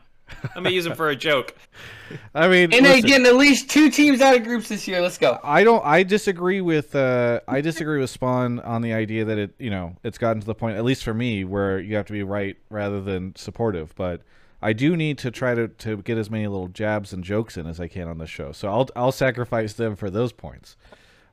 Let 0.56 0.64
me 0.64 0.72
use 0.72 0.86
them 0.86 0.96
for 0.96 1.10
a 1.10 1.16
joke. 1.16 1.56
I 2.36 2.48
mean, 2.48 2.70
NA 2.70 2.78
listen, 2.78 3.08
getting 3.08 3.26
at 3.26 3.36
least 3.36 3.70
two 3.70 3.90
teams 3.90 4.22
out 4.22 4.36
of 4.36 4.44
groups 4.44 4.70
this 4.70 4.88
year. 4.88 5.02
Let's 5.02 5.18
go. 5.18 5.40
I 5.44 5.64
don't. 5.64 5.84
I 5.86 6.04
disagree 6.04 6.62
with. 6.62 6.96
Uh, 6.96 7.42
I 7.48 7.62
disagree 7.62 8.00
with 8.00 8.10
Spawn 8.10 8.60
on 8.60 8.82
the 8.82 8.94
idea 8.94 9.26
that 9.26 9.38
it. 9.38 9.56
You 9.60 9.70
know, 9.70 9.96
it's 10.04 10.18
gotten 10.18 10.42
to 10.42 10.46
the 10.46 10.56
point, 10.56 10.78
at 10.78 10.84
least 10.84 11.04
for 11.04 11.14
me, 11.14 11.44
where 11.44 11.80
you 11.80 11.96
have 11.96 12.06
to 12.08 12.14
be 12.14 12.24
right 12.24 12.58
rather 12.70 13.02
than 13.02 13.36
supportive. 13.36 13.94
But 13.96 14.22
I 14.62 14.74
do 14.74 14.96
need 14.96 15.18
to 15.20 15.32
try 15.32 15.54
to, 15.56 15.68
to 15.68 15.98
get 15.98 16.18
as 16.18 16.30
many 16.30 16.48
little 16.48 16.68
jabs 16.68 17.14
and 17.14 17.24
jokes 17.24 17.58
in 17.58 17.68
as 17.68 17.80
I 17.80 17.88
can 17.88 18.08
on 18.08 18.18
this 18.18 18.30
show. 18.30 18.52
So 18.52 18.70
I'll 18.70 18.90
I'll 18.96 19.12
sacrifice 19.12 19.74
them 19.74 19.96
for 19.96 20.10
those 20.10 20.32
points. 20.32 20.78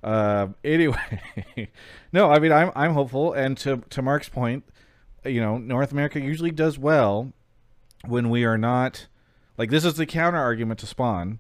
Um, 0.02 0.56
anyway, 0.64 1.20
no, 2.12 2.30
I 2.30 2.38
mean 2.38 2.52
I'm 2.52 2.72
I'm 2.74 2.92
hopeful, 2.92 3.32
and 3.32 3.56
to 3.58 3.82
to 3.90 4.02
Mark's 4.02 4.28
point, 4.28 4.64
you 5.24 5.40
know, 5.40 5.58
North 5.58 5.92
America 5.92 6.20
usually 6.20 6.50
does 6.50 6.78
well 6.78 7.32
when 8.06 8.30
we 8.30 8.44
are 8.44 8.58
not 8.58 9.06
like 9.58 9.70
this 9.70 9.84
is 9.84 9.94
the 9.94 10.06
counter 10.06 10.38
argument 10.38 10.80
to 10.80 10.86
Spawn 10.86 11.38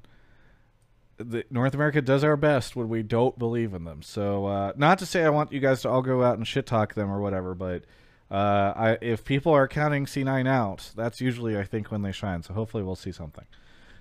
the 1.18 1.44
North 1.50 1.74
America 1.74 2.02
does 2.02 2.24
our 2.24 2.36
best 2.36 2.76
when 2.76 2.88
we 2.88 3.02
don't 3.02 3.38
believe 3.38 3.74
in 3.74 3.84
them. 3.84 4.02
So, 4.02 4.46
uh, 4.46 4.72
not 4.76 4.98
to 4.98 5.06
say 5.06 5.24
I 5.24 5.30
want 5.30 5.52
you 5.52 5.60
guys 5.60 5.82
to 5.82 5.88
all 5.88 6.02
go 6.02 6.22
out 6.22 6.36
and 6.36 6.46
shit 6.46 6.66
talk 6.66 6.94
them 6.94 7.10
or 7.10 7.20
whatever, 7.20 7.54
but 7.54 7.84
uh, 8.30 8.72
I, 8.74 8.98
if 9.00 9.24
people 9.24 9.52
are 9.52 9.68
counting 9.68 10.06
C9 10.06 10.48
out, 10.48 10.90
that's 10.96 11.20
usually 11.20 11.56
I 11.58 11.64
think 11.64 11.90
when 11.90 12.02
they 12.02 12.12
shine. 12.12 12.42
So 12.42 12.54
hopefully 12.54 12.82
we'll 12.82 12.96
see 12.96 13.12
something. 13.12 13.44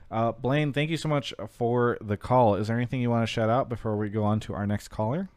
Uh, 0.09 0.31
Blaine, 0.31 0.73
thank 0.73 0.89
you 0.89 0.97
so 0.97 1.07
much 1.07 1.33
for 1.49 1.97
the 2.01 2.17
call. 2.17 2.55
Is 2.55 2.67
there 2.67 2.75
anything 2.75 3.01
you 3.01 3.09
want 3.09 3.23
to 3.23 3.31
shout 3.31 3.49
out 3.49 3.69
before 3.69 3.95
we 3.95 4.09
go 4.09 4.23
on 4.23 4.39
to 4.41 4.53
our 4.53 4.67
next 4.67 4.89
caller? 4.89 5.29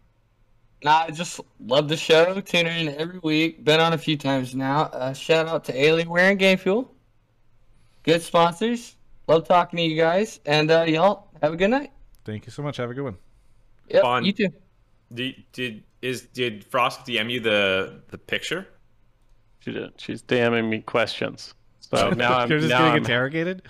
Nah, 0.83 1.05
I 1.05 1.11
just 1.11 1.41
love 1.65 1.89
the 1.89 1.97
show. 1.97 2.41
Tune 2.41 2.67
in 2.67 2.89
every 2.97 3.19
week. 3.21 3.65
Been 3.65 3.81
on 3.81 3.93
a 3.93 3.99
few 3.99 4.17
times 4.17 4.55
now. 4.55 4.83
Uh, 4.83 5.13
shout 5.13 5.49
out 5.49 5.65
to 5.65 5.73
Alienware 5.73 6.31
and 6.31 6.39
Game 6.39 6.59
Fuel. 6.59 6.94
Good 8.05 8.23
sponsors. 8.23 8.97
Love 9.27 9.49
talking 9.49 9.79
to 9.79 9.83
you 9.83 9.97
guys, 9.97 10.41
and 10.47 10.71
uh, 10.71 10.85
y'all 10.87 11.29
have 11.43 11.55
a 11.55 11.57
good 11.57 11.71
night. 11.71 11.91
Thank 12.25 12.47
you 12.47 12.53
so 12.53 12.63
much. 12.63 12.77
Have 12.77 12.91
a 12.91 12.95
good 12.95 13.05
one. 13.05 13.17
Yep, 13.89 14.03
Fun. 14.03 14.25
you 14.25 14.33
too. 14.33 14.49
Did, 15.13 15.45
did 15.53 15.83
is 16.03 16.23
did 16.23 16.71
Frosk 16.71 17.07
DM 17.07 17.31
you 17.31 17.41
the 17.41 18.01
the 18.09 18.19
picture? 18.19 18.67
She 19.61 19.73
did. 19.73 19.93
She's 19.99 20.23
DMing 20.23 20.69
me 20.69 20.81
questions. 20.81 21.55
So 21.81 22.11
now 22.17 22.39
I'm 22.39 22.51
You're 22.51 22.59
just 22.61 22.71
now 22.71 22.79
getting 22.79 22.93
I'm, 22.93 22.97
interrogated. 22.99 23.63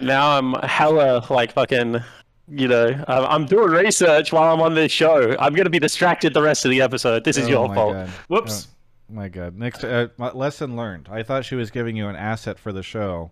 now 0.00 0.38
I'm 0.38 0.54
hella 0.62 1.24
like 1.30 1.52
fucking. 1.52 2.00
You 2.46 2.68
know, 2.68 3.04
I'm 3.08 3.24
I'm 3.24 3.46
doing 3.46 3.70
research 3.70 4.30
while 4.32 4.52
I'm 4.52 4.60
on 4.60 4.74
this 4.74 4.92
show. 4.92 5.34
I'm 5.38 5.54
gonna 5.54 5.70
be 5.70 5.78
distracted 5.78 6.34
the 6.34 6.42
rest 6.42 6.64
of 6.66 6.70
the 6.70 6.82
episode. 6.82 7.24
This 7.24 7.38
is 7.38 7.46
Oh 7.46 7.48
your 7.48 7.74
fault. 7.74 7.94
God. 7.94 8.08
Whoops. 8.28 8.68
Oh, 9.10 9.14
my 9.14 9.28
God. 9.28 9.56
Next 9.56 9.82
uh, 9.82 10.08
lesson 10.18 10.76
learned. 10.76 11.08
I 11.10 11.22
thought 11.22 11.44
she 11.46 11.54
was 11.54 11.70
giving 11.70 11.96
you 11.96 12.06
an 12.08 12.16
asset 12.16 12.58
for 12.58 12.70
the 12.72 12.82
show, 12.82 13.30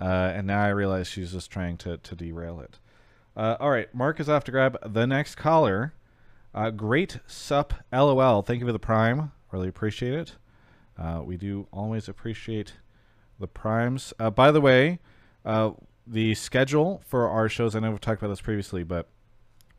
uh, 0.00 0.32
and 0.34 0.46
now 0.46 0.62
I 0.62 0.68
realize 0.68 1.06
she's 1.06 1.32
just 1.32 1.50
trying 1.50 1.76
to 1.78 1.98
to 1.98 2.14
derail 2.14 2.60
it. 2.60 2.78
Uh, 3.36 3.56
all 3.58 3.70
right, 3.70 3.92
Mark 3.94 4.20
is 4.20 4.28
off 4.28 4.44
to 4.44 4.52
grab 4.52 4.76
the 4.84 5.06
next 5.06 5.34
caller. 5.34 5.94
Uh, 6.54 6.70
great 6.70 7.18
sup, 7.26 7.74
lol. 7.92 8.42
Thank 8.42 8.60
you 8.60 8.66
for 8.66 8.72
the 8.72 8.78
prime. 8.78 9.32
Really 9.50 9.68
appreciate 9.68 10.14
it. 10.14 10.36
Uh, 10.96 11.22
we 11.24 11.36
do 11.36 11.66
always 11.72 12.08
appreciate 12.08 12.74
the 13.40 13.48
primes. 13.48 14.12
Uh, 14.20 14.30
by 14.30 14.52
the 14.52 14.60
way, 14.60 15.00
uh, 15.44 15.72
the 16.06 16.34
schedule 16.34 17.02
for 17.06 17.28
our 17.28 17.48
shows. 17.48 17.74
I 17.74 17.80
know 17.80 17.90
we've 17.90 18.00
talked 18.00 18.22
about 18.22 18.30
this 18.30 18.40
previously, 18.40 18.84
but 18.84 19.08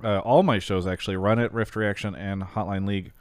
uh, 0.04 0.20
all 0.20 0.44
my 0.44 0.60
shows 0.60 0.86
actually 0.86 1.16
run 1.16 1.40
at 1.40 1.54
Rift 1.54 1.76
Reaction 1.76 2.16
and 2.16 2.44
Hotline 2.44 2.86
League. 2.86 3.14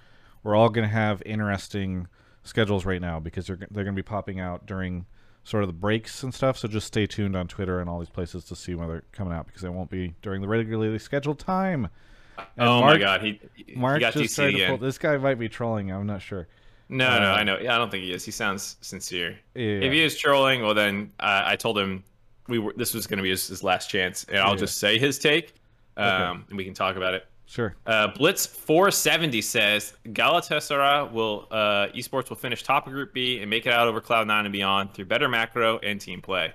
We're 0.42 0.56
all 0.56 0.68
going 0.68 0.88
to 0.88 0.92
have 0.92 1.22
interesting 1.24 2.08
schedules 2.42 2.84
right 2.84 3.00
now 3.00 3.20
because 3.20 3.46
they're 3.46 3.56
they're 3.56 3.84
going 3.84 3.94
to 3.96 4.02
be 4.02 4.02
popping 4.02 4.40
out 4.40 4.66
during 4.66 5.06
sort 5.44 5.62
of 5.62 5.68
the 5.68 5.74
breaks 5.74 6.22
and 6.22 6.34
stuff. 6.34 6.58
So 6.58 6.66
just 6.68 6.86
stay 6.86 7.06
tuned 7.06 7.36
on 7.36 7.46
Twitter 7.48 7.80
and 7.80 7.88
all 7.88 7.98
these 8.00 8.08
places 8.08 8.44
to 8.44 8.56
see 8.56 8.74
when 8.74 8.88
they're 8.88 9.04
coming 9.12 9.32
out 9.32 9.46
because 9.46 9.62
they 9.62 9.68
won't 9.68 9.90
be 9.90 10.14
during 10.22 10.40
the 10.40 10.48
regularly 10.48 10.98
scheduled 10.98 11.38
time. 11.38 11.88
And 12.36 12.68
oh 12.68 12.80
my 12.80 12.98
god, 12.98 13.22
he 13.22 13.40
he 13.54 13.74
Mark 13.76 14.00
got 14.00 14.14
just 14.14 14.34
DC 14.34 14.36
tried 14.36 14.58
to 14.58 14.66
pull. 14.66 14.78
This 14.78 14.98
guy 14.98 15.16
might 15.18 15.38
be 15.38 15.48
trolling. 15.48 15.92
I'm 15.92 16.06
not 16.06 16.20
sure. 16.22 16.48
No, 16.88 17.18
no, 17.20 17.30
Uh, 17.30 17.34
I 17.36 17.44
know. 17.44 17.58
Yeah, 17.58 17.74
I 17.74 17.78
don't 17.78 17.90
think 17.90 18.04
he 18.04 18.12
is. 18.12 18.24
He 18.24 18.30
sounds 18.30 18.76
sincere. 18.80 19.38
Yeah. 19.54 19.62
If 19.62 19.92
he 19.92 20.02
is 20.02 20.16
trolling, 20.18 20.62
well 20.62 20.74
then 20.74 21.12
uh, 21.20 21.42
I 21.46 21.56
told 21.56 21.78
him 21.78 22.02
we 22.48 22.58
were 22.58 22.74
this 22.76 22.92
was 22.92 23.06
going 23.06 23.18
to 23.18 23.22
be 23.22 23.30
his, 23.30 23.46
his 23.46 23.62
last 23.62 23.88
chance, 23.88 24.24
and 24.24 24.38
I'll 24.38 24.50
Yeah. 24.52 24.56
just 24.56 24.78
say 24.78 24.98
his 24.98 25.18
take, 25.18 25.54
um, 25.96 26.44
and 26.48 26.56
we 26.58 26.64
can 26.64 26.74
talk 26.74 26.96
about 26.96 27.14
it. 27.14 27.26
Sure. 27.46 27.74
Uh, 27.86 28.08
Blitz 28.08 28.46
470 28.46 29.40
says 29.42 29.92
Galatasaray 30.06 31.12
will 31.12 31.46
uh, 31.50 31.88
esports 31.94 32.28
will 32.28 32.36
finish 32.36 32.62
top 32.62 32.86
of 32.86 32.92
Group 32.92 33.12
B 33.12 33.40
and 33.40 33.50
make 33.50 33.66
it 33.66 33.72
out 33.72 33.86
over 33.86 34.00
Cloud 34.00 34.26
Nine 34.26 34.46
and 34.46 34.52
beyond 34.52 34.94
through 34.94 35.04
better 35.04 35.28
macro 35.28 35.78
and 35.78 36.00
team 36.00 36.22
play. 36.22 36.54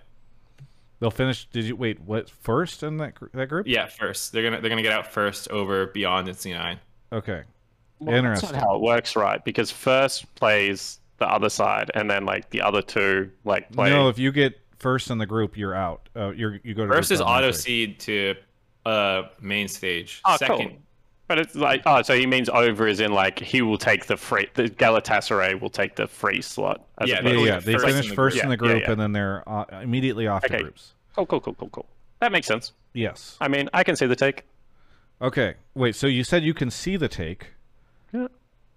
They'll 1.00 1.12
finish. 1.12 1.48
Did 1.52 1.66
you 1.66 1.76
wait? 1.76 2.02
What 2.02 2.30
first 2.30 2.84
in 2.84 2.98
that 2.98 3.14
that 3.34 3.48
group? 3.48 3.68
Yeah, 3.68 3.86
first 3.86 4.34
they're 4.34 4.44
gonna 4.44 4.60
they're 4.62 4.70
gonna 4.70 4.82
get 4.82 4.92
out 4.92 5.12
first 5.12 5.48
over 5.50 5.88
Beyond 5.88 6.28
and 6.28 6.38
C9. 6.38 6.78
Okay. 7.14 7.44
Well, 8.00 8.12
That's 8.12 8.18
Interesting. 8.18 8.52
not 8.54 8.62
how 8.62 8.76
it 8.76 8.82
works, 8.82 9.16
right? 9.16 9.44
Because 9.44 9.72
first 9.72 10.34
plays 10.36 11.00
the 11.18 11.28
other 11.28 11.50
side, 11.50 11.92
and 11.94 12.10
then 12.10 12.26
like 12.26 12.50
the 12.50 12.62
other 12.62 12.82
two 12.82 13.32
like 13.46 13.72
play. 13.72 13.90
No, 13.92 14.10
if 14.10 14.18
you 14.20 14.32
get 14.32 14.60
first 14.80 15.10
in 15.10 15.18
the 15.18 15.26
group, 15.26 15.58
you're 15.58 15.76
out. 15.76 16.10
Uh, 16.16 16.32
you're 16.32 16.60
you 16.64 16.74
go 16.74 16.86
to 16.86 16.92
First 16.92 17.10
group 17.10 17.16
is 17.18 17.22
auto 17.22 17.52
seed 17.52 18.00
to 18.02 18.36
uh, 18.86 19.24
main 19.42 19.68
stage. 19.68 20.22
Oh, 20.26 20.38
Second, 20.38 20.58
cool. 20.70 20.78
But 21.28 21.38
it's 21.40 21.54
like 21.56 21.84
oh, 21.86 22.02
so 22.02 22.16
he 22.18 22.26
means 22.26 22.50
over 22.50 22.88
is 22.88 23.00
in 23.00 23.12
like 23.14 23.38
he 23.40 23.62
will 23.62 23.78
take 23.78 24.08
the 24.08 24.18
free. 24.18 24.48
The 24.56 24.64
Galatasaray 24.70 25.60
will 25.62 25.70
take 25.70 25.96
the 25.96 26.08
free 26.08 26.42
slot. 26.42 26.88
as 26.98 27.08
Yeah, 27.10 27.20
opposed 27.20 27.26
Yeah, 27.36 27.40
Those 27.40 27.48
yeah. 27.48 27.60
They 27.60 27.74
first 27.74 27.86
finish 27.86 28.04
in 28.06 28.10
the 28.10 28.16
first 28.16 28.34
group. 28.36 28.44
in 28.46 28.50
the 28.50 28.56
Yeah, 28.56 28.68
yeah, 28.68 28.74
group, 28.74 28.84
yeah. 28.88 28.92
and 28.94 29.02
then 29.02 29.12
they're 29.12 29.44
uh, 29.48 29.66
immediately 29.84 30.28
off 30.28 30.42
to 30.44 30.54
Okay. 30.54 30.64
groups. 30.64 30.94
Cool, 31.16 31.26
cool, 31.28 31.40
cool, 31.42 31.54
cool, 31.54 31.70
cool. 31.70 31.86
That 32.20 32.32
makes 32.32 32.48
sense. 32.48 32.74
Yes. 32.94 33.38
I 33.40 33.48
mean, 33.48 33.70
I 33.74 33.84
can 33.84 33.96
see 33.96 34.08
the 34.08 34.16
take. 34.16 34.44
Okay. 35.22 35.54
Wait. 35.76 35.96
So 35.96 36.08
you 36.08 36.24
said 36.24 36.44
you 36.44 36.54
can 36.56 36.72
see 36.72 36.98
the 36.98 37.08
take. 37.08 37.48
Yeah. 38.12 38.28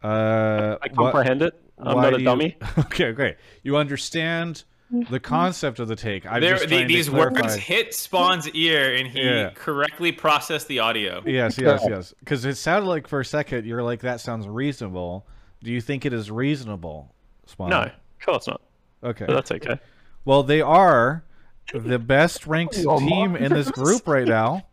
Uh, 0.02 0.76
I 0.82 0.88
what- 0.88 0.94
comprehend 0.94 1.42
it. 1.42 1.58
I'm 1.78 2.00
not 2.00 2.10
do 2.10 2.16
a 2.16 2.18
you- 2.18 2.24
dummy. 2.24 2.56
okay. 2.78 3.12
Great. 3.12 3.36
You 3.62 3.76
understand 3.76 4.64
the 5.10 5.20
concept 5.20 5.78
of 5.78 5.88
the 5.88 5.96
take. 5.96 6.26
I'm 6.26 6.40
there, 6.40 6.52
just 6.52 6.64
the, 6.64 6.76
trying 6.76 6.88
to 6.88 6.94
these 6.94 7.10
words 7.10 7.54
hit 7.54 7.94
Spawn's 7.94 8.48
ear, 8.50 8.94
and 8.94 9.08
he 9.08 9.22
Yeah. 9.22 9.50
correctly 9.54 10.12
processed 10.12 10.68
the 10.68 10.80
audio. 10.80 11.22
Yes, 11.24 11.58
yes, 11.58 11.82
yes. 11.88 12.14
Because 12.20 12.44
it 12.44 12.56
sounded 12.56 12.88
like 12.88 13.08
for 13.08 13.20
a 13.20 13.24
second 13.24 13.66
you're 13.66 13.82
like 13.82 14.00
that 14.00 14.20
sounds 14.20 14.46
reasonable. 14.46 15.26
Do 15.62 15.70
you 15.70 15.80
think 15.80 16.04
it 16.04 16.12
is 16.12 16.30
reasonable, 16.30 17.14
Spawn? 17.46 17.70
No, 17.70 17.82
of 17.82 17.92
course 18.20 18.46
not. 18.46 18.60
Okay. 19.02 19.24
But 19.26 19.34
that's 19.34 19.50
okay. 19.52 19.78
Well, 20.24 20.42
they 20.42 20.60
are 20.60 21.24
the 21.74 21.98
best 21.98 22.46
ranked 22.46 22.78
oh, 22.86 22.98
team 22.98 23.34
in 23.36 23.52
this 23.52 23.70
group 23.70 24.06
right 24.06 24.26
now. 24.26 24.66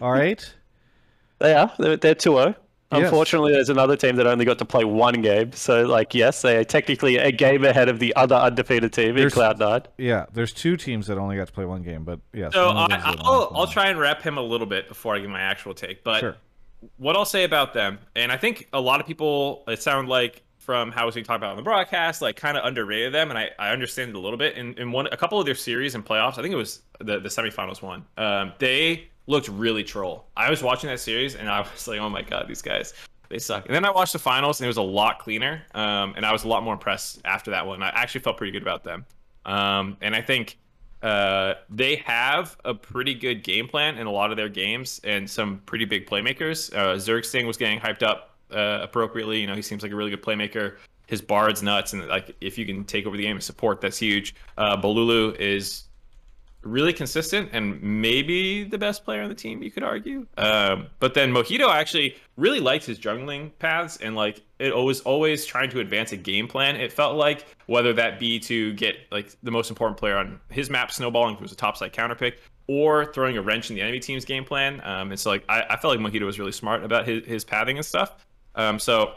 All 0.00 0.10
right. 0.10 0.52
They 1.38 1.54
are. 1.54 1.72
They're, 1.78 1.96
they're 1.96 2.14
2-0. 2.14 2.46
Yes. 2.46 2.56
Unfortunately, 2.94 3.52
there's 3.52 3.68
another 3.68 3.96
team 3.96 4.16
that 4.16 4.26
only 4.26 4.44
got 4.44 4.58
to 4.58 4.64
play 4.64 4.84
one 4.84 5.20
game. 5.22 5.52
So, 5.52 5.84
like, 5.84 6.14
yes, 6.14 6.42
they 6.42 6.56
are 6.56 6.64
technically 6.64 7.16
a 7.16 7.32
game 7.32 7.64
ahead 7.64 7.88
of 7.88 7.98
the 7.98 8.14
other 8.16 8.36
undefeated 8.36 8.92
team 8.92 9.16
in 9.16 9.28
Cloud9. 9.28 9.86
Yeah, 9.98 10.26
there's 10.32 10.52
two 10.52 10.76
teams 10.76 11.06
that 11.06 11.18
only 11.18 11.36
got 11.36 11.46
to 11.46 11.52
play 11.52 11.64
one 11.64 11.82
game, 11.82 12.04
but 12.04 12.20
yes. 12.32 12.52
So 12.52 12.72
one 12.74 12.92
of 12.92 12.92
I, 12.92 12.96
those 13.10 13.14
is 13.14 13.20
a 13.20 13.24
I'll. 13.24 13.52
I'll 13.54 13.66
try 13.66 13.88
and 13.88 13.98
wrap 13.98 14.22
him 14.22 14.38
a 14.38 14.42
little 14.42 14.66
bit 14.66 14.88
before 14.88 15.14
I 15.14 15.18
give 15.20 15.30
my 15.30 15.40
actual 15.40 15.74
take. 15.74 16.04
But 16.04 16.20
Sure. 16.20 16.36
what 16.98 17.16
I'll 17.16 17.24
say 17.24 17.44
about 17.44 17.74
them, 17.74 17.98
and 18.16 18.30
I 18.30 18.36
think 18.36 18.68
a 18.72 18.80
lot 18.80 19.00
of 19.00 19.06
people, 19.06 19.64
it 19.68 19.80
sounded 19.82 20.10
like 20.10 20.42
from 20.58 20.90
how 20.90 21.04
was 21.04 21.14
we 21.14 21.22
talking 21.22 21.36
about 21.36 21.50
on 21.50 21.56
the 21.56 21.62
broadcast, 21.62 22.22
like 22.22 22.36
kind 22.36 22.56
of 22.56 22.64
underrated 22.64 23.12
them, 23.12 23.28
and 23.30 23.38
I, 23.38 23.50
I 23.58 23.70
understand 23.70 24.10
it 24.10 24.16
a 24.16 24.18
little 24.18 24.38
bit. 24.38 24.56
In, 24.56 24.72
in 24.74 24.92
one, 24.92 25.06
a 25.12 25.16
couple 25.16 25.38
of 25.38 25.44
their 25.44 25.54
series 25.54 25.94
and 25.94 26.04
playoffs, 26.04 26.38
I 26.38 26.42
think 26.42 26.52
it 26.54 26.56
was 26.56 26.80
the 27.00 27.20
the 27.20 27.28
semifinals 27.28 27.82
one. 27.82 28.04
Um, 28.16 28.52
they 28.58 29.08
looked 29.26 29.48
really 29.48 29.84
troll. 29.84 30.26
I 30.36 30.50
was 30.50 30.62
watching 30.62 30.90
that 30.90 31.00
series 31.00 31.34
and 31.34 31.48
I 31.48 31.60
was 31.60 31.88
like, 31.88 32.00
oh 32.00 32.08
my 32.08 32.22
god, 32.22 32.48
these 32.48 32.62
guys. 32.62 32.94
They 33.30 33.38
suck. 33.38 33.66
And 33.66 33.74
then 33.74 33.84
I 33.84 33.90
watched 33.90 34.12
the 34.12 34.18
finals 34.18 34.60
and 34.60 34.66
it 34.66 34.68
was 34.68 34.76
a 34.76 34.82
lot 34.82 35.18
cleaner. 35.18 35.62
Um, 35.74 36.12
and 36.16 36.26
I 36.26 36.32
was 36.32 36.44
a 36.44 36.48
lot 36.48 36.62
more 36.62 36.74
impressed 36.74 37.20
after 37.24 37.50
that 37.52 37.66
one. 37.66 37.82
I 37.82 37.88
actually 37.88 38.20
felt 38.20 38.36
pretty 38.36 38.52
good 38.52 38.62
about 38.62 38.84
them. 38.84 39.06
Um, 39.46 39.96
and 40.02 40.14
I 40.14 40.20
think 40.20 40.58
uh, 41.02 41.54
they 41.68 41.96
have 41.96 42.56
a 42.64 42.74
pretty 42.74 43.14
good 43.14 43.42
game 43.42 43.68
plan 43.68 43.98
in 43.98 44.06
a 44.06 44.10
lot 44.10 44.30
of 44.30 44.36
their 44.36 44.48
games 44.48 45.00
and 45.04 45.28
some 45.28 45.60
pretty 45.66 45.84
big 45.84 46.06
playmakers. 46.06 46.72
Uh, 46.74 46.96
Zergsting 46.96 47.46
was 47.46 47.56
getting 47.56 47.78
hyped 47.78 48.02
up 48.02 48.36
uh, 48.50 48.80
appropriately. 48.82 49.40
You 49.40 49.46
know, 49.46 49.54
he 49.54 49.62
seems 49.62 49.82
like 49.82 49.92
a 49.92 49.96
really 49.96 50.10
good 50.10 50.22
playmaker. 50.22 50.76
His 51.06 51.20
bard's 51.20 51.62
nuts, 51.62 51.92
and 51.92 52.08
like 52.08 52.34
if 52.40 52.56
you 52.56 52.64
can 52.64 52.84
take 52.84 53.04
over 53.04 53.16
the 53.18 53.22
game 53.22 53.36
and 53.36 53.44
support, 53.44 53.82
that's 53.82 53.98
huge. 53.98 54.34
Uh, 54.56 54.80
Bolulu 54.80 55.38
is 55.38 55.84
really 56.64 56.92
consistent 56.92 57.50
and 57.52 57.82
maybe 57.82 58.64
the 58.64 58.78
best 58.78 59.04
player 59.04 59.22
on 59.22 59.28
the 59.28 59.34
team, 59.34 59.62
you 59.62 59.70
could 59.70 59.82
argue. 59.82 60.26
Um, 60.36 60.86
but 60.98 61.14
then 61.14 61.32
Mojito 61.32 61.72
actually 61.72 62.16
really 62.36 62.60
liked 62.60 62.84
his 62.84 62.98
jungling 62.98 63.50
paths 63.58 63.98
and 63.98 64.16
like 64.16 64.42
it 64.58 64.74
was 64.74 65.00
always 65.02 65.44
trying 65.44 65.70
to 65.70 65.80
advance 65.80 66.12
a 66.12 66.16
game 66.16 66.48
plan. 66.48 66.76
It 66.76 66.92
felt 66.92 67.16
like 67.16 67.46
whether 67.66 67.92
that 67.94 68.18
be 68.18 68.38
to 68.40 68.72
get 68.74 68.96
like 69.10 69.34
the 69.42 69.50
most 69.50 69.70
important 69.70 69.98
player 69.98 70.16
on 70.16 70.40
his 70.50 70.70
map 70.70 70.90
snowballing, 70.90 71.36
who 71.36 71.42
was 71.42 71.52
a 71.52 71.56
topside 71.56 71.92
counter 71.92 72.14
pick, 72.14 72.40
or 72.66 73.12
throwing 73.12 73.36
a 73.36 73.42
wrench 73.42 73.70
in 73.70 73.76
the 73.76 73.82
enemy 73.82 74.00
team's 74.00 74.24
game 74.24 74.44
plan. 74.44 74.80
Um, 74.84 75.10
and 75.10 75.20
so 75.20 75.30
like 75.30 75.44
I, 75.48 75.64
I 75.70 75.76
felt 75.76 75.96
like 75.96 76.12
Mojito 76.12 76.24
was 76.24 76.38
really 76.38 76.52
smart 76.52 76.84
about 76.84 77.06
his, 77.06 77.24
his 77.24 77.44
pathing 77.44 77.76
and 77.76 77.84
stuff. 77.84 78.26
Um, 78.54 78.78
so 78.78 79.14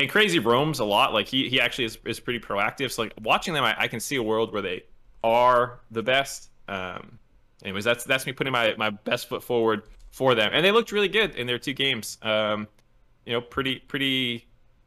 and 0.00 0.10
crazy 0.10 0.38
roams 0.38 0.78
a 0.80 0.84
lot. 0.84 1.12
Like 1.12 1.28
he, 1.28 1.48
he 1.48 1.60
actually 1.60 1.84
is, 1.84 1.98
is 2.04 2.20
pretty 2.20 2.40
proactive. 2.40 2.90
So 2.90 3.02
like 3.02 3.14
watching 3.22 3.54
them, 3.54 3.64
I, 3.64 3.74
I 3.78 3.88
can 3.88 4.00
see 4.00 4.16
a 4.16 4.22
world 4.22 4.52
where 4.52 4.62
they 4.62 4.84
are 5.22 5.80
the 5.90 6.02
best. 6.02 6.50
Um, 6.70 7.18
anyways, 7.62 7.84
that's 7.84 8.04
that's 8.04 8.24
me 8.24 8.32
putting 8.32 8.52
my, 8.52 8.74
my 8.78 8.90
best 8.90 9.28
foot 9.28 9.42
forward 9.42 9.82
for 10.10 10.34
them, 10.34 10.50
and 10.54 10.64
they 10.64 10.72
looked 10.72 10.92
really 10.92 11.08
good 11.08 11.34
in 11.34 11.46
their 11.46 11.58
two 11.58 11.74
games. 11.74 12.18
Um, 12.22 12.68
you 13.26 13.32
know, 13.32 13.40
pretty 13.40 13.80
pretty 13.80 14.46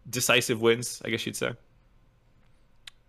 decisive 0.10 0.62
wins, 0.62 1.02
I 1.06 1.10
guess 1.10 1.26
you'd 1.26 1.36
say. 1.36 1.52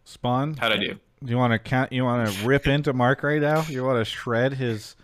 Spawn. 0.05 0.55
How'd 0.55 0.73
I 0.73 0.77
do? 0.77 0.99
Do 1.25 1.31
you 1.31 1.39
want 1.39 1.53
to 1.53 1.59
count? 1.59 1.93
You 1.93 2.05
want 2.05 2.29
to 2.29 2.47
rip 2.47 2.67
into 2.67 2.93
Mark 2.93 3.23
right 3.23 3.41
now? 3.41 3.63
You 3.63 3.85
want 3.85 3.99
to 3.99 4.05
shred 4.05 4.55
his 4.55 4.97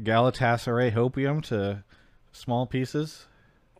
Galatasaray 0.00 0.92
hopium 0.92 1.42
to 1.44 1.84
small 2.32 2.66
pieces? 2.66 3.26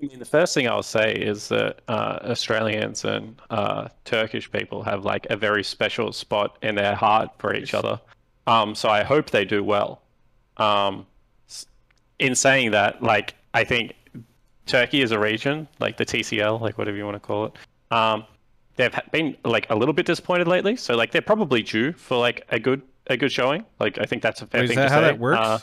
I 0.01 0.07
mean, 0.07 0.19
the 0.19 0.25
first 0.25 0.55
thing 0.55 0.69
I'll 0.69 0.83
say 0.83 1.13
is 1.13 1.49
that 1.49 1.81
uh, 1.89 2.19
Australians 2.23 3.05
and 3.05 3.41
uh, 3.51 3.89
Turkish 4.05 4.51
people 4.51 4.83
have 4.83 5.05
like 5.05 5.27
a 5.31 5.37
very 5.37 5.65
special 5.65 6.13
spot 6.13 6.59
in 6.63 6.77
their 6.77 6.95
heart 6.95 7.31
for 7.39 7.55
each 7.55 7.75
other. 7.75 8.01
Um, 8.49 8.75
so 8.75 8.89
I 8.89 9.03
hope 9.03 9.31
they 9.31 9.45
do 9.45 9.63
well. 9.63 10.03
Um, 10.57 11.07
in 12.19 12.35
saying 12.35 12.73
that, 12.73 13.03
like 13.03 13.35
I 13.55 13.65
think 13.65 13.95
Turkey 14.67 15.03
is 15.03 15.13
a 15.13 15.19
region, 15.19 15.69
like 15.81 15.97
the 15.97 16.07
TCL, 16.07 16.61
like 16.61 16.79
whatever 16.79 16.97
you 16.97 17.05
want 17.05 17.15
to 17.17 17.21
call 17.21 17.47
it. 17.47 17.53
Um, 17.91 18.25
they've 18.77 18.95
been 19.13 19.37
like 19.45 19.67
a 19.71 19.77
little 19.77 19.93
bit 19.93 20.07
disappointed 20.07 20.49
lately, 20.49 20.77
so 20.77 20.97
like 20.97 21.13
they're 21.13 21.23
probably 21.23 21.63
due 21.63 21.93
for 21.93 22.17
like 22.19 22.47
a 22.51 22.59
good 22.59 22.83
a 23.09 23.17
good 23.17 23.31
showing. 23.33 23.65
Like 23.79 23.99
I 23.99 24.05
think 24.05 24.23
that's 24.23 24.43
a 24.43 24.47
fair 24.47 24.61
Wait, 24.61 24.65
is 24.65 24.71
thing 24.71 24.77
that 24.79 24.89
to 24.89 24.95
how 24.95 25.01
say. 25.01 25.07
that 25.07 25.19
works? 25.19 25.41
Uh, 25.41 25.59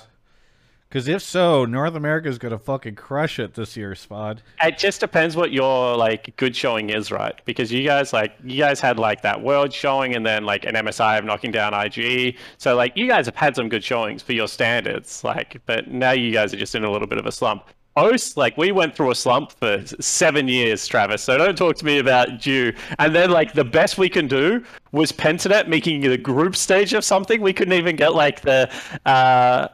Because 0.95 1.09
if 1.09 1.21
so, 1.21 1.65
North 1.65 1.93
America 1.93 2.29
is 2.29 2.37
gonna 2.37 2.57
fucking 2.57 2.95
crush 2.95 3.37
it 3.37 3.53
this 3.53 3.75
year, 3.75 3.91
Spod. 3.91 4.37
It 4.63 4.77
just 4.77 5.01
depends 5.01 5.35
what 5.35 5.51
your 5.51 5.97
like 5.97 6.33
good 6.37 6.55
showing 6.55 6.89
is, 6.89 7.11
right? 7.11 7.35
Because 7.43 7.69
you 7.69 7.83
guys 7.83 8.13
like 8.13 8.31
you 8.45 8.57
guys 8.57 8.79
had 8.79 8.97
like 8.97 9.21
that 9.23 9.41
world 9.41 9.73
showing 9.73 10.15
and 10.15 10.25
then 10.25 10.45
like 10.45 10.63
an 10.63 10.75
MSI 10.75 11.19
of 11.19 11.25
knocking 11.25 11.51
down 11.51 11.73
IGE. 11.73 12.37
So 12.57 12.77
like 12.77 12.95
you 12.95 13.09
guys 13.09 13.25
have 13.25 13.35
had 13.35 13.57
some 13.57 13.67
good 13.67 13.83
showings 13.83 14.23
for 14.23 14.31
your 14.31 14.47
standards, 14.47 15.21
like 15.21 15.61
but 15.65 15.89
now 15.89 16.11
you 16.11 16.31
guys 16.31 16.53
are 16.53 16.57
just 16.57 16.75
in 16.75 16.85
a 16.85 16.89
little 16.89 17.09
bit 17.09 17.17
of 17.17 17.25
a 17.25 17.31
slump. 17.33 17.65
Ost, 17.97 18.37
like 18.37 18.55
we 18.55 18.71
went 18.71 18.95
through 18.95 19.11
a 19.11 19.15
slump 19.15 19.51
for 19.51 19.83
seven 19.99 20.47
years, 20.47 20.87
Travis. 20.87 21.21
So 21.21 21.37
don't 21.37 21.57
talk 21.57 21.75
to 21.75 21.85
me 21.85 21.99
about 21.99 22.45
you. 22.45 22.73
And 22.99 23.13
then 23.13 23.31
like 23.31 23.51
the 23.51 23.65
best 23.65 23.97
we 23.97 24.07
can 24.07 24.29
do 24.29 24.63
was 24.93 25.11
Pentanet 25.11 25.67
making 25.67 25.99
the 25.99 26.17
group 26.17 26.55
stage 26.55 26.93
of 26.93 27.03
something. 27.03 27.41
We 27.41 27.51
couldn't 27.51 27.73
even 27.73 27.97
get 27.97 28.15
like 28.15 28.39
the 28.43 28.71
uh, 29.05 29.67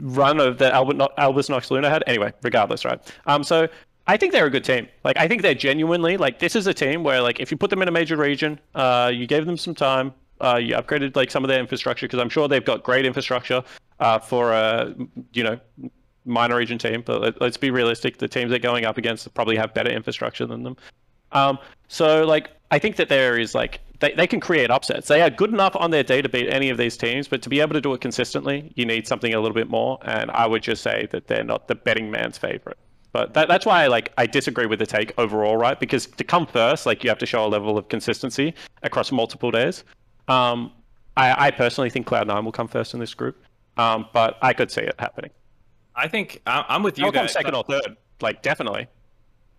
run 0.00 0.40
of 0.40 0.58
the 0.58 0.72
Albert 0.72 0.96
no- 0.96 1.08
Albus 1.18 1.48
Nox 1.48 1.70
Luna 1.70 1.90
had. 1.90 2.02
Anyway, 2.06 2.32
regardless, 2.42 2.84
right? 2.84 3.00
Um, 3.26 3.44
so 3.44 3.68
I 4.06 4.16
think 4.16 4.32
they're 4.32 4.46
a 4.46 4.50
good 4.50 4.64
team. 4.64 4.88
Like 5.04 5.16
I 5.16 5.28
think 5.28 5.42
they're 5.42 5.54
genuinely 5.54 6.16
like 6.16 6.38
this 6.38 6.56
is 6.56 6.66
a 6.66 6.74
team 6.74 7.04
where 7.04 7.22
like 7.22 7.40
if 7.40 7.50
you 7.50 7.56
put 7.56 7.70
them 7.70 7.82
in 7.82 7.88
a 7.88 7.92
major 7.92 8.16
region, 8.16 8.58
uh, 8.74 9.10
you 9.14 9.26
gave 9.26 9.46
them 9.46 9.56
some 9.56 9.74
time, 9.74 10.12
uh, 10.40 10.56
you 10.56 10.74
upgraded 10.74 11.16
like 11.16 11.30
some 11.30 11.44
of 11.44 11.48
their 11.48 11.60
infrastructure 11.60 12.06
because 12.06 12.18
I'm 12.18 12.28
sure 12.28 12.48
they've 12.48 12.64
got 12.64 12.82
great 12.82 13.06
infrastructure 13.06 13.62
uh, 14.00 14.18
for 14.18 14.52
a 14.52 14.94
you 15.32 15.44
know 15.44 15.60
minor 16.24 16.56
region 16.56 16.78
team. 16.78 17.02
But 17.04 17.20
let, 17.20 17.40
let's 17.40 17.56
be 17.56 17.70
realistic, 17.70 18.18
the 18.18 18.28
teams 18.28 18.50
they're 18.50 18.58
going 18.58 18.84
up 18.84 18.98
against 18.98 19.32
probably 19.34 19.56
have 19.56 19.74
better 19.74 19.90
infrastructure 19.90 20.46
than 20.46 20.62
them. 20.62 20.76
Um, 21.32 21.58
so 21.88 22.24
like 22.24 22.50
I 22.70 22.78
think 22.78 22.96
that 22.96 23.08
there 23.08 23.38
is 23.38 23.54
like 23.54 23.80
they, 23.98 24.12
they 24.12 24.26
can 24.26 24.40
create 24.40 24.70
upsets. 24.70 25.08
They 25.08 25.22
are 25.22 25.30
good 25.30 25.50
enough 25.50 25.76
on 25.76 25.90
their 25.90 26.02
day 26.02 26.22
to 26.22 26.28
beat 26.28 26.48
any 26.48 26.70
of 26.70 26.78
these 26.78 26.96
teams, 26.96 27.28
but 27.28 27.42
to 27.42 27.48
be 27.48 27.60
able 27.60 27.74
to 27.74 27.80
do 27.80 27.92
it 27.94 28.00
consistently, 28.00 28.72
you 28.76 28.86
need 28.86 29.06
something 29.06 29.34
a 29.34 29.40
little 29.40 29.54
bit 29.54 29.68
more. 29.68 29.98
And 30.02 30.30
I 30.30 30.46
would 30.46 30.62
just 30.62 30.82
say 30.82 31.08
that 31.10 31.26
they're 31.26 31.44
not 31.44 31.68
the 31.68 31.74
betting 31.74 32.10
man's 32.10 32.38
favorite. 32.38 32.78
But 33.12 33.34
that, 33.34 33.48
that's 33.48 33.66
why 33.66 33.82
I 33.84 33.86
like 33.88 34.12
I 34.18 34.26
disagree 34.26 34.66
with 34.66 34.78
the 34.78 34.86
take 34.86 35.12
overall, 35.18 35.56
right? 35.56 35.78
Because 35.78 36.06
to 36.06 36.24
come 36.24 36.46
first, 36.46 36.86
like 36.86 37.02
you 37.02 37.10
have 37.10 37.18
to 37.18 37.26
show 37.26 37.44
a 37.44 37.48
level 37.48 37.76
of 37.76 37.88
consistency 37.88 38.54
across 38.82 39.10
multiple 39.10 39.50
days. 39.50 39.84
Um, 40.28 40.72
I, 41.16 41.46
I 41.46 41.50
personally 41.50 41.90
think 41.90 42.06
Cloud9 42.06 42.44
will 42.44 42.52
come 42.52 42.68
first 42.68 42.94
in 42.94 43.00
this 43.00 43.14
group, 43.14 43.42
um, 43.76 44.06
but 44.12 44.38
I 44.42 44.52
could 44.52 44.70
see 44.70 44.82
it 44.82 44.94
happening. 44.98 45.30
I 45.96 46.06
think 46.06 46.40
I'm 46.46 46.84
with 46.84 46.98
you 46.98 47.04
They'll 47.04 47.12
come 47.12 47.28
second 47.28 47.54
or 47.54 47.64
third, 47.64 47.96
like 48.20 48.42
definitely. 48.42 48.86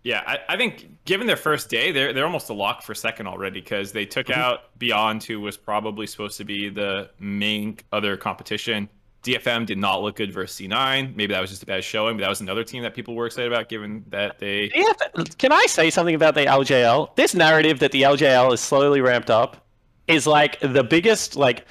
Yeah, 0.04 0.22
I, 0.26 0.38
I 0.48 0.56
think 0.56 1.04
given 1.04 1.26
their 1.26 1.36
first 1.36 1.68
day, 1.68 1.92
they're 1.92 2.12
they're 2.12 2.24
almost 2.24 2.50
a 2.50 2.54
lock 2.54 2.82
for 2.82 2.94
second 2.94 3.28
already 3.28 3.60
because 3.60 3.92
they 3.92 4.04
took 4.04 4.26
mm-hmm. 4.26 4.40
out 4.40 4.78
Beyond, 4.78 5.22
who 5.22 5.40
was 5.40 5.56
probably 5.56 6.06
supposed 6.06 6.36
to 6.38 6.44
be 6.44 6.68
the 6.68 7.10
main 7.20 7.78
other 7.92 8.16
competition. 8.16 8.88
DFM 9.22 9.66
did 9.66 9.78
not 9.78 10.02
look 10.02 10.16
good 10.16 10.32
versus 10.32 10.66
C9. 10.66 11.14
Maybe 11.14 11.32
that 11.32 11.40
was 11.40 11.50
just 11.50 11.62
a 11.62 11.66
bad 11.66 11.84
showing, 11.84 12.16
but 12.16 12.22
that 12.22 12.28
was 12.28 12.40
another 12.40 12.64
team 12.64 12.82
that 12.82 12.92
people 12.92 13.14
were 13.14 13.26
excited 13.26 13.52
about, 13.52 13.68
given 13.68 14.04
that 14.08 14.40
they. 14.40 14.72
Yeah, 14.74 14.92
but 15.14 15.38
can 15.38 15.52
I 15.52 15.64
say 15.68 15.90
something 15.90 16.16
about 16.16 16.34
the 16.34 16.46
LJL? 16.46 17.14
This 17.14 17.32
narrative 17.34 17.78
that 17.78 17.92
the 17.92 18.02
LJL 18.02 18.52
is 18.52 18.60
slowly 18.60 19.00
ramped 19.00 19.30
up 19.30 19.64
is 20.08 20.26
like 20.26 20.58
the 20.60 20.82
biggest 20.82 21.36
like 21.36 21.64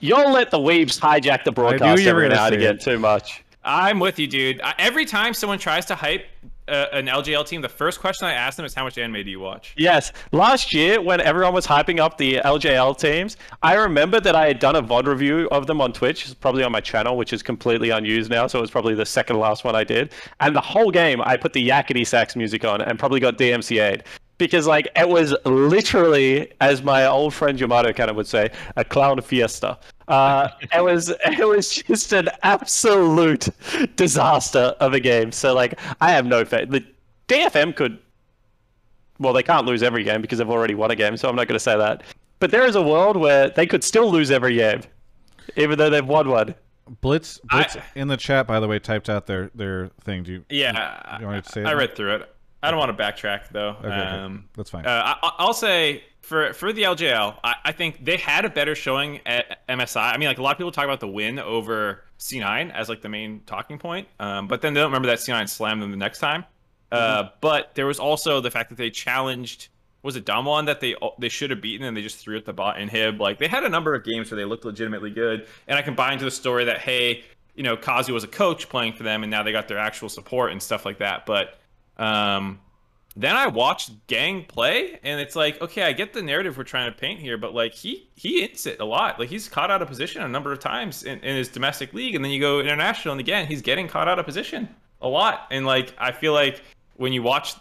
you'll 0.00 0.32
let 0.32 0.50
the 0.50 0.58
weebs 0.58 0.98
hijack 0.98 1.44
the 1.44 1.52
broadcast 1.52 2.00
you 2.00 2.06
were 2.06 2.10
every 2.10 2.28
gonna 2.28 2.34
now 2.34 2.46
and 2.46 2.54
again 2.54 2.78
too 2.78 2.98
much. 2.98 3.44
I'm 3.62 3.98
with 3.98 4.18
you, 4.18 4.28
dude. 4.28 4.60
Every 4.78 5.04
time 5.04 5.34
someone 5.34 5.58
tries 5.58 5.84
to 5.86 5.96
hype 5.96 6.26
uh, 6.68 6.86
an 6.92 7.06
LJL 7.06 7.46
team, 7.46 7.60
the 7.60 7.68
first 7.68 8.00
question 8.00 8.26
I 8.26 8.32
asked 8.32 8.56
them 8.56 8.66
is, 8.66 8.74
"How 8.74 8.84
much 8.84 8.98
anime 8.98 9.24
do 9.24 9.30
you 9.30 9.40
watch?" 9.40 9.74
Yes, 9.76 10.12
last 10.32 10.72
year 10.72 11.00
when 11.00 11.20
everyone 11.20 11.54
was 11.54 11.66
hyping 11.66 11.98
up 11.98 12.18
the 12.18 12.36
LJL 12.44 12.98
teams, 12.98 13.36
I 13.62 13.74
remember 13.74 14.20
that 14.20 14.34
I 14.34 14.46
had 14.46 14.58
done 14.58 14.76
a 14.76 14.82
VOD 14.82 15.06
review 15.06 15.48
of 15.50 15.66
them 15.66 15.80
on 15.80 15.92
Twitch, 15.92 16.38
probably 16.40 16.62
on 16.62 16.72
my 16.72 16.80
channel, 16.80 17.16
which 17.16 17.32
is 17.32 17.42
completely 17.42 17.90
unused 17.90 18.30
now, 18.30 18.46
so 18.46 18.58
it 18.58 18.62
was 18.62 18.70
probably 18.70 18.94
the 18.94 19.06
second 19.06 19.38
last 19.38 19.64
one 19.64 19.74
I 19.74 19.84
did. 19.84 20.12
And 20.40 20.54
the 20.54 20.60
whole 20.60 20.90
game, 20.90 21.20
I 21.22 21.36
put 21.36 21.52
the 21.52 21.66
Yakety 21.66 22.06
Sax 22.06 22.36
music 22.36 22.64
on 22.64 22.80
and 22.80 22.98
probably 22.98 23.20
got 23.20 23.38
DMCA'd. 23.38 24.04
Because 24.38 24.66
like 24.66 24.88
it 24.96 25.08
was 25.08 25.34
literally, 25.46 26.52
as 26.60 26.82
my 26.82 27.06
old 27.06 27.32
friend 27.32 27.58
Yamato 27.58 27.92
kind 27.92 28.10
of 28.10 28.16
would 28.16 28.26
say, 28.26 28.50
a 28.76 28.84
clown 28.84 29.20
fiesta. 29.22 29.78
Uh, 30.08 30.48
it 30.74 30.84
was 30.84 31.08
it 31.24 31.48
was 31.48 31.70
just 31.70 32.12
an 32.12 32.28
absolute 32.42 33.48
disaster 33.96 34.74
of 34.80 34.92
a 34.92 35.00
game. 35.00 35.32
So 35.32 35.54
like 35.54 35.78
I 36.00 36.10
have 36.12 36.26
no 36.26 36.44
faith. 36.44 36.68
The 36.70 36.84
DFM 37.28 37.74
could 37.74 37.98
well, 39.18 39.32
they 39.32 39.42
can't 39.42 39.64
lose 39.66 39.82
every 39.82 40.04
game 40.04 40.20
because 40.20 40.38
they've 40.38 40.50
already 40.50 40.74
won 40.74 40.90
a 40.90 40.94
game, 40.96 41.16
so 41.16 41.28
I'm 41.28 41.36
not 41.36 41.48
going 41.48 41.56
to 41.56 41.60
say 41.62 41.76
that. 41.76 42.02
But 42.38 42.50
there 42.50 42.66
is 42.66 42.76
a 42.76 42.82
world 42.82 43.16
where 43.16 43.48
they 43.48 43.66
could 43.66 43.82
still 43.82 44.10
lose 44.10 44.30
every 44.30 44.56
game, 44.56 44.82
even 45.56 45.78
though 45.78 45.88
they've 45.88 46.06
won 46.06 46.28
one. 46.28 46.54
Blitz, 47.00 47.38
Blitz 47.50 47.76
I- 47.76 47.82
in 47.94 48.08
the 48.08 48.18
chat, 48.18 48.46
by 48.46 48.60
the 48.60 48.68
way, 48.68 48.78
typed 48.78 49.08
out 49.08 49.26
their 49.26 49.50
their 49.54 49.88
thing. 50.02 50.22
Do 50.22 50.32
you? 50.32 50.44
Yeah, 50.50 51.18
You 51.18 51.26
want 51.26 51.44
to 51.46 51.50
say 51.50 51.62
I 51.62 51.70
that? 51.70 51.76
read 51.76 51.96
through 51.96 52.16
it. 52.16 52.35
I 52.66 52.70
don't 52.70 52.78
want 52.78 52.96
to 52.96 53.02
backtrack 53.02 53.50
though. 53.50 53.76
Okay, 53.78 53.86
okay. 53.88 53.96
um, 53.96 54.48
that's 54.56 54.70
fine. 54.70 54.86
Uh, 54.86 55.14
I, 55.22 55.32
I'll 55.38 55.54
say 55.54 56.04
for 56.20 56.52
for 56.52 56.72
the 56.72 56.82
LJL, 56.82 57.36
I, 57.44 57.54
I 57.66 57.72
think 57.72 58.04
they 58.04 58.16
had 58.16 58.44
a 58.44 58.50
better 58.50 58.74
showing 58.74 59.20
at 59.26 59.66
MSI. 59.68 60.14
I 60.14 60.16
mean, 60.16 60.28
like 60.28 60.38
a 60.38 60.42
lot 60.42 60.52
of 60.52 60.58
people 60.58 60.72
talk 60.72 60.84
about 60.84 61.00
the 61.00 61.08
win 61.08 61.38
over 61.38 62.02
C9 62.18 62.72
as 62.72 62.88
like 62.88 63.02
the 63.02 63.08
main 63.08 63.40
talking 63.46 63.78
point, 63.78 64.08
um, 64.20 64.48
but 64.48 64.60
then 64.62 64.74
they 64.74 64.80
don't 64.80 64.90
remember 64.90 65.08
that 65.08 65.18
C9 65.18 65.48
slammed 65.48 65.82
them 65.82 65.90
the 65.90 65.96
next 65.96 66.18
time. 66.18 66.44
Uh, 66.92 67.24
Mm-hmm. 67.24 67.28
but 67.40 67.74
there 67.74 67.86
was 67.86 67.98
also 67.98 68.40
the 68.40 68.50
fact 68.50 68.68
that 68.70 68.76
they 68.76 68.90
challenged. 68.90 69.68
Was 70.02 70.14
it 70.14 70.24
Damwon 70.24 70.66
that 70.66 70.80
they 70.80 70.94
they 71.18 71.28
should 71.28 71.50
have 71.50 71.60
beaten 71.60 71.84
and 71.84 71.96
they 71.96 72.02
just 72.02 72.18
threw 72.18 72.36
at 72.36 72.44
the 72.44 72.52
bot 72.52 72.78
and 72.78 72.88
Hib? 72.88 73.20
Like 73.20 73.38
they 73.38 73.48
had 73.48 73.64
a 73.64 73.68
number 73.68 73.92
of 73.94 74.04
games 74.04 74.30
where 74.30 74.36
they 74.36 74.44
looked 74.44 74.64
legitimately 74.64 75.10
good, 75.10 75.48
and 75.66 75.76
I 75.76 75.82
combined 75.82 76.20
to 76.20 76.24
the 76.24 76.30
story 76.30 76.64
that 76.66 76.78
hey, 76.78 77.24
you 77.56 77.64
know, 77.64 77.76
Kazu 77.76 78.12
was 78.14 78.22
a 78.22 78.28
coach 78.28 78.68
playing 78.68 78.92
for 78.92 79.02
them, 79.02 79.24
and 79.24 79.30
now 79.30 79.42
they 79.42 79.50
got 79.50 79.66
their 79.66 79.78
actual 79.78 80.08
support 80.08 80.52
and 80.52 80.62
stuff 80.62 80.84
like 80.84 80.98
that. 80.98 81.26
But 81.26 81.58
um, 81.98 82.60
then 83.18 83.34
I 83.34 83.46
watched 83.46 84.06
Gang 84.08 84.44
play, 84.44 85.00
and 85.02 85.18
it's 85.20 85.34
like, 85.34 85.60
okay, 85.62 85.84
I 85.84 85.92
get 85.92 86.12
the 86.12 86.20
narrative 86.20 86.58
we're 86.58 86.64
trying 86.64 86.92
to 86.92 86.98
paint 86.98 87.18
here, 87.18 87.38
but 87.38 87.54
like 87.54 87.72
he 87.72 88.10
he 88.14 88.42
hits 88.42 88.66
it 88.66 88.78
a 88.78 88.84
lot. 88.84 89.18
Like 89.18 89.30
he's 89.30 89.48
caught 89.48 89.70
out 89.70 89.80
of 89.80 89.88
position 89.88 90.22
a 90.22 90.28
number 90.28 90.52
of 90.52 90.58
times 90.58 91.02
in, 91.04 91.18
in 91.20 91.34
his 91.36 91.48
domestic 91.48 91.94
league, 91.94 92.14
and 92.14 92.22
then 92.22 92.30
you 92.30 92.40
go 92.40 92.60
international, 92.60 93.12
and 93.12 93.20
again 93.20 93.46
he's 93.46 93.62
getting 93.62 93.88
caught 93.88 94.06
out 94.06 94.18
of 94.18 94.26
position 94.26 94.68
a 95.00 95.08
lot. 95.08 95.46
And 95.50 95.64
like 95.64 95.94
I 95.96 96.12
feel 96.12 96.34
like 96.34 96.62
when 96.96 97.14
you 97.14 97.22
watch 97.22 97.54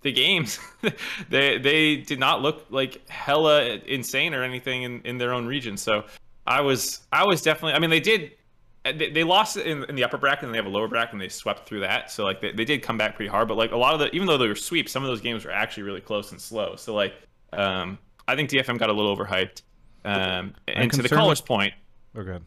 the 0.00 0.10
games, 0.10 0.58
they 1.28 1.58
they 1.58 1.96
did 1.96 2.18
not 2.18 2.40
look 2.40 2.64
like 2.70 3.06
hella 3.10 3.62
insane 3.86 4.32
or 4.32 4.42
anything 4.42 4.84
in, 4.84 5.02
in 5.02 5.18
their 5.18 5.34
own 5.34 5.46
region. 5.46 5.76
So 5.76 6.04
I 6.46 6.62
was 6.62 7.00
I 7.12 7.24
was 7.24 7.42
definitely. 7.42 7.74
I 7.74 7.78
mean, 7.78 7.90
they 7.90 8.00
did. 8.00 8.32
They, 8.84 9.10
they 9.10 9.24
lost 9.24 9.56
in, 9.56 9.84
in 9.84 9.94
the 9.94 10.04
upper 10.04 10.18
bracket 10.18 10.44
and 10.44 10.52
they 10.52 10.58
have 10.58 10.66
a 10.66 10.70
lower 10.70 10.88
bracket 10.88 11.12
and 11.14 11.20
they 11.20 11.28
swept 11.28 11.66
through 11.66 11.80
that. 11.80 12.10
So 12.10 12.22
like 12.24 12.42
they, 12.42 12.52
they 12.52 12.66
did 12.66 12.82
come 12.82 12.98
back 12.98 13.16
pretty 13.16 13.30
hard. 13.30 13.48
But 13.48 13.56
like 13.56 13.72
a 13.72 13.76
lot 13.76 13.94
of 13.94 14.00
the 14.00 14.14
even 14.14 14.26
though 14.26 14.36
they 14.36 14.46
were 14.46 14.54
sweeps, 14.54 14.92
some 14.92 15.02
of 15.02 15.08
those 15.08 15.22
games 15.22 15.44
were 15.44 15.50
actually 15.50 15.84
really 15.84 16.02
close 16.02 16.32
and 16.32 16.40
slow. 16.40 16.76
So 16.76 16.94
like 16.94 17.14
um, 17.52 17.98
I 18.28 18.36
think 18.36 18.50
DFM 18.50 18.78
got 18.78 18.90
a 18.90 18.92
little 18.92 19.16
overhyped. 19.16 19.62
Um, 20.04 20.54
and 20.68 20.92
to 20.92 21.00
the 21.02 21.08
caller's 21.08 21.40
with- 21.40 21.46
point, 21.48 21.72
oh, 22.14 22.22
good. 22.22 22.44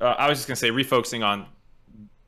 uh, 0.00 0.04
I 0.16 0.28
was 0.28 0.38
just 0.38 0.46
gonna 0.46 0.56
say 0.56 0.70
refocusing 0.70 1.24
on 1.24 1.46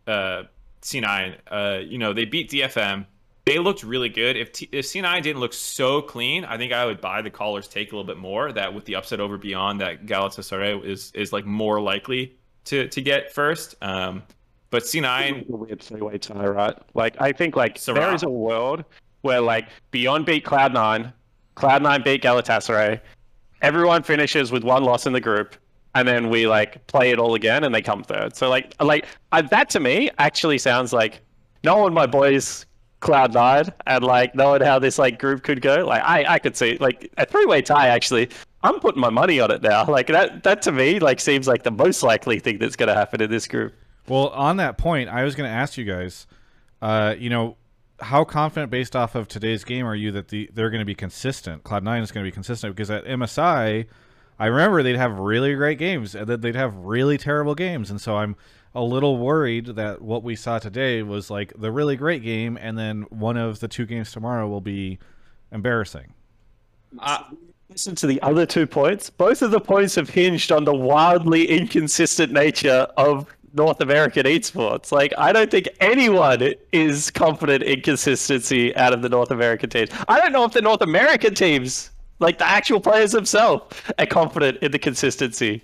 uh, 0.08 0.44
C9. 0.82 1.36
Uh, 1.48 1.78
you 1.84 1.98
know, 1.98 2.12
they 2.12 2.24
beat 2.24 2.50
DFM. 2.50 3.06
They 3.44 3.60
looked 3.60 3.84
really 3.84 4.08
good. 4.08 4.36
If, 4.36 4.50
T- 4.50 4.68
if 4.72 4.86
C9 4.86 5.22
didn't 5.22 5.38
look 5.38 5.52
so 5.52 6.02
clean, 6.02 6.44
I 6.44 6.58
think 6.58 6.72
I 6.72 6.84
would 6.84 7.00
buy 7.00 7.22
the 7.22 7.30
caller's 7.30 7.68
take 7.68 7.92
a 7.92 7.96
little 7.96 8.06
bit 8.06 8.16
more. 8.18 8.50
That 8.50 8.74
with 8.74 8.86
the 8.86 8.96
upset 8.96 9.20
over 9.20 9.38
Beyond, 9.38 9.80
that 9.80 10.04
Galatasaray 10.04 10.84
is 10.84 11.12
is 11.14 11.32
like 11.32 11.46
more 11.46 11.80
likely 11.80 12.35
to 12.66 12.88
to 12.88 13.02
get 13.02 13.32
first. 13.32 13.74
Um, 13.82 14.22
but 14.70 14.82
C9, 14.82 15.48
a 15.48 15.56
weird 15.56 15.80
three-way 15.80 16.18
tie, 16.18 16.46
right? 16.46 16.76
Like 16.94 17.16
I 17.20 17.32
think 17.32 17.56
like 17.56 17.78
Sarah. 17.78 18.00
there 18.00 18.14
is 18.14 18.22
a 18.22 18.28
world 18.28 18.84
where 19.22 19.40
like 19.40 19.68
Beyond 19.90 20.26
beat 20.26 20.44
Cloud 20.44 20.74
Nine, 20.74 21.12
Cloud 21.54 21.82
Nine 21.82 22.02
beat 22.02 22.22
Galatasaray, 22.22 23.00
everyone 23.62 24.02
finishes 24.02 24.52
with 24.52 24.64
one 24.64 24.84
loss 24.84 25.06
in 25.06 25.12
the 25.12 25.20
group, 25.20 25.56
and 25.94 26.06
then 26.06 26.28
we 26.28 26.46
like 26.46 26.86
play 26.88 27.10
it 27.10 27.18
all 27.18 27.34
again 27.34 27.64
and 27.64 27.74
they 27.74 27.82
come 27.82 28.02
third. 28.02 28.36
So 28.36 28.48
like 28.48 28.74
like 28.80 29.06
uh, 29.32 29.42
that 29.42 29.70
to 29.70 29.80
me 29.80 30.10
actually 30.18 30.58
sounds 30.58 30.92
like 30.92 31.20
knowing 31.64 31.94
my 31.94 32.06
boys 32.06 32.66
Cloud 33.00 33.34
Nine 33.34 33.72
and 33.86 34.04
like 34.04 34.34
knowing 34.34 34.62
how 34.62 34.78
this 34.78 34.98
like 34.98 35.18
group 35.18 35.42
could 35.42 35.60
go. 35.60 35.86
Like 35.86 36.02
I 36.02 36.34
I 36.34 36.38
could 36.38 36.56
see 36.56 36.76
like 36.78 37.10
a 37.18 37.24
three-way 37.24 37.62
tie 37.62 37.88
actually. 37.88 38.28
I'm 38.66 38.80
putting 38.80 39.00
my 39.00 39.10
money 39.10 39.40
on 39.40 39.50
it 39.50 39.62
now. 39.62 39.86
Like 39.96 40.08
that 40.08 40.42
that 40.42 40.62
to 40.62 40.72
me 40.72 40.98
like 40.98 41.20
seems 41.20 41.48
like 41.48 41.62
the 41.62 41.70
most 41.70 42.02
likely 42.02 42.38
thing 42.38 42.58
that's 42.58 42.76
going 42.76 42.88
to 42.88 42.94
happen 42.94 43.22
in 43.22 43.30
this 43.30 43.46
group. 43.46 43.72
Well, 44.08 44.28
on 44.28 44.58
that 44.58 44.76
point, 44.76 45.08
I 45.08 45.24
was 45.24 45.34
going 45.34 45.48
to 45.48 45.54
ask 45.54 45.78
you 45.78 45.84
guys, 45.84 46.26
uh, 46.82 47.14
you 47.18 47.30
know, 47.30 47.56
how 48.00 48.24
confident 48.24 48.70
based 48.70 48.94
off 48.94 49.14
of 49.14 49.26
today's 49.26 49.64
game 49.64 49.86
are 49.86 49.94
you 49.94 50.12
that 50.12 50.28
the 50.28 50.50
they're 50.52 50.70
going 50.70 50.80
to 50.80 50.86
be 50.86 50.94
consistent? 50.94 51.64
Cloud 51.64 51.82
Nine 51.82 52.02
is 52.02 52.12
going 52.12 52.24
to 52.24 52.28
be 52.28 52.32
consistent 52.34 52.74
because 52.74 52.90
at 52.90 53.04
MSI, 53.06 53.86
I 54.38 54.46
remember 54.46 54.82
they'd 54.82 54.96
have 54.96 55.18
really 55.18 55.54
great 55.54 55.78
games 55.78 56.14
and 56.14 56.26
then 56.26 56.40
they'd 56.40 56.56
have 56.56 56.74
really 56.76 57.16
terrible 57.16 57.54
games, 57.54 57.90
and 57.90 58.00
so 58.00 58.16
I'm 58.16 58.36
a 58.74 58.82
little 58.82 59.16
worried 59.16 59.66
that 59.76 60.02
what 60.02 60.22
we 60.22 60.36
saw 60.36 60.58
today 60.58 61.02
was 61.02 61.30
like 61.30 61.54
the 61.56 61.72
really 61.72 61.96
great 61.96 62.22
game, 62.22 62.58
and 62.60 62.78
then 62.78 63.02
one 63.08 63.38
of 63.38 63.60
the 63.60 63.68
two 63.68 63.86
games 63.86 64.12
tomorrow 64.12 64.46
will 64.46 64.60
be 64.60 64.98
embarrassing. 65.50 66.12
Listen 67.68 67.94
to 67.96 68.06
the 68.06 68.22
other 68.22 68.46
two 68.46 68.66
points. 68.66 69.10
Both 69.10 69.42
of 69.42 69.50
the 69.50 69.60
points 69.60 69.96
have 69.96 70.08
hinged 70.08 70.52
on 70.52 70.64
the 70.64 70.74
wildly 70.74 71.48
inconsistent 71.48 72.32
nature 72.32 72.86
of 72.96 73.26
North 73.54 73.80
American 73.80 74.24
esports. 74.24 74.92
Like, 74.92 75.12
I 75.18 75.32
don't 75.32 75.50
think 75.50 75.68
anyone 75.80 76.54
is 76.72 77.10
confident 77.10 77.64
in 77.64 77.80
consistency 77.80 78.74
out 78.76 78.92
of 78.92 79.02
the 79.02 79.08
North 79.08 79.30
American 79.30 79.68
teams. 79.70 79.90
I 80.08 80.20
don't 80.20 80.32
know 80.32 80.44
if 80.44 80.52
the 80.52 80.62
North 80.62 80.82
American 80.82 81.34
teams, 81.34 81.90
like 82.18 82.38
the 82.38 82.46
actual 82.46 82.80
players 82.80 83.12
themselves, 83.12 83.76
are 83.98 84.06
confident 84.06 84.58
in 84.58 84.72
the 84.72 84.78
consistency. 84.78 85.62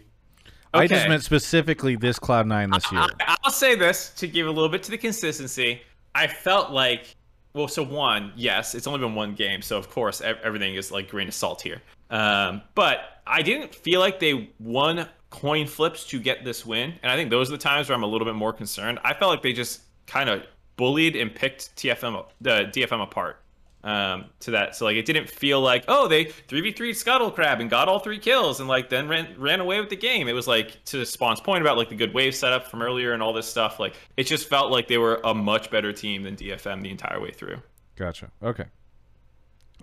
I 0.74 0.86
just 0.86 1.06
meant 1.06 1.22
specifically 1.22 1.96
this 1.96 2.18
Cloud 2.18 2.46
Nine 2.46 2.70
this 2.70 2.90
year. 2.90 3.02
I, 3.20 3.36
I'll 3.44 3.52
say 3.52 3.74
this 3.74 4.10
to 4.16 4.26
give 4.26 4.46
a 4.46 4.50
little 4.50 4.70
bit 4.70 4.82
to 4.84 4.90
the 4.90 4.98
consistency. 4.98 5.82
I 6.14 6.26
felt 6.26 6.70
like, 6.70 7.14
well, 7.54 7.68
so 7.68 7.82
one, 7.82 8.32
yes, 8.36 8.74
it's 8.74 8.86
only 8.86 9.00
been 9.00 9.14
one 9.14 9.34
game, 9.34 9.62
so 9.62 9.76
of 9.76 9.90
course 9.90 10.20
everything 10.20 10.74
is 10.74 10.90
like 10.90 11.08
grain 11.08 11.28
of 11.28 11.34
salt 11.34 11.60
here. 11.60 11.82
Um, 12.10 12.62
but 12.74 13.20
I 13.26 13.42
didn't 13.42 13.74
feel 13.74 14.00
like 14.00 14.20
they 14.20 14.50
won 14.58 15.08
coin 15.30 15.66
flips 15.66 16.06
to 16.08 16.20
get 16.20 16.44
this 16.44 16.64
win, 16.64 16.94
and 17.02 17.12
I 17.12 17.16
think 17.16 17.30
those 17.30 17.48
are 17.48 17.52
the 17.52 17.58
times 17.58 17.88
where 17.88 17.96
I'm 17.96 18.02
a 18.02 18.06
little 18.06 18.26
bit 18.26 18.34
more 18.34 18.52
concerned. 18.52 18.98
I 19.04 19.14
felt 19.14 19.30
like 19.30 19.42
they 19.42 19.52
just 19.52 19.82
kind 20.06 20.28
of 20.28 20.42
bullied 20.76 21.16
and 21.16 21.34
picked 21.34 21.76
TFM 21.76 22.24
the 22.40 22.70
DFM 22.72 23.02
apart 23.02 23.41
um, 23.84 24.26
to 24.40 24.52
that. 24.52 24.76
So 24.76 24.84
like 24.84 24.96
it 24.96 25.06
didn't 25.06 25.28
feel 25.28 25.60
like 25.60 25.84
oh 25.88 26.08
they 26.08 26.24
three 26.24 26.60
v 26.60 26.72
three 26.72 26.94
scuttle 26.94 27.30
crab 27.30 27.60
and 27.60 27.68
got 27.68 27.88
all 27.88 27.98
three 27.98 28.18
kills 28.18 28.60
and 28.60 28.68
like 28.68 28.88
then 28.88 29.08
ran 29.08 29.34
ran 29.38 29.60
away 29.60 29.80
with 29.80 29.90
the 29.90 29.96
game. 29.96 30.28
It 30.28 30.32
was 30.34 30.46
like 30.46 30.84
to 30.86 31.04
Spawn's 31.04 31.40
point 31.40 31.62
about 31.62 31.76
like 31.76 31.88
the 31.88 31.96
good 31.96 32.14
wave 32.14 32.34
setup 32.34 32.68
from 32.68 32.82
earlier 32.82 33.12
and 33.12 33.22
all 33.22 33.32
this 33.32 33.46
stuff. 33.46 33.80
Like 33.80 33.94
it 34.16 34.24
just 34.24 34.48
felt 34.48 34.70
like 34.70 34.88
they 34.88 34.98
were 34.98 35.20
a 35.24 35.34
much 35.34 35.70
better 35.70 35.92
team 35.92 36.22
than 36.22 36.36
DFM 36.36 36.82
the 36.82 36.90
entire 36.90 37.20
way 37.20 37.32
through. 37.32 37.58
Gotcha. 37.96 38.30
Okay. 38.42 38.66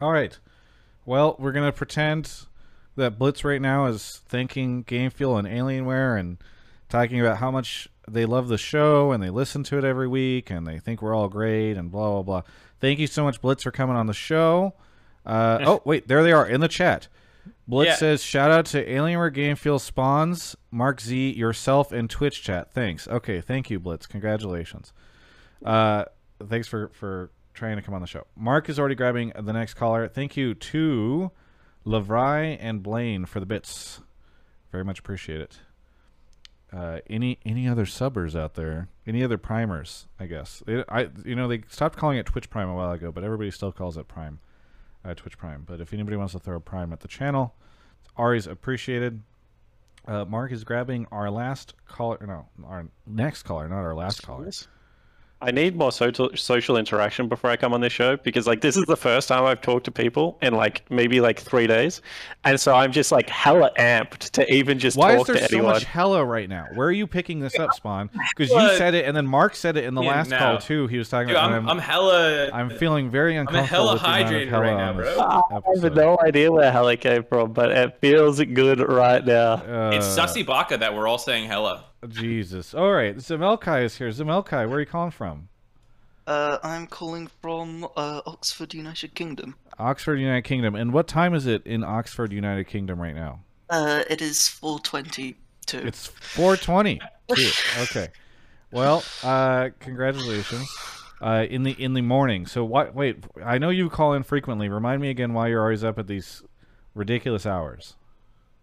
All 0.02 0.12
right. 0.12 0.38
Well, 1.06 1.36
we're 1.40 1.52
gonna 1.52 1.72
pretend 1.72 2.46
that 2.96 3.18
Blitz 3.18 3.44
right 3.44 3.62
now 3.62 3.86
is 3.86 4.22
thanking 4.28 4.84
GameFuel 4.84 5.40
and 5.40 5.48
Alienware 5.48 6.20
and 6.20 6.38
talking 6.90 7.20
about 7.20 7.38
how 7.38 7.52
much 7.52 7.88
they 8.08 8.26
love 8.26 8.48
the 8.48 8.58
show 8.58 9.12
and 9.12 9.22
they 9.22 9.30
listen 9.30 9.64
to 9.64 9.78
it 9.78 9.84
every 9.84 10.08
week 10.08 10.50
and 10.50 10.68
they 10.68 10.80
think 10.80 11.02
we're 11.02 11.16
all 11.16 11.30
great 11.30 11.78
and 11.78 11.92
blah 11.92 12.10
blah 12.10 12.24
blah. 12.24 12.42
Thank 12.80 13.00
you 13.00 13.08
so 13.08 13.24
much, 13.24 13.42
Blitz, 13.42 13.64
for 13.64 13.72
coming 13.72 13.96
on 13.96 14.08
the 14.08 14.14
show. 14.14 14.74
Uh, 15.26 15.60
oh 15.66 15.82
wait, 15.86 16.08
there 16.08 16.24
they 16.24 16.32
are 16.32 16.48
in 16.48 16.62
the 16.62 16.68
chat. 16.68 17.08
Blitz 17.68 17.90
Yeah. 17.90 17.96
says, 17.96 18.24
"Shout 18.24 18.52
out 18.52 18.66
to 18.68 18.86
Alienware 18.86 19.34
GameFuel 19.34 19.80
spawns, 19.80 20.56
Mark 20.72 21.02
Z, 21.02 21.32
yourself, 21.32 21.92
and 21.92 22.10
Twitch 22.10 22.42
chat. 22.44 22.72
Thanks. 22.74 23.08
Okay, 23.08 23.42
thank 23.42 23.70
you, 23.70 23.80
Blitz. 23.80 24.08
Congratulations. 24.08 24.92
Uh, 25.64 26.06
thanks 26.48 26.68
for 26.68 26.90
for 26.94 27.32
trying 27.54 27.76
to 27.76 27.82
come 27.82 27.94
on 27.94 28.02
the 28.02 28.08
show. 28.08 28.26
Mark 28.36 28.70
is 28.70 28.80
already 28.80 28.96
grabbing 28.96 29.34
the 29.40 29.54
next 29.54 29.74
caller. 29.76 30.08
Thank 30.08 30.38
you 30.38 30.54
to 30.54 31.32
Lavry 31.86 32.58
and 32.60 32.82
Blaine 32.82 33.26
for 33.26 33.40
the 33.40 33.46
bits. 33.46 34.02
Very 34.72 34.86
much 34.86 35.00
appreciate 35.00 35.42
it. 35.42 35.60
Uh, 36.72 37.00
any 37.10 37.40
any 37.46 37.68
other 37.68 37.86
subbers 37.86 38.40
out 38.40 38.54
there? 38.54 38.88
Any 39.08 39.24
other 39.24 39.38
primers? 39.40 40.06
I 40.20 40.28
guess 40.28 40.62
They- 40.68 40.84
I 40.88 41.10
you 41.26 41.36
know 41.36 41.48
they 41.48 41.64
stopped 41.68 41.98
calling 41.98 42.18
it 42.20 42.26
Twitch 42.28 42.50
Prime 42.50 42.70
a 42.70 42.76
while 42.76 42.92
ago, 42.92 43.12
but 43.12 43.24
everybody 43.24 43.50
still 43.52 43.72
calls 43.72 43.98
it 43.98 44.08
Prime, 44.08 44.40
uh, 45.04 45.16
Twitch 45.16 45.38
Prime. 45.38 45.64
But 45.66 45.82
if 45.82 45.94
anybody 45.94 46.16
wants 46.16 46.34
to 46.34 46.40
throw 46.40 46.58
a 46.58 46.62
Prime 46.62 46.94
at 46.94 47.00
the 47.00 47.08
channel, 47.08 47.56
it's 48.02 48.12
always 48.16 48.46
appreciated. 48.46 49.24
Uh, 50.08 50.26
Mark 50.26 50.52
is 50.52 50.64
grabbing 50.64 51.08
our 51.12 51.30
last 51.32 51.74
caller. 51.88 52.18
No, 52.26 52.48
our 52.66 52.86
next 53.06 53.44
caller, 53.44 53.68
not 53.68 53.80
our 53.80 53.96
last 53.96 54.22
caller. 54.24 54.50
I 55.42 55.52
need 55.52 55.76
more 55.78 55.92
social 55.94 56.30
social 56.36 56.76
interaction 56.76 57.30
before 57.30 57.50
I 57.50 57.56
come 57.56 57.74
on 57.74 57.80
this 57.80 57.94
show 57.94 58.18
because 58.18 58.46
like 58.46 58.60
this 58.60 58.76
is 58.76 58.84
the 58.86 58.98
first 58.98 59.30
time 59.30 59.46
I've 59.46 59.62
talked 59.62 59.86
to 59.86 59.92
people 59.92 60.38
in 60.42 60.54
like 60.54 60.84
maybe 60.92 61.22
like 61.22 61.40
three 61.40 61.66
days, 61.66 62.02
and 62.44 62.60
so 62.60 62.74
I'm 62.76 62.92
just 62.92 63.10
like 63.12 63.30
hella 63.30 63.72
amped 63.80 64.32
to 64.32 64.54
even 64.54 64.80
just 64.80 64.98
Why 64.98 65.14
is 65.14 65.20
talk 65.20 65.28
there 65.28 65.36
to 65.38 65.42
so 65.48 65.56
anyone. 65.58 65.74
much 65.76 65.86
hella 65.86 66.26
right 66.26 66.50
now? 66.50 66.66
Where 66.76 66.88
are 66.90 66.92
you 66.92 67.08
picking 67.08 67.40
this 67.40 67.58
up, 67.58 67.74
Spawn? 67.74 68.10
Because 68.36 68.52
you 68.52 68.78
said 68.78 68.94
it, 68.96 69.06
and 69.06 69.16
then 69.16 69.28
Mark 69.28 69.56
said 69.56 69.78
it 69.78 69.86
in 69.86 69.94
the 69.96 70.02
Yeah, 70.02 70.10
last 70.10 70.30
no. 70.30 70.38
call 70.38 70.58
too. 70.58 70.88
He 70.88 70.98
was 70.98 71.08
talking 71.08 71.28
Dude, 71.30 71.38
about. 71.38 71.52
I'm, 71.52 71.56
and 71.60 71.70
I'm 71.70 71.80
hella. 71.80 72.50
I'm 72.52 72.70
feeling 72.70 73.10
very 73.10 73.38
uncomfortable. 73.38 73.68
hella 73.68 73.94
with 73.94 74.02
the 74.02 74.08
amount 74.08 74.22
of 74.26 74.32
hydrated 74.32 74.50
hella 74.50 74.64
right 74.64 74.78
now, 74.78 74.94
bro. 74.94 75.62
I 75.80 75.82
have 75.82 75.96
no 75.96 76.18
idea 76.22 76.52
where 76.52 76.72
hella 76.72 76.98
came 76.98 77.24
from, 77.24 77.54
but 77.54 77.72
it 77.72 77.98
feels 78.02 78.42
good 78.44 78.80
right 78.82 79.26
now. 79.26 79.54
Uh, 79.54 79.92
it's 79.94 80.06
Sussy 80.06 80.46
Baka 80.46 80.78
that 80.78 80.94
we're 80.94 81.08
all 81.08 81.18
saying 81.18 81.48
hella. 81.48 81.86
Jesus. 82.08 82.74
All 82.74 82.94
right, 82.94 83.16
Zemelkai 83.18 83.84
is 83.84 83.98
here. 83.98 84.10
Zemelkai, 84.10 84.68
where 84.68 84.78
are 84.78 84.80
you 84.80 84.86
calling 84.86 85.12
from? 85.12 85.50
Uh, 86.26 86.60
I'm 86.64 86.88
calling 86.88 87.28
from 87.42 87.86
uh, 87.98 88.22
Oxford, 88.26 88.74
United 88.74 89.16
Kingdom. 89.16 89.56
Oxford, 89.80 90.18
United 90.18 90.44
Kingdom. 90.44 90.76
And 90.76 90.94
what 90.94 91.08
time 91.08 91.34
is 91.34 91.48
it 91.48 91.66
in 91.66 91.84
Oxford, 91.84 92.32
United 92.32 92.68
Kingdom 92.68 93.02
right 93.02 93.16
now? 93.16 93.42
Uh, 93.70 94.04
it 94.10 94.22
is 94.22 94.38
4:22. 94.40 95.36
It's 95.74 96.08
4:20. 96.08 97.00
Okay. 97.32 98.08
Well, 98.72 99.04
uh, 99.24 99.70
congratulations. 99.80 100.70
Uh, 101.22 101.46
in 101.50 101.64
the 101.64 101.72
in 101.72 101.94
the 101.94 102.02
morning. 102.02 102.46
So 102.46 102.64
what? 102.64 102.96
Wait, 102.96 103.24
I 103.44 103.58
know 103.58 103.70
you 103.70 103.90
call 103.90 104.14
in 104.14 104.24
frequently. 104.24 104.70
Remind 104.70 105.02
me 105.02 105.10
again 105.10 105.34
why 105.34 105.48
you're 105.48 105.62
always 105.62 105.84
up 105.84 106.00
at 106.00 106.08
these 106.08 106.44
ridiculous 106.96 107.46
hours. 107.46 107.96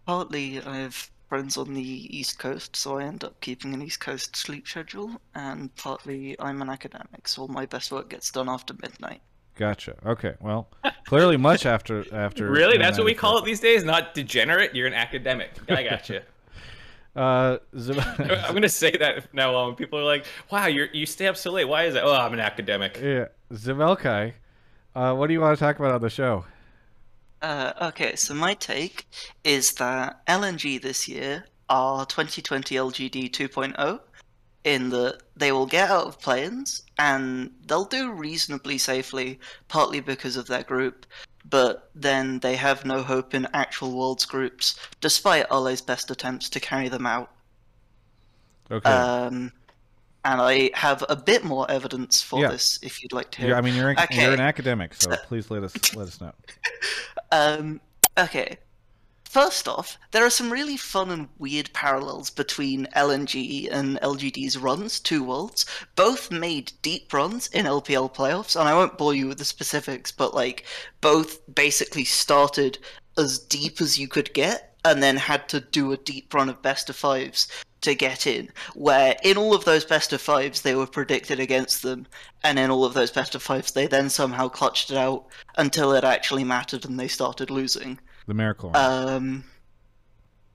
Partly, 0.05 0.59
I 0.61 0.77
have 0.77 1.11
friends 1.29 1.57
on 1.57 1.73
the 1.73 2.17
East 2.17 2.39
Coast, 2.39 2.75
so 2.75 2.97
I 2.99 3.03
end 3.03 3.23
up 3.23 3.39
keeping 3.41 3.73
an 3.73 3.81
East 3.81 3.99
Coast 3.99 4.35
sleep 4.35 4.67
schedule, 4.67 5.11
and 5.35 5.73
partly 5.75 6.35
I'm 6.39 6.61
an 6.61 6.69
academic, 6.69 7.27
so 7.27 7.43
all 7.43 7.47
my 7.47 7.65
best 7.65 7.91
work 7.91 8.09
gets 8.09 8.31
done 8.31 8.47
after 8.49 8.73
midnight. 8.81 9.21
Gotcha. 9.55 9.95
Okay. 10.05 10.35
Well, 10.39 10.69
clearly 11.05 11.35
much 11.37 11.65
after 11.65 12.05
after. 12.15 12.49
Really, 12.51 12.77
that's 12.77 12.97
what 12.97 13.05
we 13.05 13.15
call 13.15 13.39
it 13.39 13.45
these 13.45 13.59
days. 13.59 13.83
Not 13.83 14.13
degenerate. 14.13 14.75
You're 14.75 14.87
an 14.87 14.93
academic. 14.93 15.49
I 15.67 15.83
gotcha. 15.89 16.21
Uh, 17.15 17.57
Zem- 17.77 17.99
I'm 18.19 18.53
gonna 18.53 18.69
say 18.69 18.91
that 18.91 19.33
now 19.33 19.55
on. 19.55 19.73
People 19.75 19.97
are 19.97 20.03
like, 20.03 20.25
"Wow, 20.51 20.67
you 20.67 20.87
you 20.93 21.07
stay 21.07 21.25
up 21.27 21.35
so 21.37 21.51
late. 21.51 21.65
Why 21.65 21.85
is 21.85 21.95
that?" 21.95 22.03
Oh, 22.03 22.13
I'm 22.13 22.33
an 22.33 22.39
academic. 22.39 22.99
yeah, 23.01 23.25
Zemelkai. 23.51 24.33
Uh, 24.95 25.15
what 25.15 25.25
do 25.25 25.33
you 25.33 25.41
want 25.41 25.57
to 25.57 25.59
talk 25.59 25.79
about 25.79 25.91
on 25.91 26.01
the 26.01 26.09
show? 26.11 26.45
Uh, 27.41 27.73
okay, 27.81 28.15
so 28.15 28.33
my 28.33 28.53
take 28.53 29.07
is 29.43 29.73
that 29.73 30.25
LNG 30.27 30.81
this 30.81 31.07
year 31.07 31.45
are 31.69 32.05
2020 32.05 32.75
LGD 32.75 33.31
2.0 33.31 33.99
in 34.63 34.89
that 34.89 35.19
they 35.35 35.51
will 35.51 35.65
get 35.65 35.89
out 35.89 36.07
of 36.07 36.19
play-ins 36.19 36.83
and 36.97 37.51
they'll 37.65 37.85
do 37.85 38.11
reasonably 38.11 38.77
safely, 38.77 39.39
partly 39.67 39.99
because 39.99 40.35
of 40.35 40.47
their 40.47 40.63
group, 40.63 41.05
but 41.49 41.89
then 41.95 42.39
they 42.39 42.55
have 42.55 42.83
no 42.85 43.01
hope 43.01 43.33
in 43.33 43.47
actual 43.53 43.95
worlds 43.95 44.25
groups, 44.25 44.75
despite 44.99 45.45
Ale's 45.49 45.81
best 45.81 46.11
attempts 46.11 46.49
to 46.49 46.59
carry 46.59 46.89
them 46.89 47.05
out. 47.05 47.31
Okay. 48.69 48.89
Um, 48.89 49.53
and 50.27 50.41
I 50.41 50.69
have 50.73 51.05
a 51.07 51.15
bit 51.15 51.45
more 51.45 51.69
evidence 51.71 52.21
for 52.21 52.41
Yeah. 52.41 52.49
this 52.49 52.79
if 52.81 53.01
you'd 53.01 53.13
like 53.13 53.31
to 53.31 53.37
hear. 53.39 53.47
You're- 53.47 53.57
I 53.57 53.61
mean, 53.61 53.75
you're 53.75 53.89
an, 53.91 53.99
okay. 53.99 54.23
you're 54.23 54.33
an 54.33 54.41
academic, 54.41 54.93
so 54.93 55.15
please 55.27 55.49
let 55.49 55.63
us 55.63 55.95
let 55.95 56.07
us 56.07 56.19
know. 56.19 56.33
Um, 57.31 57.79
okay. 58.17 58.57
First 59.23 59.67
off, 59.67 59.97
there 60.11 60.25
are 60.25 60.29
some 60.29 60.51
really 60.51 60.77
fun 60.77 61.11
and 61.11 61.27
weird 61.37 61.71
parallels 61.73 62.29
between 62.29 62.87
LNG 62.95 63.69
and 63.71 63.99
LGD's 64.01 64.57
runs, 64.57 64.99
two 64.99 65.23
worlds. 65.23 65.65
Both 65.95 66.31
made 66.31 66.71
deep 66.81 67.13
runs 67.13 67.47
in 67.47 67.65
LPL 67.65 68.13
playoffs, 68.13 68.59
and 68.59 68.67
I 68.67 68.73
won't 68.73 68.97
bore 68.97 69.13
you 69.13 69.27
with 69.27 69.37
the 69.37 69.45
specifics, 69.45 70.11
but 70.11 70.33
like, 70.33 70.65
both 71.01 71.39
basically 71.53 72.05
started 72.05 72.79
as 73.17 73.37
deep 73.37 73.81
as 73.81 73.99
you 73.99 74.07
could 74.07 74.33
get, 74.33 74.75
and 74.85 75.03
then 75.03 75.17
had 75.17 75.49
to 75.49 75.59
do 75.59 75.91
a 75.91 75.97
deep 75.97 76.33
run 76.33 76.49
of 76.49 76.61
best 76.61 76.89
of 76.89 76.95
fives 76.95 77.47
to 77.81 77.95
get 77.95 78.27
in. 78.27 78.49
Where 78.73 79.15
in 79.23 79.37
all 79.37 79.53
of 79.53 79.65
those 79.65 79.85
best 79.85 80.13
of 80.13 80.21
fives, 80.21 80.61
they 80.61 80.75
were 80.75 80.87
predicted 80.87 81.39
against 81.39 81.83
them, 81.83 82.07
and 82.43 82.57
in 82.57 82.71
all 82.71 82.85
of 82.85 82.93
those 82.93 83.11
best 83.11 83.35
of 83.35 83.43
fives, 83.43 83.71
they 83.71 83.87
then 83.87 84.09
somehow 84.09 84.49
clutched 84.49 84.91
it 84.91 84.97
out 84.97 85.25
until 85.57 85.93
it 85.93 86.03
actually 86.03 86.43
mattered 86.43 86.85
and 86.85 86.99
they 86.99 87.07
started 87.07 87.49
losing. 87.49 87.99
The 88.27 88.33
miracle. 88.33 88.75
Um, 88.75 89.45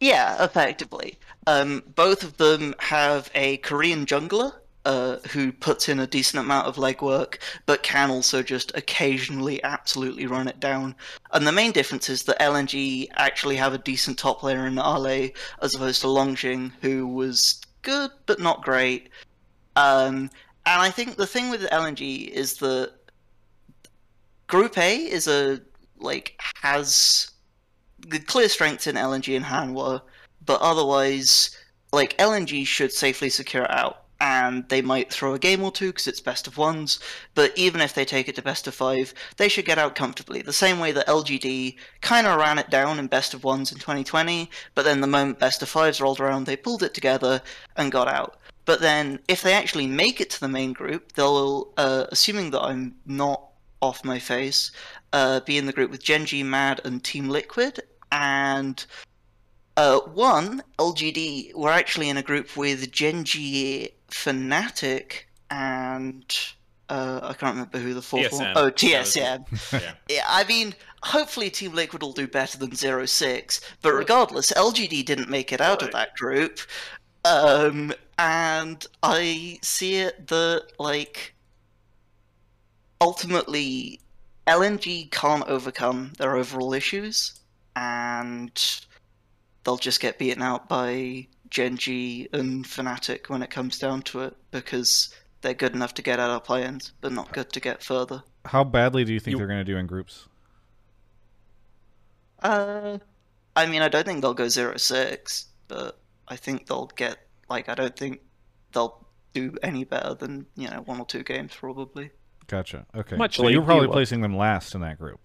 yeah, 0.01 0.43
effectively. 0.43 1.19
Um, 1.47 1.83
both 1.95 2.23
of 2.23 2.37
them 2.37 2.75
have 2.79 3.31
a 3.35 3.59
Korean 3.59 4.05
jungler 4.07 4.53
uh, 4.85 5.17
who 5.31 5.53
puts 5.53 5.89
in 5.89 6.01
a 6.01 6.07
decent 6.07 6.45
amount 6.45 6.67
of 6.67 6.77
legwork, 6.77 7.39
but 7.67 7.83
can 7.83 8.11
also 8.11 8.43
just 8.43 8.77
occasionally 8.77 9.63
absolutely 9.63 10.27
run 10.27 10.49
it 10.49 10.61
down. 10.61 10.95
And 11.33 11.47
the 11.47 11.53
main 11.53 11.73
difference 11.73 12.09
is 12.09 12.25
that 12.25 12.41
LNG 12.41 13.09
actually 13.15 13.57
have 13.57 13.75
a 13.75 13.79
decent 13.79 14.19
top 14.19 14.41
player 14.41 14.67
in 14.67 14.79
Ale, 14.79 15.31
as 15.61 15.75
opposed 15.75 16.01
to 16.01 16.09
Longjing, 16.09 16.73
who 16.81 17.07
was 17.07 17.61
good 17.83 18.11
but 18.27 18.41
not 18.41 18.65
great. 18.65 19.09
Um, 19.77 20.31
and 20.67 20.81
I 20.81 20.91
think 20.91 21.17
the 21.17 21.27
thing 21.27 21.51
with 21.51 21.63
LNG 21.71 22.29
is 22.29 22.55
that 22.59 22.93
Group 24.47 24.77
A 24.79 24.97
is 24.97 25.29
a 25.29 25.61
like 25.99 26.39
has 26.61 27.31
the 28.09 28.19
clear 28.19 28.49
strengths 28.49 28.87
in 28.87 28.97
LNG 28.97 29.35
and 29.37 29.45
Hanwha, 29.45 30.03
but 30.45 30.61
otherwise, 30.61 31.57
like 31.93 32.17
LNG 32.19 32.67
should 32.67 32.93
safely 32.93 33.31
secure 33.31 33.71
out. 33.71 34.02
And 34.25 34.69
they 34.69 34.83
might 34.83 35.13
throw 35.13 35.35
a 35.35 35.39
game 35.39 35.65
or 35.65 35.73
two 35.73 35.89
because 35.89 36.07
it's 36.07 36.21
best 36.21 36.47
of 36.47 36.57
ones. 36.57 37.01
But 37.35 37.53
even 37.59 37.81
if 37.81 37.93
they 37.93 38.05
take 38.05 38.29
it 38.29 38.37
to 38.37 38.43
best 38.43 38.69
of 38.69 38.75
five, 38.75 39.13
they 39.37 39.49
should 39.49 39.65
get 39.65 39.79
out 39.79 39.97
comfortably. 39.97 40.43
The 40.43 40.53
same 40.53 40.79
way 40.79 40.93
that 40.93 41.09
LGD 41.09 41.75
kind 42.03 42.29
of 42.29 42.39
ran 42.39 42.59
it 42.59 42.71
down 42.71 43.01
in 43.01 43.09
best 43.09 43.35
of 43.35 43.43
ones 43.43 43.73
in 43.73 43.79
2020, 43.79 44.49
but 44.77 44.85
then 44.85 45.01
the 45.01 45.09
moment 45.09 45.41
best 45.41 45.61
of 45.61 45.69
fives 45.69 46.01
rolled 46.01 46.21
around, 46.21 46.47
they 46.47 46.57
pulled 46.57 46.85
it 46.85 46.95
together 46.95 47.43
and 47.77 47.91
got 47.91 48.07
out. 48.07 48.39
But 48.65 48.81
then, 48.81 49.19
if 49.27 49.43
they 49.43 49.55
actually 49.55 49.89
make 49.89 50.21
it 50.21 50.31
to 50.31 50.41
the 50.41 50.49
main 50.49 50.73
group, 50.73 51.13
they'll, 51.13 51.73
uh, 51.77 52.07
assuming 52.11 52.53
that 52.53 52.63
I'm 52.63 52.95
not 53.05 53.49
off 53.81 54.05
my 54.05 54.21
face, 54.21 54.71
uh, 55.13 55.41
be 55.41 55.59
in 55.59 55.67
the 55.67 55.73
group 55.73 55.91
with 55.91 56.03
Gen 56.03 56.27
G, 56.27 56.45
Mad, 56.45 56.81
and 56.85 57.03
Team 57.03 57.29
Liquid. 57.29 57.81
And 58.13 58.85
uh, 59.77 60.01
one, 60.01 60.63
LGD, 60.79 61.55
were 61.55 61.71
actually 61.71 62.09
in 62.09 62.17
a 62.17 62.23
group 62.23 62.57
with 62.57 62.93
Gen 62.93 63.25
G, 63.25 63.91
Fnatic, 64.13 65.25
and 65.51 66.25
uh, 66.89 67.21
I 67.23 67.33
can't 67.35 67.55
remember 67.55 67.79
who 67.79 67.95
the 67.95 68.03
fourth 68.03 68.33
one. 68.33 68.53
Oh, 68.57 68.71
TSM. 68.71 69.47
Yeah. 69.81 69.93
Yeah, 70.09 70.25
I 70.29 70.45
mean, 70.45 70.75
hopefully 71.03 71.51
Team 71.51 71.73
Liquid 71.75 72.03
will 72.03 72.13
do 72.13 72.27
better 72.27 72.59
than 72.59 72.75
Zero 72.75 73.07
Six, 73.07 73.61
but 73.81 73.93
regardless, 73.93 74.53
LGD 74.53 75.05
didn't 75.05 75.31
make 75.31 75.53
it 75.53 75.61
out 75.61 75.83
of 75.83 75.93
that 75.93 76.15
group, 76.17 76.61
um, 77.25 77.93
and 78.19 78.87
I 79.03 79.59
see 79.63 79.97
it 79.97 80.29
that 80.29 80.73
like 80.79 81.35
ultimately 83.01 84.01
LNG 84.47 85.11
can't 85.11 85.47
overcome 85.49 86.13
their 86.19 86.37
overall 86.37 86.75
issues, 86.75 87.41
and 87.75 88.81
they'll 89.65 89.77
just 89.77 90.01
get 90.01 90.19
beaten 90.19 90.43
out 90.43 90.69
by 90.69 91.27
Gen 91.53 91.77
G 91.77 92.29
and 92.33 92.65
Fnatic 92.65 93.29
when 93.29 93.43
it 93.43 93.51
comes 93.51 93.79
down 93.79 94.01
to 94.05 94.21
it 94.23 94.35
because 94.53 95.15
they're 95.43 95.53
good 95.53 95.75
enough 95.75 95.93
to 95.95 96.03
get 96.03 96.19
out 96.19 96.31
of 96.31 96.45
play-ins, 96.45 96.93
but 97.03 97.13
not 97.13 97.31
good 97.33 97.53
to 97.53 97.61
get 97.61 97.83
further. 97.83 98.23
How 98.47 98.65
badly 98.65 99.05
do 99.05 99.13
you 99.13 99.21
think 99.21 99.33
You- 99.33 99.39
they're 99.39 99.47
going 99.47 99.59
to 99.59 99.65
do 99.65 99.77
in 99.77 99.87
groups? 99.87 100.29
Uh, 102.43 102.99
I 103.55 103.67
mean, 103.67 103.83
I 103.83 103.89
don't 103.89 104.07
think 104.07 104.23
they'll 104.23 104.33
go 104.33 104.49
zero 104.49 104.79
six, 104.79 105.49
but 105.69 105.99
I 106.27 106.37
think 106.37 106.67
they'll 106.67 106.91
get 106.97 107.19
like 107.51 107.69
I 107.69 107.75
don't 107.75 107.95
think 107.95 108.23
they'll 108.73 109.07
do 109.35 109.55
any 109.63 109.85
better 109.85 110.15
than 110.15 110.47
you 110.57 110.69
know 110.71 110.79
one 110.87 110.99
or 111.01 111.07
two 111.07 111.23
games 111.23 111.55
probably. 111.55 112.11
Gotcha. 112.47 112.87
Okay. 112.95 113.17
Much 113.17 113.37
so 113.37 113.49
you're 113.49 113.63
probably 113.63 113.89
placing 113.89 114.23
them 114.23 114.35
last 114.37 114.75
in 114.75 114.81
that 114.81 114.99
group. 114.99 115.21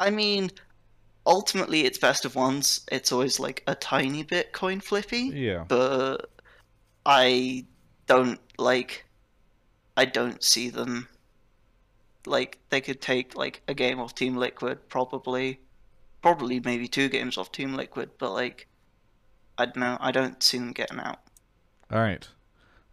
I 0.00 0.10
mean, 0.10 0.50
ultimately 1.26 1.84
it's 1.84 1.98
best 1.98 2.24
of 2.24 2.34
ones. 2.34 2.84
It's 2.90 3.12
always 3.12 3.38
like 3.40 3.62
a 3.66 3.74
tiny 3.74 4.22
bit 4.22 4.52
coin 4.52 4.80
flippy, 4.80 5.30
Yeah. 5.34 5.64
but 5.68 6.30
I 7.06 7.66
don't 8.06 8.40
like. 8.58 9.04
I 9.96 10.04
don't 10.04 10.42
see 10.42 10.68
them. 10.70 11.08
Like 12.26 12.58
they 12.70 12.80
could 12.80 13.00
take 13.00 13.36
like 13.36 13.62
a 13.68 13.74
game 13.74 13.98
off 14.00 14.14
Team 14.14 14.36
Liquid, 14.36 14.88
probably, 14.88 15.60
probably 16.22 16.60
maybe 16.60 16.86
two 16.88 17.08
games 17.08 17.36
off 17.36 17.50
Team 17.52 17.74
Liquid, 17.74 18.10
but 18.18 18.32
like, 18.32 18.68
I 19.58 19.64
don't 19.66 19.76
know. 19.78 19.98
I 20.00 20.12
don't 20.12 20.42
see 20.42 20.58
them 20.58 20.72
getting 20.72 21.00
out. 21.00 21.18
All 21.90 21.98
right. 22.00 22.26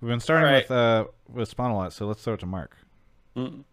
We've 0.01 0.09
been 0.09 0.19
starting 0.19 0.47
All 0.47 0.53
right. 0.53 0.63
with 0.63 0.71
uh 0.71 1.05
with 1.31 1.49
Spawn 1.49 1.71
a 1.71 1.75
lot, 1.77 1.93
so 1.93 2.07
let's 2.07 2.23
throw 2.23 2.33
it 2.33 2.39
to 2.41 2.45
Mark. 2.45 2.75
Mm. 3.35 3.63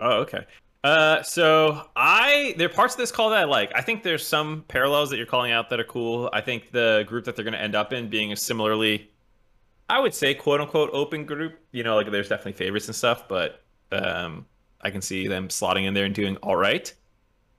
Oh, 0.00 0.18
okay. 0.20 0.44
Uh, 0.82 1.22
so 1.22 1.88
I 1.94 2.54
there 2.56 2.66
are 2.66 2.72
parts 2.72 2.94
of 2.94 2.98
this 2.98 3.12
call 3.12 3.30
that 3.30 3.38
I 3.38 3.44
like. 3.44 3.70
I 3.74 3.82
think 3.82 4.02
there's 4.02 4.26
some 4.26 4.64
parallels 4.68 5.10
that 5.10 5.18
you're 5.18 5.26
calling 5.26 5.52
out 5.52 5.68
that 5.70 5.80
are 5.80 5.84
cool. 5.84 6.30
I 6.32 6.40
think 6.40 6.70
the 6.70 7.04
group 7.06 7.24
that 7.26 7.36
they're 7.36 7.44
going 7.44 7.54
to 7.54 7.60
end 7.60 7.74
up 7.74 7.92
in 7.92 8.08
being 8.08 8.32
a 8.32 8.36
similarly, 8.36 9.10
I 9.90 10.00
would 10.00 10.14
say 10.14 10.34
quote 10.34 10.60
unquote 10.60 10.90
open 10.92 11.26
group. 11.26 11.58
You 11.72 11.82
know, 11.82 11.96
like 11.96 12.10
there's 12.10 12.28
definitely 12.28 12.54
favorites 12.54 12.86
and 12.86 12.94
stuff, 12.96 13.28
but 13.28 13.62
um, 13.92 14.46
I 14.80 14.90
can 14.90 15.02
see 15.02 15.26
them 15.28 15.48
slotting 15.48 15.84
in 15.84 15.92
there 15.92 16.06
and 16.06 16.14
doing 16.14 16.36
all 16.36 16.56
right. 16.56 16.92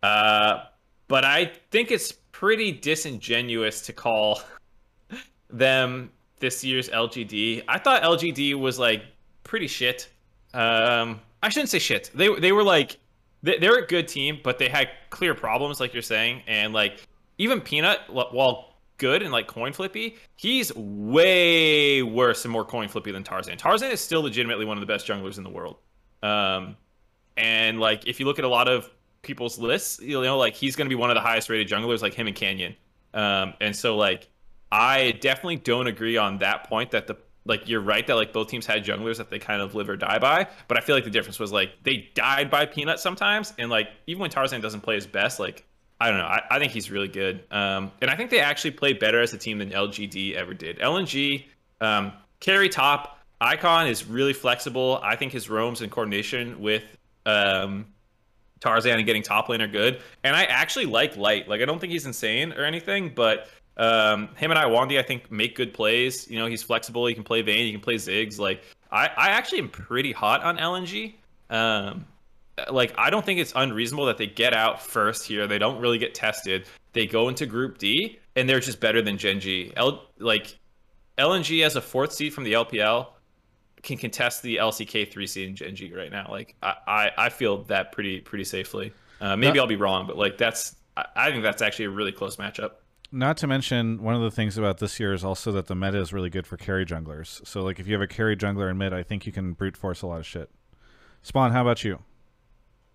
Uh, 0.02 0.64
but 1.08 1.24
I 1.24 1.52
think 1.70 1.92
it's 1.92 2.12
pretty 2.32 2.72
disingenuous 2.72 3.82
to 3.82 3.94
call 3.94 4.42
them 5.52 6.10
this 6.40 6.64
year's 6.64 6.90
LGD. 6.90 7.66
I 7.68 7.78
thought 7.78 8.02
LGD 8.02 8.56
was 8.60 8.80
like 8.80 9.04
pretty 9.44 9.68
shit. 9.68 10.10
Um, 10.56 11.22
I 11.44 11.50
shouldn't 11.50 11.70
say 11.70 11.80
shit. 11.80 12.10
They 12.16 12.34
they 12.40 12.52
were 12.52 12.64
like 12.64 12.98
they're 13.44 13.80
a 13.80 13.88
good 13.88 14.08
team, 14.08 14.40
but 14.44 14.60
they 14.60 14.70
had 14.70 14.90
clear 15.10 15.34
problems, 15.34 15.80
like 15.80 15.94
you're 15.94 16.02
saying, 16.02 16.44
and 16.48 16.74
like 16.74 17.08
even 17.38 17.62
Peanut, 17.62 18.00
while 18.10 18.76
good 18.98 19.24
and 19.24 19.32
like 19.32 19.48
coin 19.48 19.74
flippy, 19.74 20.16
he's 20.36 20.74
way 20.76 22.04
worse 22.04 22.46
and 22.46 22.52
more 22.52 22.64
coin 22.64 22.88
flippy 22.88 23.12
than 23.12 23.24
Tarzan. 23.24 23.58
Tarzan 23.58 23.90
is 23.90 24.00
still 24.00 24.22
legitimately 24.22 24.64
one 24.64 24.78
of 24.78 24.82
the 24.82 24.86
best 24.86 25.08
junglers 25.08 25.38
in 25.38 25.44
the 25.44 25.50
world. 25.50 25.78
Um, 26.22 26.78
and 27.36 27.80
like 27.80 28.06
if 28.08 28.20
you 28.20 28.28
look 28.28 28.38
at 28.38 28.46
a 28.46 28.50
lot 28.50 28.68
of 28.68 28.90
people's 29.24 29.58
lists, 29.58 30.00
you 30.00 30.22
know, 30.22 30.38
like 30.38 30.54
he's 30.54 30.76
going 30.76 30.86
to 30.86 30.90
be 30.90 31.00
one 31.00 31.10
of 31.10 31.16
the 31.16 31.22
highest 31.22 31.50
rated 31.50 31.68
junglers, 31.68 32.04
like 32.04 32.14
him 32.14 32.28
and 32.28 32.36
Canyon. 32.36 32.76
Um, 33.16 33.56
and 33.60 33.76
so 33.76 33.98
like 33.98 34.30
I 34.72 35.14
definitely 35.20 35.58
don't 35.58 35.88
agree 35.88 36.18
on 36.18 36.38
that 36.38 36.70
point 36.70 36.92
that 36.92 37.08
the 37.08 37.18
like 37.46 37.68
you're 37.68 37.82
right 37.82 38.06
that 38.08 38.16
like 38.16 38.34
both 38.34 38.50
teams 38.50 38.66
had 38.66 38.84
junglers 38.84 39.18
that 39.18 39.30
they 39.30 39.40
kind 39.40 39.62
of 39.62 39.76
live 39.76 39.90
or 39.90 39.98
die 39.98 40.20
by, 40.20 40.48
but 40.68 40.78
I 40.78 40.82
feel 40.82 40.96
like 40.96 41.04
the 41.04 41.10
difference 41.10 41.40
was 41.40 41.52
like 41.52 41.72
they 41.84 42.10
died 42.14 42.50
by 42.50 42.66
Peanut 42.66 43.00
sometimes, 43.00 43.54
and 43.58 43.70
like 43.70 43.90
even 44.08 44.22
when 44.22 44.30
Tarzan 44.30 44.62
doesn't 44.62 44.82
play 44.82 44.96
his 44.96 45.08
best, 45.08 45.40
like 45.40 45.66
I 46.00 46.10
don't 46.10 46.18
know, 46.18 46.26
I, 46.26 46.42
I 46.50 46.60
think 46.60 46.72
he's 46.72 46.92
really 46.92 47.08
good, 47.08 47.44
um, 47.52 47.92
and 48.02 48.10
I 48.10 48.16
think 48.16 48.30
they 48.30 48.40
actually 48.40 48.72
play 48.72 48.94
better 48.94 49.22
as 49.22 49.34
a 49.34 49.38
team 49.38 49.58
than 49.58 49.72
LGD 49.72 50.36
ever 50.36 50.54
did. 50.54 50.80
LNG 50.80 51.46
um, 51.80 52.14
carry 52.40 52.70
top 52.70 53.18
Icon 53.42 53.88
is 53.88 54.06
really 54.06 54.34
flexible. 54.34 55.00
I 55.04 55.16
think 55.16 55.32
his 55.32 55.50
roams 55.50 55.82
and 55.82 55.92
coordination 55.92 56.62
with 56.62 56.84
um, 57.26 57.88
Tarzan 58.60 58.98
and 58.98 59.06
getting 59.06 59.24
top 59.24 59.50
lane 59.50 59.62
are 59.62 59.68
good. 59.68 60.00
And 60.24 60.36
I 60.36 60.44
actually 60.44 60.86
like 60.86 61.18
Light. 61.18 61.50
Like 61.50 61.60
I 61.62 61.66
don't 61.66 61.80
think 61.80 61.92
he's 61.92 62.06
insane 62.06 62.54
or 62.54 62.64
anything, 62.64 63.12
but 63.16 63.50
um, 63.82 64.30
him 64.36 64.52
and 64.52 64.60
Iwandy 64.60 65.00
I 65.00 65.02
think 65.02 65.32
make 65.32 65.56
good 65.56 65.74
plays. 65.74 66.30
You 66.30 66.38
know, 66.38 66.46
he's 66.46 66.62
flexible. 66.62 67.08
He 67.08 67.16
can 67.16 67.24
play 67.24 67.42
Vayne. 67.42 67.66
He 67.66 67.72
can 67.72 67.82
play 67.82 67.96
Ziggs. 67.96 68.38
Like 68.38 68.64
I, 68.92 69.08
I 69.08 69.30
actually 69.30 69.58
am 69.58 69.70
pretty 69.70 70.12
hot 70.12 70.44
on 70.44 70.58
LNG. 70.58 71.16
Um, 71.50 72.06
like 72.70 72.94
I 72.96 73.10
don't 73.10 73.26
think 73.26 73.40
it's 73.40 73.54
unreasonable 73.56 74.06
that 74.06 74.20
they 74.20 74.28
get 74.28 74.54
out 74.54 74.84
first 74.84 75.26
here. 75.26 75.48
They 75.48 75.58
don't 75.58 75.82
really 75.82 75.98
get 75.98 76.14
tested. 76.14 76.68
They 76.94 77.08
go 77.08 77.28
into 77.28 77.48
Group 77.48 77.80
D 77.80 78.20
and 78.36 78.48
they're 78.48 78.60
just 78.60 78.80
better 78.80 79.02
than 79.02 79.18
Gen 79.18 79.40
G. 79.40 79.74
L 79.76 80.06
like 80.20 80.60
LNG 81.18 81.66
as 81.66 81.76
a 81.76 81.82
fourth 81.82 82.14
seed 82.14 82.36
from 82.36 82.44
the 82.44 82.54
LPL 82.54 83.08
can 83.82 83.98
contest 83.98 84.44
the 84.44 84.58
LCK 84.58 85.12
three 85.12 85.26
seed 85.26 85.50
in 85.50 85.56
Gen 85.56 85.76
G 85.76 85.92
right 85.92 86.12
now. 86.12 86.28
Like 86.30 86.56
I, 86.62 86.76
I, 86.86 87.12
I 87.18 87.30
feel 87.30 87.64
that 87.64 87.92
pretty 87.94 88.22
pretty 88.22 88.44
safely. 88.44 88.94
Uh, 89.20 89.36
maybe 89.36 89.60
I'll 89.60 89.66
be 89.66 89.76
wrong, 89.76 90.06
but 90.06 90.18
like 90.18 90.38
that's 90.38 90.76
I, 90.96 91.06
I 91.16 91.32
think 91.32 91.42
that's 91.42 91.64
actually 91.64 91.86
a 91.86 91.90
really 91.90 92.12
close 92.12 92.36
matchup. 92.36 92.74
Not 93.14 93.36
to 93.38 93.48
mention, 93.48 94.02
one 94.02 94.16
of 94.16 94.22
the 94.22 94.32
things 94.32 94.58
about 94.58 94.78
this 94.78 95.00
year 95.00 95.14
is 95.14 95.24
also 95.26 95.52
that 95.52 95.68
the 95.68 95.76
meta 95.76 96.00
is 96.00 96.14
really 96.14 96.30
good 96.30 96.48
for 96.48 96.56
carry 96.56 96.86
junglers. 96.86 97.46
So, 97.46 97.62
like, 97.62 97.78
if 97.80 97.86
you 97.88 97.94
have 97.94 98.02
a 98.02 98.08
carry 98.08 98.38
jungler 98.38 98.70
in 98.72 98.78
mid, 98.78 98.94
I 98.94 99.04
think 99.04 99.26
you 99.26 99.34
can 99.34 99.52
brute 99.54 99.76
force 99.76 100.02
a 100.02 100.08
lot 100.08 100.20
of 100.20 100.26
shit. 100.26 100.50
Spawn, 101.22 101.52
how 101.52 101.62
about 101.62 101.84
you? 101.84 102.00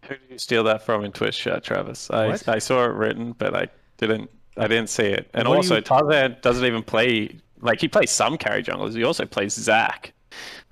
Who 0.03 0.09
did 0.15 0.21
you 0.31 0.39
steal 0.39 0.65
that 0.65 0.83
from 0.83 1.05
in 1.05 1.13
Twitch 1.13 1.37
chat, 1.39 1.63
Travis? 1.65 2.11
I, 2.11 2.29
What? 2.29 2.49
I 2.49 2.59
saw 2.59 2.85
it 2.85 2.93
written, 2.95 3.33
but 3.33 3.55
I 3.55 3.69
didn't 3.99 4.31
I 4.57 4.69
didn't 4.69 4.89
see 4.89 5.05
it. 5.05 5.29
And 5.35 5.47
What 5.49 5.59
also, 5.59 5.77
you- 5.77 5.81
Tarzan 5.83 6.37
doesn't 6.41 6.65
even 6.65 6.83
play 6.83 7.37
like 7.61 7.79
he 7.81 7.89
plays 7.89 8.11
some 8.11 8.39
carry 8.39 8.63
junglers. 8.63 8.95
He 8.97 9.05
also 9.05 9.27
plays 9.27 9.53
Zac. 9.53 10.15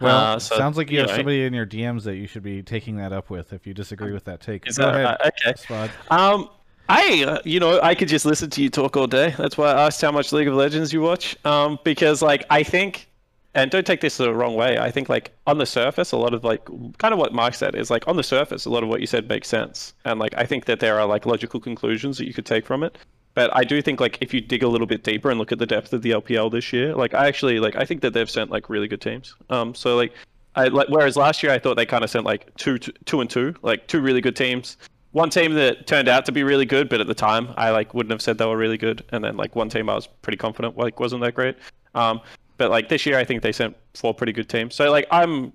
Well, 0.01 0.17
Uh, 0.37 0.39
so, 0.39 0.57
sounds 0.57 0.77
like 0.79 0.91
you 0.91 1.01
have 1.01 1.09
know, 1.09 1.17
somebody 1.17 1.45
in 1.45 1.53
your 1.53 1.67
DMs 1.67 2.05
that 2.05 2.17
you 2.17 2.27
should 2.27 2.43
be 2.43 2.63
taking 2.63 2.97
that 2.97 3.13
up 3.13 3.29
with 3.31 3.53
if 3.53 3.67
you 3.67 3.75
disagree 3.75 4.13
with 4.13 4.25
that 4.25 4.41
take. 4.41 4.67
Is 4.67 4.79
Go 4.79 4.87
that- 4.87 4.95
ahead, 4.95 5.17
uh, 5.21 5.29
okay. 5.29 5.55
Spud. 5.57 5.91
Um, 6.11 6.49
I, 6.89 7.25
uh, 7.25 7.39
you 7.45 7.61
know, 7.61 7.81
I 7.83 7.95
could 7.95 8.09
just 8.09 8.27
listen 8.27 8.51
to 8.51 8.63
you 8.63 8.69
talk 8.69 8.97
all 8.97 9.07
day. 9.07 9.35
That's 9.39 9.57
why 9.57 9.73
I 9.73 9.87
asked 9.87 10.01
how 10.01 10.13
much 10.13 10.33
League 10.33 10.49
of 10.49 10.55
Legends 10.55 10.93
you 10.93 11.01
watch. 11.01 11.37
Um, 11.45 11.79
because 11.83 12.21
like 12.21 12.45
I 12.51 12.63
think, 12.63 13.09
and 13.55 13.71
don't 13.71 13.87
take 13.87 14.01
this 14.01 14.19
the 14.19 14.35
wrong 14.35 14.55
way. 14.55 14.79
I 14.79 14.91
think 14.91 15.09
like 15.09 15.33
on 15.47 15.59
the 15.59 15.67
surface, 15.67 16.13
a 16.13 16.17
lot 16.17 16.35
of 16.35 16.45
like 16.45 16.65
kind 16.99 17.15
of 17.15 17.19
what 17.19 17.33
Mark 17.33 17.55
said 17.55 17.75
is 17.75 17.91
like 17.91 18.07
on 18.07 18.17
the 18.17 18.23
surface, 18.23 18.67
a 18.67 18.71
lot 18.71 18.83
of 18.83 18.89
what 18.89 19.01
you 19.01 19.07
said 19.07 19.29
makes 19.29 19.49
sense, 19.49 19.95
and 20.05 20.21
like 20.21 20.35
I 20.37 20.45
think 20.45 20.67
that 20.67 20.81
there 20.81 20.99
are 20.99 21.07
like 21.07 21.25
logical 21.25 21.61
conclusions 21.61 22.19
that 22.19 22.27
you 22.27 22.35
could 22.35 22.47
take 22.47 22.67
from 22.67 22.83
it. 22.83 22.99
But 23.35 23.51
I 23.57 23.65
do 23.65 23.81
think 23.83 23.99
like 24.01 24.19
if 24.21 24.35
you 24.35 24.41
dig 24.41 24.63
a 24.63 24.69
little 24.69 24.87
bit 24.87 25.03
deeper 25.03 25.31
and 25.31 25.39
look 25.39 25.53
at 25.53 25.59
the 25.59 25.67
depth 25.67 25.93
of 25.93 26.03
the 26.03 26.11
LPL 26.11 26.53
this 26.53 26.73
year, 26.73 26.95
like 26.95 27.15
I 27.15 27.27
actually 27.27 27.61
like 27.61 27.77
I 27.77 27.85
think 27.85 28.03
that 28.03 28.13
they've 28.13 28.31
sent 28.31 28.51
like 28.51 28.69
really 28.69 28.89
good 28.89 29.01
teams. 29.01 29.35
Um, 29.49 29.75
so 29.75 29.97
like 29.97 30.13
I 30.55 30.69
like 30.69 30.89
whereas 30.89 31.17
last 31.17 31.43
year 31.43 31.51
I 31.53 31.59
thought 31.59 31.77
they 31.77 31.87
kind 31.87 32.05
of 32.05 32.11
sent 32.11 32.25
like 32.25 32.55
two, 32.57 32.79
two, 32.79 32.93
two 33.07 33.21
and 33.21 33.31
two, 33.31 33.55
like 33.63 33.87
two 33.89 34.01
really 34.01 34.21
good 34.21 34.37
teams. 34.37 34.77
One 35.15 35.31
team 35.31 35.55
that 35.55 35.87
turned 35.87 36.09
out 36.09 36.27
to 36.27 36.33
be 36.33 36.43
really 36.43 36.67
good, 36.67 36.89
but 36.89 37.01
at 37.01 37.07
the 37.07 37.15
time 37.15 37.55
I 37.57 37.71
like 37.71 37.95
wouldn't 37.95 38.11
have 38.11 38.21
said 38.21 38.37
they 38.37 38.47
were 38.47 38.57
really 38.57 38.77
good. 38.77 39.05
And 39.11 39.23
then 39.23 39.37
like 39.37 39.55
one 39.55 39.69
team 39.69 39.89
I 39.89 39.95
was 39.95 40.09
pretty 40.23 40.37
confident 40.37 40.77
like 40.77 40.99
wasn't 40.99 41.23
that 41.23 41.37
great. 41.37 41.57
Um, 41.95 42.21
but 42.59 42.69
like 42.71 42.89
this 42.89 43.07
year 43.07 43.17
I 43.17 43.25
think 43.25 43.41
they 43.43 43.53
sent 43.53 43.77
four 43.95 44.13
pretty 44.13 44.33
good 44.33 44.49
teams. 44.49 44.75
So 44.75 44.91
like 44.91 45.07
I'm, 45.13 45.53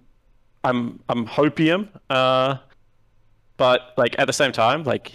I'm 0.63 1.01
I'm 1.09 1.25
hopium. 1.27 1.89
Uh, 2.09 2.55
but 3.57 3.93
like 3.97 4.15
at 4.17 4.27
the 4.27 4.33
same 4.33 4.53
time, 4.53 4.85
like 4.85 5.11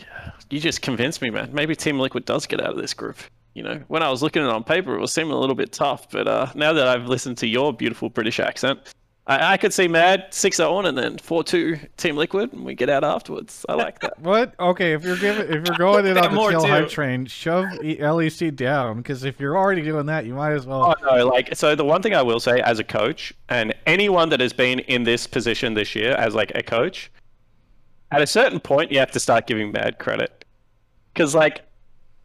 you 0.50 0.60
just 0.60 0.82
convinced 0.82 1.22
me, 1.22 1.30
man. 1.30 1.48
Maybe 1.50 1.74
Team 1.74 1.98
Liquid 1.98 2.26
does 2.26 2.46
get 2.46 2.60
out 2.60 2.72
of 2.72 2.76
this 2.76 2.92
group. 2.92 3.16
you 3.54 3.62
know, 3.62 3.80
when 3.88 4.02
I 4.02 4.10
was 4.10 4.22
looking 4.22 4.42
at 4.42 4.48
it 4.48 4.54
on 4.54 4.64
paper, 4.64 4.94
it 4.94 5.00
was 5.00 5.12
seeming 5.12 5.32
a 5.32 5.38
little 5.38 5.54
bit 5.54 5.72
tough. 5.72 6.10
But 6.10 6.28
uh, 6.28 6.52
now 6.54 6.72
that 6.72 6.86
I've 6.86 7.06
listened 7.06 7.38
to 7.38 7.46
your 7.46 7.72
beautiful 7.72 8.10
British 8.10 8.40
accent, 8.40 8.80
I, 9.26 9.54
I 9.54 9.56
could 9.56 9.72
see 9.72 9.88
Mad 9.88 10.26
6 10.30 10.56
0 10.56 10.74
on 10.74 10.86
and 10.86 10.98
then 10.98 11.16
4 11.18 11.44
2 11.44 11.78
Team 11.96 12.16
Liquid, 12.16 12.52
and 12.52 12.64
we 12.64 12.74
get 12.74 12.90
out 12.90 13.04
afterwards. 13.04 13.64
I 13.68 13.74
like 13.74 14.00
that. 14.00 14.18
What? 14.24 14.54
Okay, 14.58 14.92
if 14.92 15.04
you're 15.04 15.16
giving, 15.16 15.42
if 15.44 15.66
you're 15.66 15.78
going 15.78 16.06
in 16.06 16.16
on 16.18 16.34
the 16.34 16.50
chill 16.50 16.66
hype 16.66 16.88
train, 16.88 17.26
shove 17.26 17.66
LEC 17.66 18.54
down 18.54 18.98
because 18.98 19.24
if 19.24 19.40
you're 19.40 19.56
already 19.56 19.82
doing 19.82 20.06
that, 20.06 20.26
you 20.26 20.34
might 20.34 20.52
as 20.52 20.66
well. 20.66 20.94
Oh 21.00 21.16
no! 21.16 21.26
Like, 21.26 21.54
so 21.54 21.74
the 21.74 21.84
one 21.84 22.02
thing 22.02 22.14
I 22.14 22.22
will 22.22 22.40
say 22.40 22.60
as 22.60 22.78
a 22.78 22.84
coach, 22.84 23.32
and 23.48 23.74
anyone 23.86 24.28
that 24.30 24.40
has 24.40 24.52
been 24.52 24.80
in 24.80 25.04
this 25.04 25.26
position 25.26 25.74
this 25.74 25.94
year 25.94 26.12
as 26.12 26.34
like 26.34 26.52
a 26.54 26.62
coach, 26.62 27.10
at 28.10 28.22
a 28.22 28.26
certain 28.26 28.60
point, 28.60 28.92
you 28.92 28.98
have 28.98 29.10
to 29.12 29.20
start 29.20 29.46
giving 29.46 29.72
Mad 29.72 29.98
credit, 29.98 30.44
because 31.12 31.34
like, 31.34 31.62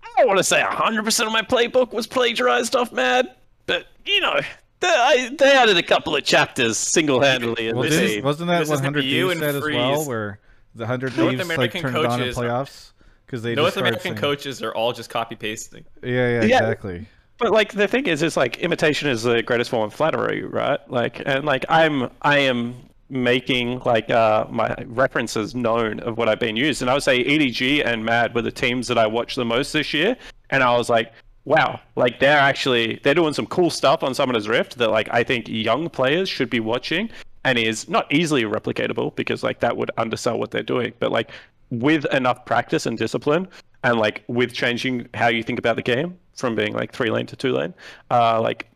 I 0.04 0.08
don't 0.18 0.28
want 0.28 0.38
to 0.38 0.44
say 0.44 0.62
100% 0.62 1.26
of 1.26 1.32
my 1.32 1.42
playbook 1.42 1.94
was 1.94 2.08
plagiarized 2.08 2.76
off 2.76 2.92
Mad, 2.92 3.36
but 3.66 3.88
you 4.06 4.22
know, 4.22 4.40
I, 4.88 5.30
they 5.38 5.52
added 5.54 5.78
a 5.78 5.84
couple 5.84 6.16
of 6.16 6.24
chapters 6.24 6.78
single-handedly 6.78 7.74
well, 7.74 7.84
this 7.84 7.98
didn't- 7.98 8.24
wasn't 8.24 8.48
that 8.50 8.60
This 8.60 8.70
what 8.70 8.76
is 8.76 8.82
gonna 8.82 8.98
100 8.98 9.02
be 9.02 9.08
you 9.08 9.28
Thieves 9.30 9.32
and 9.34 9.42
said 9.42 9.56
as 9.56 9.76
well, 9.76 10.06
where 10.06 10.40
the 10.76 10.84
100 10.84 11.18
North 11.18 11.36
Thieves 11.36 11.58
like 11.58 11.72
turned 11.74 11.98
it 11.98 12.06
on 12.06 12.22
in 12.22 12.30
playoffs 12.34 12.92
because 13.26 13.42
they 13.42 13.56
North 13.56 13.78
American 13.78 14.02
saying- 14.02 14.16
coaches 14.16 14.62
are 14.64 14.74
all 14.74 14.94
just 14.94 15.10
copy 15.10 15.36
pasting. 15.36 15.84
Yeah, 16.04 16.10
yeah, 16.12 16.30
Yeah. 16.46 16.58
exactly. 16.58 17.06
But 17.38 17.52
like 17.52 17.72
the 17.74 17.88
thing 17.88 18.06
is, 18.08 18.22
is 18.22 18.36
like 18.36 18.58
imitation 18.60 19.10
is 19.10 19.24
the 19.24 19.42
greatest 19.42 19.70
form 19.70 19.84
of 19.88 19.94
flattery, 19.94 20.44
right? 20.44 20.80
Like, 20.92 21.22
and 21.26 21.46
like 21.46 21.66
I'm, 21.70 22.10
I 22.22 22.40
am 22.40 22.76
making 23.12 23.80
like 23.86 24.10
uh 24.12 24.46
my 24.52 24.76
references 24.88 25.56
known 25.56 26.00
of 26.02 26.18
what 26.18 26.30
I've 26.30 26.40
been 26.40 26.56
used, 26.56 26.82
and 26.82 26.92
I 26.92 26.94
would 26.94 27.04
say 27.04 27.24
EDG 27.24 27.84
and 27.86 28.04
Mad 28.06 28.36
were 28.36 28.42
the 28.42 28.52
teams 28.52 28.88
that 28.88 28.98
I 28.98 29.08
watched 29.08 29.36
the 29.36 29.46
most 29.46 29.72
this 29.74 29.94
year, 29.94 30.16
and 30.52 30.62
I 30.64 30.78
was 30.78 30.90
like, 30.90 31.12
wow, 31.46 31.80
like 31.96 32.20
they're 32.20 32.40
actually 32.40 33.00
they're 33.04 33.14
doing 33.14 33.34
some 33.34 33.46
cool 33.48 33.70
stuff 33.70 34.04
on 34.04 34.14
Summoner's 34.14 34.48
Rift 34.48 34.78
that 34.78 34.92
like 34.92 35.10
I 35.12 35.24
think 35.24 35.48
young 35.48 35.90
players 35.90 36.30
should 36.30 36.50
be 36.50 36.60
watching, 36.60 37.10
and 37.44 37.58
is 37.58 37.88
not 37.90 38.12
easily 38.12 38.44
replicatable 38.44 39.16
because 39.16 39.44
like 39.44 39.60
that 39.60 39.78
would 39.78 39.92
undersell 39.98 40.38
what 40.38 40.52
they're 40.52 40.64
doing, 40.64 40.94
but 41.00 41.12
like 41.12 41.32
with 41.72 42.06
enough 42.14 42.46
practice 42.46 42.86
and 42.86 42.98
discipline 42.98 43.48
and 43.84 44.00
like 44.00 44.24
with 44.28 44.54
changing 44.54 45.08
how 45.14 45.28
you 45.28 45.44
think 45.44 45.60
about 45.60 45.76
the 45.76 45.82
game 45.82 46.18
from 46.34 46.56
being 46.56 46.74
like 46.74 46.92
three 46.92 47.10
lane 47.10 47.26
to 47.28 47.36
two 47.36 47.54
lane 47.54 47.74
uh 48.10 48.42
like 48.42 48.68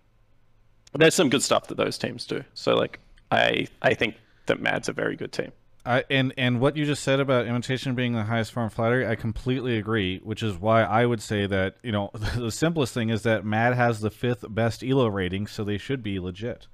there's 0.93 1.15
some 1.15 1.29
good 1.29 1.41
stuff 1.41 1.67
that 1.67 1.75
those 1.75 1.97
teams 1.97 2.25
do. 2.25 2.43
So 2.53 2.75
like 2.75 2.99
i 3.31 3.67
i 3.81 3.93
think 3.93 4.15
that 4.45 4.61
mad's 4.61 4.89
a 4.89 4.93
very 4.93 5.15
good 5.15 5.31
team 5.31 5.51
I, 5.85 6.05
and 6.09 6.33
and 6.37 6.61
what 6.61 6.77
you 6.77 6.85
just 6.85 7.03
said 7.03 7.19
about 7.19 7.45
imitation 7.45 7.93
being 7.93 8.13
the 8.13 8.23
highest 8.23 8.53
form 8.53 8.67
of 8.67 8.73
flattery, 8.73 9.05
I 9.05 9.15
completely 9.15 9.77
agree. 9.77 10.19
Which 10.19 10.41
is 10.41 10.55
why 10.55 10.83
I 10.83 11.05
would 11.05 11.21
say 11.21 11.45
that 11.45 11.75
you 11.83 11.91
know 11.91 12.09
the 12.35 12.51
simplest 12.51 12.93
thing 12.93 13.09
is 13.09 13.23
that 13.23 13.43
Mad 13.43 13.73
has 13.73 13.99
the 13.99 14.09
fifth 14.09 14.45
best 14.49 14.83
Elo 14.83 15.07
rating, 15.07 15.47
so 15.47 15.63
they 15.63 15.77
should 15.77 16.01
be 16.01 16.19
legit. 16.19 16.67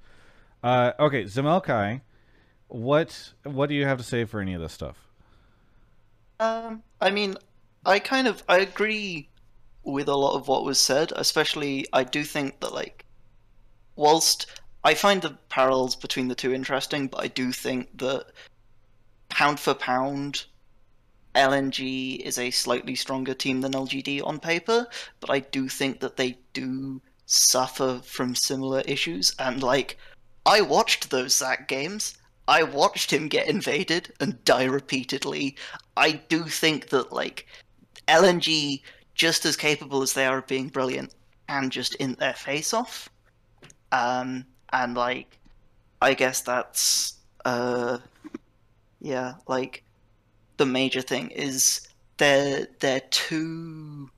Uh, 0.62 0.92
okay, 1.00 1.24
Zamelkai, 1.24 2.02
what 2.68 3.32
what 3.42 3.68
do 3.68 3.74
you 3.74 3.84
have 3.84 3.98
to 3.98 4.04
say 4.04 4.24
for 4.24 4.40
any 4.40 4.54
of 4.54 4.60
this 4.60 4.72
stuff? 4.72 4.96
Um, 6.38 6.82
I 7.00 7.10
mean, 7.10 7.36
I 7.84 7.98
kind 7.98 8.28
of 8.28 8.44
I 8.48 8.58
agree 8.58 9.28
with 9.82 10.08
a 10.08 10.16
lot 10.16 10.36
of 10.36 10.46
what 10.46 10.64
was 10.64 10.78
said. 10.78 11.12
Especially, 11.16 11.86
I 11.92 12.04
do 12.04 12.22
think 12.22 12.60
that 12.60 12.72
like, 12.72 13.04
whilst 13.96 14.46
I 14.84 14.94
find 14.94 15.20
the 15.20 15.36
parallels 15.48 15.96
between 15.96 16.28
the 16.28 16.36
two 16.36 16.54
interesting, 16.54 17.08
but 17.08 17.22
I 17.22 17.26
do 17.26 17.50
think 17.50 17.98
that 17.98 18.26
pound 19.30 19.58
for 19.58 19.74
pound, 19.74 20.44
LNG 21.34 22.18
is 22.20 22.38
a 22.38 22.50
slightly 22.50 22.94
stronger 22.94 23.34
team 23.34 23.60
than 23.60 23.72
LGD 23.72 24.24
on 24.24 24.38
paper. 24.38 24.86
But 25.20 25.30
I 25.30 25.40
do 25.40 25.68
think 25.68 26.00
that 26.00 26.16
they 26.16 26.38
do 26.52 27.00
suffer 27.26 28.00
from 28.04 28.34
similar 28.34 28.80
issues, 28.80 29.34
and 29.38 29.62
like, 29.62 29.96
I 30.44 30.60
watched 30.60 31.10
those 31.10 31.36
Zac 31.36 31.68
games. 31.68 32.16
I 32.48 32.64
watched 32.64 33.12
him 33.12 33.28
get 33.28 33.48
invaded 33.48 34.12
and 34.18 34.44
die 34.44 34.64
repeatedly. 34.64 35.56
I 35.96 36.12
do 36.12 36.44
think 36.44 36.88
that 36.88 37.12
like 37.12 37.46
LNG, 38.08 38.82
just 39.14 39.44
as 39.46 39.56
capable 39.56 40.02
as 40.02 40.14
they 40.14 40.26
are 40.26 40.38
of 40.38 40.46
being 40.48 40.68
brilliant, 40.68 41.14
and 41.48 41.70
just 41.70 41.94
in 41.96 42.14
their 42.14 42.34
face 42.34 42.74
off. 42.74 43.08
Um, 43.92 44.46
and 44.72 44.96
like, 44.96 45.38
I 46.02 46.14
guess 46.14 46.40
that's 46.40 47.14
uh, 47.44 47.98
yeah, 49.00 49.34
like 49.48 49.84
the 50.56 50.66
major 50.66 51.00
thing 51.00 51.30
is 51.30 51.88
they're 52.18 52.66
they're 52.80 53.00
too 53.10 54.10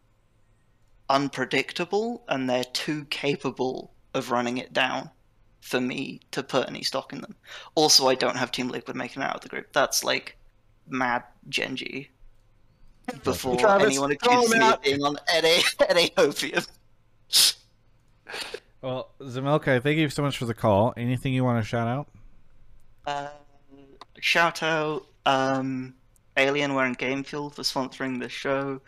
unpredictable 1.09 2.25
and 2.29 2.49
they're 2.49 2.65
too 2.65 3.05
capable 3.07 3.93
of 4.15 4.31
running 4.31 4.59
it 4.59 4.73
down 4.73 5.11
for 5.61 5.81
me 5.81 6.21
to 6.33 6.43
put 6.43 6.69
any 6.69 6.83
stock 6.83 7.13
in 7.13 7.21
them. 7.21 7.37
Also, 7.75 8.09
I 8.09 8.15
don't 8.15 8.37
have 8.37 8.51
Team 8.51 8.69
Liquid 8.69 8.97
making 8.97 9.23
it 9.23 9.27
out 9.27 9.37
of 9.37 9.41
the 9.43 9.49
group. 9.49 9.73
That's 9.73 10.03
like 10.03 10.37
mad 10.89 11.23
Gen 11.49 11.77
G. 11.77 12.11
Before 13.25 13.57
Travis, 13.57 13.89
anyone 13.89 14.17
throw 14.17 14.33
accuses 14.33 14.59
me 14.59 14.69
of 14.69 14.83
being 14.83 15.03
on 15.03 15.17
NA, 15.43 15.59
NA 15.93 16.07
Opium. 16.17 16.63
Well, 18.81 19.11
Zamelkai, 19.21 19.81
thank 19.81 19.99
you 19.99 20.09
so 20.09 20.23
much 20.23 20.39
for 20.39 20.45
the 20.45 20.55
call. 20.55 20.93
Anything 20.97 21.33
you 21.33 21.45
want 21.45 21.63
to 21.63 21.69
shout 21.69 21.87
out? 21.87 22.09
Uh, 23.07 23.29
shout 24.23 24.63
out 24.63 25.05
um, 25.27 25.93
Alienware 26.37 26.87
and 26.87 26.97
Game 26.97 27.25
Fuel 27.25 27.51
for 27.51 27.63
sponsoring 27.63 28.21
the 28.21 28.29
show, 28.29 28.81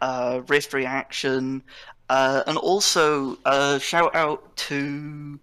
uh, 0.00 0.42
Rift 0.48 0.74
Reaction, 0.74 1.62
uh, 2.10 2.42
and 2.46 2.58
also 2.58 3.38
uh, 3.44 3.78
shout 3.78 4.14
out 4.14 4.54
to 4.56 5.38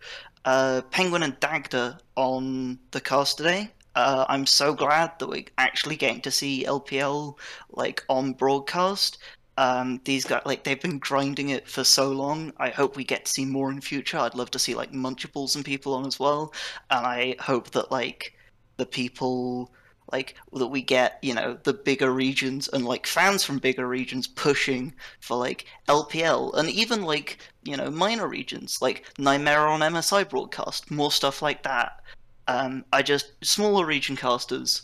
uh, 0.46 0.82
Penguin 0.92 1.24
and 1.24 1.40
Dagda 1.40 1.98
on 2.16 2.78
the 2.92 3.00
cast 3.02 3.38
today. 3.38 3.72
Uh, 3.96 4.26
I'm 4.30 4.46
so 4.46 4.74
glad 4.74 5.18
that 5.18 5.30
we're 5.30 5.46
actually 5.58 5.96
getting 5.96 6.22
to 6.22 6.32
see 6.32 6.66
LPL 6.66 7.38
like 7.72 8.04
on 8.10 8.34
broadcast. 8.34 9.18
Um, 9.58 10.02
these 10.04 10.24
guys 10.26 10.44
like 10.46 10.66
they've 10.66 10.80
been 10.80 11.00
grinding 11.00 11.50
it 11.50 11.68
for 11.68 11.86
so 11.86 12.12
long. 12.12 12.52
I 12.58 12.70
hope 12.70 12.96
we 12.98 13.06
get 13.06 13.26
to 13.26 13.32
see 13.32 13.46
more 13.46 13.72
in 13.72 13.82
future. 13.82 14.18
I'd 14.18 14.36
love 14.36 14.52
to 14.52 14.60
see 14.60 14.76
like 14.76 14.92
Munchables 14.92 15.56
and 15.56 15.66
people 15.66 15.94
on 15.96 16.06
as 16.06 16.20
well, 16.20 16.54
and 16.92 17.08
I 17.08 17.36
hope 17.40 17.72
that 17.72 17.92
like 17.92 18.37
the 18.78 18.86
people 18.86 19.72
like 20.12 20.36
that 20.54 20.68
we 20.68 20.82
get 20.82 21.20
you 21.22 21.34
know 21.34 21.58
the 21.64 21.74
bigger 21.74 22.12
regions 22.12 22.70
and 22.70 22.86
like 22.86 23.06
fans 23.06 23.44
from 23.44 23.58
bigger 23.58 23.88
regions 23.88 24.26
pushing 24.26 24.94
for 25.20 25.38
like 25.38 25.66
LPL 25.88 26.54
and 26.56 26.70
even 26.70 27.02
like 27.02 27.40
you 27.64 27.76
know 27.76 27.90
minor 27.90 28.28
regions 28.28 28.82
like 28.82 29.06
Nightmare 29.18 29.68
on 29.68 29.82
MSI 29.82 30.30
broadcast 30.30 30.90
more 30.92 31.12
stuff 31.12 31.42
like 31.42 31.64
that. 31.64 32.02
Um, 32.48 32.86
I 32.94 33.02
just 33.02 33.34
smaller 33.44 33.86
region 33.86 34.16
casters. 34.16 34.84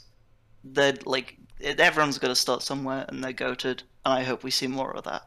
They're 0.65 0.97
like 1.05 1.37
everyone's 1.61 2.17
got 2.17 2.27
to 2.27 2.35
start 2.35 2.61
somewhere 2.61 3.05
and 3.07 3.23
they're 3.23 3.33
goated, 3.33 3.83
and 4.05 4.13
I 4.13 4.23
hope 4.23 4.43
we 4.43 4.51
see 4.51 4.67
more 4.67 4.93
of 4.95 5.05
that. 5.05 5.23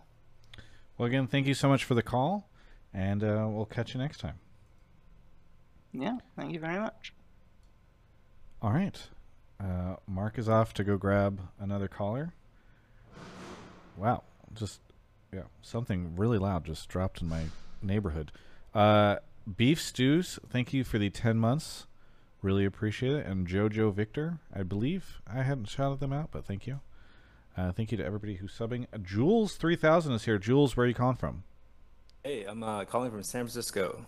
Well, 0.98 1.06
again, 1.06 1.26
thank 1.26 1.46
you 1.46 1.54
so 1.54 1.68
much 1.68 1.84
for 1.84 1.94
the 1.94 2.02
call, 2.02 2.48
and 2.92 3.22
uh, 3.22 3.46
we'll 3.48 3.66
catch 3.66 3.94
you 3.94 4.00
next 4.00 4.18
time. 4.18 4.38
Yeah, 5.92 6.18
thank 6.36 6.52
you 6.52 6.60
very 6.60 6.78
much. 6.78 7.12
All 8.66 8.72
right. 8.72 9.00
Uh, 9.60 9.94
Mark 10.08 10.38
is 10.38 10.48
off 10.48 10.74
to 10.74 10.82
go 10.82 10.96
grab 10.96 11.40
another 11.60 11.86
caller. 11.86 12.32
Wow. 13.96 14.24
Just, 14.52 14.80
yeah, 15.32 15.42
something 15.62 16.16
really 16.16 16.36
loud 16.36 16.64
just 16.64 16.88
dropped 16.88 17.22
in 17.22 17.28
my 17.28 17.44
neighborhood. 17.80 18.32
Uh, 18.74 19.18
Beef 19.56 19.80
Stews, 19.80 20.40
thank 20.50 20.72
you 20.72 20.82
for 20.82 20.98
the 20.98 21.10
10 21.10 21.38
months. 21.38 21.86
Really 22.42 22.64
appreciate 22.64 23.12
it. 23.12 23.24
And 23.24 23.46
Jojo 23.46 23.94
Victor, 23.94 24.40
I 24.52 24.64
believe 24.64 25.20
I 25.32 25.44
hadn't 25.44 25.66
shouted 25.66 26.00
them 26.00 26.12
out, 26.12 26.32
but 26.32 26.44
thank 26.44 26.66
you. 26.66 26.80
Uh, 27.56 27.70
thank 27.70 27.92
you 27.92 27.98
to 27.98 28.04
everybody 28.04 28.34
who's 28.34 28.58
subbing. 28.58 28.86
Uh, 28.92 28.98
Jules3000 28.98 30.12
is 30.12 30.24
here. 30.24 30.38
Jules, 30.38 30.76
where 30.76 30.86
are 30.86 30.88
you 30.88 30.94
calling 30.94 31.14
from? 31.14 31.44
Hey, 32.24 32.42
I'm 32.42 32.64
uh, 32.64 32.84
calling 32.84 33.12
from 33.12 33.22
San 33.22 33.42
Francisco. 33.42 34.06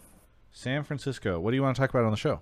San 0.50 0.82
Francisco. 0.82 1.38
What 1.38 1.52
do 1.52 1.56
you 1.56 1.62
want 1.62 1.76
to 1.76 1.80
talk 1.80 1.90
about 1.90 2.04
on 2.04 2.10
the 2.10 2.16
show? 2.16 2.40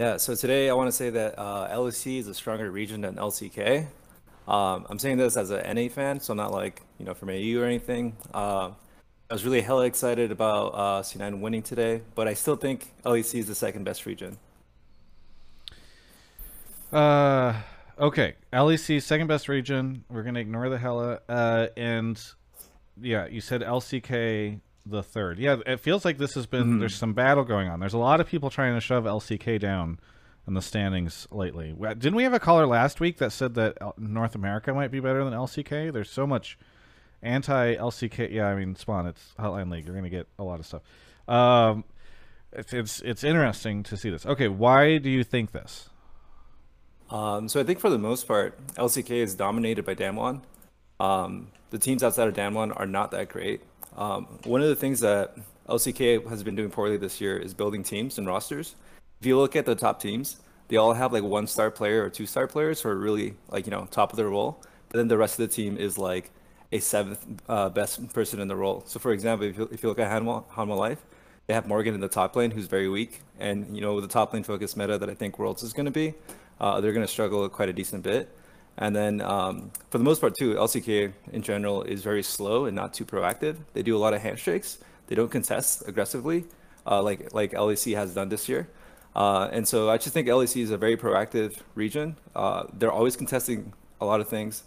Yeah, 0.00 0.16
so 0.16 0.34
today 0.34 0.70
I 0.70 0.72
want 0.72 0.88
to 0.88 0.92
say 0.92 1.10
that 1.10 1.38
uh, 1.38 1.68
LEC 1.76 2.20
is 2.20 2.26
a 2.26 2.32
stronger 2.32 2.70
region 2.70 3.02
than 3.02 3.16
LCK. 3.16 3.86
Um, 4.48 4.86
I'm 4.88 4.98
saying 4.98 5.18
this 5.18 5.36
as 5.36 5.50
an 5.50 5.76
NA 5.76 5.90
fan, 5.90 6.20
so 6.20 6.32
I'm 6.32 6.38
not 6.38 6.52
like, 6.52 6.80
you 6.98 7.04
know, 7.04 7.12
from 7.12 7.28
AU 7.28 7.60
or 7.60 7.66
anything. 7.66 8.16
Uh, 8.32 8.70
I 9.28 9.34
was 9.34 9.44
really 9.44 9.60
hella 9.60 9.84
excited 9.84 10.32
about 10.32 10.68
uh, 10.68 11.02
C9 11.02 11.40
winning 11.40 11.62
today, 11.62 12.00
but 12.14 12.26
I 12.26 12.32
still 12.32 12.56
think 12.56 12.94
LEC 13.04 13.40
is 13.40 13.46
the 13.46 13.54
second 13.54 13.84
best 13.84 14.06
region. 14.06 14.38
Uh, 16.90 17.60
okay. 17.98 18.36
LEC 18.54 19.02
second 19.02 19.26
best 19.26 19.50
region. 19.50 20.02
We're 20.08 20.22
gonna 20.22 20.40
ignore 20.40 20.70
the 20.70 20.78
hella. 20.78 21.20
Uh, 21.28 21.66
and 21.76 22.18
yeah, 22.98 23.26
you 23.26 23.42
said 23.42 23.60
LCK 23.60 24.60
the 24.90 25.02
third. 25.02 25.38
Yeah, 25.38 25.56
it 25.66 25.80
feels 25.80 26.04
like 26.04 26.18
this 26.18 26.34
has 26.34 26.46
been. 26.46 26.78
There's 26.78 26.94
some 26.94 27.12
battle 27.12 27.44
going 27.44 27.68
on. 27.68 27.80
There's 27.80 27.94
a 27.94 27.98
lot 27.98 28.20
of 28.20 28.26
people 28.26 28.50
trying 28.50 28.74
to 28.74 28.80
shove 28.80 29.04
LCK 29.04 29.58
down 29.58 29.98
in 30.46 30.54
the 30.54 30.62
standings 30.62 31.28
lately. 31.30 31.74
Didn't 31.78 32.14
we 32.14 32.24
have 32.24 32.32
a 32.34 32.40
caller 32.40 32.66
last 32.66 33.00
week 33.00 33.18
that 33.18 33.32
said 33.32 33.54
that 33.54 33.78
North 33.98 34.34
America 34.34 34.74
might 34.74 34.90
be 34.90 35.00
better 35.00 35.24
than 35.24 35.32
LCK? 35.32 35.92
There's 35.92 36.10
so 36.10 36.26
much 36.26 36.58
anti 37.22 37.76
LCK. 37.76 38.32
Yeah, 38.32 38.46
I 38.46 38.54
mean 38.54 38.74
Spawn. 38.74 39.06
It's 39.06 39.34
Hotline 39.38 39.70
League. 39.70 39.86
You're 39.86 39.94
gonna 39.94 40.10
get 40.10 40.26
a 40.38 40.44
lot 40.44 40.60
of 40.60 40.66
stuff. 40.66 40.82
Um, 41.28 41.84
it's 42.52 42.72
it's 42.72 43.00
it's 43.02 43.24
interesting 43.24 43.82
to 43.84 43.96
see 43.96 44.10
this. 44.10 44.26
Okay, 44.26 44.48
why 44.48 44.98
do 44.98 45.08
you 45.08 45.24
think 45.24 45.52
this? 45.52 45.88
Um, 47.10 47.48
so 47.48 47.60
I 47.60 47.64
think 47.64 47.80
for 47.80 47.90
the 47.90 47.98
most 47.98 48.26
part, 48.28 48.58
LCK 48.74 49.10
is 49.10 49.34
dominated 49.34 49.84
by 49.84 49.94
Damwon. 49.94 50.42
Um, 51.00 51.48
the 51.70 51.78
teams 51.78 52.02
outside 52.02 52.28
of 52.28 52.34
Damwon 52.34 52.72
are 52.78 52.86
not 52.86 53.10
that 53.12 53.28
great. 53.28 53.62
Um, 53.96 54.26
one 54.44 54.62
of 54.62 54.68
the 54.68 54.76
things 54.76 55.00
that 55.00 55.36
LCK 55.68 56.28
has 56.28 56.42
been 56.42 56.56
doing 56.56 56.70
poorly 56.70 56.96
this 56.96 57.20
year 57.20 57.36
is 57.36 57.54
building 57.54 57.82
teams 57.82 58.18
and 58.18 58.26
rosters. 58.26 58.74
If 59.20 59.26
you 59.26 59.38
look 59.38 59.56
at 59.56 59.66
the 59.66 59.74
top 59.74 60.00
teams, 60.00 60.40
they 60.68 60.76
all 60.76 60.94
have 60.94 61.12
like 61.12 61.22
one 61.22 61.46
star 61.46 61.70
player 61.70 62.04
or 62.04 62.10
two 62.10 62.26
star 62.26 62.46
players 62.46 62.80
who 62.80 62.88
are 62.88 62.96
really 62.96 63.34
like 63.48 63.66
you 63.66 63.70
know 63.70 63.86
top 63.90 64.12
of 64.12 64.16
their 64.16 64.28
role. 64.28 64.62
But 64.88 64.98
then 64.98 65.08
the 65.08 65.18
rest 65.18 65.38
of 65.38 65.48
the 65.48 65.54
team 65.54 65.76
is 65.76 65.98
like 65.98 66.30
a 66.72 66.78
seventh 66.78 67.42
uh, 67.48 67.68
best 67.68 68.12
person 68.12 68.40
in 68.40 68.48
the 68.48 68.56
role. 68.56 68.82
So 68.86 68.98
for 68.98 69.12
example, 69.12 69.46
if 69.48 69.58
you, 69.58 69.68
if 69.72 69.82
you 69.82 69.88
look 69.88 69.98
at 69.98 70.10
Hanwha, 70.10 70.44
Hanwha 70.46 70.76
Life, 70.76 71.02
they 71.46 71.54
have 71.54 71.66
Morgan 71.66 71.94
in 71.94 72.00
the 72.00 72.08
top 72.08 72.36
lane 72.36 72.52
who's 72.52 72.66
very 72.66 72.88
weak, 72.88 73.22
and 73.38 73.74
you 73.74 73.82
know 73.82 73.94
with 73.94 74.04
the 74.04 74.12
top 74.12 74.32
lane 74.32 74.44
focus 74.44 74.76
meta 74.76 74.98
that 74.98 75.10
I 75.10 75.14
think 75.14 75.38
Worlds 75.38 75.62
is 75.62 75.72
going 75.72 75.86
to 75.86 75.92
be, 75.92 76.14
uh, 76.60 76.80
they're 76.80 76.92
going 76.92 77.06
to 77.06 77.12
struggle 77.12 77.48
quite 77.48 77.68
a 77.68 77.72
decent 77.72 78.02
bit. 78.02 78.34
And 78.78 78.96
then 78.96 79.20
um, 79.20 79.70
for 79.90 79.98
the 79.98 80.04
most 80.04 80.20
part 80.20 80.34
too, 80.38 80.54
LCK 80.54 81.12
in 81.32 81.42
general 81.42 81.82
is 81.82 82.02
very 82.02 82.22
slow 82.22 82.64
and 82.64 82.74
not 82.74 82.94
too 82.94 83.04
proactive. 83.04 83.56
They 83.74 83.82
do 83.82 83.96
a 83.96 83.98
lot 83.98 84.14
of 84.14 84.22
handshakes. 84.22 84.78
They 85.06 85.14
don't 85.14 85.30
contest 85.30 85.82
aggressively, 85.86 86.44
uh, 86.86 87.02
like 87.02 87.34
like 87.34 87.52
LEC 87.52 87.94
has 87.94 88.14
done 88.14 88.28
this 88.28 88.48
year. 88.48 88.68
Uh, 89.14 89.48
and 89.52 89.66
so 89.66 89.90
I 89.90 89.96
just 89.96 90.14
think 90.14 90.28
LEC 90.28 90.62
is 90.62 90.70
a 90.70 90.78
very 90.78 90.96
proactive 90.96 91.56
region. 91.74 92.16
Uh, 92.34 92.64
they're 92.72 92.92
always 92.92 93.16
contesting 93.16 93.72
a 94.00 94.06
lot 94.06 94.20
of 94.20 94.28
things. 94.28 94.62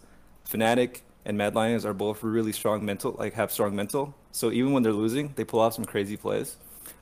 Fnatic 0.50 1.02
and 1.26 1.38
Mad 1.38 1.56
Lions 1.56 1.86
are 1.86 1.94
both 1.94 2.24
really 2.24 2.52
strong 2.52 2.86
mental, 2.86 3.16
like 3.18 3.34
have 3.34 3.52
strong 3.52 3.76
mental. 3.76 4.14
So 4.32 4.52
even 4.52 4.74
when 4.74 4.84
they're 4.84 4.92
losing, 4.92 5.34
they 5.36 5.44
pull 5.44 5.60
off 5.60 5.74
some 5.74 5.86
crazy 5.86 6.18
plays. 6.18 6.58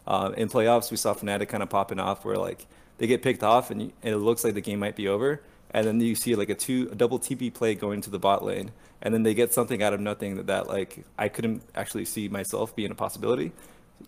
Uh, 0.05 0.31
in 0.37 0.49
playoffs, 0.49 0.91
we 0.91 0.97
saw 0.97 1.13
Fnatic 1.13 1.49
kind 1.49 1.63
of 1.63 1.69
popping 1.69 1.99
off 1.99 2.25
where 2.25 2.37
like 2.37 2.65
they 2.97 3.07
get 3.07 3.21
picked 3.23 3.43
off 3.43 3.71
and, 3.71 3.81
and 3.81 4.13
it 4.13 4.17
looks 4.17 4.43
like 4.43 4.53
the 4.53 4.61
game 4.61 4.79
might 4.79 4.95
be 4.95 5.07
over, 5.07 5.41
and 5.71 5.87
then 5.87 5.99
you 5.99 6.15
see 6.15 6.35
like 6.35 6.49
a 6.49 6.55
two 6.55 6.89
a 6.91 6.95
double 6.95 7.19
TP 7.19 7.53
play 7.53 7.75
going 7.75 8.01
to 8.01 8.09
the 8.09 8.19
bot 8.19 8.43
lane, 8.43 8.71
and 9.01 9.13
then 9.13 9.23
they 9.23 9.33
get 9.33 9.53
something 9.53 9.81
out 9.81 9.93
of 9.93 9.99
nothing 9.99 10.35
that, 10.35 10.47
that 10.47 10.67
like 10.67 11.05
I 11.17 11.29
couldn't 11.29 11.63
actually 11.75 12.05
see 12.05 12.27
myself 12.27 12.75
being 12.75 12.91
a 12.91 12.95
possibility. 12.95 13.51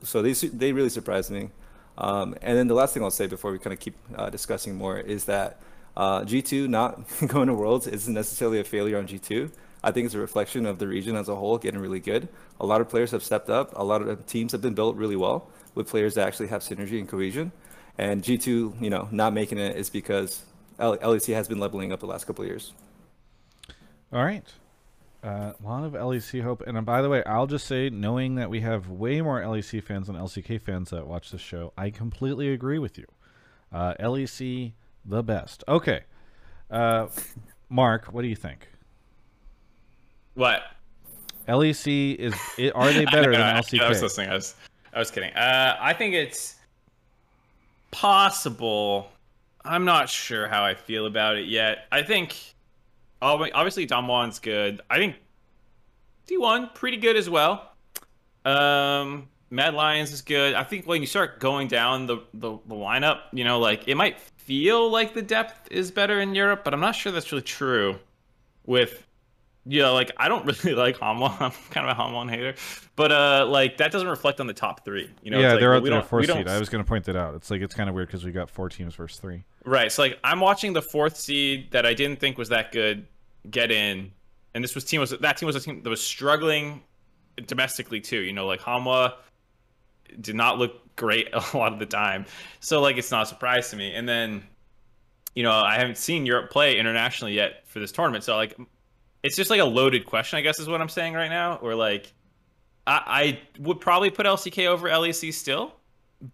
So 0.03 0.21
they 0.21 0.33
they 0.33 0.71
really 0.73 0.89
surprised 0.89 1.31
me. 1.31 1.49
Um, 1.97 2.35
and 2.41 2.57
then 2.57 2.67
the 2.67 2.73
last 2.73 2.93
thing 2.93 3.03
I'll 3.03 3.11
say 3.11 3.27
before 3.27 3.51
we 3.51 3.59
kind 3.59 3.73
of 3.73 3.79
keep 3.79 3.95
uh, 4.15 4.29
discussing 4.29 4.75
more 4.75 4.97
is 4.97 5.25
that 5.25 5.59
uh, 5.95 6.21
G2 6.21 6.67
not 6.67 7.01
going 7.27 7.47
to 7.47 7.53
Worlds 7.53 7.87
isn't 7.87 8.13
necessarily 8.13 8.59
a 8.59 8.63
failure 8.63 8.97
on 8.97 9.07
G2. 9.07 9.51
I 9.83 9.91
think 9.91 10.05
it's 10.05 10.15
a 10.15 10.19
reflection 10.19 10.65
of 10.65 10.79
the 10.79 10.87
region 10.87 11.15
as 11.15 11.27
a 11.27 11.35
whole 11.35 11.57
getting 11.57 11.79
really 11.79 11.99
good. 11.99 12.29
A 12.59 12.65
lot 12.65 12.79
of 12.81 12.89
players 12.89 13.11
have 13.11 13.23
stepped 13.23 13.49
up. 13.49 13.73
A 13.75 13.83
lot 13.83 14.01
of 14.01 14.25
teams 14.25 14.53
have 14.53 14.61
been 14.61 14.73
built 14.73 14.95
really 14.95 15.17
well 15.17 15.49
with 15.75 15.89
players 15.89 16.15
that 16.15 16.25
actually 16.25 16.47
have 16.47 16.61
synergy 16.61 16.99
and 16.99 17.07
cohesion. 17.07 17.51
And 17.97 18.23
G2, 18.23 18.81
you 18.81 18.89
know, 18.89 19.09
not 19.11 19.33
making 19.33 19.59
it 19.59 19.75
is 19.75 19.89
because 19.89 20.43
LEC 20.79 21.33
has 21.33 21.47
been 21.47 21.59
leveling 21.59 21.91
up 21.91 21.99
the 21.99 22.05
last 22.05 22.25
couple 22.25 22.43
of 22.43 22.49
years. 22.49 22.73
All 24.11 24.23
right. 24.23 24.45
Uh, 25.23 25.53
a 25.57 25.65
lot 25.65 25.85
of 25.85 25.93
LEC 25.93 26.41
hope. 26.41 26.61
And 26.67 26.77
uh, 26.77 26.81
by 26.81 27.01
the 27.01 27.09
way, 27.09 27.23
I'll 27.25 27.47
just 27.47 27.65
say, 27.65 27.89
knowing 27.89 28.35
that 28.35 28.49
we 28.49 28.59
have 28.59 28.89
way 28.89 29.21
more 29.21 29.41
LEC 29.41 29.81
fans 29.83 30.07
than 30.07 30.15
LCK 30.17 30.61
fans 30.61 30.89
that 30.89 31.07
watch 31.07 31.31
this 31.31 31.41
show, 31.41 31.71
I 31.77 31.89
completely 31.89 32.51
agree 32.51 32.77
with 32.77 32.97
you. 32.97 33.05
Uh, 33.71 33.93
LEC, 33.99 34.73
the 35.05 35.23
best. 35.23 35.63
Okay. 35.67 36.01
Uh, 36.69 37.07
Mark, 37.69 38.07
what 38.07 38.21
do 38.21 38.27
you 38.27 38.35
think? 38.35 38.67
What? 40.33 40.63
LEC 41.47 42.15
is. 42.15 42.35
It, 42.57 42.73
are 42.75 42.91
they 42.91 43.05
better 43.11 43.31
know, 43.31 43.37
than 43.37 43.55
I- 43.55 43.61
LCK? 43.61 43.81
I 43.81 43.89
was 43.89 44.01
listening. 44.01 44.29
I 44.29 44.33
was, 44.33 44.55
I 44.93 44.99
was 44.99 45.09
kidding. 45.09 45.33
Uh, 45.33 45.77
I 45.79 45.93
think 45.93 46.15
it's 46.15 46.55
possible. 47.91 49.09
I'm 49.65 49.85
not 49.85 50.09
sure 50.09 50.47
how 50.47 50.63
I 50.63 50.75
feel 50.75 51.05
about 51.05 51.37
it 51.37 51.47
yet. 51.47 51.85
I 51.91 52.03
think, 52.03 52.35
ob- 53.21 53.49
obviously, 53.53 53.87
Damwon's 53.87 54.39
good. 54.39 54.81
I 54.89 54.97
think 54.97 55.15
T1 56.27 56.73
pretty 56.73 56.97
good 56.97 57.15
as 57.15 57.29
well. 57.29 57.71
Um, 58.45 59.29
Mad 59.49 59.73
Lions 59.73 60.11
is 60.11 60.21
good. 60.21 60.53
I 60.53 60.63
think 60.63 60.85
when 60.85 61.01
you 61.01 61.07
start 61.07 61.39
going 61.39 61.67
down 61.67 62.07
the, 62.07 62.17
the, 62.33 62.57
the 62.65 62.75
lineup, 62.75 63.21
you 63.31 63.43
know, 63.43 63.59
like 63.59 63.87
it 63.87 63.95
might 63.95 64.19
feel 64.19 64.89
like 64.89 65.13
the 65.13 65.21
depth 65.21 65.71
is 65.71 65.91
better 65.91 66.19
in 66.19 66.35
Europe, 66.35 66.63
but 66.63 66.73
I'm 66.73 66.79
not 66.79 66.95
sure 66.95 67.11
that's 67.11 67.31
really 67.31 67.43
true. 67.43 67.99
With 68.65 69.05
you 69.65 69.81
know, 69.81 69.93
like 69.93 70.11
I 70.17 70.27
don't 70.27 70.45
really 70.63 70.75
like 70.75 70.97
Hanwha. 70.97 71.39
I'm 71.39 71.51
kind 71.69 71.89
of 71.89 71.97
a 71.97 72.01
Hanwha 72.01 72.29
hater, 72.29 72.55
but 72.95 73.11
uh, 73.11 73.45
like 73.47 73.77
that 73.77 73.91
doesn't 73.91 74.07
reflect 74.07 74.39
on 74.39 74.47
the 74.47 74.53
top 74.53 74.83
three. 74.83 75.09
You 75.21 75.31
know, 75.31 75.39
yeah, 75.39 75.45
it's 75.45 75.51
like, 75.53 75.59
they're 75.59 75.69
well, 75.69 75.77
out 75.77 75.83
we 75.83 75.89
there 75.89 76.35
we 76.35 76.43
seed. 76.43 76.47
I 76.47 76.59
was 76.59 76.69
going 76.69 76.83
to 76.83 76.87
point 76.87 77.05
that 77.05 77.15
out. 77.15 77.35
It's 77.35 77.51
like 77.51 77.61
it's 77.61 77.75
kind 77.75 77.89
of 77.89 77.95
weird 77.95 78.07
because 78.07 78.25
we 78.25 78.31
got 78.31 78.49
four 78.49 78.69
teams 78.69 78.95
versus 78.95 79.19
three. 79.19 79.43
Right. 79.65 79.91
So 79.91 80.01
like 80.01 80.19
I'm 80.23 80.39
watching 80.39 80.73
the 80.73 80.81
fourth 80.81 81.17
seed 81.17 81.71
that 81.71 81.85
I 81.85 81.93
didn't 81.93 82.19
think 82.19 82.37
was 82.37 82.49
that 82.49 82.71
good 82.71 83.07
get 83.49 83.71
in, 83.71 84.11
and 84.53 84.63
this 84.63 84.75
was 84.75 84.83
team 84.83 84.99
was 84.99 85.11
that 85.11 85.37
team 85.37 85.47
was 85.47 85.55
a 85.55 85.59
team 85.59 85.81
that 85.83 85.89
was 85.89 86.01
struggling 86.01 86.81
domestically 87.47 88.01
too. 88.01 88.19
You 88.19 88.33
know, 88.33 88.45
like 88.45 88.59
Hanwha 88.59 89.13
did 90.19 90.35
not 90.35 90.57
look 90.57 90.95
great 90.95 91.29
a 91.33 91.57
lot 91.57 91.73
of 91.73 91.79
the 91.79 91.85
time. 91.85 92.25
So 92.59 92.81
like 92.81 92.97
it's 92.97 93.11
not 93.11 93.23
a 93.23 93.25
surprise 93.25 93.69
to 93.69 93.75
me. 93.75 93.93
And 93.93 94.07
then, 94.07 94.43
you 95.35 95.43
know, 95.43 95.51
I 95.51 95.75
haven't 95.75 95.97
seen 95.97 96.25
Europe 96.25 96.51
play 96.51 96.77
internationally 96.77 97.33
yet 97.33 97.67
for 97.67 97.79
this 97.79 97.91
tournament. 97.91 98.23
So 98.23 98.35
like 98.35 98.57
it's 99.23 99.35
just 99.35 99.49
like 99.49 99.61
a 99.61 99.65
loaded 99.65 100.05
question, 100.05 100.37
I 100.37 100.41
guess 100.41 100.59
is 100.59 100.67
what 100.67 100.81
I'm 100.81 100.89
saying 100.89 101.13
right 101.13 101.29
now. 101.29 101.55
Or 101.57 101.75
like 101.75 102.13
I, 102.85 103.01
I 103.05 103.39
would 103.59 103.79
probably 103.79 104.09
put 104.09 104.25
LCK 104.25 104.67
over 104.67 104.89
LEC 104.89 105.33
still, 105.33 105.73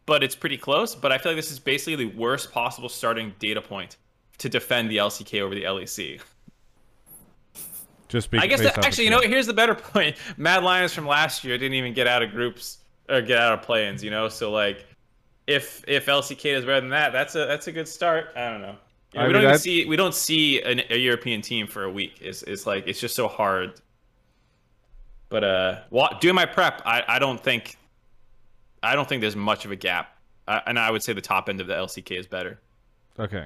but 0.06 0.24
it's 0.24 0.36
pretty 0.36 0.58
close. 0.58 0.96
But 0.96 1.12
I 1.12 1.18
feel 1.18 1.32
like 1.32 1.38
this 1.38 1.52
is 1.52 1.60
basically 1.60 1.96
the 2.06 2.16
worst 2.18 2.52
possible 2.52 2.90
starting 2.90 3.34
data 3.40 3.62
point 3.62 3.98
to 4.40 4.50
defend 4.50 4.90
the 4.90 4.98
LCK 4.98 5.42
over 5.42 5.56
the 5.56 5.64
LEC. 5.64 6.22
Just 8.08 8.32
because 8.32 8.44
I 8.44 8.48
guess 8.48 8.62
that, 8.62 8.84
actually, 8.84 9.04
you 9.06 9.12
know, 9.12 9.18
what? 9.18 9.30
here's 9.30 9.46
the 9.46 9.54
better 9.54 9.76
point. 9.94 10.16
Mad 10.38 10.64
Lions 10.64 10.94
from 10.94 11.06
last 11.06 11.44
year 11.44 11.58
didn't 11.58 11.76
even 11.76 11.94
get 11.94 12.08
out 12.08 12.24
of 12.24 12.32
groups 12.32 12.80
or 13.08 13.22
get 13.22 13.38
out 13.38 13.54
of 13.54 13.62
play-ins. 13.62 14.04
You 14.04 14.10
know, 14.10 14.30
so 14.30 14.52
like, 14.52 14.86
if 15.48 15.84
if 15.88 16.08
LCK 16.08 16.58
is 16.58 16.66
better 16.66 16.82
than 16.82 16.90
that, 16.90 17.12
that's 17.12 17.36
a 17.36 17.46
that's 17.46 17.68
a 17.68 17.72
good 17.72 17.88
start. 17.88 18.30
I 18.36 18.50
don't 18.50 18.62
know. 18.62 18.76
You 19.14 19.20
know, 19.20 19.26
I 19.26 19.28
we 19.28 19.34
mean, 19.34 19.42
don't 19.42 19.50
even 19.50 19.60
see 19.60 19.86
we 19.86 19.96
don't 19.96 20.16
see 20.16 20.62
an, 20.62 20.82
a 20.90 20.98
European 20.98 21.42
team 21.42 21.68
for 21.68 21.84
a 21.84 21.92
week. 21.92 22.18
It's 22.22 22.44
it's 22.44 22.66
like 22.66 22.88
it's 22.88 23.00
just 23.00 23.16
so 23.16 23.28
hard. 23.28 23.80
But 25.30 25.44
uh, 25.44 25.80
doing 26.20 26.34
my 26.34 26.48
prep, 26.48 26.82
I, 26.86 27.04
I 27.08 27.20
don't 27.20 27.40
think 27.40 27.78
I 28.84 28.96
don't 28.96 29.08
think 29.08 29.22
there's 29.22 29.36
much 29.36 29.66
of 29.66 29.72
a 29.72 29.76
gap, 29.76 30.18
uh, 30.48 30.62
and 30.66 30.78
I 30.80 30.90
would 30.92 31.04
say 31.04 31.14
the 31.14 31.22
top 31.22 31.50
end 31.50 31.60
of 31.62 31.68
the 31.68 31.74
LCK 31.74 32.18
is 32.18 32.28
better. 32.28 32.60
Okay, 33.20 33.46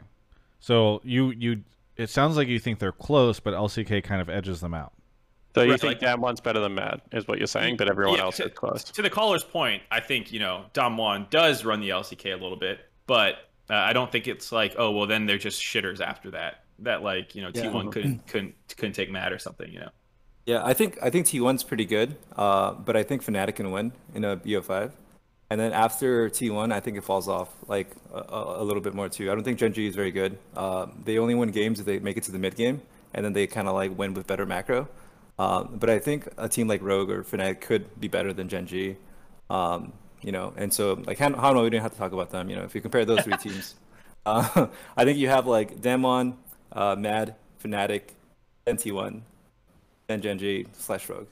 so 0.59 1.01
you 1.03 1.31
you 1.31 1.63
it 1.97 2.09
sounds 2.09 2.37
like 2.37 2.47
you 2.47 2.59
think 2.59 2.79
they're 2.79 2.91
close, 2.91 3.39
but 3.39 3.53
LCK 3.53 4.03
kind 4.03 4.21
of 4.21 4.29
edges 4.29 4.61
them 4.61 4.73
out. 4.73 4.93
So 5.55 5.61
you 5.61 5.71
Right, 5.71 5.79
think 5.79 6.01
like- 6.01 6.19
Damwon's 6.19 6.41
better 6.41 6.59
than 6.59 6.73
Mad, 6.73 7.01
is 7.11 7.27
what 7.27 7.37
you're 7.37 7.45
saying, 7.45 7.77
but 7.77 7.87
everyone 7.87 8.15
Yeah, 8.17 8.23
else 8.23 8.37
to- 8.37 8.45
is 8.45 8.53
close. 8.53 8.83
To 8.85 9.03
the 9.03 9.09
caller's 9.11 9.43
point, 9.43 9.83
I 9.91 9.99
think 9.99 10.31
you 10.31 10.39
know 10.39 10.65
Damwon 10.73 11.29
does 11.29 11.63
run 11.65 11.79
the 11.81 11.89
LCK 11.89 12.31
a 12.31 12.35
little 12.37 12.57
bit, 12.57 12.79
but 13.07 13.35
uh, 13.69 13.75
I 13.75 13.93
don't 13.93 14.11
think 14.11 14.27
it's 14.27 14.51
like 14.51 14.75
oh 14.77 14.91
well 14.91 15.05
then 15.07 15.25
they're 15.25 15.37
just 15.37 15.61
shitters 15.61 16.01
after 16.01 16.31
that. 16.31 16.63
That 16.79 17.03
like 17.03 17.35
you 17.35 17.41
know 17.43 17.51
Yeah. 17.53 17.65
T1 17.65 17.91
couldn't 17.91 18.25
couldn't 18.27 18.55
couldn't 18.77 18.93
take 18.93 19.11
Mad 19.11 19.31
or 19.31 19.37
something. 19.39 19.71
You 19.71 19.81
know. 19.81 19.89
Yeah, 20.47 20.61
I 20.65 20.73
think 20.73 20.97
I 21.01 21.09
think 21.11 21.27
T1's 21.27 21.63
pretty 21.63 21.85
good, 21.85 22.15
uh, 22.35 22.73
but 22.73 22.97
I 22.97 23.03
think 23.03 23.23
Fnatic 23.23 23.55
can 23.55 23.71
win 23.71 23.93
in 24.15 24.23
a 24.25 24.35
BO5. 24.37 24.91
And 25.49 25.59
then 25.59 25.73
after 25.73 26.29
T1, 26.29 26.73
I 26.73 26.79
think 26.79 26.97
it 26.97 27.03
falls 27.03 27.27
off 27.27 27.49
like 27.67 27.91
a, 28.13 28.17
a 28.17 28.61
a 28.61 28.63
little 28.63 28.81
bit 28.81 28.93
more 28.93 29.09
too. 29.09 29.31
I 29.31 29.35
don't 29.35 29.43
think 29.43 29.59
Gen 29.59 29.73
G 29.73 29.87
is 29.87 29.95
very 29.95 30.11
good. 30.11 30.37
Uh, 30.55 30.87
they 31.03 31.19
only 31.19 31.35
win 31.35 31.51
games 31.51 31.79
if 31.79 31.85
they 31.85 31.99
make 31.99 32.17
it 32.17 32.23
to 32.23 32.31
the 32.31 32.39
mid 32.39 32.55
game, 32.55 32.81
and 33.13 33.23
then 33.23 33.33
they 33.33 33.45
kind 33.45 33.67
of 33.67 33.75
like 33.75 33.95
win 33.97 34.13
with 34.13 34.25
better 34.25 34.45
macro. 34.45 34.87
Um, 35.37 35.77
but 35.79 35.89
I 35.89 35.99
think 35.99 36.27
a 36.37 36.47
team 36.47 36.67
like 36.67 36.81
Rogue 36.81 37.09
or 37.09 37.23
Fnatic 37.23 37.61
could 37.61 37.99
be 37.99 38.07
better 38.07 38.33
than 38.33 38.47
Gen 38.47 38.67
G. 38.67 38.97
Um, 39.49 39.93
you 40.21 40.31
know, 40.31 40.53
and 40.55 40.73
so 40.73 40.93
like 41.05 41.19
Han- 41.19 41.35
Hanwha, 41.35 41.63
we 41.63 41.69
didn't 41.69 41.83
have 41.83 41.91
to 41.91 41.97
talk 41.97 42.13
about 42.13 42.31
them. 42.31 42.49
You 42.49 42.55
know, 42.55 42.63
if 42.63 42.73
you 42.73 42.81
compare 42.81 43.05
those 43.05 43.21
three 43.21 43.37
teams, 43.41 43.75
uh, 44.25 44.67
I 44.97 45.05
think 45.05 45.17
you 45.17 45.29
have 45.29 45.47
like 45.47 45.81
Damwon, 45.81 46.35
uh, 46.71 46.95
Mad, 46.95 47.35
Fnatic, 47.63 48.03
and 48.65 48.77
T1, 48.79 49.21
and 50.09 50.23
Gen 50.23 50.37
G 50.37 50.67
slash 50.73 51.07
Rogue. 51.09 51.27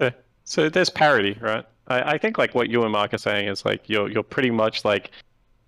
Okay. 0.00 0.16
So 0.44 0.68
there's 0.68 0.90
parity, 0.90 1.36
right? 1.40 1.64
I, 1.88 2.14
I 2.14 2.18
think 2.18 2.38
like 2.38 2.54
what 2.54 2.70
you 2.70 2.82
and 2.82 2.92
Mark 2.92 3.14
are 3.14 3.18
saying 3.18 3.48
is 3.48 3.64
like 3.64 3.88
you're 3.88 4.10
you're 4.10 4.22
pretty 4.22 4.50
much 4.50 4.84
like, 4.84 5.10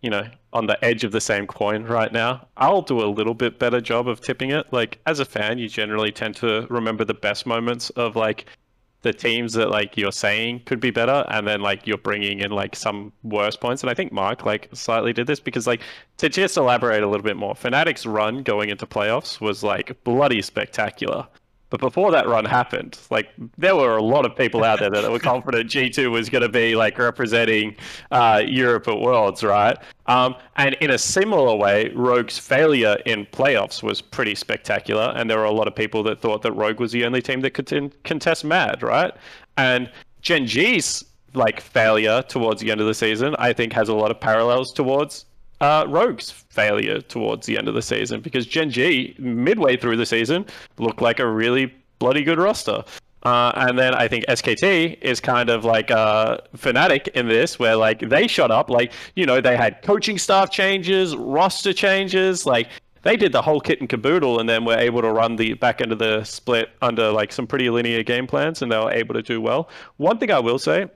you 0.02 0.10
know, 0.10 0.26
on 0.52 0.66
the 0.66 0.82
edge 0.84 1.04
of 1.04 1.12
the 1.12 1.20
same 1.20 1.46
coin 1.46 1.84
right 1.84 2.12
now. 2.12 2.46
I'll 2.56 2.82
do 2.82 3.00
a 3.00 3.06
little 3.06 3.34
bit 3.34 3.58
better 3.58 3.80
job 3.80 4.08
of 4.08 4.20
tipping 4.20 4.50
it. 4.50 4.72
Like 4.72 4.98
as 5.06 5.20
a 5.20 5.24
fan, 5.24 5.58
you 5.58 5.68
generally 5.68 6.12
tend 6.12 6.36
to 6.36 6.66
remember 6.70 7.04
the 7.04 7.14
best 7.14 7.46
moments 7.46 7.90
of 7.90 8.16
like 8.16 8.46
the 9.02 9.12
teams 9.12 9.52
that 9.52 9.70
like 9.70 9.96
you're 9.96 10.10
saying 10.10 10.62
could 10.64 10.80
be 10.80 10.90
better, 10.90 11.24
and 11.28 11.46
then 11.46 11.60
like 11.60 11.86
you're 11.86 11.98
bringing 11.98 12.40
in 12.40 12.50
like 12.50 12.74
some 12.74 13.12
worse 13.22 13.56
points. 13.56 13.82
And 13.82 13.90
I 13.90 13.94
think 13.94 14.12
Mark 14.12 14.44
like 14.44 14.68
slightly 14.72 15.12
did 15.12 15.26
this 15.26 15.40
because 15.40 15.66
like 15.66 15.82
to 16.16 16.28
just 16.28 16.56
elaborate 16.56 17.02
a 17.02 17.06
little 17.06 17.24
bit 17.24 17.36
more, 17.36 17.54
Fnatic's 17.54 18.06
run 18.06 18.42
going 18.42 18.70
into 18.70 18.86
playoffs 18.86 19.40
was 19.40 19.62
like 19.62 20.02
bloody 20.04 20.42
spectacular 20.42 21.26
But 21.68 21.80
before 21.80 22.12
that 22.12 22.28
run 22.28 22.44
happened, 22.44 22.98
like 23.10 23.28
there 23.58 23.74
were 23.74 23.96
a 23.96 24.02
lot 24.02 24.24
of 24.24 24.36
people 24.36 24.62
out 24.62 24.78
there 24.78 24.90
that 24.90 25.10
were 25.10 25.18
confident 25.32 25.70
G2 25.70 26.10
was 26.10 26.28
going 26.28 26.42
to 26.42 26.48
be 26.48 26.76
like 26.76 26.98
representing 26.98 27.76
uh, 28.10 28.42
Europe 28.46 28.86
at 28.88 29.00
Worlds, 29.00 29.42
right? 29.42 29.76
Um, 30.06 30.36
and 30.56 30.74
in 30.74 30.90
a 30.90 30.98
similar 30.98 31.56
way, 31.56 31.90
Rogue's 31.94 32.38
failure 32.38 32.98
in 33.04 33.26
playoffs 33.26 33.82
was 33.82 34.00
pretty 34.00 34.34
spectacular, 34.34 35.12
and 35.16 35.28
there 35.28 35.38
were 35.38 35.44
a 35.44 35.50
lot 35.50 35.66
of 35.66 35.74
people 35.74 36.02
that 36.04 36.20
thought 36.20 36.42
that 36.42 36.52
Rogue 36.52 36.78
was 36.78 36.92
the 36.92 37.04
only 37.04 37.20
team 37.20 37.40
that 37.40 37.50
could 37.50 37.66
tin- 37.66 37.92
contest 38.04 38.44
Mad, 38.44 38.82
right? 38.82 39.12
And 39.56 39.90
Gen 40.22 40.46
G's 40.46 41.04
like 41.34 41.60
failure 41.60 42.22
towards 42.22 42.60
the 42.60 42.70
end 42.70 42.80
of 42.80 42.86
the 42.86 42.94
season, 42.94 43.34
I 43.38 43.52
think, 43.52 43.72
has 43.72 43.88
a 43.88 43.94
lot 43.94 44.10
of 44.10 44.20
parallels 44.20 44.72
towards 44.72 45.26
uh, 45.60 45.86
Rogue's 45.88 46.30
failure 46.30 47.00
towards 47.00 47.46
the 47.46 47.56
end 47.58 47.68
of 47.68 47.74
the 47.74 47.82
season 47.82 48.20
because 48.20 48.46
Gen 48.46 48.70
G, 48.70 49.14
midway 49.18 49.76
through 49.76 49.96
the 49.96 50.06
season, 50.06 50.46
looked 50.78 51.00
like 51.00 51.18
a 51.18 51.26
really 51.26 51.74
bloody 51.98 52.22
good 52.22 52.38
roster. 52.38 52.84
Uh, 53.22 53.50
and 53.56 53.78
then 53.78 53.92
I 53.92 54.06
think 54.06 54.24
SKT 54.26 55.02
is 55.02 55.18
kind 55.18 55.50
of 55.50 55.64
like 55.64 55.90
a 55.90 56.40
Fnatic 56.56 57.08
in 57.08 57.26
this, 57.26 57.58
where 57.58 57.74
like 57.74 58.08
they 58.08 58.28
shut 58.28 58.50
up, 58.50 58.70
like 58.70 58.92
you 59.16 59.26
know 59.26 59.40
they 59.40 59.56
had 59.56 59.82
coaching 59.82 60.16
staff 60.16 60.50
changes, 60.50 61.16
roster 61.16 61.72
changes, 61.72 62.46
like 62.46 62.68
they 63.02 63.16
did 63.16 63.32
the 63.32 63.42
whole 63.42 63.60
kit 63.60 63.80
and 63.80 63.88
caboodle, 63.88 64.38
and 64.38 64.48
then 64.48 64.64
were 64.64 64.78
able 64.78 65.02
to 65.02 65.10
run 65.10 65.36
the 65.36 65.54
back 65.54 65.80
end 65.80 65.90
of 65.90 65.98
the 65.98 66.22
split 66.22 66.70
under 66.82 67.10
like 67.10 67.32
some 67.32 67.46
pretty 67.48 67.68
linear 67.68 68.04
game 68.04 68.28
plans, 68.28 68.62
and 68.62 68.70
they 68.70 68.78
were 68.78 68.92
able 68.92 69.14
to 69.14 69.22
do 69.22 69.40
well. 69.40 69.68
One 69.96 70.18
thing 70.18 70.30
I 70.30 70.38
will 70.38 70.58
say 70.58 70.86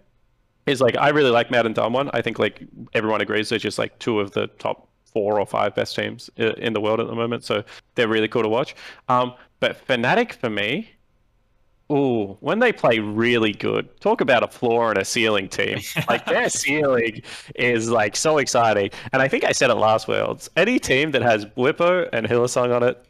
is 0.71 0.81
like 0.81 0.97
I 0.97 1.09
really 1.11 1.31
like 1.31 1.51
Mad 1.51 1.67
and 1.67 1.75
Damwon. 1.75 2.11
I 2.13 2.23
think 2.23 2.39
like 2.39 2.63
everyone 2.95 3.21
agrees 3.21 3.49
they're 3.49 3.59
just 3.59 3.79
like 3.79 3.99
two 3.99 4.21
of 4.21 4.33
the 4.33 4.47
top 4.59 4.89
four 5.05 5.41
or 5.41 5.47
five 5.47 5.75
best 5.75 5.97
teams 5.97 6.31
in 6.37 6.73
the 6.73 6.81
world 6.81 7.01
at 7.01 7.09
the 7.09 7.15
moment. 7.15 7.45
So 7.45 7.65
they're 7.97 8.09
really 8.09 8.29
cool 8.29 8.43
to 8.43 8.49
watch. 8.49 8.77
Um, 9.09 9.35
but 9.59 9.85
Fnatic 9.87 10.35
for 10.35 10.49
me, 10.49 10.89
ooh, 11.91 12.37
when 12.41 12.61
they 12.61 12.73
play 12.73 13.01
really 13.01 13.53
good, 13.53 13.89
talk 14.01 14.21
about 14.21 14.45
a 14.45 14.49
floor 14.49 14.91
and 14.91 14.99
a 14.99 15.05
ceiling 15.05 15.49
team. 15.49 15.81
Like 16.09 16.25
their 16.27 16.49
ceiling 16.49 17.23
is 17.57 17.91
like 17.91 18.17
so 18.17 18.39
exciting. 18.39 18.91
And 19.13 19.21
I 19.21 19.29
think 19.29 19.45
I 19.45 19.53
said 19.53 19.71
it 19.71 19.75
last 19.75 20.09
Worlds. 20.09 20.49
Any 20.57 20.79
team 20.79 21.11
that 21.13 21.23
has 21.23 21.45
Bwipo 21.45 22.09
and 22.13 22.27
Hylissang 22.27 22.75
on 22.75 22.83
it 22.83 23.05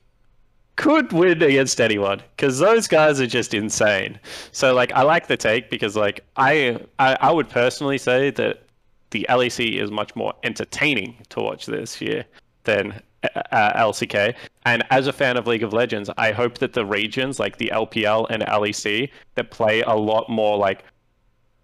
could 0.80 1.12
win 1.12 1.42
against 1.42 1.78
anyone 1.78 2.22
because 2.34 2.58
those 2.58 2.88
guys 2.88 3.20
are 3.20 3.26
just 3.26 3.52
insane. 3.52 4.18
So 4.50 4.74
like 4.74 4.90
I 4.92 5.02
like 5.02 5.26
the 5.26 5.36
take 5.36 5.68
because 5.68 5.94
like 5.94 6.24
I, 6.36 6.78
I 6.98 7.16
I 7.20 7.30
would 7.30 7.50
personally 7.50 7.98
say 7.98 8.30
that 8.30 8.62
the 9.10 9.26
LEC 9.28 9.78
is 9.78 9.90
much 9.90 10.16
more 10.16 10.32
entertaining 10.42 11.16
to 11.28 11.40
watch 11.40 11.66
this 11.66 12.00
year 12.00 12.24
than 12.64 12.98
uh, 13.52 13.72
LCK. 13.74 14.34
And 14.64 14.82
as 14.90 15.06
a 15.06 15.12
fan 15.12 15.36
of 15.36 15.46
League 15.46 15.62
of 15.62 15.74
Legends, 15.74 16.08
I 16.16 16.32
hope 16.32 16.56
that 16.58 16.72
the 16.72 16.86
regions 16.86 17.38
like 17.38 17.58
the 17.58 17.70
LPL 17.74 18.26
and 18.30 18.42
LEC 18.44 19.10
that 19.34 19.50
play 19.50 19.82
a 19.82 19.94
lot 19.94 20.30
more 20.30 20.56
like 20.56 20.84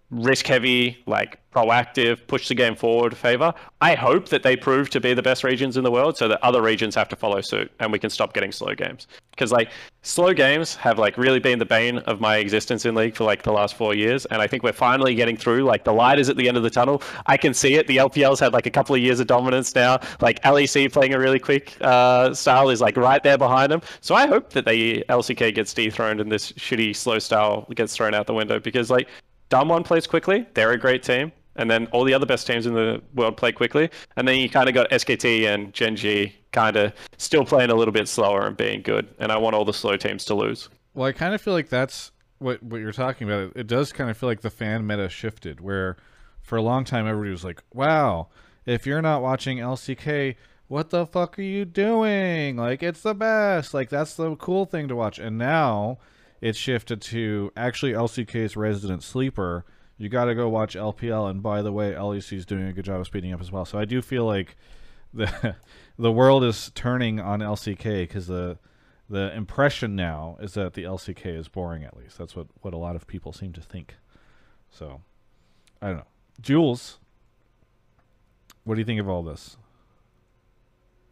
risk 0.09 0.47
heavy, 0.47 0.97
like 1.05 1.39
proactive, 1.53 2.25
push 2.27 2.47
the 2.47 2.55
game 2.55 2.75
forward 2.75 3.17
favor. 3.17 3.53
I 3.81 3.95
hope 3.95 4.29
that 4.29 4.43
they 4.43 4.55
prove 4.55 4.89
to 4.91 5.01
be 5.01 5.13
the 5.13 5.21
best 5.21 5.43
regions 5.43 5.75
in 5.75 5.83
the 5.83 5.91
world 5.91 6.17
so 6.17 6.27
that 6.27 6.41
other 6.43 6.61
regions 6.61 6.95
have 6.95 7.09
to 7.09 7.15
follow 7.15 7.41
suit 7.41 7.71
and 7.79 7.91
we 7.91 7.99
can 7.99 8.09
stop 8.09 8.33
getting 8.33 8.51
slow 8.51 8.73
games. 8.75 9.07
Because 9.31 9.51
like 9.51 9.71
slow 10.03 10.33
games 10.33 10.75
have 10.75 10.97
like 10.97 11.17
really 11.17 11.39
been 11.39 11.59
the 11.59 11.65
bane 11.65 11.97
of 11.99 12.21
my 12.21 12.37
existence 12.37 12.85
in 12.85 12.95
league 12.95 13.15
for 13.15 13.23
like 13.23 13.43
the 13.43 13.51
last 13.51 13.75
four 13.75 13.95
years. 13.95 14.25
And 14.27 14.41
I 14.41 14.47
think 14.47 14.63
we're 14.63 14.71
finally 14.71 15.15
getting 15.15 15.35
through. 15.35 15.63
Like 15.63 15.83
the 15.83 15.93
light 15.93 16.19
is 16.19 16.29
at 16.29 16.37
the 16.37 16.47
end 16.47 16.57
of 16.57 16.63
the 16.63 16.69
tunnel. 16.69 17.01
I 17.25 17.35
can 17.35 17.53
see 17.53 17.75
it. 17.75 17.87
The 17.87 17.97
LPL's 17.97 18.39
had 18.39 18.53
like 18.53 18.65
a 18.65 18.71
couple 18.71 18.95
of 18.95 19.01
years 19.01 19.19
of 19.19 19.27
dominance 19.27 19.75
now. 19.75 19.99
Like 20.21 20.41
LEC 20.43 20.91
playing 20.93 21.13
a 21.13 21.19
really 21.19 21.39
quick 21.39 21.75
uh, 21.81 22.33
style 22.33 22.69
is 22.69 22.81
like 22.81 22.95
right 22.97 23.21
there 23.23 23.37
behind 23.37 23.71
them. 23.71 23.81
So 24.01 24.15
I 24.15 24.27
hope 24.27 24.51
that 24.51 24.65
the 24.65 25.03
LCK 25.09 25.53
gets 25.55 25.73
dethroned 25.73 26.21
and 26.21 26.31
this 26.31 26.51
shitty 26.53 26.95
slow 26.95 27.19
style 27.19 27.67
gets 27.75 27.95
thrown 27.95 28.13
out 28.13 28.27
the 28.27 28.33
window 28.33 28.59
because 28.59 28.89
like 28.89 29.07
Damwon 29.49 29.85
plays 29.85 30.07
quickly. 30.07 30.45
They're 30.53 30.71
a 30.71 30.77
great 30.77 31.03
team. 31.03 31.31
And 31.55 31.71
then 31.71 31.87
all 31.87 32.03
the 32.03 32.13
other 32.13 32.27
best 32.27 32.45
teams 32.45 32.67
in 32.67 32.75
the 32.75 33.01
world 33.15 33.35
play 33.35 33.51
quickly. 33.51 33.89
And 34.15 34.27
then 34.27 34.37
you 34.39 34.49
kind 34.49 34.69
of 34.69 34.75
got 34.75 34.89
SKT 34.91 35.45
and 35.45 35.73
Gen 35.73 35.95
G 35.95 36.35
kind 36.51 36.75
of 36.75 36.93
still 37.17 37.45
playing 37.45 37.71
a 37.71 37.75
little 37.75 37.91
bit 37.91 38.07
slower 38.07 38.45
and 38.45 38.55
being 38.55 38.81
good. 38.83 39.07
And 39.19 39.31
I 39.31 39.37
want 39.37 39.55
all 39.55 39.65
the 39.65 39.73
slow 39.73 39.97
teams 39.97 40.23
to 40.25 40.35
lose. 40.35 40.69
Well, 40.93 41.07
I 41.07 41.11
kind 41.11 41.33
of 41.33 41.41
feel 41.41 41.53
like 41.53 41.69
that's 41.69 42.11
what 42.39 42.61
what 42.61 42.79
you're 42.79 42.91
talking 42.91 43.29
about. 43.29 43.53
It 43.55 43.67
does 43.67 43.91
kind 43.91 44.09
of 44.09 44.17
feel 44.17 44.29
like 44.29 44.41
the 44.41 44.49
fan 44.49 44.85
meta 44.85 45.09
shifted, 45.09 45.59
where 45.59 45.97
for 46.41 46.57
a 46.57 46.61
long 46.61 46.85
time 46.85 47.07
everybody 47.07 47.31
was 47.31 47.43
like, 47.43 47.63
"Wow, 47.73 48.27
if 48.65 48.85
you're 48.85 49.01
not 49.01 49.21
watching 49.21 49.59
LCK, 49.59 50.35
what 50.67 50.89
the 50.89 51.05
fuck 51.05 51.37
are 51.39 51.43
you 51.43 51.65
doing? 51.65 52.57
Like, 52.57 52.83
it's 52.83 53.01
the 53.01 53.13
best. 53.13 53.73
Like, 53.73 53.89
that's 53.89 54.15
the 54.15 54.35
cool 54.35 54.65
thing 54.65 54.87
to 54.87 54.95
watch." 54.95 55.19
And 55.19 55.37
now 55.37 55.99
it's 56.41 56.57
shifted 56.57 57.01
to 57.01 57.51
actually 57.55 57.93
LCK's 57.93 58.55
resident 58.55 59.03
sleeper. 59.03 59.65
You 59.97 60.09
got 60.09 60.25
to 60.25 60.35
go 60.35 60.47
watch 60.47 60.75
LPL, 60.75 61.29
and 61.29 61.41
by 61.41 61.61
the 61.61 61.71
way, 61.71 61.93
LEC 61.93 62.37
is 62.37 62.45
doing 62.45 62.67
a 62.67 62.73
good 62.73 62.85
job 62.85 62.99
of 62.99 63.07
speeding 63.07 63.33
up 63.33 63.41
as 63.41 63.51
well. 63.51 63.65
So 63.65 63.79
I 63.79 63.85
do 63.85 64.01
feel 64.01 64.25
like 64.25 64.55
the 65.13 65.55
the 65.97 66.11
world 66.11 66.43
is 66.43 66.71
turning 66.75 67.19
on 67.19 67.39
LCK 67.39 68.03
because 68.03 68.27
the 68.27 68.59
the 69.09 69.33
impression 69.35 69.95
now 69.95 70.37
is 70.39 70.53
that 70.53 70.73
the 70.73 70.83
LCK 70.83 71.25
is 71.25 71.47
boring. 71.47 71.83
At 71.83 71.97
least 71.97 72.17
that's 72.17 72.35
what 72.35 72.47
what 72.61 72.73
a 72.73 72.77
lot 72.77 72.95
of 72.95 73.07
people 73.07 73.33
seem 73.33 73.53
to 73.53 73.61
think. 73.61 73.95
So 74.69 75.01
I 75.81 75.87
don't 75.87 75.97
know, 75.97 76.07
Jules. 76.41 76.99
What 78.63 78.75
do 78.75 78.81
you 78.81 78.85
think 78.85 78.99
of 78.99 79.07
all 79.07 79.23
this? 79.23 79.57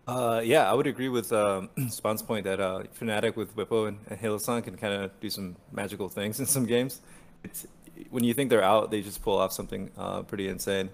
Uh, 0.08 0.42
yeah, 0.44 0.70
I 0.70 0.74
would 0.74 0.88
agree 0.88 1.10
with 1.10 1.34
um, 1.34 1.70
Spawn's 1.90 2.22
point 2.22 2.44
that 2.46 2.60
uh, 2.60 2.84
Fnatic 3.00 3.36
with 3.36 3.56
Bwipo 3.56 3.88
and, 3.88 4.00
and 4.08 4.20
Hylissang 4.20 4.64
can 4.64 4.78
kind 4.78 4.94
of 4.94 5.20
do 5.20 5.30
some 5.30 5.56
magical 5.72 6.10
things 6.10 6.40
in 6.42 6.46
some 6.46 6.66
games. 6.66 7.02
It's, 7.44 7.66
when 8.10 8.24
you 8.24 8.34
think 8.34 8.50
they're 8.50 8.64
out, 8.64 8.92
they 8.92 9.02
just 9.02 9.22
pull 9.22 9.38
off 9.38 9.52
something 9.52 9.90
uh, 9.98 10.22
pretty 10.24 10.48
insane. 10.48 10.90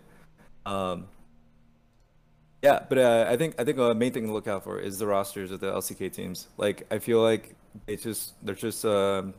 Um, 0.65 1.07
yeah, 2.61 2.85
but 2.87 2.97
uh, 2.99 3.25
I 3.27 3.37
think 3.37 3.55
I 3.59 3.63
think 3.63 3.79
a 3.79 3.95
main 3.95 4.13
thing 4.13 4.27
to 4.27 4.33
look 4.33 4.47
out 4.47 4.63
for 4.63 4.79
is 4.79 4.99
the 4.99 5.07
rosters 5.07 5.51
of 5.51 5.59
the 5.59 5.71
LCK 5.71 6.13
teams. 6.13 6.47
Like 6.57 6.85
I 6.91 6.99
feel 6.99 7.19
like 7.21 7.55
it's 7.87 8.03
just 8.03 8.33
they're 8.45 8.53
just 8.53 8.85
um, 8.85 9.33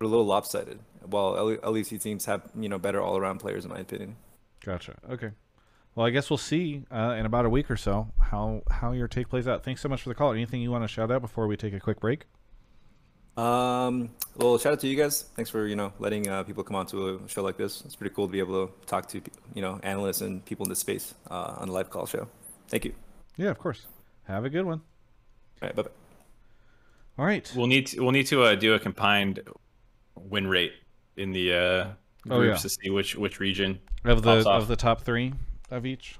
a 0.00 0.04
little 0.04 0.26
lopsided, 0.26 0.78
while 1.06 1.34
LEC 1.36 2.00
teams 2.02 2.26
have 2.26 2.42
you 2.58 2.68
know 2.68 2.78
better 2.78 3.00
all 3.00 3.16
around 3.16 3.38
players 3.38 3.64
in 3.64 3.70
my 3.70 3.78
opinion. 3.78 4.16
Gotcha. 4.62 4.96
Okay. 5.10 5.30
Well, 5.98 6.06
I 6.06 6.10
guess 6.10 6.30
we'll 6.30 6.36
see 6.36 6.84
uh, 6.92 7.16
in 7.18 7.26
about 7.26 7.44
a 7.44 7.50
week 7.50 7.72
or 7.72 7.76
so 7.76 8.06
how 8.20 8.62
how 8.70 8.92
your 8.92 9.08
take 9.08 9.28
plays 9.28 9.48
out. 9.48 9.64
Thanks 9.64 9.80
so 9.80 9.88
much 9.88 10.02
for 10.02 10.10
the 10.10 10.14
call. 10.14 10.30
Anything 10.32 10.60
you 10.60 10.70
want 10.70 10.84
to 10.84 10.88
shout 10.88 11.10
out 11.10 11.20
before 11.22 11.48
we 11.48 11.56
take 11.56 11.74
a 11.74 11.80
quick 11.80 11.98
break? 11.98 12.26
Um, 13.36 14.10
well, 14.36 14.58
shout 14.58 14.74
out 14.74 14.80
to 14.82 14.86
you 14.86 14.96
guys. 14.96 15.22
Thanks 15.34 15.50
for 15.50 15.66
you 15.66 15.74
know 15.74 15.92
letting 15.98 16.28
uh, 16.28 16.44
people 16.44 16.62
come 16.62 16.76
on 16.76 16.86
to 16.86 17.16
a 17.24 17.28
show 17.28 17.42
like 17.42 17.56
this. 17.56 17.82
It's 17.84 17.96
pretty 17.96 18.14
cool 18.14 18.28
to 18.28 18.32
be 18.32 18.38
able 18.38 18.68
to 18.68 18.72
talk 18.86 19.08
to 19.08 19.20
you 19.54 19.60
know 19.60 19.80
analysts 19.82 20.20
and 20.20 20.44
people 20.44 20.66
in 20.66 20.68
this 20.70 20.78
space 20.78 21.14
uh, 21.32 21.56
on 21.58 21.68
a 21.68 21.72
live 21.72 21.90
call 21.90 22.06
show. 22.06 22.28
Thank 22.68 22.84
you. 22.84 22.94
Yeah, 23.36 23.48
of 23.50 23.58
course. 23.58 23.84
Have 24.28 24.44
a 24.44 24.50
good 24.50 24.66
one. 24.66 24.80
All 25.60 25.66
right, 25.66 25.74
bye 25.74 25.82
bye. 25.82 25.90
All 27.18 27.26
right. 27.26 27.52
We'll 27.56 27.66
need 27.66 27.88
to, 27.88 28.00
we'll 28.02 28.12
need 28.12 28.28
to 28.28 28.44
uh, 28.44 28.54
do 28.54 28.74
a 28.74 28.78
combined 28.78 29.40
win 30.14 30.46
rate 30.46 30.74
in 31.16 31.32
the 31.32 31.52
uh, 31.54 31.84
groups 32.22 32.30
Oh, 32.30 32.42
yeah. 32.42 32.54
to 32.54 32.68
see 32.68 32.88
which 32.88 33.16
which 33.16 33.40
region 33.40 33.80
Of 34.04 34.22
the 34.22 34.38
off. 34.38 34.46
of 34.46 34.68
the 34.68 34.76
top 34.76 35.00
three 35.00 35.32
of 35.70 35.86
each, 35.86 36.18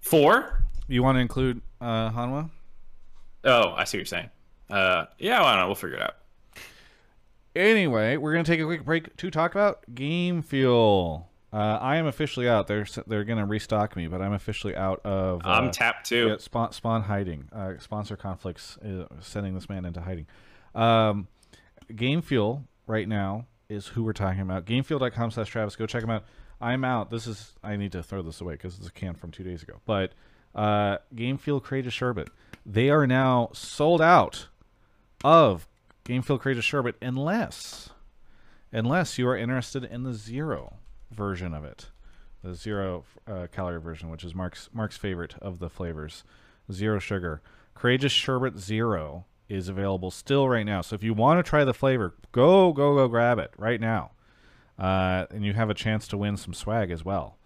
four. 0.00 0.64
you 0.88 1.02
want 1.02 1.16
to 1.16 1.20
include 1.20 1.62
uh, 1.80 2.10
Hanwha? 2.10 2.50
Oh, 3.44 3.72
I 3.76 3.84
see 3.84 3.98
what 3.98 4.00
you're 4.00 4.04
saying. 4.06 4.30
Uh, 4.68 5.06
yeah, 5.18 5.42
I 5.42 5.52
don't 5.52 5.60
know. 5.62 5.66
We'll 5.66 5.74
figure 5.76 5.96
it 5.96 6.02
out. 6.02 6.16
Anyway, 7.54 8.16
we're 8.16 8.32
gonna 8.32 8.44
take 8.44 8.60
a 8.60 8.64
quick 8.64 8.84
break 8.84 9.16
to 9.16 9.30
talk 9.30 9.52
about 9.52 9.82
Game 9.94 10.42
Fuel. 10.42 11.30
Uh, 11.52 11.78
I 11.80 11.96
am 11.96 12.06
officially 12.06 12.48
out. 12.48 12.66
They're 12.66 12.86
they're 13.06 13.24
gonna 13.24 13.46
restock 13.46 13.96
me, 13.96 14.08
but 14.08 14.20
I'm 14.20 14.34
officially 14.34 14.76
out 14.76 15.00
of. 15.04 15.40
Uh, 15.44 15.48
I'm 15.48 15.70
tapped 15.70 16.06
too. 16.06 16.28
Yeah, 16.28 16.36
spawn, 16.38 16.72
spawn 16.72 17.02
hiding. 17.04 17.48
Uh, 17.50 17.74
sponsor 17.78 18.16
conflicts 18.16 18.76
uh, 18.78 19.06
sending 19.20 19.54
this 19.54 19.68
man 19.70 19.86
into 19.86 20.02
hiding. 20.02 20.26
Um, 20.74 21.28
Game 21.94 22.20
Fuel 22.20 22.64
right 22.86 23.08
now 23.08 23.46
is 23.70 23.86
who 23.86 24.02
we're 24.02 24.12
talking 24.12 24.42
about. 24.42 24.66
Gamefuel.com 24.66 25.30
slash 25.30 25.48
Travis. 25.48 25.76
Go 25.76 25.86
check 25.86 26.02
them 26.02 26.10
out. 26.10 26.24
I'm 26.60 26.84
out. 26.84 27.10
This 27.10 27.26
is 27.26 27.54
I 27.62 27.76
need 27.76 27.92
to 27.92 28.02
throw 28.02 28.22
this 28.22 28.40
away 28.40 28.54
because 28.54 28.78
it's 28.78 28.88
a 28.88 28.92
can 28.92 29.14
from 29.14 29.30
two 29.30 29.44
days 29.44 29.62
ago. 29.62 29.80
But 29.84 30.12
uh, 30.54 30.98
Game 31.14 31.36
Fuel 31.38 31.60
Courageous 31.60 31.94
Sherbet. 31.94 32.28
They 32.64 32.90
are 32.90 33.06
now 33.06 33.50
sold 33.52 34.00
out 34.00 34.48
of 35.22 35.68
Game 36.04 36.22
Fuel 36.22 36.38
Courageous 36.38 36.64
Sherbet 36.64 36.96
unless 37.00 37.90
unless 38.72 39.18
you 39.18 39.28
are 39.28 39.36
interested 39.36 39.84
in 39.84 40.02
the 40.02 40.14
zero 40.14 40.74
version 41.10 41.54
of 41.54 41.64
it, 41.64 41.90
the 42.42 42.54
zero 42.54 43.04
uh, 43.26 43.46
calorie 43.52 43.80
version, 43.80 44.10
which 44.10 44.24
is 44.24 44.34
Mark's 44.34 44.68
Mark's 44.72 44.96
favorite 44.96 45.34
of 45.40 45.58
the 45.58 45.70
flavors, 45.70 46.24
zero 46.72 46.98
sugar. 46.98 47.42
Courageous 47.74 48.12
Sherbet 48.12 48.58
Zero 48.58 49.26
is 49.48 49.68
available 49.68 50.10
still 50.10 50.48
right 50.48 50.64
now. 50.64 50.80
So 50.80 50.94
if 50.94 51.02
you 51.02 51.12
want 51.12 51.44
to 51.44 51.48
try 51.48 51.64
the 51.64 51.74
flavor, 51.74 52.14
go 52.32 52.72
go 52.72 52.94
go 52.94 53.08
grab 53.08 53.38
it 53.38 53.52
right 53.58 53.80
now, 53.80 54.12
uh, 54.78 55.26
and 55.30 55.44
you 55.44 55.52
have 55.52 55.70
a 55.70 55.74
chance 55.74 56.06
to 56.08 56.16
win 56.16 56.36
some 56.36 56.54
swag 56.54 56.90
as 56.90 57.04
well. 57.04 57.38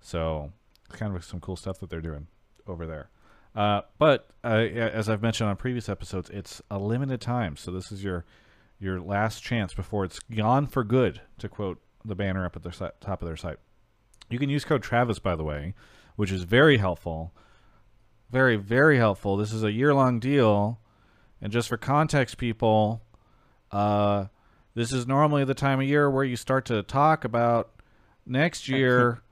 So 0.00 0.52
it's 0.88 0.96
kind 0.96 1.14
of 1.14 1.24
some 1.24 1.40
cool 1.40 1.56
stuff 1.56 1.80
that 1.80 1.90
they're 1.90 2.00
doing 2.00 2.28
over 2.66 2.86
there. 2.86 3.10
Uh, 3.54 3.82
but 3.98 4.28
uh, 4.44 4.48
as 4.48 5.08
I've 5.08 5.22
mentioned 5.22 5.48
on 5.48 5.56
previous 5.56 5.88
episodes, 5.88 6.28
it's 6.30 6.60
a 6.70 6.78
limited 6.78 7.20
time. 7.20 7.56
So 7.56 7.70
this 7.70 7.90
is 7.90 8.04
your 8.04 8.24
your 8.78 9.00
last 9.00 9.42
chance 9.42 9.72
before 9.72 10.04
it's 10.04 10.18
gone 10.18 10.66
for 10.66 10.84
good, 10.84 11.22
to 11.38 11.48
quote 11.48 11.80
the 12.04 12.14
banner 12.14 12.44
up 12.44 12.56
at 12.56 12.62
the 12.62 12.70
si- 12.70 12.84
top 13.00 13.22
of 13.22 13.26
their 13.26 13.36
site. 13.36 13.56
You 14.28 14.38
can 14.38 14.50
use 14.50 14.66
code 14.66 14.82
Travis, 14.82 15.18
by 15.18 15.34
the 15.34 15.44
way, 15.44 15.74
which 16.16 16.30
is 16.30 16.42
very 16.42 16.76
helpful. 16.76 17.32
Very, 18.30 18.56
very 18.56 18.98
helpful. 18.98 19.36
This 19.38 19.52
is 19.52 19.62
a 19.62 19.72
year 19.72 19.94
long 19.94 20.18
deal. 20.18 20.80
And 21.40 21.52
just 21.52 21.68
for 21.68 21.76
context, 21.76 22.36
people, 22.36 23.02
uh, 23.70 24.26
this 24.76 24.92
is 24.92 25.06
normally 25.06 25.42
the 25.42 25.54
time 25.54 25.80
of 25.80 25.86
year 25.86 26.08
where 26.08 26.22
you 26.22 26.36
start 26.36 26.66
to 26.66 26.82
talk 26.82 27.24
about 27.24 27.70
next 28.26 28.68
year 28.68 29.22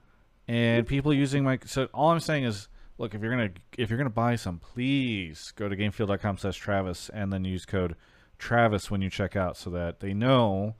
and 0.49 0.87
people 0.87 1.13
using 1.13 1.45
my 1.45 1.59
so 1.67 1.87
all 1.95 2.11
i'm 2.11 2.19
saying 2.19 2.45
is 2.45 2.69
look 2.99 3.15
if 3.15 3.21
you're 3.21 3.31
gonna 3.31 3.51
if 3.79 3.91
you're 3.91 3.99
gonna 3.99 4.11
buy 4.11 4.35
some 4.35 4.59
please 4.59 5.53
go 5.55 5.69
to 5.69 5.77
gamefuel.com 5.77 6.39
slash 6.39 6.57
travis 6.57 7.11
and 7.11 7.33
then 7.33 7.45
use 7.45 7.65
code 7.65 7.95
travis 8.39 8.91
when 8.91 9.03
you 9.03 9.11
check 9.11 9.37
out 9.37 9.57
so 9.57 9.71
that 9.71 10.01
they 10.01 10.15
know 10.15 10.75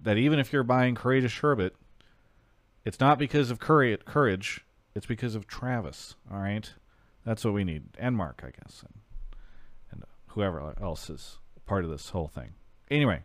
that 0.00 0.16
even 0.16 0.38
if 0.38 0.52
you're 0.52 0.64
buying 0.64 0.94
courageous 0.94 1.30
sherbet 1.30 1.76
it's 2.84 3.00
not 3.00 3.18
because 3.18 3.50
of 3.50 3.58
courage 3.60 4.04
courage 4.04 4.64
it's 4.94 5.06
because 5.06 5.34
of 5.36 5.46
travis 5.46 6.16
all 6.32 6.40
right? 6.40 6.72
That's 7.24 7.44
what 7.44 7.52
we 7.52 7.64
need 7.64 7.82
and 7.98 8.16
mark 8.16 8.42
i 8.42 8.50
guess 8.50 8.82
and, 8.82 8.94
and 9.92 10.04
whoever 10.28 10.74
else 10.80 11.10
is 11.10 11.38
part 11.66 11.84
of 11.84 11.90
this 11.90 12.08
whole 12.08 12.28
thing. 12.28 12.54
Anyway 12.90 13.22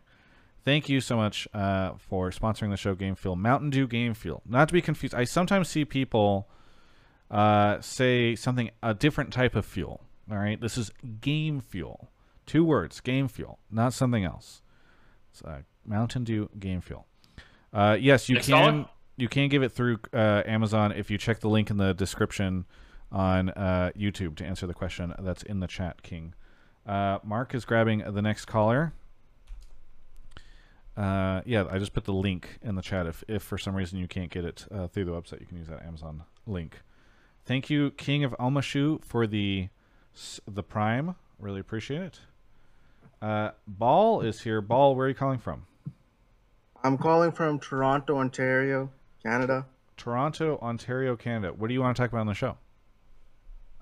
thank 0.66 0.88
you 0.88 1.00
so 1.00 1.16
much 1.16 1.48
uh, 1.54 1.92
for 1.96 2.30
sponsoring 2.30 2.70
the 2.70 2.76
show 2.76 2.94
game 2.94 3.14
fuel. 3.14 3.36
Mountain 3.36 3.70
dew 3.70 3.86
game 3.86 4.12
fuel. 4.12 4.42
Not 4.44 4.68
to 4.68 4.74
be 4.74 4.82
confused 4.82 5.14
i 5.14 5.24
sometimes 5.24 5.70
see 5.70 5.86
people 5.86 6.48
uh, 7.30 7.80
say 7.80 8.36
something 8.36 8.70
a 8.82 8.92
different 8.92 9.32
type 9.32 9.54
of 9.54 9.64
fuel 9.64 10.02
all 10.30 10.36
right? 10.36 10.60
This 10.60 10.76
is 10.76 10.90
game 11.20 11.60
fuel. 11.60 12.10
Two 12.44 12.64
words 12.64 13.00
game 13.00 13.28
fuel 13.28 13.58
not 13.70 13.94
something 13.94 14.24
else. 14.24 14.60
It's 15.30 15.40
uh, 15.42 15.62
mountain 15.86 16.24
dew 16.24 16.50
game 16.58 16.82
fuel. 16.82 17.06
Uh, 17.72 17.96
yes 17.98 18.28
you 18.28 18.38
can 18.40 18.86
you 19.16 19.28
can 19.28 19.48
give 19.48 19.62
it 19.62 19.70
through 19.70 19.98
uh, 20.12 20.42
amazon 20.46 20.92
if 20.92 21.10
you 21.10 21.16
check 21.16 21.40
the 21.40 21.48
link 21.48 21.70
in 21.70 21.78
the 21.78 21.94
description 21.94 22.64
on 23.12 23.50
uh, 23.50 23.90
youtube 23.96 24.34
to 24.36 24.44
answer 24.44 24.66
the 24.66 24.74
question 24.74 25.14
that's 25.20 25.44
in 25.44 25.60
the 25.60 25.68
chat 25.68 26.02
king. 26.02 26.34
Uh, 26.84 27.18
mark 27.22 27.54
is 27.54 27.64
grabbing 27.64 28.02
the 28.12 28.22
next 28.22 28.46
caller 28.46 28.92
uh, 30.96 31.42
yeah, 31.44 31.66
I 31.70 31.78
just 31.78 31.92
put 31.92 32.04
the 32.04 32.12
link 32.12 32.58
in 32.62 32.74
the 32.74 32.82
chat. 32.82 33.06
If, 33.06 33.22
if 33.28 33.42
for 33.42 33.58
some 33.58 33.74
reason 33.74 33.98
you 33.98 34.08
can't 34.08 34.30
get 34.30 34.44
it 34.44 34.66
uh, 34.70 34.88
through 34.88 35.04
the 35.04 35.12
website, 35.12 35.40
you 35.40 35.46
can 35.46 35.58
use 35.58 35.68
that 35.68 35.82
Amazon 35.84 36.22
link. 36.46 36.80
Thank 37.44 37.68
you, 37.68 37.90
King 37.92 38.24
of 38.24 38.32
Almashu, 38.40 39.04
for 39.04 39.26
the 39.26 39.68
the 40.48 40.62
Prime. 40.62 41.14
Really 41.38 41.60
appreciate 41.60 42.02
it. 42.02 42.20
Uh, 43.20 43.50
Ball 43.66 44.22
is 44.22 44.40
here. 44.40 44.60
Ball, 44.60 44.94
where 44.96 45.06
are 45.06 45.08
you 45.08 45.14
calling 45.14 45.38
from? 45.38 45.66
I'm 46.82 46.96
calling 46.96 47.32
from 47.32 47.58
Toronto, 47.58 48.16
Ontario, 48.16 48.90
Canada. 49.22 49.66
Toronto, 49.96 50.58
Ontario, 50.62 51.16
Canada. 51.16 51.52
What 51.52 51.68
do 51.68 51.74
you 51.74 51.80
want 51.80 51.96
to 51.96 52.02
talk 52.02 52.10
about 52.10 52.20
on 52.20 52.26
the 52.26 52.34
show? 52.34 52.56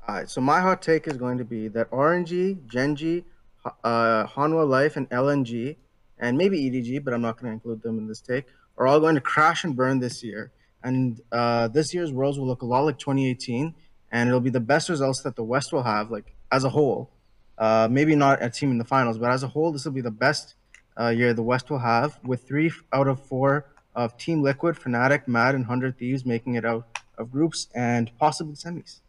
All 0.06 0.14
right, 0.14 0.28
so 0.28 0.40
my 0.40 0.60
hot 0.60 0.82
take 0.82 1.06
is 1.06 1.16
going 1.16 1.38
to 1.38 1.44
be 1.44 1.68
that 1.68 1.90
RNG, 1.90 2.66
Gen 2.66 2.96
G, 2.96 3.24
uh, 3.64 4.26
Hanwha 4.26 4.68
Life, 4.68 4.96
and 4.96 5.08
LNG, 5.10 5.76
and 6.18 6.36
maybe 6.38 6.70
EDG, 6.70 7.04
but 7.04 7.14
I'm 7.14 7.22
not 7.22 7.40
going 7.40 7.50
to 7.50 7.54
include 7.54 7.82
them 7.82 7.98
in 7.98 8.06
this 8.06 8.20
take, 8.20 8.46
are 8.78 8.86
all 8.86 9.00
going 9.00 9.14
to 9.14 9.20
crash 9.20 9.64
and 9.64 9.76
burn 9.76 10.00
this 10.00 10.22
year. 10.22 10.52
And 10.82 11.20
uh, 11.32 11.68
this 11.68 11.94
year's 11.94 12.12
Worlds 12.12 12.38
will 12.38 12.46
look 12.46 12.62
a 12.62 12.66
lot 12.66 12.84
like 12.84 12.98
2018, 12.98 13.74
and 14.12 14.28
it'll 14.28 14.40
be 14.40 14.50
the 14.50 14.60
best 14.60 14.88
results 14.88 15.22
that 15.22 15.36
the 15.36 15.44
West 15.44 15.72
will 15.72 15.82
have, 15.82 16.10
like 16.10 16.34
as 16.52 16.64
a 16.64 16.68
whole. 16.68 17.10
Uh, 17.56 17.88
maybe 17.90 18.14
not 18.16 18.42
a 18.42 18.50
team 18.50 18.70
in 18.70 18.78
the 18.78 18.84
finals, 18.84 19.16
but 19.16 19.30
as 19.30 19.42
a 19.42 19.48
whole, 19.48 19.72
this 19.72 19.84
will 19.84 19.92
be 19.92 20.00
the 20.00 20.10
best 20.10 20.54
uh, 21.00 21.08
year 21.08 21.32
the 21.32 21.42
West 21.42 21.70
will 21.70 21.78
have, 21.78 22.18
with 22.22 22.46
three 22.46 22.70
out 22.92 23.08
of 23.08 23.20
four 23.20 23.66
of 23.94 24.16
Team 24.16 24.42
Liquid, 24.42 24.76
Fnatic, 24.76 25.26
Mad, 25.28 25.54
and 25.54 25.66
Hundred 25.66 25.98
Thieves 25.98 26.26
making 26.26 26.54
it 26.54 26.64
out 26.64 26.86
of 27.16 27.30
groups 27.30 27.68
and 27.74 28.10
possibly 28.18 28.54
semis. 28.54 29.00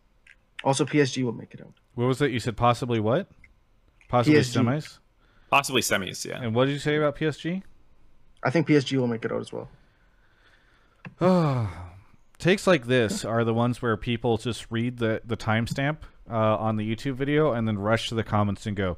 Also, 0.64 0.86
PSG 0.86 1.24
will 1.24 1.34
make 1.34 1.54
it 1.54 1.62
out. 1.62 1.74
What 1.96 2.08
was 2.08 2.22
it? 2.22 2.32
You 2.32 2.40
said 2.40 2.56
possibly 2.56 3.00
what? 3.00 3.28
Possibly 4.08 4.40
PSG. 4.40 4.62
semis? 4.62 5.00
Possibly 5.56 5.80
semis, 5.80 6.26
yeah. 6.26 6.42
And 6.42 6.54
what 6.54 6.66
did 6.66 6.74
you 6.74 6.80
say 6.80 6.98
about 6.98 7.16
PSG? 7.16 7.64
I 8.44 8.50
think 8.50 8.68
PSG 8.68 8.98
will 9.00 9.08
make 9.08 9.24
it 9.24 9.32
out 9.32 9.40
as 9.40 9.54
well. 9.54 9.70
Takes 12.38 12.68
like 12.68 12.88
this 12.88 13.24
are 13.24 13.46
the 13.46 13.54
ones 13.54 13.82
where 13.82 13.96
people 13.96 14.38
just 14.38 14.66
read 14.70 14.98
the, 14.98 15.22
the 15.24 15.38
timestamp 15.38 16.00
uh, 16.30 16.58
on 16.58 16.76
the 16.76 16.84
YouTube 16.84 17.14
video 17.14 17.54
and 17.54 17.66
then 17.66 17.78
rush 17.78 18.10
to 18.10 18.16
the 18.16 18.24
comments 18.24 18.66
and 18.66 18.76
go, 18.76 18.98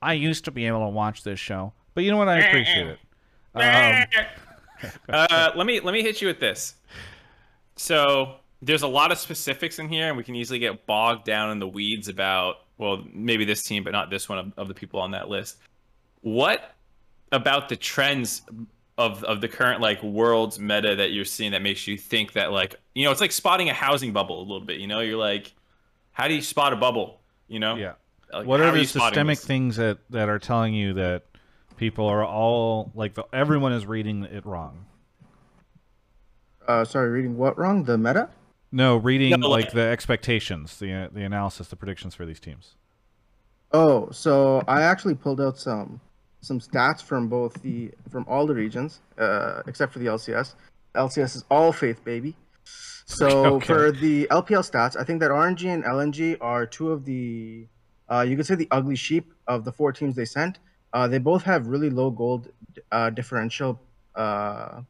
I 0.00 0.14
used 0.14 0.46
to 0.46 0.50
be 0.50 0.66
able 0.66 0.80
to 0.80 0.88
watch 0.88 1.24
this 1.24 1.38
show. 1.38 1.74
But 1.92 2.04
you 2.04 2.10
know 2.10 2.16
what? 2.16 2.28
I 2.28 2.38
appreciate 2.38 2.86
it. 2.86 2.98
Um, 3.54 4.90
uh, 5.10 5.50
let 5.56 5.66
me 5.66 5.80
let 5.80 5.92
me 5.92 6.00
hit 6.00 6.22
you 6.22 6.28
with 6.28 6.40
this. 6.40 6.74
So 7.76 8.36
there's 8.62 8.82
a 8.82 8.88
lot 8.88 9.12
of 9.12 9.18
specifics 9.18 9.78
in 9.78 9.90
here, 9.90 10.08
and 10.08 10.16
we 10.16 10.24
can 10.24 10.36
easily 10.36 10.58
get 10.58 10.86
bogged 10.86 11.26
down 11.26 11.50
in 11.50 11.58
the 11.58 11.68
weeds 11.68 12.08
about 12.08 12.60
well, 12.78 13.04
maybe 13.12 13.44
this 13.44 13.62
team, 13.62 13.84
but 13.84 13.90
not 13.90 14.08
this 14.08 14.26
one 14.26 14.38
of, 14.38 14.52
of 14.56 14.68
the 14.68 14.74
people 14.74 15.00
on 15.00 15.10
that 15.10 15.28
list. 15.28 15.58
What 16.20 16.74
about 17.32 17.68
the 17.68 17.76
trends 17.76 18.42
of 18.96 19.22
of 19.24 19.40
the 19.40 19.48
current 19.48 19.80
like 19.80 20.02
world's 20.02 20.58
meta 20.58 20.96
that 20.96 21.12
you're 21.12 21.24
seeing 21.24 21.52
that 21.52 21.62
makes 21.62 21.86
you 21.86 21.96
think 21.96 22.32
that 22.32 22.50
like 22.50 22.74
you 22.94 23.04
know 23.04 23.12
it's 23.12 23.20
like 23.20 23.32
spotting 23.32 23.68
a 23.70 23.74
housing 23.74 24.12
bubble 24.12 24.40
a 24.40 24.42
little 24.42 24.60
bit. 24.60 24.80
You 24.80 24.86
know, 24.86 25.00
you're 25.00 25.18
like, 25.18 25.54
how 26.12 26.28
do 26.28 26.34
you 26.34 26.42
spot 26.42 26.72
a 26.72 26.76
bubble? 26.76 27.20
You 27.46 27.60
know, 27.60 27.76
yeah. 27.76 27.92
Like, 28.32 28.46
what 28.46 28.60
how 28.60 28.70
are 28.70 28.76
you 28.76 28.82
the 28.82 28.88
systemic 28.88 29.38
this? 29.38 29.46
things 29.46 29.76
that, 29.76 29.98
that 30.10 30.28
are 30.28 30.38
telling 30.38 30.74
you 30.74 30.94
that 30.94 31.24
people 31.76 32.06
are 32.06 32.24
all 32.24 32.92
like 32.94 33.14
the, 33.14 33.24
everyone 33.32 33.72
is 33.72 33.86
reading 33.86 34.24
it 34.24 34.44
wrong? 34.44 34.84
Uh, 36.66 36.84
sorry, 36.84 37.08
reading 37.08 37.38
what 37.38 37.56
wrong? 37.58 37.84
The 37.84 37.96
meta? 37.96 38.28
No, 38.70 38.96
reading 38.96 39.40
No, 39.40 39.48
like, 39.48 39.66
like- 39.66 39.72
the 39.72 39.80
expectations, 39.80 40.78
the 40.78 40.92
uh, 40.92 41.08
the 41.10 41.22
analysis, 41.22 41.68
the 41.68 41.76
predictions 41.76 42.14
for 42.14 42.26
these 42.26 42.40
teams. 42.40 42.74
Oh, 43.72 44.10
so 44.10 44.62
I 44.66 44.82
actually 44.82 45.14
pulled 45.14 45.40
out 45.40 45.58
some 45.58 46.00
some 46.40 46.60
stats 46.60 47.02
from 47.02 47.28
both 47.28 47.62
the 47.62 47.90
from 48.10 48.24
all 48.28 48.46
the 48.46 48.54
regions, 48.54 49.00
uh, 49.18 49.62
except 49.66 49.92
for 49.92 49.98
the 49.98 50.06
LCS. 50.06 50.54
LCS 50.94 51.36
is 51.36 51.44
all 51.50 51.72
faith, 51.72 52.04
baby. 52.04 52.36
So 53.08 53.28
Okay. 53.56 53.66
for 53.66 53.92
the 53.92 54.26
LPL 54.30 54.68
stats, 54.70 54.96
I 54.98 55.04
think 55.04 55.20
that 55.20 55.30
RNG 55.30 55.66
and 55.72 55.84
LNG 55.84 56.36
are 56.40 56.66
two 56.66 56.90
of 56.92 57.04
the, 57.04 57.66
uh, 58.08 58.24
you 58.28 58.36
could 58.36 58.46
say 58.46 58.54
the 58.54 58.68
ugly 58.70 58.96
sheep 58.96 59.32
of 59.46 59.64
the 59.64 59.72
four 59.72 59.92
teams 59.92 60.14
they 60.14 60.24
sent. 60.24 60.58
Uh, 60.92 61.08
they 61.08 61.18
both 61.18 61.42
have 61.44 61.66
really 61.66 61.90
low 61.90 62.10
gold 62.10 62.48
uh, 62.92 63.10
differential 63.10 63.80
uh, 64.14 64.82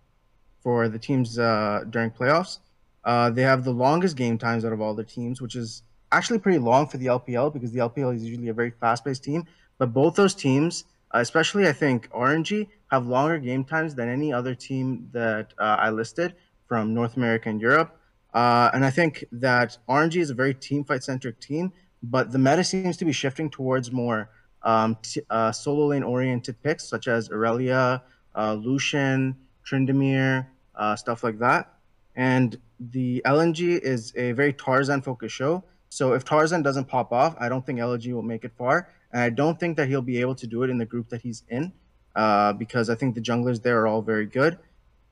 for 0.62 0.89
the 0.89 0.99
teams 0.99 1.39
uh, 1.39 1.85
during 1.91 2.11
playoffs. 2.11 2.59
Uh, 3.05 3.31
they 3.31 3.43
have 3.43 3.65
the 3.65 3.70
longest 3.70 4.16
game 4.16 4.37
times 4.37 4.65
out 4.65 4.73
of 4.73 4.81
all 4.81 4.95
the 4.95 5.05
teams, 5.05 5.41
which 5.41 5.57
is 5.57 5.83
actually 6.12 6.39
pretty 6.39 6.59
long 6.59 6.87
for 6.87 6.99
the 6.99 7.07
LPL 7.07 7.53
because 7.53 7.73
the 7.73 7.79
LPL 7.79 8.15
is 8.15 8.25
usually 8.25 8.49
a 8.49 8.55
very 8.55 8.70
fast-paced 8.70 9.23
team. 9.23 9.45
But 9.79 9.93
both 9.93 10.15
those 10.16 10.35
teams, 10.35 10.85
especially 11.13 11.67
I 11.67 11.73
think 11.73 12.11
RNG, 12.11 12.69
have 12.91 13.07
longer 13.07 13.39
game 13.39 13.65
times 13.65 13.95
than 13.95 14.09
any 14.09 14.33
other 14.33 14.55
team 14.55 15.09
that 15.13 15.53
uh, 15.59 15.77
I 15.79 15.91
listed 15.91 16.35
from 16.67 16.95
North 16.95 17.17
America 17.17 17.49
and 17.49 17.61
Europe. 17.61 17.99
Uh, 18.33 18.71
and 18.73 18.85
I 18.85 18.91
think 18.91 19.25
that 19.33 19.79
RNG 19.89 20.17
is 20.17 20.31
a 20.31 20.35
very 20.35 20.55
team 20.55 20.85
fight 20.85 21.03
centric 21.03 21.41
team, 21.41 21.73
but 22.03 22.33
the 22.33 22.39
meta 22.39 22.65
seems 22.65 22.97
to 22.99 23.05
be 23.05 23.13
shifting 23.13 23.51
towards 23.51 23.91
more 23.91 24.31
um, 24.63 24.97
uh, 25.31 25.53
solo 25.53 25.87
lane 25.87 26.03
oriented 26.03 26.63
picks 26.63 26.89
such 26.89 27.09
as 27.09 27.31
Aurelia, 27.31 28.03
uh, 28.35 28.55
Lucian, 28.55 29.37
Tryndamere, 29.67 30.47
uh, 30.75 30.97
stuff 30.97 31.23
like 31.25 31.39
that. 31.39 31.75
And 32.17 32.59
the 32.81 33.23
LNG 33.25 33.79
is 33.79 34.13
a 34.17 34.33
very 34.33 34.53
Tarzan 34.53 35.03
focused 35.03 35.35
show. 35.35 35.65
So 35.89 36.13
if 36.13 36.25
Tarzan 36.25 36.63
doesn't 36.63 36.87
pop 36.87 37.13
off, 37.13 37.35
I 37.39 37.49
don't 37.49 37.65
think 37.65 37.79
LNG 37.79 38.13
will 38.13 38.23
make 38.23 38.45
it 38.45 38.53
far. 38.57 38.89
And 39.13 39.23
I 39.23 39.31
don't 39.31 39.59
think 39.59 39.77
that 39.77 39.89
he'll 39.89 40.03
be 40.03 40.21
able 40.21 40.35
to 40.37 40.47
do 40.47 40.63
it 40.63 40.71
in 40.71 40.79
the 40.79 40.87
group 40.87 41.09
that 41.09 41.23
he's 41.23 41.43
in 41.49 41.73
uh, 42.15 42.53
because 42.53 42.91
I 42.91 42.95
think 42.95 43.15
the 43.15 43.21
junglers 43.21 43.63
there 43.63 43.81
are 43.81 43.87
all 43.87 44.03
very 44.03 44.27
good. 44.27 44.59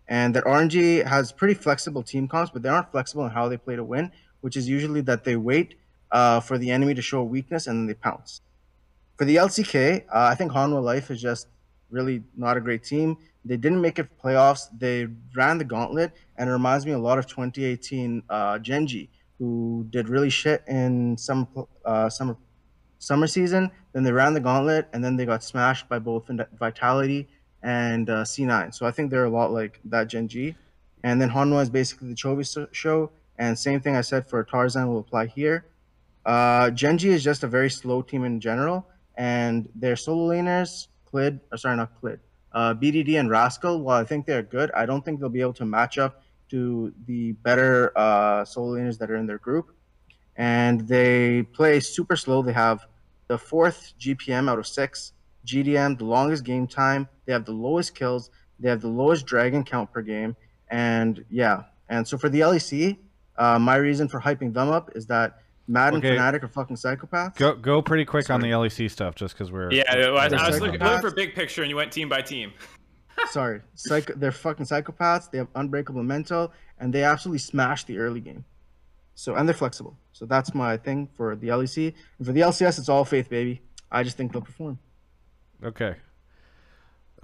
And 0.08 0.34
that 0.34 0.44
RNG 0.44 1.04
has 1.06 1.32
pretty 1.32 1.54
flexible 1.54 2.02
team 2.02 2.28
comps, 2.28 2.50
but 2.50 2.62
they 2.62 2.68
aren't 2.68 2.92
flexible 2.92 3.24
in 3.24 3.32
how 3.32 3.48
they 3.48 3.56
play 3.56 3.76
to 3.76 3.82
win, 3.82 4.12
which 4.40 4.56
is 4.56 4.68
usually 4.68 5.00
that 5.02 5.24
they 5.24 5.36
wait 5.36 5.74
uh, 6.12 6.40
for 6.40 6.58
the 6.58 6.70
enemy 6.70 6.94
to 6.94 7.02
show 7.02 7.22
weakness 7.22 7.66
and 7.66 7.80
then 7.80 7.86
they 7.86 7.94
pounce. 7.94 8.40
For 9.16 9.24
the 9.24 9.36
LCK, 9.36 10.04
uh, 10.04 10.28
I 10.30 10.34
think 10.34 10.52
Hanwha 10.52 10.82
Life 10.82 11.10
is 11.10 11.20
just 11.20 11.48
really 11.90 12.22
not 12.36 12.56
a 12.56 12.60
great 12.60 12.84
team. 12.84 13.16
They 13.44 13.56
didn't 13.56 13.80
make 13.80 13.98
it 13.98 14.08
playoffs. 14.22 14.66
They 14.76 15.06
ran 15.34 15.58
the 15.58 15.64
gauntlet, 15.64 16.12
and 16.36 16.50
it 16.50 16.52
reminds 16.52 16.84
me 16.84 16.92
a 16.92 16.98
lot 16.98 17.18
of 17.18 17.26
2018 17.26 18.24
uh, 18.28 18.58
Gen 18.58 18.86
G, 18.86 19.08
who 19.38 19.86
did 19.90 20.08
really 20.08 20.30
shit 20.30 20.64
in 20.66 21.16
summer 21.16 21.46
uh, 21.84 22.10
summer 22.10 22.36
summer 22.98 23.26
season. 23.26 23.70
Then 23.92 24.02
they 24.02 24.12
ran 24.12 24.34
the 24.34 24.40
gauntlet, 24.40 24.88
and 24.92 25.02
then 25.04 25.16
they 25.16 25.26
got 25.26 25.42
smashed 25.42 25.88
by 25.88 25.98
both 25.98 26.30
Vitality 26.58 27.28
and 27.62 28.08
uh, 28.08 28.24
C9. 28.24 28.74
So 28.74 28.86
I 28.86 28.90
think 28.90 29.10
they're 29.10 29.24
a 29.24 29.30
lot 29.30 29.52
like 29.52 29.80
that 29.84 30.08
Gen 30.08 30.28
G. 30.28 30.54
And 31.02 31.20
then 31.20 31.30
Hanwha 31.30 31.62
is 31.62 31.70
basically 31.70 32.08
the 32.08 32.14
Chovy 32.14 32.68
show, 32.72 33.10
and 33.38 33.58
same 33.58 33.80
thing 33.80 33.96
I 33.96 34.00
said 34.00 34.26
for 34.26 34.42
Tarzan 34.42 34.88
will 34.88 34.98
apply 34.98 35.26
here. 35.26 35.66
Uh, 36.24 36.70
Gen 36.70 36.98
G 36.98 37.10
is 37.10 37.22
just 37.22 37.44
a 37.44 37.46
very 37.46 37.70
slow 37.70 38.02
team 38.02 38.24
in 38.24 38.40
general, 38.40 38.86
and 39.16 39.68
their 39.74 39.94
solo 39.96 40.34
laners, 40.34 40.88
Clid, 41.10 41.40
or 41.52 41.58
sorry, 41.58 41.76
not 41.76 42.00
Clid, 42.00 42.18
uh, 42.52 42.74
BDD 42.74 43.20
and 43.20 43.28
Rascal, 43.28 43.82
while 43.82 44.00
I 44.00 44.04
think 44.04 44.24
they're 44.24 44.42
good, 44.42 44.70
I 44.72 44.86
don't 44.86 45.04
think 45.04 45.20
they'll 45.20 45.28
be 45.28 45.42
able 45.42 45.52
to 45.54 45.66
match 45.66 45.98
up 45.98 46.22
to 46.48 46.92
the 47.06 47.32
better 47.32 47.92
uh, 47.96 48.44
solo 48.44 48.78
laners 48.78 48.98
that 48.98 49.10
are 49.10 49.16
in 49.16 49.26
their 49.26 49.38
group. 49.38 49.75
And 50.36 50.86
they 50.86 51.42
play 51.42 51.80
super 51.80 52.16
slow. 52.16 52.42
They 52.42 52.52
have 52.52 52.86
the 53.28 53.38
fourth 53.38 53.94
GPM 53.98 54.50
out 54.50 54.58
of 54.58 54.66
six, 54.66 55.12
GDM, 55.46 55.98
the 55.98 56.04
longest 56.04 56.44
game 56.44 56.66
time. 56.66 57.08
They 57.24 57.32
have 57.32 57.44
the 57.44 57.52
lowest 57.52 57.94
kills. 57.94 58.30
They 58.60 58.68
have 58.68 58.80
the 58.80 58.88
lowest 58.88 59.26
dragon 59.26 59.64
count 59.64 59.92
per 59.92 60.02
game. 60.02 60.36
And 60.68 61.24
yeah, 61.30 61.62
and 61.88 62.06
so 62.06 62.18
for 62.18 62.28
the 62.28 62.40
LEC, 62.40 62.96
uh, 63.36 63.58
my 63.58 63.76
reason 63.76 64.08
for 64.08 64.20
hyping 64.20 64.52
them 64.52 64.68
up 64.68 64.90
is 64.94 65.06
that 65.06 65.38
Madden 65.68 65.98
Okay. 65.98 66.16
Fnatic 66.16 66.42
are 66.44 66.48
fucking 66.48 66.76
psychopaths. 66.76 67.36
Go 67.36 67.54
go 67.54 67.82
pretty 67.82 68.04
quick 68.04 68.30
on 68.30 68.40
the 68.40 68.48
LEC 68.48 68.90
stuff, 68.90 69.14
just 69.14 69.34
because 69.34 69.50
we're 69.50 69.72
Yeah, 69.72 69.82
I, 69.88 70.24
I 70.24 70.28
They're 70.28 70.38
was 70.38 70.60
looking, 70.60 70.80
psychopaths. 70.80 70.84
looking 70.96 71.10
for 71.10 71.14
big 71.16 71.34
picture, 71.34 71.62
and 71.62 71.70
you 71.70 71.76
went 71.76 71.92
team 71.92 72.08
by 72.08 72.22
team. 72.22 72.52
Sorry, 73.30 73.62
psycho. 73.74 74.14
They're 74.14 74.30
fucking 74.32 74.66
psychopaths. 74.66 75.30
They 75.30 75.38
have 75.38 75.48
unbreakable 75.54 76.02
mental, 76.02 76.52
and 76.78 76.92
they 76.92 77.02
absolutely 77.02 77.38
smash 77.40 77.84
the 77.84 77.98
early 77.98 78.20
game. 78.20 78.44
So 79.16 79.34
and 79.34 79.48
they're 79.48 79.54
flexible. 79.56 79.96
So 80.12 80.26
that's 80.26 80.54
my 80.54 80.76
thing 80.76 81.08
for 81.16 81.34
the 81.34 81.48
LEC. 81.48 81.92
And 82.18 82.26
for 82.26 82.32
the 82.32 82.42
LCS, 82.42 82.78
it's 82.78 82.88
all 82.88 83.04
faith, 83.04 83.28
baby. 83.28 83.62
I 83.90 84.02
just 84.04 84.16
think 84.16 84.32
they'll 84.32 84.42
perform. 84.42 84.78
okay. 85.64 85.96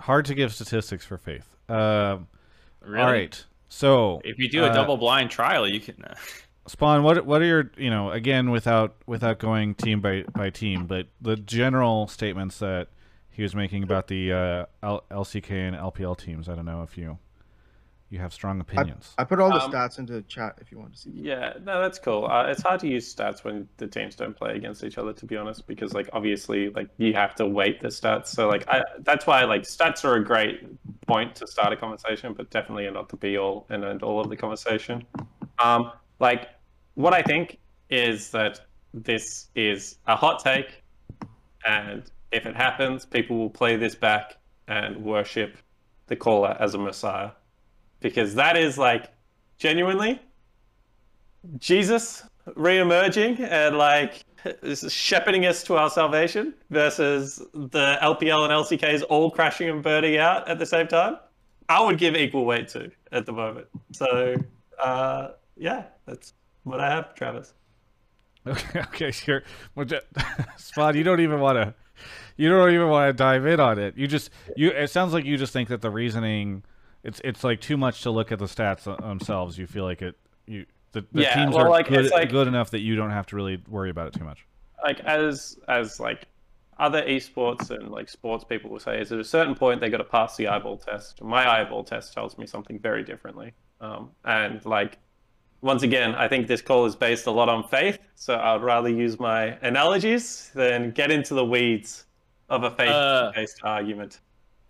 Hard 0.01 0.25
to 0.25 0.35
give 0.35 0.53
statistics 0.53 1.05
for 1.05 1.17
Faith. 1.17 1.55
Um, 1.69 2.27
Really? 2.81 3.01
All 3.05 3.13
right. 3.13 3.45
So 3.69 4.21
If 4.25 4.39
you 4.39 4.49
do 4.49 4.65
a 4.65 4.69
uh, 4.69 4.75
double 4.75 4.97
blind 4.97 5.31
trial, 5.31 5.69
you 5.69 5.79
can. 5.79 6.03
Uh, 6.03 6.15
Spawn, 6.67 7.03
what 7.05 7.25
what 7.27 7.41
are 7.43 7.45
your 7.45 7.71
you 7.77 7.91
know 7.91 8.11
again 8.11 8.51
without 8.51 8.97
without 9.07 9.39
going 9.39 9.75
team 9.75 10.01
by 10.01 10.25
by 10.33 10.51
team, 10.51 10.87
but 10.87 11.07
the 11.21 11.37
general 11.37 12.09
statements 12.09 12.59
that 12.59 12.89
he 13.31 13.43
was 13.43 13.55
making 13.55 13.83
about 13.83 14.09
the 14.09 14.33
uh, 14.33 14.67
L- 14.83 15.05
LCK 15.11 15.51
and 15.51 15.77
LPL 15.77 16.17
teams. 16.19 16.49
I 16.49 16.55
don't 16.55 16.65
know 16.65 16.83
if 16.83 16.97
you 16.99 17.19
you 18.13 18.19
have 18.19 18.33
strong 18.35 18.61
opinions. 18.61 19.15
I 19.17 19.25
put 19.25 19.41
all 19.41 19.49
the 19.49 19.63
Um, 19.63 19.73
stats 19.73 19.99
into 19.99 20.13
the 20.13 20.21
chat 20.23 20.57
if 20.61 20.71
you 20.71 20.79
want 20.79 20.93
to 20.93 20.99
see. 20.99 21.11
them. 21.11 21.25
Yeah, 21.25 21.55
no, 21.65 21.81
that's 21.81 21.99
cool. 21.99 22.27
Uh, 22.27 22.45
it's 22.47 22.61
hard 22.61 22.79
to 22.81 22.87
use 22.87 23.13
stats 23.13 23.43
when 23.43 23.67
the 23.79 23.87
teams 23.87 24.15
don't 24.15 24.37
play 24.37 24.55
against 24.55 24.85
each 24.85 24.99
other, 24.99 25.15
to 25.15 25.25
be 25.25 25.35
honest, 25.35 25.67
because 25.67 25.95
like 25.95 26.11
obviously 26.13 26.69
like 26.69 26.91
you 26.99 27.15
have 27.15 27.35
to 27.37 27.47
weight 27.47 27.81
the 27.81 27.89
stats. 27.89 28.27
So 28.27 28.49
like 28.51 28.69
I, 28.69 28.83
that's 28.99 29.27
why 29.27 29.45
like 29.45 29.63
stats 29.63 30.05
are 30.05 30.17
a 30.17 30.23
great 30.23 30.61
point 31.07 31.35
to 31.37 31.47
start 31.47 31.73
a 31.73 31.77
conversation, 31.77 32.35
but 32.35 32.51
definitely 32.51 32.87
are 32.87 32.91
not 32.91 33.09
the 33.09 33.17
be 33.17 33.39
all 33.39 33.65
and 33.71 33.83
end 33.83 34.03
all 34.03 34.21
of 34.21 34.29
the 34.29 34.37
conversation. 34.37 35.07
Um, 35.59 35.91
like 36.21 36.51
what 36.95 37.15
I 37.15 37.23
think 37.23 37.59
is 37.89 38.31
that 38.33 38.61
this 38.93 39.49
is 39.55 39.97
a 40.07 40.17
hot 40.17 40.45
take, 40.45 40.83
and 41.65 42.03
if 42.31 42.45
it 42.45 42.57
happens, 42.57 43.07
people 43.07 43.39
will 43.39 43.49
play 43.51 43.77
this 43.77 43.95
back 43.95 44.37
and 44.69 45.03
worship 45.03 45.57
the 46.09 46.17
caller 46.17 46.55
as 46.61 46.75
a 46.75 46.79
messiah, 46.79 47.31
because 48.03 48.35
that 48.35 48.57
is 48.57 48.77
like 48.77 49.11
genuinely 49.59 50.21
Jesus 51.59 52.25
re-emerging 52.57 53.39
and 53.39 53.77
like 53.77 54.25
shepherding 54.89 55.47
us 55.47 55.63
to 55.65 55.77
our 55.77 55.89
salvation 55.89 56.55
versus 56.71 57.37
the 57.53 57.99
LPL 58.03 58.45
and 58.45 58.53
LCKs 58.53 59.05
all 59.09 59.31
crashing 59.31 59.69
and 59.69 59.83
burning 59.83 60.19
out 60.19 60.49
at 60.49 60.59
the 60.59 60.67
same 60.67 60.89
time. 60.89 61.17
I 61.69 61.81
would 61.81 61.99
give 61.99 62.17
equal 62.17 62.45
weight 62.45 62.69
to 62.69 62.91
at 63.13 63.25
the 63.25 63.33
moment. 63.33 63.69
So 63.93 64.37
uh, 64.83 65.29
yeah, 65.57 65.85
that's 66.07 66.35
what 66.65 66.81
I 66.81 66.91
have, 66.91 67.15
Travis. 67.15 67.55
Okay, 68.47 68.81
okay, 68.89 69.11
sure. 69.11 69.43
Well, 69.75 69.87
Spawn, 70.57 70.97
you 70.97 71.05
don't 71.05 71.21
even 71.21 71.41
want 71.41 71.57
to. 71.57 71.75
You 72.37 72.49
don't 72.49 72.73
even 72.73 72.89
want 72.89 73.11
to 73.11 73.13
dive 73.13 73.47
in 73.47 73.61
on 73.61 73.79
it. 73.79 73.97
You 73.97 74.07
just 74.07 74.31
you. 74.57 74.71
It 74.71 74.91
sounds 74.91 75.13
like 75.13 75.25
you 75.25 75.37
just 75.37 75.53
think 75.53 75.69
that 75.69 75.83
the 75.83 75.91
reasoning, 75.91 76.65
it's 77.05 77.21
it's 77.25 77.43
like 77.45 77.61
too 77.61 77.77
much 77.77 78.03
to 78.03 78.11
look 78.11 78.31
at 78.33 78.39
the 78.39 78.45
stats 78.47 78.85
themselves. 79.01 79.59
You 79.59 79.67
feel 79.67 79.85
like 79.85 80.03
it. 80.03 80.17
You 80.47 80.67
the, 80.93 81.05
the 81.13 81.23
Yeah, 81.23 81.35
teams 81.35 81.55
well, 81.55 81.67
are 81.67 81.71
like, 81.71 81.89
good, 81.89 82.05
it's 82.05 82.13
like- 82.13 82.31
good 82.31 82.47
enough 82.49 82.71
that 82.71 82.81
you 82.81 82.97
don't 82.97 83.11
have 83.11 83.27
to 83.29 83.37
really 83.37 83.63
worry 83.69 83.91
about 83.91 84.09
it 84.09 84.15
too 84.19 84.25
much. 84.25 84.45
like 84.85 85.01
as 85.01 85.57
as 85.69 85.99
like 86.01 86.27
other 86.79 87.03
esports 87.03 87.71
and 87.71 87.91
like 87.91 88.09
sports 88.09 88.45
people 88.45 88.69
will 88.71 88.81
say 88.81 89.01
is 89.01 89.13
at 89.13 89.19
a 89.21 89.25
certain 89.25 89.55
point 89.55 89.81
they 89.81 89.89
got 89.91 89.99
to 89.99 90.05
pass 90.05 90.37
the 90.37 90.49
eyeball 90.49 90.77
test 90.77 91.23
my 91.23 91.49
eyeball 91.49 91.85
test 91.85 92.13
tells 92.13 92.37
me 92.39 92.47
something 92.47 92.79
very 92.81 93.05
differently 93.05 93.53
um, 93.81 94.11
and 94.25 94.65
like 94.67 94.99
once 95.61 95.83
again 95.85 96.15
i 96.17 96.27
think 96.27 96.47
this 96.49 96.61
call 96.63 96.85
is 96.87 96.97
based 96.97 97.27
a 97.27 97.31
lot 97.31 97.49
on 97.49 97.63
faith 97.69 97.99
so 98.17 98.37
i'd 98.37 98.63
rather 98.63 98.89
use 98.89 99.21
my 99.21 99.57
analogies 99.63 100.51
than 100.55 100.91
get 100.91 101.11
into 101.13 101.35
the 101.35 101.45
weeds 101.45 102.07
of 102.49 102.65
a 102.65 102.67
Uh, 102.69 103.31
faith-based 103.33 103.61
argument 103.63 104.19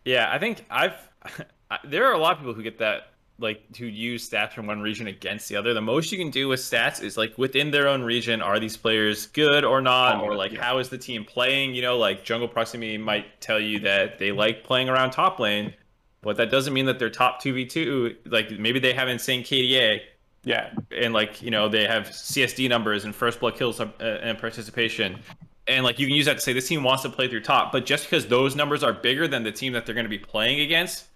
Yeah, 0.05 0.31
I 0.31 0.39
think 0.39 0.67
I've. 0.71 0.97
There 1.85 2.07
are 2.07 2.13
a 2.13 2.19
lot 2.19 2.33
of 2.33 2.39
people 2.39 2.55
who 2.55 2.63
get 2.63 2.79
that, 2.79 3.13
like, 3.39 3.77
who 3.77 3.87
use 3.87 4.29
stats 4.29 4.53
from 4.53 4.67
one 4.67 4.81
region 4.81 5.07
against 5.07 5.49
the 5.49 5.57
other. 5.57 5.75
The 5.75 5.81
most 5.81 6.13
you 6.13 6.19
can 6.19 6.31
do 6.31 6.49
with 6.49 6.61
stats 6.61 7.03
is 7.03 7.17
like 7.17 7.37
within 7.39 7.71
their 7.71 7.89
own 7.89 8.03
region, 8.03 8.43
are 8.43 8.59
these 8.61 8.77
players 8.77 9.27
good 9.27 9.65
or 9.65 9.81
not, 9.81 10.23
or 10.23 10.37
like 10.37 10.53
how 10.57 10.79
is 10.79 10.89
the 10.89 10.99
team 10.99 11.25
playing? 11.25 11.75
You 11.75 11.83
know, 11.83 11.99
like 11.99 12.25
jungle 12.25 12.49
proximity 12.49 12.99
might 12.99 13.41
tell 13.41 13.61
you 13.61 13.81
that 13.81 14.19
they 14.19 14.33
like 14.33 14.65
playing 14.65 14.89
around 14.89 15.11
top 15.11 15.39
lane, 15.39 15.75
but 16.21 16.37
that 16.37 16.51
doesn't 16.51 16.73
mean 16.73 16.87
that 16.87 16.99
they're 16.99 17.11
top 17.11 17.41
two 17.41 17.53
v 17.53 17.67
two. 17.67 18.17
Like 18.27 18.51
maybe 18.51 18.79
they 18.79 18.93
have 18.93 19.09
insane 19.09 19.43
KDA, 19.43 20.01
yeah 20.45 20.73
and 20.97 21.13
like 21.13 21.43
you 21.43 21.51
know 21.51 21.69
they 21.69 21.87
have 21.87 22.05
CSD 22.05 22.69
numbers 22.69 23.05
and 23.05 23.15
first 23.15 23.41
blood 23.41 23.57
kills 23.57 23.81
uh, 23.81 23.89
and 24.01 24.39
participation, 24.39 25.19
and 25.67 25.85
like 25.85 25.99
you 25.99 26.07
can 26.07 26.17
use 26.17 26.27
that 26.27 26.35
to 26.35 26.41
say 26.41 26.53
this 26.53 26.69
team 26.69 26.83
wants 26.83 27.03
to 27.03 27.09
play 27.09 27.29
through 27.29 27.43
top. 27.43 27.73
But 27.73 27.87
just 27.87 28.05
because 28.05 28.27
those 28.27 28.57
numbers 28.57 28.83
are 28.83 28.93
bigger 28.93 29.29
than 29.29 29.43
the 29.43 29.53
team 29.53 29.73
that 29.73 29.87
they're 29.87 29.95
going 29.95 30.05
to 30.05 30.11
be 30.11 30.19
playing 30.19 30.61
against, 30.61 31.07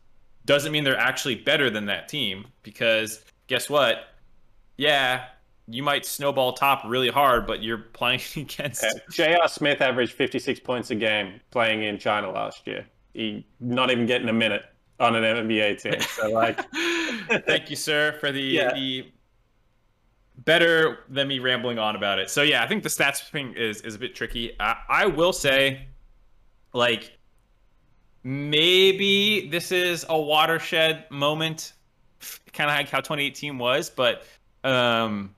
doesn't 0.47 0.73
mean 0.73 0.85
they're 0.85 0.97
actually 0.99 1.35
better 1.35 1.69
than 1.69 1.87
that 1.87 2.09
team. 2.09 2.47
Because 2.63 3.23
guess 3.49 3.69
what? 3.69 4.09
Yeah, 4.79 5.25
you 5.69 5.83
might 5.83 6.07
snowball 6.07 6.53
top 6.55 6.83
really 6.87 7.09
hard, 7.09 7.47
but 7.47 7.63
you're 7.63 7.79
playing 7.93 8.21
against. 8.37 8.83
Yeah, 8.83 8.91
J.R. 9.11 9.49
Smith 9.49 9.81
averaged 9.81 10.13
56 10.13 10.61
points 10.61 10.91
a 10.91 10.95
game 10.95 11.41
playing 11.51 11.83
in 11.83 11.99
China 11.99 12.31
last 12.31 12.67
year. 12.67 12.87
He 13.13 13.47
not 13.61 13.91
even 13.91 14.07
getting 14.07 14.29
a 14.29 14.33
minute 14.33 14.63
on 15.01 15.15
an 15.15 15.25
NBA 15.49 15.81
team. 15.83 16.01
So 16.01 16.29
like, 16.31 16.59
Thank 17.47 17.69
you, 17.71 17.77
sir, 17.77 18.17
for 18.21 18.33
the 18.33 18.41
Yeah. 18.41 18.73
the 18.75 19.11
better 20.45 21.01
than 21.09 21.29
me 21.29 21.39
rambling 21.39 21.79
on 21.79 21.97
about 21.97 22.19
it. 22.19 22.31
So 22.31 22.43
yeah, 22.43 22.63
I 22.63 22.69
think 22.69 22.83
the 22.83 22.89
stats 22.89 23.29
thing 23.31 23.55
is 23.55 23.81
is 23.83 23.95
a 23.95 23.99
bit 23.99 24.15
tricky. 24.15 24.55
I, 24.61 24.77
I 24.89 25.07
will 25.07 25.33
say, 25.33 25.87
like, 26.73 27.16
maybe 28.27 29.49
this 29.49 29.71
is 29.71 30.05
a 30.09 30.21
watershed 30.21 31.05
moment, 31.11 31.75
kind 32.53 32.69
of 32.69 32.77
like 32.77 32.89
how 32.89 32.99
2018 32.99 33.57
was, 33.57 33.89
but 33.89 34.25
um, 34.65 35.33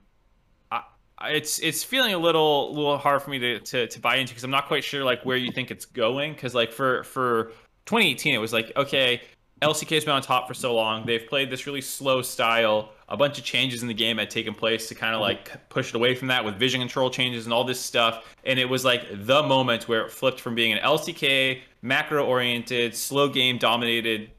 it's 1.25 1.59
it's 1.59 1.83
feeling 1.83 2.13
a 2.15 2.17
little 2.17 2.73
little 2.73 2.97
hard 2.97 3.21
for 3.21 3.29
me 3.29 3.37
to 3.37 3.59
to, 3.59 3.87
to 3.87 3.99
buy 3.99 4.15
into 4.15 4.33
because 4.33 4.43
I'm 4.43 4.51
not 4.51 4.67
quite 4.67 4.83
sure 4.83 5.03
like 5.03 5.23
where 5.23 5.37
you 5.37 5.51
think 5.51 5.69
it's 5.69 5.85
going. 5.85 6.33
Because 6.33 6.55
like 6.55 6.71
for 6.71 7.03
for 7.03 7.51
2018, 7.85 8.33
it 8.33 8.39
was 8.39 8.51
like 8.51 8.71
okay. 8.75 9.21
LCK's 9.61 10.05
been 10.05 10.13
on 10.13 10.21
top 10.21 10.47
for 10.47 10.53
so 10.53 10.73
long. 10.73 11.05
They've 11.05 11.27
played 11.27 11.49
this 11.49 11.67
really 11.67 11.81
slow 11.81 12.21
style. 12.21 12.93
A 13.09 13.17
bunch 13.17 13.37
of 13.37 13.43
changes 13.43 13.81
in 13.81 13.89
the 13.89 13.93
game 13.93 14.17
had 14.17 14.29
taken 14.29 14.53
place 14.53 14.87
to 14.87 14.95
kind 14.95 15.13
of 15.13 15.19
like 15.19 15.67
push 15.67 15.89
it 15.89 15.95
away 15.95 16.15
from 16.15 16.29
that 16.29 16.45
with 16.45 16.55
vision 16.55 16.79
control 16.79 17.09
changes 17.09 17.45
and 17.45 17.51
all 17.51 17.65
this 17.65 17.77
stuff. 17.77 18.37
And 18.45 18.57
it 18.57 18.69
was 18.69 18.85
like 18.85 19.05
the 19.11 19.43
moment 19.43 19.89
where 19.89 20.05
it 20.05 20.11
flipped 20.11 20.39
from 20.39 20.55
being 20.55 20.71
an 20.71 20.79
LCK, 20.79 21.59
macro 21.81 22.25
oriented, 22.25 22.95
slow 22.95 23.29
game 23.29 23.57
dominated 23.57 24.31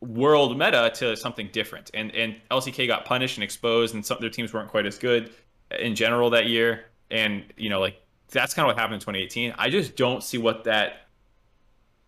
world 0.00 0.58
meta 0.58 0.92
to 0.96 1.16
something 1.16 1.48
different. 1.52 1.90
And 1.94 2.14
and 2.14 2.36
LCK 2.50 2.86
got 2.86 3.04
punished 3.04 3.36
and 3.36 3.44
exposed, 3.44 3.94
and 3.94 4.04
some 4.04 4.16
of 4.16 4.20
their 4.20 4.30
teams 4.30 4.52
weren't 4.52 4.70
quite 4.70 4.86
as 4.86 4.98
good 4.98 5.30
in 5.78 5.94
general 5.94 6.30
that 6.30 6.46
year. 6.46 6.86
And 7.10 7.44
you 7.56 7.70
know, 7.70 7.80
like 7.80 8.00
that's 8.30 8.54
kind 8.54 8.68
of 8.68 8.74
what 8.74 8.80
happened 8.80 8.94
in 8.94 9.00
2018. 9.00 9.54
I 9.58 9.70
just 9.70 9.96
don't 9.96 10.22
see 10.22 10.38
what 10.38 10.64
that 10.64 11.04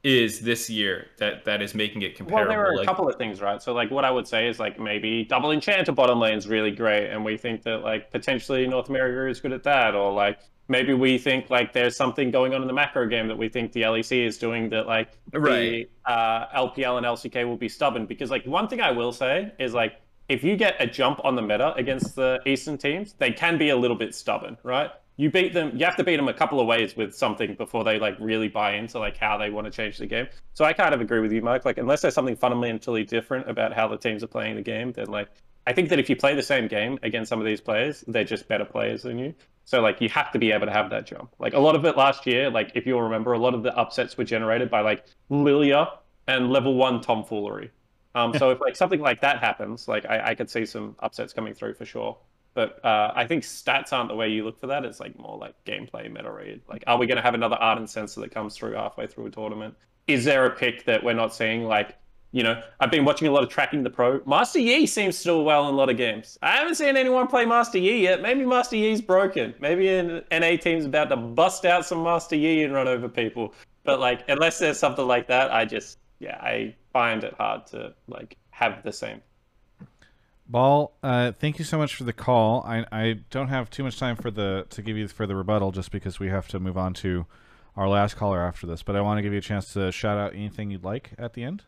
is 0.03 0.41
this 0.41 0.71
year 0.71 1.09
that 1.19 1.45
that 1.45 1.61
is 1.61 1.75
making 1.75 2.03
it 2.03 2.17
comparable. 2.17 2.49
well, 2.49 2.49
there 2.49 2.65
are 2.65 2.75
a 2.75 2.77
like, 2.77 2.87
couple 2.87 3.09
of 3.09 3.17
things, 3.17 3.41
right? 3.41 3.61
So 3.61 3.73
like, 3.73 3.91
what 3.91 4.05
I 4.05 4.11
would 4.11 4.29
say 4.29 4.47
is 4.49 4.61
like 4.61 4.79
maybe 4.79 5.25
double 5.25 5.51
enchanter 5.51 5.93
bottom 5.93 6.21
lane 6.21 6.39
is 6.39 6.47
really 6.47 6.71
great, 6.71 7.11
and 7.11 7.25
we 7.25 7.37
think 7.37 7.63
that 7.63 7.79
like 7.83 8.11
potentially 8.11 8.67
North 8.67 8.89
America 8.89 9.29
is 9.29 9.41
good 9.41 9.53
at 9.53 9.65
that, 9.65 9.95
or 9.95 10.13
like 10.13 10.39
maybe 10.69 10.93
we 10.95 11.19
think 11.19 11.51
like 11.51 11.73
there's 11.73 11.97
something 11.97 12.31
going 12.31 12.55
on 12.55 12.61
in 12.63 12.67
the 12.67 12.75
macro 12.75 13.07
game 13.07 13.29
that 13.29 13.39
we 13.39 13.49
think 13.49 13.73
the 13.73 13.83
LEC 13.83 14.27
is 14.27 14.39
doing 14.39 14.69
that 14.71 14.87
like 14.87 15.11
Right. 15.33 15.89
the 16.05 16.11
uh, 16.11 16.47
LPL 16.69 16.97
and 16.99 17.07
LCK 17.07 17.47
will 17.47 17.57
be 17.57 17.69
stubborn 17.69 18.07
because 18.07 18.31
like 18.31 18.45
one 18.47 18.69
thing 18.69 18.81
I 18.81 18.91
will 18.91 19.13
say 19.13 19.53
is 19.59 19.75
like 19.75 20.01
if 20.29 20.43
you 20.43 20.57
get 20.57 20.75
a 20.81 20.87
jump 20.87 21.21
on 21.25 21.37
the 21.37 21.43
meta 21.43 21.73
against 21.75 22.17
the 22.17 22.41
Eastern 22.47 22.77
teams, 22.79 23.13
they 23.15 23.31
can 23.31 23.59
be 23.59 23.69
a 23.69 23.77
little 23.77 23.97
bit 23.97 24.15
stubborn, 24.15 24.57
right? 24.65 24.91
You 25.19 25.31
beat 25.31 25.55
them. 25.55 25.71
You 25.75 25.85
have 25.87 25.97
to 25.97 26.05
beat 26.05 26.17
them 26.17 26.29
a 26.29 26.35
couple 26.35 26.61
of 26.61 26.67
ways 26.67 26.95
with 26.97 27.15
something 27.15 27.55
before 27.55 27.85
they 27.85 27.99
like 27.99 28.17
really 28.19 28.49
buy 28.49 28.75
into 28.75 28.99
like 28.99 29.17
how 29.17 29.39
they 29.39 29.49
want 29.51 29.65
to 29.67 29.71
change 29.71 29.97
the 29.99 30.07
game. 30.07 30.27
So 30.53 30.65
I 30.65 30.73
kind 30.75 30.93
of 30.93 31.01
agree 31.01 31.21
with 31.21 31.33
you, 31.33 31.41
Mike. 31.43 31.65
Like 31.65 31.79
unless 31.79 32.03
there's 32.03 32.13
something 32.15 32.37
fundamentally 32.37 33.05
different 33.05 33.49
about 33.49 33.73
how 33.73 33.89
the 33.89 33.97
teams 33.97 34.23
are 34.23 34.27
playing 34.27 34.57
the 34.57 34.63
game, 34.63 34.93
then 34.93 35.07
like 35.07 35.29
I 35.67 35.73
think 35.73 35.89
that 35.89 35.99
if 35.99 36.09
you 36.09 36.17
play 36.17 36.35
the 36.35 36.43
same 36.43 36.69
game 36.69 36.99
against 37.03 37.29
some 37.29 37.41
of 37.41 37.47
these 37.47 37.61
players, 37.61 38.05
they're 38.07 38.25
just 38.25 38.49
better 38.49 38.65
players 38.65 39.03
than 39.03 39.19
you. 39.19 39.35
So 39.65 39.81
like 39.81 40.01
you 40.01 40.09
have 40.11 40.31
to 40.33 40.39
be 40.39 40.53
able 40.53 40.67
to 40.67 40.73
have 40.73 40.91
that 40.91 41.07
jump. 41.07 41.35
Like 41.41 41.55
a 41.55 41.59
lot 41.59 41.75
of 41.75 41.85
it 41.85 41.97
last 41.97 42.25
year, 42.25 42.51
like 42.51 42.71
if 42.75 42.87
you'll 42.87 43.03
remember, 43.03 43.33
a 43.33 43.39
lot 43.39 43.53
of 43.53 43.65
the 43.65 43.77
upsets 43.77 44.17
were 44.17 44.25
generated 44.25 44.71
by 44.71 44.81
like 44.81 45.05
Lilia 45.29 45.89
and 46.29 46.51
level 46.51 46.75
one 46.75 47.01
tomfoolery. 47.01 47.71
Um, 48.15 48.33
so 48.39 48.51
if 48.51 48.61
like 48.61 48.77
something 48.77 49.01
like 49.01 49.21
that 49.21 49.41
happens, 49.41 49.89
like 49.89 50.07
I, 50.07 50.31
I 50.31 50.35
could 50.35 50.49
see 50.49 50.65
some 50.65 50.97
upsets 51.01 51.33
coming 51.33 51.53
through 51.53 51.75
for 51.75 51.85
sure. 51.85 52.17
But 52.55 52.83
uh, 52.83 53.13
I 53.15 53.27
think 53.27 53.43
stats 53.43 53.93
aren't 53.93 54.09
the 54.09 54.15
way 54.15 54.31
you 54.31 54.43
look 54.43 54.59
for 54.59 54.69
that. 54.69 54.85
It's 54.87 54.99
like 54.99 55.19
more 55.19 55.37
like 55.37 55.55
gameplay 55.67 56.11
meta 56.11 56.33
read. 56.33 56.63
Like, 56.67 56.85
are 56.87 56.97
we 56.97 57.07
going 57.07 57.17
to 57.17 57.23
have 57.23 57.35
another 57.35 57.57
Ardent 57.57 57.91
Censer 57.91 58.23
that 58.23 58.31
comes 58.31 58.57
through 58.57 58.73
halfway 58.73 59.07
through 59.07 59.27
a 59.27 59.31
tournament? 59.31 59.75
Is 60.07 60.25
there 60.25 60.47
a 60.47 60.51
pick 60.51 60.87
that 60.87 61.05
we're 61.05 61.13
not 61.13 61.35
seeing? 61.35 61.65
Like, 61.65 61.99
you 62.37 62.43
know, 62.43 62.63
I've 62.81 62.91
been 62.91 63.07
watching 63.07 63.29
a 63.29 63.31
lot 63.31 63.45
of 63.45 63.49
tracking 63.49 63.83
the 63.83 63.89
pro. 63.89 64.21
Master 64.27 64.59
Yi 64.59 64.87
seems 64.87 65.23
do 65.23 65.41
well 65.41 65.67
in 65.69 65.73
a 65.73 65.77
lot 65.77 65.89
of 65.89 65.97
games. 65.97 66.37
I 66.43 66.51
haven't 66.51 66.75
seen 66.75 66.95
anyone 66.95 67.29
play 67.29 67.47
Master 67.47 67.79
Yi 67.79 68.03
yet. 68.03 68.21
Maybe 68.21 68.45
Master 68.45 68.77
Yi's 68.77 69.01
broken. 69.01 69.55
Maybe 69.59 69.89
an 69.89 70.23
NA 70.31 70.57
team's 70.57 70.85
about 70.85 71.09
to 71.09 71.17
bust 71.17 71.65
out 71.65 71.87
some 71.87 72.03
Master 72.03 72.37
Yi 72.37 72.63
and 72.63 72.75
run 72.75 72.89
over 72.89 73.09
people. 73.09 73.55
But 73.85 74.01
like, 74.01 74.29
unless 74.29 74.59
there's 74.59 74.79
something 74.79 75.07
like 75.07 75.29
that, 75.29 75.51
I 75.51 75.65
just 75.65 75.97
yeah, 76.19 76.37
I 76.37 76.75
find 76.93 77.25
it 77.25 77.33
hard 77.39 77.69
to 77.69 77.95
like 78.07 78.37
have 78.51 78.83
the 78.83 78.93
same. 78.93 79.23
Ball, 80.47 80.93
uh, 81.03 81.33
thank 81.33 81.59
you 81.59 81.65
so 81.65 81.79
much 81.79 81.95
for 81.95 82.05
the 82.05 82.13
call. 82.13 82.63
I, 82.67 82.85
I 82.93 83.21
don't 83.31 83.49
have 83.49 83.71
too 83.71 83.83
much 83.83 83.99
time 83.99 84.15
for 84.15 84.31
the 84.31 84.67
to 84.69 84.83
give 84.83 84.99
you 84.99 85.09
for 85.09 85.27
the 85.27 85.35
rebuttal 85.35 85.73
just 85.73 85.91
because 85.91 86.21
we 86.21 86.29
have 86.29 86.49
to 86.49 86.61
move 86.61 86.77
on 86.77 86.93
to 86.95 87.25
our 87.77 87.89
last 87.89 88.17
caller 88.17 88.43
after 88.43 88.67
this. 88.67 88.83
But 88.83 88.95
I 88.95 89.01
want 89.01 89.17
to 89.17 89.23
give 89.23 89.33
you 89.33 89.39
a 89.39 89.43
chance 89.43 89.73
to 89.73 89.91
shout 89.91 90.19
out 90.19 90.35
anything 90.35 90.71
you'd 90.71 90.85
like 90.85 91.13
at 91.17 91.33
the 91.33 91.43
end. 91.43 91.63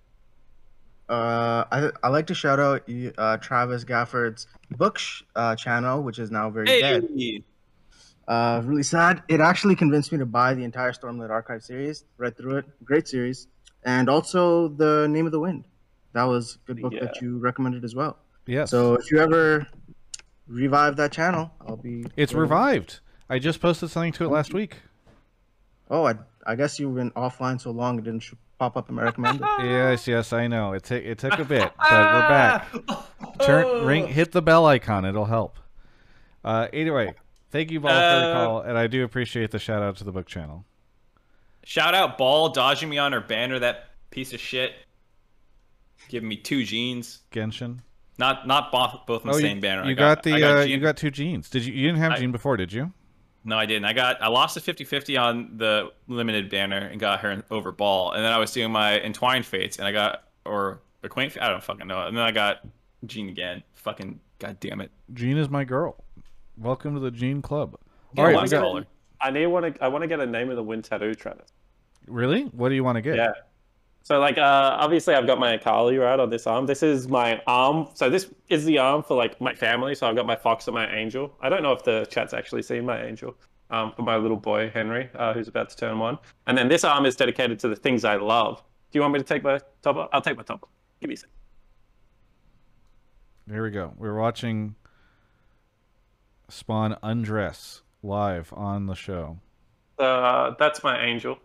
Uh, 1.08 1.64
I 1.72 1.90
I 2.02 2.08
like 2.08 2.26
to 2.26 2.34
shout 2.34 2.60
out 2.60 2.82
uh, 3.16 3.36
Travis 3.38 3.84
Gafford's 3.84 4.46
book 4.72 4.98
sh- 4.98 5.22
uh, 5.34 5.56
channel, 5.56 6.02
which 6.02 6.18
is 6.18 6.30
now 6.30 6.50
very 6.50 6.66
dead. 6.66 7.08
Uh, 8.26 8.60
really 8.64 8.82
sad. 8.82 9.22
It 9.28 9.40
actually 9.40 9.74
convinced 9.74 10.12
me 10.12 10.18
to 10.18 10.26
buy 10.26 10.52
the 10.52 10.62
entire 10.64 10.92
Stormlight 10.92 11.30
Archive 11.30 11.62
series. 11.62 12.04
Read 12.18 12.36
through 12.36 12.58
it. 12.58 12.66
Great 12.84 13.08
series. 13.08 13.46
And 13.84 14.10
also 14.10 14.68
the 14.68 15.06
Name 15.08 15.24
of 15.24 15.32
the 15.32 15.40
Wind. 15.40 15.64
That 16.12 16.24
was 16.24 16.56
a 16.56 16.74
good 16.74 16.82
book 16.82 16.92
that 17.00 17.22
you 17.22 17.38
recommended 17.38 17.84
as 17.84 17.94
well. 17.94 18.18
Yes. 18.46 18.70
So 18.70 18.94
if 18.94 19.10
you 19.10 19.18
ever 19.20 19.66
revive 20.46 20.96
that 20.96 21.12
channel, 21.12 21.50
I'll 21.66 21.76
be. 21.76 22.04
it's 22.16 22.34
revived. 22.34 23.00
I 23.30 23.38
just 23.38 23.60
posted 23.60 23.90
something 23.90 24.12
to 24.12 24.24
it 24.24 24.28
last 24.28 24.52
week. 24.52 24.76
Oh, 25.90 26.04
I, 26.06 26.14
I 26.46 26.54
guess 26.54 26.78
you've 26.78 26.94
been 26.96 27.10
offline 27.12 27.58
so 27.60 27.70
long 27.70 27.98
it 27.98 28.04
didn't 28.04 28.20
sh- 28.20 28.34
pop 28.58 28.76
up 28.76 28.88
in 28.88 28.94
my 28.96 29.02
recommended. 29.02 29.46
Yes, 29.60 30.06
yes, 30.06 30.32
I 30.32 30.46
know. 30.46 30.72
It, 30.72 30.84
ta- 30.84 30.94
it 30.96 31.18
took 31.18 31.38
a 31.38 31.44
bit, 31.44 31.70
but 31.78 31.90
we're 31.90 32.28
back. 32.28 32.68
Turn 33.40 33.86
ring, 33.86 34.06
hit 34.08 34.32
the 34.32 34.42
bell 34.42 34.66
icon. 34.66 35.04
It'll 35.04 35.24
help. 35.24 35.58
Uh, 36.44 36.68
anyway, 36.72 37.14
thank 37.50 37.70
you, 37.70 37.80
Ball, 37.80 37.90
for 37.90 37.96
the 37.96 38.26
Uh, 38.30 38.32
call, 38.34 38.60
and 38.62 38.76
I 38.78 38.86
do 38.86 39.04
appreciate 39.04 39.50
the 39.50 39.58
shout 39.58 39.82
out 39.82 39.96
to 39.98 40.04
the 40.04 40.12
book 40.12 40.26
channel. 40.26 40.64
Shout 41.64 41.94
out 41.94 42.18
Ball 42.18 42.50
dodging 42.50 42.88
me 42.88 42.98
on 42.98 43.12
her 43.12 43.20
banner, 43.20 43.58
that 43.58 43.90
piece 44.10 44.32
of 44.32 44.40
shit. 44.40 44.72
Giving 46.08 46.28
me 46.28 46.36
two 46.36 46.64
jeans. 46.64 47.20
Genshin. 47.32 47.80
Not 48.18 48.46
not 48.46 48.72
both 48.72 49.06
both 49.06 49.22
on 49.26 49.32
the 49.32 49.36
Oh, 49.36 49.40
same 49.40 49.56
you, 49.58 49.62
banner. 49.62 49.84
you 49.84 49.90
I 49.92 49.94
got, 49.94 50.22
the 50.22 50.32
I 50.34 50.40
got 50.40 50.56
uh, 50.58 50.60
you 50.62 50.78
got 50.78 50.96
two 50.96 51.10
jeans. 51.10 51.50
Did 51.50 51.64
you? 51.66 51.74
You 51.74 51.86
didn't 51.88 51.98
have 52.00 52.12
I- 52.12 52.16
Jean 52.18 52.32
before, 52.32 52.56
did 52.56 52.72
you? 52.72 52.92
No, 53.44 53.56
I 53.56 53.66
didn't. 53.66 53.84
I 53.84 53.92
got 53.92 54.20
I 54.20 54.28
lost 54.28 54.56
a 54.56 54.60
50-50 54.60 55.20
on 55.20 55.56
the 55.56 55.90
limited 56.06 56.50
banner 56.50 56.78
and 56.78 57.00
got 57.00 57.20
her 57.20 57.42
over 57.50 57.72
ball, 57.72 58.12
and 58.12 58.24
then 58.24 58.32
I 58.32 58.38
was 58.38 58.52
doing 58.52 58.70
my 58.70 59.00
entwined 59.00 59.46
fates 59.46 59.78
and 59.78 59.86
I 59.86 59.92
got 59.92 60.24
or 60.44 60.80
acquaint. 61.02 61.36
I 61.40 61.48
don't 61.48 61.62
fucking 61.62 61.86
know. 61.86 62.06
And 62.06 62.16
then 62.16 62.24
I 62.24 62.32
got 62.32 62.66
Jean 63.06 63.28
again. 63.28 63.62
Fucking 63.74 64.20
god 64.38 64.58
damn 64.60 64.80
it. 64.80 64.90
Jean 65.14 65.36
is 65.36 65.48
my 65.48 65.64
girl. 65.64 66.04
Welcome 66.56 66.94
to 66.94 67.00
the 67.00 67.10
Jean 67.10 67.40
Club. 67.40 67.76
Yeah, 68.14 68.20
All 68.20 68.26
right, 68.26 68.36
why 68.36 68.42
we 68.42 68.48
got. 68.48 68.86
I 69.20 69.30
need 69.30 69.46
want 69.46 69.74
to. 69.74 69.84
I 69.84 69.88
want 69.88 70.02
to 70.02 70.08
get 70.08 70.20
a 70.20 70.26
name 70.26 70.50
of 70.50 70.56
the 70.56 70.62
wind 70.62 70.84
tattoo, 70.84 71.14
Travis. 71.14 71.52
really? 72.06 72.42
What 72.44 72.68
do 72.68 72.74
you 72.74 72.84
want 72.84 72.96
to 72.96 73.02
get? 73.02 73.16
Yeah. 73.16 73.32
So 74.02 74.18
like, 74.18 74.38
uh, 74.38 74.76
obviously 74.78 75.14
I've 75.14 75.26
got 75.26 75.38
my 75.38 75.52
Akali 75.52 75.98
right 75.98 76.18
on 76.18 76.30
this 76.30 76.46
arm. 76.46 76.66
This 76.66 76.82
is 76.82 77.08
my 77.08 77.42
arm. 77.46 77.88
So 77.94 78.08
this 78.08 78.32
is 78.48 78.64
the 78.64 78.78
arm 78.78 79.02
for 79.02 79.16
like 79.16 79.40
my 79.40 79.54
family. 79.54 79.94
So 79.94 80.06
I've 80.06 80.16
got 80.16 80.26
my 80.26 80.36
fox 80.36 80.66
and 80.66 80.74
my 80.74 80.90
angel. 80.94 81.34
I 81.40 81.48
don't 81.48 81.62
know 81.62 81.72
if 81.72 81.84
the 81.84 82.06
chat's 82.10 82.32
actually 82.32 82.62
seen 82.62 82.86
my 82.86 83.02
angel. 83.04 83.36
Um, 83.70 83.92
for 83.94 84.00
my 84.00 84.16
little 84.16 84.38
boy 84.38 84.70
Henry, 84.70 85.10
uh, 85.14 85.34
who's 85.34 85.46
about 85.46 85.68
to 85.68 85.76
turn 85.76 85.98
one. 85.98 86.18
And 86.46 86.56
then 86.56 86.68
this 86.68 86.84
arm 86.84 87.04
is 87.04 87.16
dedicated 87.16 87.58
to 87.58 87.68
the 87.68 87.76
things 87.76 88.02
I 88.02 88.16
love. 88.16 88.62
Do 88.90 88.98
you 88.98 89.02
want 89.02 89.12
me 89.12 89.18
to 89.18 89.24
take 89.24 89.42
my 89.44 89.60
top 89.82 89.96
off? 89.96 90.08
I'll 90.10 90.22
take 90.22 90.38
my 90.38 90.42
top 90.42 90.62
off. 90.62 90.70
Give 91.00 91.08
me 91.08 91.14
a 91.14 91.18
second. 91.18 91.34
Here 93.50 93.62
we 93.62 93.70
go. 93.70 93.92
We're 93.98 94.18
watching 94.18 94.74
Spawn 96.48 96.96
undress 97.02 97.82
live 98.02 98.52
on 98.54 98.86
the 98.86 98.94
show. 98.94 99.38
Uh, 99.98 100.54
that's 100.58 100.82
my 100.82 100.98
angel. 101.04 101.38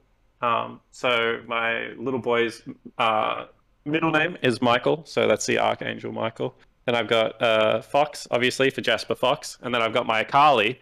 Um, 0.43 0.81
so 0.91 1.41
my 1.47 1.87
little 1.97 2.19
boy's 2.19 2.63
uh, 2.97 3.45
middle 3.85 4.11
name 4.11 4.37
is 4.41 4.61
Michael, 4.61 5.03
so 5.05 5.27
that's 5.27 5.45
the 5.45 5.57
Archangel 5.57 6.11
Michael. 6.11 6.53
And 6.85 6.97
I've 6.97 7.07
got 7.07 7.41
uh, 7.41 7.81
Fox, 7.81 8.27
obviously, 8.29 8.69
for 8.69 8.81
Jasper 8.81 9.15
Fox. 9.15 9.57
And 9.61 9.73
then 9.73 9.81
I've 9.81 9.93
got 9.93 10.05
my 10.05 10.19
Akali. 10.19 10.81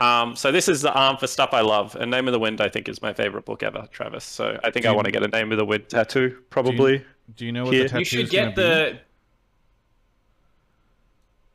Um, 0.00 0.34
so 0.34 0.50
this 0.50 0.66
is 0.66 0.80
the 0.80 0.92
arm 0.94 1.18
for 1.18 1.26
stuff 1.26 1.50
I 1.52 1.60
love. 1.60 1.94
And 1.96 2.10
Name 2.10 2.26
of 2.26 2.32
the 2.32 2.38
Wind, 2.38 2.62
I 2.62 2.68
think, 2.70 2.88
is 2.88 3.02
my 3.02 3.12
favorite 3.12 3.44
book 3.44 3.62
ever, 3.62 3.86
Travis. 3.92 4.24
So 4.24 4.58
I 4.64 4.70
think 4.70 4.86
I 4.86 4.88
Do 4.88 4.92
you- 4.92 4.94
want 4.96 5.04
to 5.06 5.12
get 5.12 5.22
a 5.22 5.28
Name 5.28 5.52
of 5.52 5.58
the 5.58 5.64
Wind 5.66 5.90
tattoo, 5.90 6.38
probably. 6.48 7.04
Do 7.36 7.44
you 7.44 7.52
know 7.52 7.64
what 7.64 7.74
Here. 7.74 7.82
the 7.82 7.88
tattoo 7.90 7.98
You 8.00 8.04
should 8.06 8.20
is 8.20 8.30
gonna 8.30 8.46
get 8.46 8.56
be? 8.56 8.62
the. 8.62 8.98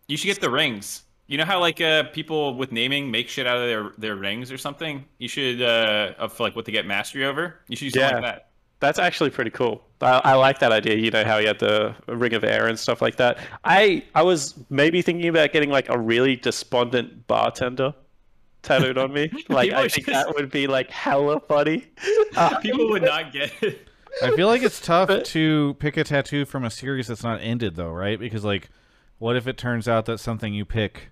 You 0.07 0.15
should 0.17 0.27
get 0.27 0.41
the 0.41 0.49
rings. 0.51 1.03
You 1.27 1.37
know 1.37 1.45
how 1.45 1.59
like 1.59 1.81
uh, 1.81 2.03
people 2.13 2.55
with 2.55 2.71
naming 2.71 3.11
make 3.11 3.27
shit 3.27 3.45
out 3.47 3.57
of 3.57 3.67
their 3.67 3.91
their 3.97 4.15
rings 4.15 4.51
or 4.51 4.57
something. 4.57 5.03
You 5.17 5.27
should 5.27 5.61
uh 5.61 6.13
of 6.17 6.39
like 6.39 6.55
what 6.55 6.65
they 6.65 6.71
get 6.71 6.85
mastery 6.85 7.25
over. 7.25 7.55
You 7.67 7.75
should 7.75 7.91
do 7.93 7.99
something 7.99 8.17
Yeah. 8.17 8.21
like 8.21 8.35
that. 8.35 8.43
That's 8.79 8.99
actually 8.99 9.31
pretty 9.31 9.49
cool. 9.51 9.83
I, 10.01 10.21
I 10.23 10.33
like 10.35 10.59
that 10.59 10.71
idea. 10.71 10.95
You 10.97 11.09
know 11.11 11.23
how 11.25 11.37
you 11.37 11.47
had 11.47 11.57
the 11.59 11.95
Ring 12.07 12.33
of 12.35 12.43
Air 12.43 12.67
and 12.67 12.77
stuff 12.77 13.01
like 13.01 13.15
that. 13.17 13.39
I 13.63 14.03
I 14.15 14.21
was 14.23 14.55
maybe 14.69 15.01
thinking 15.01 15.27
about 15.27 15.51
getting 15.51 15.69
like 15.69 15.89
a 15.89 15.97
really 15.97 16.35
despondent 16.35 17.27
bartender 17.27 17.93
tattooed 18.61 18.97
on 18.97 19.11
me. 19.13 19.31
Like 19.49 19.71
I 19.73 19.87
think 19.87 20.07
just- 20.07 20.27
that 20.27 20.33
would 20.35 20.49
be 20.51 20.67
like 20.67 20.89
hella 20.91 21.39
funny. 21.41 21.87
Uh, 22.35 22.59
People 22.59 22.87
would 22.89 23.01
not 23.03 23.33
get 23.33 23.51
it. 23.63 23.87
I 24.21 24.35
feel 24.35 24.47
like 24.47 24.61
it's 24.61 24.79
tough 24.79 25.09
to 25.23 25.75
pick 25.79 25.97
a 25.97 26.03
tattoo 26.03 26.45
from 26.45 26.63
a 26.63 26.69
series 26.69 27.07
that's 27.07 27.23
not 27.23 27.41
ended, 27.41 27.75
though, 27.75 27.89
right? 27.91 28.19
Because 28.19 28.43
like, 28.45 28.69
what 29.17 29.35
if 29.35 29.47
it 29.47 29.57
turns 29.57 29.87
out 29.87 30.05
that 30.05 30.19
something 30.19 30.53
you 30.53 30.63
pick 30.65 31.09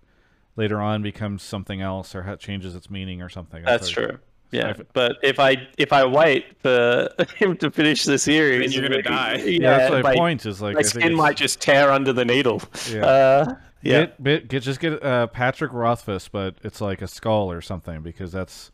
later 0.55 0.79
on 0.81 1.01
becomes 1.01 1.41
something 1.43 1.81
else, 1.81 2.15
or 2.15 2.35
changes 2.37 2.75
its 2.75 2.89
meaning, 2.89 3.21
or 3.21 3.29
something? 3.29 3.63
That's 3.63 3.95
what- 3.95 4.07
true. 4.09 4.19
Yeah, 4.51 4.69
I've- 4.69 4.83
but 4.93 5.17
if 5.23 5.39
I 5.39 5.67
if 5.77 5.91
I 5.91 6.05
wait 6.05 6.45
for 6.61 7.09
him 7.35 7.57
to 7.57 7.71
finish 7.71 8.03
the 8.05 8.17
series, 8.17 8.71
Then 8.73 8.81
you're 8.81 8.89
gonna 8.89 9.01
die. 9.01 9.35
Yeah, 9.37 9.45
Yeah, 9.61 9.77
that's 9.77 9.91
my 9.91 10.01
my, 10.03 10.15
point. 10.15 10.45
Is 10.45 10.61
like 10.61 10.75
my 10.75 10.79
I 10.79 10.83
think 10.83 10.89
skin 10.91 11.03
it's- 11.03 11.17
might 11.17 11.35
just 11.35 11.59
tear 11.59 11.91
under 11.91 12.13
the 12.13 12.25
needle. 12.25 12.61
Yeah. 12.91 13.01
Uh, 13.05 13.55
yeah. 13.81 13.99
Get, 14.05 14.23
bit, 14.23 14.47
get 14.47 14.63
just 14.63 14.79
get 14.79 15.03
uh, 15.03 15.27
Patrick 15.27 15.71
Rothfuss, 15.71 16.27
but 16.27 16.55
it's 16.63 16.81
like 16.81 17.03
a 17.03 17.07
skull 17.07 17.51
or 17.51 17.61
something 17.61 18.01
because 18.01 18.31
that's 18.31 18.71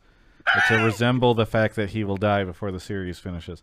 to 0.68 0.76
resemble 0.84 1.34
the 1.34 1.44
fact 1.44 1.76
that 1.76 1.90
he 1.90 2.02
will 2.02 2.16
die 2.16 2.44
before 2.44 2.70
the 2.72 2.80
series 2.80 3.18
finishes. 3.18 3.62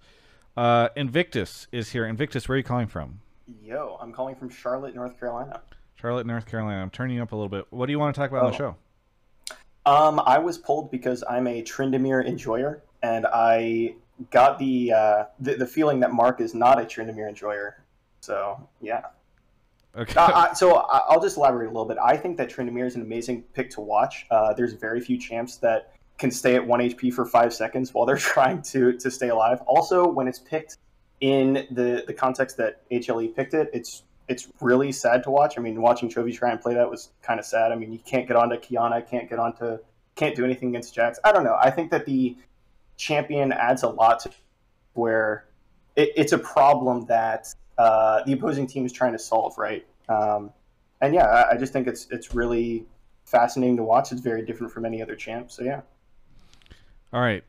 Uh, 0.56 0.90
Invictus 0.96 1.68
is 1.72 1.90
here. 1.90 2.06
Invictus, 2.06 2.48
where 2.48 2.54
are 2.54 2.58
you 2.58 2.64
calling 2.64 2.86
from? 2.88 3.22
Yo, 3.64 3.98
I'm 4.00 4.12
calling 4.14 4.36
from 4.36 4.50
Charlotte, 4.52 4.94
North 4.94 5.20
Carolina. 5.20 5.62
Charlotte, 6.00 6.26
North 6.26 6.46
Carolina. 6.46 6.82
I'm 6.82 6.90
turning 6.90 7.18
you 7.18 7.24
up 7.24 7.34
a 7.34 7.36
little 7.36 7.50
bit. 7.50 7.66
What 7.72 7.88
do 7.88 7.92
you 7.92 8.00
want 8.00 8.16
to 8.16 8.20
talk 8.22 8.30
about 8.30 8.46
on 8.46 8.52
the 8.52 8.56
Oh. 8.56 8.76
show? 9.48 9.56
Um, 9.86 10.22
I 10.26 10.38
was 10.38 10.58
pulled 10.58 10.92
because 10.92 11.24
I'm 11.30 11.46
a 11.48 11.62
Tryndamere 11.64 12.26
enjoyer, 12.26 12.84
and 13.04 13.26
I 13.28 13.96
got 14.32 14.60
the, 14.60 14.94
uh, 14.94 15.24
the 15.40 15.56
the 15.56 15.66
feeling 15.66 16.00
that 16.02 16.12
Mark 16.14 16.40
is 16.42 16.54
not 16.54 16.80
a 16.80 16.86
Tryndamere 16.86 17.28
enjoyer. 17.28 17.84
So 18.22 18.66
yeah. 18.82 19.02
Okay. 19.98 20.14
Uh, 20.16 20.32
I, 20.50 20.54
so 20.54 20.76
I- 20.78 21.02
I'll 21.10 21.20
just 21.22 21.36
elaborate 21.38 21.66
a 21.66 21.70
little 21.72 21.86
bit. 21.86 21.98
I 22.02 22.16
think 22.16 22.38
that 22.38 22.50
Tryndamere 22.50 22.86
is 22.86 22.96
an 22.96 23.02
amazing 23.02 23.42
pick 23.54 23.70
to 23.72 23.82
watch. 23.82 24.26
Uh, 24.32 24.54
there's 24.54 24.74
very 24.74 25.02
few 25.02 25.18
champs 25.18 25.58
that 25.58 25.94
can 26.18 26.30
stay 26.32 26.56
at 26.56 26.66
one 26.66 26.80
HP 26.82 27.12
for 27.12 27.26
five 27.26 27.54
seconds 27.54 27.94
while 27.94 28.06
they're 28.06 28.16
trying 28.36 28.62
to 28.64 28.94
to 28.94 29.12
stay 29.12 29.30
alive. 29.30 29.62
Also, 29.66 30.08
when 30.08 30.28
it's 30.30 30.40
picked 30.40 30.78
in 31.22 31.68
the 31.72 32.04
the 32.08 32.14
context 32.14 32.56
that 32.58 32.88
HLE 32.90 33.36
picked 33.36 33.54
it, 33.54 33.70
it's 33.74 34.04
it's 34.30 34.48
really 34.62 34.92
sad 34.92 35.24
to 35.24 35.32
watch. 35.32 35.58
I 35.58 35.62
mean, 35.62 35.82
watching 35.82 36.08
Chovy 36.08 36.34
try 36.34 36.52
and 36.52 36.62
play 36.62 36.76
that 36.76 36.90
was 36.90 37.10
kind 37.22 37.40
of 37.40 37.46
sad. 37.46 37.72
I 37.72 37.76
mean, 37.76 37.92
you 37.92 38.00
can't 38.00 38.28
get 38.28 38.38
onto 38.38 38.56
Qiyana, 38.56 39.10
can't 39.10 39.28
get 39.28 39.40
onto, 39.40 39.80
can't 40.16 40.36
do 40.36 40.46
anything 40.46 40.70
against 40.70 40.94
Jax. 40.94 41.20
I 41.24 41.32
don't 41.32 41.44
know. 41.44 41.58
I 41.60 41.72
think 41.72 41.90
that 41.92 42.06
the 42.06 42.38
champion 42.96 43.52
adds 43.52 43.84
a 43.84 43.90
lot 43.90 44.20
to 44.20 44.32
where 44.94 45.46
it, 45.96 46.12
it's 46.16 46.32
a 46.32 46.38
problem 46.38 47.06
that 47.08 47.54
uh, 47.78 48.24
the 48.26 48.34
opposing 48.34 48.68
team 48.68 48.86
is 48.86 48.94
trying 48.94 49.14
to 49.14 49.20
solve, 49.20 49.58
right? 49.58 49.86
Um, 50.08 50.52
and 51.02 51.14
yeah, 51.14 51.26
I, 51.26 51.52
I 51.52 51.58
just 51.58 51.74
think 51.74 51.88
it's 51.88 52.08
it's 52.12 52.36
really 52.36 52.86
fascinating 53.26 53.78
to 53.78 53.84
watch. 53.84 54.12
It's 54.12 54.22
very 54.22 54.46
different 54.46 54.72
from 54.72 54.86
any 54.86 55.02
other 55.02 55.16
champ. 55.16 55.50
So 55.52 55.64
yeah. 55.64 55.82
All 57.12 57.22
right. 57.22 57.44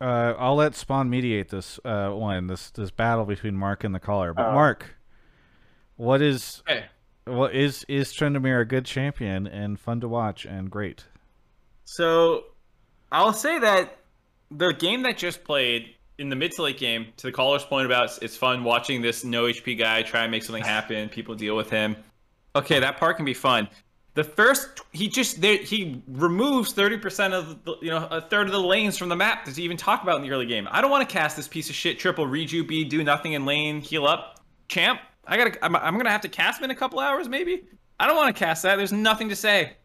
Uh, 0.00 0.34
I'll 0.38 0.54
let 0.54 0.74
Spawn 0.74 1.08
mediate 1.10 1.48
this 1.48 1.80
uh, 1.84 2.10
one, 2.10 2.46
this 2.46 2.70
this 2.70 2.90
battle 2.90 3.24
between 3.24 3.56
Mark 3.56 3.84
and 3.84 3.94
the 3.94 4.00
caller. 4.00 4.34
But 4.34 4.50
Uh. 4.50 4.52
Mark, 4.52 4.97
what 5.98 6.22
is 6.22 6.62
Okay. 6.66 6.86
what 7.26 7.54
is 7.54 7.84
is 7.88 8.12
Tryndamere 8.14 8.62
a 8.62 8.64
good 8.64 8.86
champion 8.86 9.46
and 9.46 9.78
fun 9.78 10.00
to 10.00 10.08
watch 10.08 10.46
and 10.46 10.70
great? 10.70 11.04
So 11.84 12.44
I'll 13.12 13.32
say 13.34 13.58
that 13.58 13.98
the 14.50 14.72
game 14.72 15.02
that 15.02 15.18
just 15.18 15.44
played 15.44 15.94
in 16.18 16.30
the 16.30 16.36
mid 16.36 16.52
to 16.52 16.62
late 16.62 16.78
game, 16.78 17.06
to 17.18 17.26
the 17.26 17.32
caller's 17.32 17.64
point 17.64 17.86
about 17.86 18.18
it's, 18.22 18.36
fun 18.36 18.64
watching 18.64 19.02
this 19.02 19.24
no 19.24 19.44
HP 19.44 19.78
guy 19.78 20.02
try 20.02 20.22
and 20.22 20.30
make 20.30 20.42
something 20.42 20.64
happen. 20.76 21.08
People 21.08 21.34
deal 21.34 21.56
with 21.56 21.70
him. 21.70 21.96
Okay, 22.56 22.80
that 22.80 22.96
part 22.96 23.16
can 23.16 23.24
be 23.24 23.34
fun. 23.34 23.68
The 24.14 24.24
first, 24.24 24.80
he 24.90 25.08
just 25.08 25.40
there, 25.40 25.58
he 25.58 26.02
removes 26.08 26.72
thirty 26.72 26.96
percent 26.96 27.34
of 27.34 27.62
the, 27.64 27.76
you 27.82 27.90
know 27.90 28.08
a 28.10 28.20
third 28.20 28.46
of 28.46 28.52
the 28.52 28.60
lanes 28.60 28.98
from 28.98 29.08
the 29.08 29.14
map 29.16 29.44
to 29.44 29.62
even 29.62 29.76
talk 29.76 30.02
about 30.02 30.16
in 30.16 30.22
the 30.22 30.30
early 30.32 30.46
game. 30.46 30.66
I 30.70 30.80
don't 30.80 30.90
want 30.90 31.08
to 31.08 31.12
cast 31.12 31.36
this 31.36 31.46
piece 31.46 31.68
of 31.68 31.76
shit 31.76 31.98
triple 32.00 32.26
reju 32.26 32.64
B, 32.64 32.84
do 32.84 33.04
nothing 33.04 33.34
in 33.34 33.44
lane, 33.44 33.80
heal 33.80 34.06
up, 34.06 34.40
champ. 34.68 35.00
I 35.28 35.36
gotta, 35.36 35.64
I'm, 35.64 35.76
I'm 35.76 35.96
gonna 35.96 36.10
have 36.10 36.22
to 36.22 36.28
cast 36.28 36.58
him 36.58 36.64
in 36.64 36.70
a 36.70 36.74
couple 36.74 36.98
hours 36.98 37.28
maybe. 37.28 37.64
I 38.00 38.06
don't 38.06 38.16
want 38.16 38.34
to 38.34 38.38
cast 38.38 38.62
that. 38.62 38.76
There's 38.76 38.92
nothing 38.92 39.28
to 39.28 39.36
say 39.36 39.76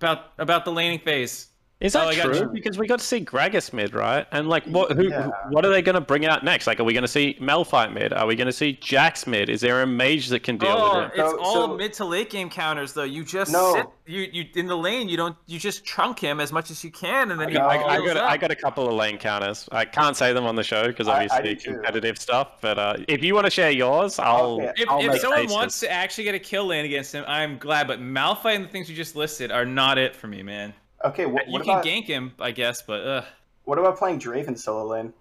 about 0.00 0.32
about 0.38 0.64
the 0.64 0.72
laning 0.72 1.00
phase. 1.00 1.48
Is 1.80 1.92
that 1.92 2.06
Oh, 2.06 2.08
I 2.08 2.16
got 2.16 2.24
true? 2.24 2.38
you. 2.40 2.48
Because 2.48 2.76
we 2.76 2.88
got 2.88 2.98
to 2.98 3.04
see 3.04 3.24
Gragas 3.24 3.72
mid, 3.72 3.94
right? 3.94 4.26
And 4.32 4.48
like, 4.48 4.64
what? 4.64 4.90
Who? 4.90 5.08
Yeah. 5.10 5.30
What 5.50 5.64
are 5.64 5.68
they 5.70 5.80
going 5.80 5.94
to 5.94 6.00
bring 6.00 6.26
out 6.26 6.42
next? 6.42 6.66
Like, 6.66 6.80
are 6.80 6.84
we 6.84 6.92
going 6.92 7.02
to 7.02 7.08
see 7.08 7.38
Malphite 7.40 7.92
mid? 7.92 8.12
Are 8.12 8.26
we 8.26 8.34
going 8.34 8.46
to 8.48 8.52
see 8.52 8.72
Jax 8.72 9.28
mid? 9.28 9.48
Is 9.48 9.60
there 9.60 9.80
a 9.82 9.86
mage 9.86 10.26
that 10.30 10.42
can 10.42 10.58
deal 10.58 10.70
Oh, 10.76 11.02
with 11.02 11.12
it? 11.12 11.20
it's 11.20 11.30
So- 11.30 11.38
all 11.40 11.54
so- 11.68 11.76
mid 11.76 11.92
to 11.94 12.04
late 12.04 12.30
game 12.30 12.50
counters 12.50 12.94
though. 12.94 13.04
You 13.04 13.22
just 13.24 13.52
No. 13.52 13.74
sit, 13.74 13.86
you 14.06 14.28
you 14.32 14.46
in 14.56 14.66
the 14.66 14.76
lane. 14.76 15.08
You 15.08 15.16
don't. 15.16 15.36
You 15.46 15.60
just 15.60 15.84
trunk 15.84 16.18
him 16.18 16.40
as 16.40 16.50
much 16.50 16.72
as 16.72 16.82
you 16.82 16.90
can, 16.90 17.30
and 17.30 17.40
then 17.40 17.48
he 17.50 17.54
No. 17.54 17.60
I, 17.66 17.76
I 17.94 18.04
got 18.04 18.16
up. 18.16 18.28
I 18.28 18.36
got 18.36 18.50
a 18.50 18.56
couple 18.56 18.88
of 18.88 18.94
lane 18.94 19.16
counters. 19.16 19.68
I 19.70 19.84
can't 19.84 20.16
say 20.16 20.32
them 20.32 20.46
on 20.46 20.56
the 20.56 20.64
show 20.64 20.88
because 20.88 21.06
I- 21.06 21.22
I 21.22 21.28
obviously 21.30 21.74
competitive 21.74 22.18
stuff. 22.18 22.60
But 22.60 22.78
uh, 22.80 22.96
if 23.06 23.22
you 23.22 23.36
want 23.36 23.44
to 23.44 23.50
share 23.52 23.70
yours, 23.70 24.18
I'll. 24.18 24.54
Okay. 24.60 24.72
If, 24.82 24.88
I'll 24.88 24.98
if 25.14 25.20
someone 25.20 25.38
faces. 25.42 25.54
wants 25.54 25.78
to 25.80 25.92
actually 25.92 26.24
get 26.24 26.34
a 26.34 26.40
kill 26.40 26.66
lane 26.66 26.86
against 26.86 27.14
him, 27.14 27.24
I'm 27.28 27.56
glad. 27.56 27.86
But 27.86 28.00
Malphite 28.00 28.56
and 28.56 28.64
the 28.64 28.68
things 28.68 28.90
you 28.90 28.96
just 28.96 29.14
listed 29.14 29.52
are 29.52 29.64
not 29.64 29.96
it 29.96 30.16
for 30.16 30.26
me, 30.26 30.42
man. 30.42 30.74
Okay, 31.04 31.26
what, 31.26 31.46
you 31.46 31.52
what 31.52 31.62
can 31.62 31.70
about 31.70 31.84
gank 31.84 32.04
him, 32.06 32.32
I 32.40 32.50
guess, 32.50 32.82
but 32.82 33.06
ugh. 33.06 33.24
what 33.64 33.78
about 33.78 33.98
playing 33.98 34.18
Draven 34.18 34.58
solo 34.58 34.84
lane? 34.86 35.12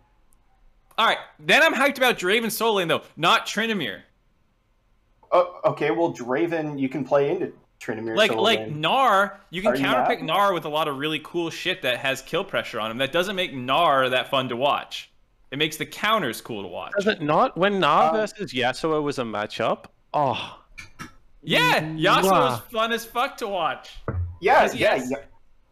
All 0.97 1.05
right, 1.05 1.19
then 1.39 1.61
I'm 1.61 1.73
hyped 1.73 1.97
about 1.97 2.17
Draven 2.17 2.51
solo 2.51 2.77
lane 2.77 2.87
though, 2.87 3.03
not 3.15 3.45
Tryndamere. 3.45 4.01
Oh, 5.31 5.59
okay, 5.65 5.91
well 5.91 6.13
Draven 6.13 6.79
you 6.79 6.89
can 6.89 7.03
play 7.05 7.29
into 7.29 7.53
Tryndamere 7.79 8.15
Like 8.15 8.31
solo 8.31 8.41
like 8.41 8.59
lane. 8.59 8.81
Gnar, 8.81 9.33
you 9.51 9.61
can 9.61 9.73
Are 9.73 9.75
counterpick 9.75 10.23
not? 10.23 10.49
Gnar 10.49 10.53
with 10.53 10.65
a 10.65 10.69
lot 10.69 10.87
of 10.87 10.97
really 10.97 11.19
cool 11.23 11.49
shit 11.51 11.81
that 11.83 11.97
has 11.99 12.21
kill 12.23 12.43
pressure 12.43 12.79
on 12.79 12.89
him. 12.89 12.97
That 12.97 13.11
doesn't 13.11 13.35
make 13.35 13.53
Gnar 13.53 14.09
that 14.09 14.29
fun 14.31 14.49
to 14.49 14.55
watch. 14.55 15.11
It 15.51 15.57
makes 15.59 15.77
the 15.77 15.85
counters 15.85 16.41
cool 16.41 16.63
to 16.63 16.67
watch. 16.67 16.91
Does 16.97 17.07
it 17.07 17.21
not? 17.21 17.55
When 17.55 17.79
Gnar 17.79 18.09
Um, 18.09 18.15
versus 18.15 18.51
Yasuo 18.51 19.03
was 19.03 19.19
a 19.19 19.23
matchup, 19.23 19.85
oh, 20.13 20.59
Yeah, 21.43 21.81
Yasuo 21.81 22.31
was 22.31 22.59
fun 22.71 22.91
as 22.91 23.05
fuck 23.05 23.37
to 23.37 23.47
watch. 23.47 23.91
Yeah, 24.07 24.63
Yes, 24.63 24.75
yeah, 24.75 24.95
yes. 24.95 25.09
yeah. 25.11 25.17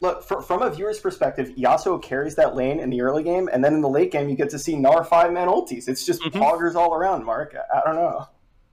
Look, 0.02 0.24
fr- 0.24 0.42
from 0.42 0.62
a 0.62 0.70
viewer's 0.70 1.00
perspective, 1.00 1.50
Yasuo 1.58 2.02
carries 2.02 2.36
that 2.36 2.56
lane 2.56 2.80
in 2.80 2.90
the 2.90 3.02
early 3.02 3.24
game, 3.24 3.50
and 3.52 3.64
then 3.64 3.74
in 3.74 3.82
the 3.82 3.90
late 3.90 4.12
game, 4.12 4.28
you 4.30 4.36
get 4.36 4.50
to 4.52 4.60
see 4.60 4.76
Gnar 4.76 5.08
five 5.08 5.32
man 5.32 5.48
ultis. 5.48 5.88
It's 5.88 6.06
just 6.06 6.22
Mhm. 6.22 6.34
poggers 6.34 6.76
all 6.76 6.94
around, 6.94 7.24
Mark. 7.26 7.56
I, 7.74 7.80
I 7.80 7.82
don't 7.86 7.96
know. 7.96 8.28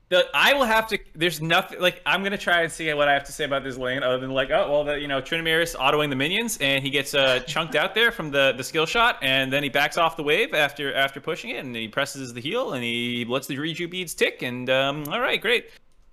The, 0.08 0.26
I 0.34 0.52
will 0.52 0.64
have 0.64 0.88
to. 0.88 0.98
There's 1.14 1.40
nothing 1.40 1.80
like 1.80 2.02
I'm 2.04 2.22
gonna 2.22 2.36
try 2.36 2.60
and 2.62 2.70
see 2.70 2.92
what 2.92 3.08
I 3.08 3.14
have 3.14 3.24
to 3.24 3.32
say 3.32 3.44
about 3.44 3.64
this 3.64 3.78
lane, 3.78 4.02
other 4.02 4.18
than 4.18 4.30
like, 4.32 4.50
oh 4.50 4.70
well, 4.70 4.84
the, 4.84 5.00
you 5.00 5.08
know, 5.08 5.22
Tryndamere 5.22 5.62
is 5.62 5.74
autoing 5.74 6.10
the 6.10 6.16
minions, 6.16 6.58
and 6.60 6.84
he 6.84 6.90
gets 6.90 7.14
uh, 7.14 7.38
chunked 7.46 7.76
out 7.76 7.94
there 7.94 8.10
from 8.12 8.30
the, 8.30 8.52
the 8.54 8.62
skill 8.64 8.84
shot, 8.84 9.16
and 9.22 9.50
then 9.50 9.62
he 9.62 9.70
backs 9.70 9.96
off 9.96 10.16
the 10.18 10.22
wave 10.22 10.52
after 10.52 10.92
after 10.92 11.18
pushing 11.18 11.48
it, 11.50 11.64
and 11.64 11.74
he 11.74 11.88
presses 11.88 12.34
the 12.34 12.42
heal, 12.42 12.74
and 12.74 12.84
he 12.84 13.24
lets 13.26 13.46
the 13.46 13.56
rejuv 13.56 13.90
beads 13.90 14.12
tick, 14.12 14.42
and 14.42 14.68
um, 14.68 15.04
all 15.08 15.20
right, 15.20 15.40
great. 15.40 15.70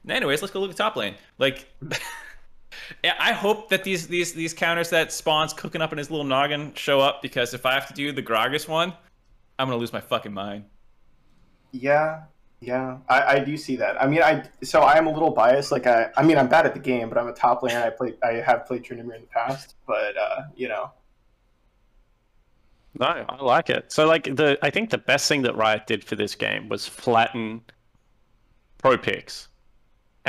Anyways, 0.08 0.42
let's 0.42 0.54
go 0.54 0.62
look 0.62 0.72
at 0.72 0.78
top 0.78 0.96
lane. 0.96 1.16
Like, 1.40 1.66
I 3.04 3.34
hope 3.34 3.70
that 3.70 3.84
these 3.84 4.08
these 4.08 4.34
these 4.34 4.54
counters 4.54 4.90
that 4.92 5.12
spawns 5.12 5.54
cooking 5.54 5.82
up 5.82 5.92
in 5.92 5.98
his 5.98 6.12
little 6.12 6.26
noggin 6.26 6.74
show 6.76 7.00
up, 7.00 7.22
because 7.22 7.54
if 7.54 7.66
I 7.66 7.74
have 7.74 7.88
to 7.88 7.94
do 7.94 8.12
the 8.12 8.24
Gragas 8.24 8.68
one, 8.68 8.94
I'm 9.58 9.68
gonna 9.68 9.80
lose 9.80 9.94
my 9.94 10.02
fucking 10.02 10.34
mind. 10.34 10.66
Yeah, 11.72 12.24
yeah, 12.62 12.98
I, 13.08 13.22
I 13.22 13.40
do 13.40 13.56
see 13.58 13.76
that. 13.78 14.02
I 14.02 14.08
mean, 14.08 14.22
I 14.22 14.44
so 14.64 14.82
I 14.82 14.98
am 14.98 15.08
a 15.08 15.12
little 15.12 15.32
biased. 15.32 15.72
Like, 15.72 15.88
I, 15.88 16.10
I 16.18 16.24
mean, 16.24 16.38
I'm 16.38 16.50
bad 16.50 16.66
at 16.66 16.74
the 16.74 16.80
game, 16.80 17.10
but 17.10 17.18
I'm 17.18 17.28
a 17.28 17.34
top 17.34 17.62
laner. 17.62 17.84
I 17.84 17.90
play, 17.90 18.14
I 18.24 18.34
have 18.34 18.66
played 18.66 18.84
Tryndamere 18.84 19.16
in 19.16 19.22
the 19.22 19.28
past, 19.32 19.76
but 19.88 20.18
uh, 20.18 20.42
you 20.56 20.68
know, 20.68 20.92
no, 23.00 23.06
I 23.06 23.42
like 23.42 23.70
it. 23.70 23.92
So 23.92 24.06
like 24.06 24.24
the 24.24 24.58
I 24.62 24.70
think 24.70 24.90
the 24.90 24.98
best 24.98 25.28
thing 25.30 25.42
that 25.44 25.56
Riot 25.56 25.88
did 25.88 26.04
for 26.04 26.16
this 26.16 26.36
game 26.36 26.70
was 26.70 26.88
flatten 26.88 27.62
pro 28.78 28.98
picks. 28.98 29.48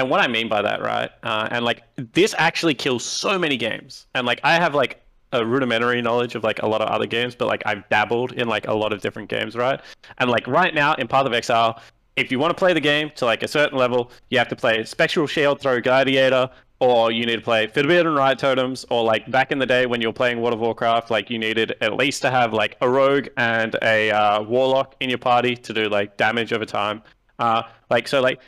And 0.01 0.09
what 0.09 0.21
I 0.21 0.29
mean 0.29 0.49
by 0.49 0.63
that, 0.63 0.81
right? 0.81 1.11
Uh, 1.23 1.47
and 1.51 1.63
like 1.63 1.83
this 2.15 2.35
actually 2.39 2.73
kills 2.73 3.05
so 3.05 3.39
many 3.39 3.59
games. 3.59 4.07
And 4.15 4.27
like 4.27 4.41
I 4.43 4.55
have 4.55 4.75
like 4.75 5.03
a 5.33 5.45
rudimentary 5.45 6.01
knowledge 6.01 6.35
of 6.35 6.43
like 6.43 6.63
a 6.63 6.67
lot 6.67 6.81
of 6.81 6.89
other 6.89 7.05
games, 7.05 7.35
but 7.35 7.49
like 7.49 7.63
I've 7.67 7.87
dabbled 7.91 8.33
in 8.33 8.49
like 8.49 8.67
a 8.67 8.73
lot 8.73 8.95
of 8.95 9.03
different 9.03 9.29
games, 9.29 9.55
right? 9.55 9.79
And 10.17 10.31
like 10.31 10.47
right 10.47 10.73
now 10.73 10.95
in 10.95 11.07
Path 11.07 11.27
of 11.27 11.35
Exile, 11.35 11.83
if 12.17 12.33
you 12.33 12.39
want 12.39 12.51
to 12.51 12.59
play 12.59 12.73
the 12.73 12.81
game 12.81 13.11
to 13.17 13.27
like 13.27 13.43
a 13.43 13.49
certain 13.49 13.77
level, 13.77 14.11
you 14.31 14.39
have 14.39 14.49
to 14.49 14.57
play 14.57 14.83
Spectral 14.85 15.27
Shield, 15.27 15.61
Throw 15.61 15.83
Gladiator, 15.83 16.49
or 16.79 17.13
you 17.13 17.27
need 17.27 17.37
to 17.37 17.43
play 17.43 17.67
Forbidden 17.67 18.15
Rite 18.15 18.39
Totems, 18.39 18.87
or 18.89 19.05
like 19.05 19.31
back 19.31 19.53
in 19.53 19.59
the 19.59 19.67
day 19.67 19.85
when 19.85 20.01
you 20.01 20.09
were 20.09 20.15
playing 20.15 20.41
World 20.41 20.55
of 20.55 20.61
Warcraft, 20.61 21.11
like 21.11 21.29
you 21.29 21.39
needed 21.39 21.77
at 21.83 21.93
least 21.93 22.23
to 22.23 22.31
have 22.31 22.55
like 22.55 22.79
a 22.81 22.89
rogue 22.89 23.29
and 23.37 23.77
a 23.83 24.11
uh, 24.11 24.43
warlock 24.45 24.97
in 25.01 25.11
your 25.11 25.19
party 25.19 25.55
to 25.57 25.75
do 25.75 25.91
like 25.91 26.17
damage 26.17 26.55
over 26.55 26.65
time. 26.65 27.03
Uh, 27.39 27.65
like 27.91 28.09
so, 28.09 28.23
like 28.23 28.41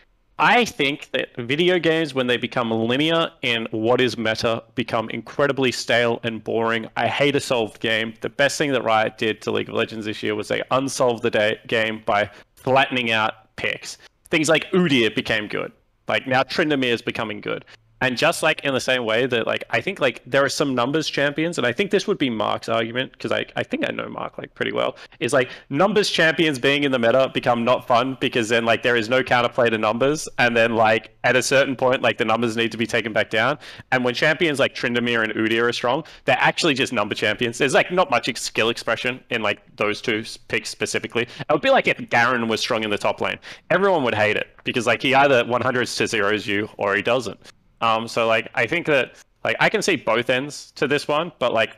I 0.44 0.64
think 0.64 1.08
that 1.12 1.28
video 1.36 1.78
games, 1.78 2.14
when 2.14 2.26
they 2.26 2.36
become 2.36 2.72
linear 2.72 3.30
in 3.42 3.68
what 3.70 4.00
is 4.00 4.18
meta, 4.18 4.64
become 4.74 5.08
incredibly 5.10 5.70
stale 5.70 6.18
and 6.24 6.42
boring. 6.42 6.88
I 6.96 7.06
hate 7.06 7.36
a 7.36 7.40
solved 7.40 7.78
game. 7.78 8.14
The 8.22 8.28
best 8.28 8.58
thing 8.58 8.72
that 8.72 8.82
Riot 8.82 9.18
did 9.18 9.40
to 9.42 9.52
League 9.52 9.68
of 9.68 9.76
Legends 9.76 10.04
this 10.04 10.20
year 10.20 10.34
was 10.34 10.48
they 10.48 10.60
unsolved 10.72 11.22
the 11.22 11.30
day- 11.30 11.60
game 11.68 12.02
by 12.04 12.28
flattening 12.56 13.12
out 13.12 13.54
picks. 13.54 13.98
Things 14.30 14.48
like 14.48 14.68
Udyr 14.72 15.14
became 15.14 15.46
good. 15.46 15.70
Like 16.08 16.26
now 16.26 16.42
Tryndamere 16.42 16.92
is 16.92 17.02
becoming 17.02 17.40
good. 17.40 17.64
And 18.02 18.18
just 18.18 18.42
like 18.42 18.64
in 18.64 18.74
the 18.74 18.80
same 18.80 19.04
way 19.04 19.26
that 19.26 19.46
like 19.46 19.62
I 19.70 19.80
think 19.80 20.00
like 20.00 20.22
there 20.26 20.44
are 20.44 20.48
some 20.48 20.74
numbers 20.74 21.08
champions, 21.08 21.56
and 21.56 21.64
I 21.64 21.72
think 21.72 21.92
this 21.92 22.08
would 22.08 22.18
be 22.18 22.30
Mark's 22.30 22.68
argument 22.68 23.12
because 23.12 23.30
I, 23.30 23.46
I 23.54 23.62
think 23.62 23.88
I 23.88 23.92
know 23.92 24.08
Mark 24.08 24.38
like 24.38 24.52
pretty 24.54 24.72
well. 24.72 24.96
Is 25.20 25.32
like 25.32 25.50
numbers 25.70 26.10
champions 26.10 26.58
being 26.58 26.82
in 26.82 26.90
the 26.90 26.98
meta 26.98 27.30
become 27.32 27.64
not 27.64 27.86
fun 27.86 28.16
because 28.20 28.48
then 28.48 28.64
like 28.64 28.82
there 28.82 28.96
is 28.96 29.08
no 29.08 29.22
counterplay 29.22 29.70
to 29.70 29.78
numbers, 29.78 30.28
and 30.38 30.56
then 30.56 30.74
like 30.74 31.16
at 31.22 31.36
a 31.36 31.42
certain 31.44 31.76
point 31.76 32.02
like 32.02 32.18
the 32.18 32.24
numbers 32.24 32.56
need 32.56 32.72
to 32.72 32.76
be 32.76 32.88
taken 32.88 33.12
back 33.12 33.30
down. 33.30 33.56
And 33.92 34.04
when 34.04 34.14
champions 34.14 34.58
like 34.58 34.74
Tryndamere 34.74 35.22
and 35.22 35.32
Udyr 35.34 35.68
are 35.68 35.72
strong, 35.72 36.02
they're 36.24 36.36
actually 36.40 36.74
just 36.74 36.92
number 36.92 37.14
champions. 37.14 37.58
There's 37.58 37.74
like 37.74 37.92
not 37.92 38.10
much 38.10 38.28
skill 38.36 38.70
expression 38.70 39.22
in 39.30 39.42
like 39.42 39.60
those 39.76 40.00
two 40.00 40.24
picks 40.48 40.70
specifically. 40.70 41.22
It 41.22 41.52
would 41.52 41.62
be 41.62 41.70
like 41.70 41.86
if 41.86 42.10
Garen 42.10 42.48
was 42.48 42.58
strong 42.58 42.82
in 42.82 42.90
the 42.90 42.98
top 42.98 43.20
lane, 43.20 43.38
everyone 43.70 44.02
would 44.02 44.16
hate 44.16 44.36
it 44.36 44.48
because 44.64 44.88
like 44.88 45.02
he 45.02 45.14
either 45.14 45.44
100s 45.44 45.96
to 45.98 46.08
zeros 46.08 46.48
you 46.48 46.68
or 46.78 46.96
he 46.96 47.02
doesn't. 47.02 47.38
Um, 47.82 48.08
so 48.08 48.26
like 48.26 48.48
I 48.54 48.66
think 48.66 48.86
that 48.86 49.16
like 49.44 49.56
I 49.60 49.68
can 49.68 49.82
see 49.82 49.96
both 49.96 50.30
ends 50.30 50.70
to 50.76 50.86
this 50.88 51.06
one, 51.06 51.32
but 51.38 51.52
like 51.52 51.76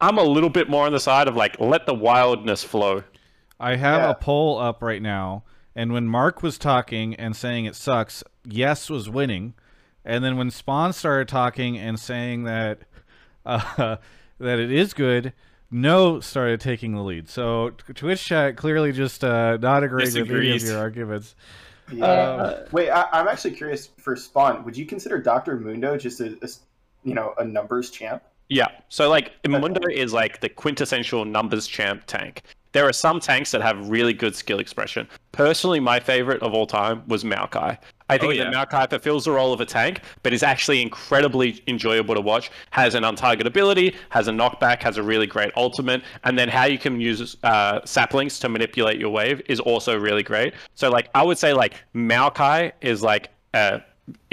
I'm 0.00 0.18
a 0.18 0.22
little 0.24 0.50
bit 0.50 0.68
more 0.68 0.86
on 0.86 0.92
the 0.92 1.00
side 1.00 1.28
of 1.28 1.36
like 1.36 1.58
let 1.60 1.86
the 1.86 1.94
wildness 1.94 2.62
flow. 2.64 3.04
I 3.58 3.76
have 3.76 4.02
Yeah. 4.02 4.10
a 4.10 4.14
poll 4.14 4.58
up 4.58 4.82
right 4.82 5.00
now, 5.02 5.44
and 5.76 5.92
when 5.92 6.06
Mark 6.06 6.42
was 6.42 6.58
talking 6.58 7.14
and 7.14 7.36
saying 7.36 7.64
it 7.66 7.76
sucks, 7.76 8.24
yes 8.44 8.90
was 8.90 9.08
winning, 9.08 9.54
and 10.04 10.24
then 10.24 10.36
when 10.36 10.50
Spawn 10.50 10.92
started 10.92 11.28
talking 11.28 11.78
and 11.78 11.98
saying 12.00 12.44
that 12.44 12.80
uh, 13.46 13.96
that 14.38 14.58
it 14.58 14.72
is 14.72 14.94
good, 14.94 15.32
no 15.70 16.18
started 16.20 16.60
taking 16.60 16.94
the 16.94 17.02
lead. 17.02 17.28
So 17.28 17.70
Twitch 17.94 18.24
chat 18.24 18.56
clearly 18.56 18.90
just 18.92 19.22
uh, 19.22 19.58
not 19.58 19.84
agreeing 19.84 20.12
with 20.14 20.30
any 20.30 20.56
of 20.56 20.62
your 20.62 20.78
arguments. 20.78 21.34
Yeah. 21.92 22.04
Uh, 22.04 22.66
Wait, 22.72 22.90
I, 22.90 23.06
I'm 23.12 23.28
actually 23.28 23.52
curious 23.52 23.88
for 23.98 24.16
Spawn. 24.16 24.64
Would 24.64 24.76
you 24.76 24.86
consider 24.86 25.18
Doctor 25.18 25.56
Mundo 25.58 25.96
just 25.96 26.20
a, 26.20 26.36
a 26.42 26.44
s- 26.44 26.60
you 27.04 27.14
know 27.14 27.34
a 27.38 27.44
numbers 27.44 27.90
champ? 27.90 28.22
Yeah. 28.48 28.68
So 28.88 29.08
like 29.08 29.32
Mundo 29.48 29.80
is 29.90 30.12
like 30.12 30.40
the 30.40 30.48
quintessential 30.48 31.24
numbers 31.24 31.66
champ 31.66 32.02
tank. 32.06 32.42
There 32.72 32.86
are 32.86 32.92
some 32.92 33.18
tanks 33.20 33.50
that 33.50 33.62
have 33.62 33.88
really 33.88 34.12
good 34.12 34.34
skill 34.36 34.58
expression. 34.60 35.08
Personally, 35.32 35.80
my 35.80 35.98
favorite 35.98 36.42
of 36.42 36.54
all 36.54 36.66
time 36.66 37.02
was 37.08 37.24
Maokai. 37.24 37.76
I 38.08 38.18
think 38.18 38.30
Oh, 38.30 38.34
yeah. 38.34 38.50
that 38.50 38.70
Maokai 38.70 38.90
fulfills 38.90 39.24
the 39.24 39.30
role 39.32 39.52
of 39.52 39.60
a 39.60 39.66
tank, 39.66 40.00
but 40.22 40.32
is 40.32 40.42
actually 40.42 40.82
incredibly 40.82 41.62
enjoyable 41.68 42.14
to 42.14 42.20
watch. 42.20 42.50
Has 42.70 42.94
an 42.94 43.04
untarget 43.04 43.44
ability, 43.46 43.94
has 44.10 44.26
a 44.28 44.32
knockback, 44.32 44.82
has 44.82 44.96
a 44.98 45.02
really 45.02 45.26
great 45.26 45.52
ultimate, 45.56 46.02
and 46.24 46.38
then 46.38 46.48
how 46.48 46.64
you 46.64 46.78
can 46.78 47.00
use 47.00 47.36
uh, 47.44 47.80
saplings 47.84 48.38
to 48.40 48.48
manipulate 48.48 48.98
your 48.98 49.10
wave 49.10 49.40
is 49.48 49.60
also 49.60 49.98
really 49.98 50.22
great. 50.24 50.54
So 50.74 50.90
like 50.90 51.08
I 51.14 51.22
would 51.22 51.38
say 51.38 51.52
like 51.52 51.74
Maokai 51.94 52.72
is 52.80 53.02
like 53.02 53.30
a 53.54 53.80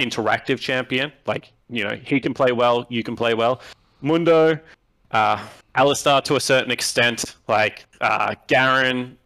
interactive 0.00 0.58
champion. 0.58 1.12
Like 1.26 1.52
you 1.70 1.84
know 1.84 1.96
he 2.02 2.18
can 2.20 2.34
play 2.34 2.50
well, 2.52 2.86
you 2.88 3.02
can 3.04 3.14
play 3.16 3.34
well. 3.34 3.60
Mundo, 4.00 4.58
uh, 5.10 5.44
Alistar 5.76 6.22
to 6.24 6.36
a 6.36 6.40
certain 6.40 6.70
extent, 6.70 7.36
like 7.46 7.86
uh, 8.00 8.34
Garen, 8.46 9.16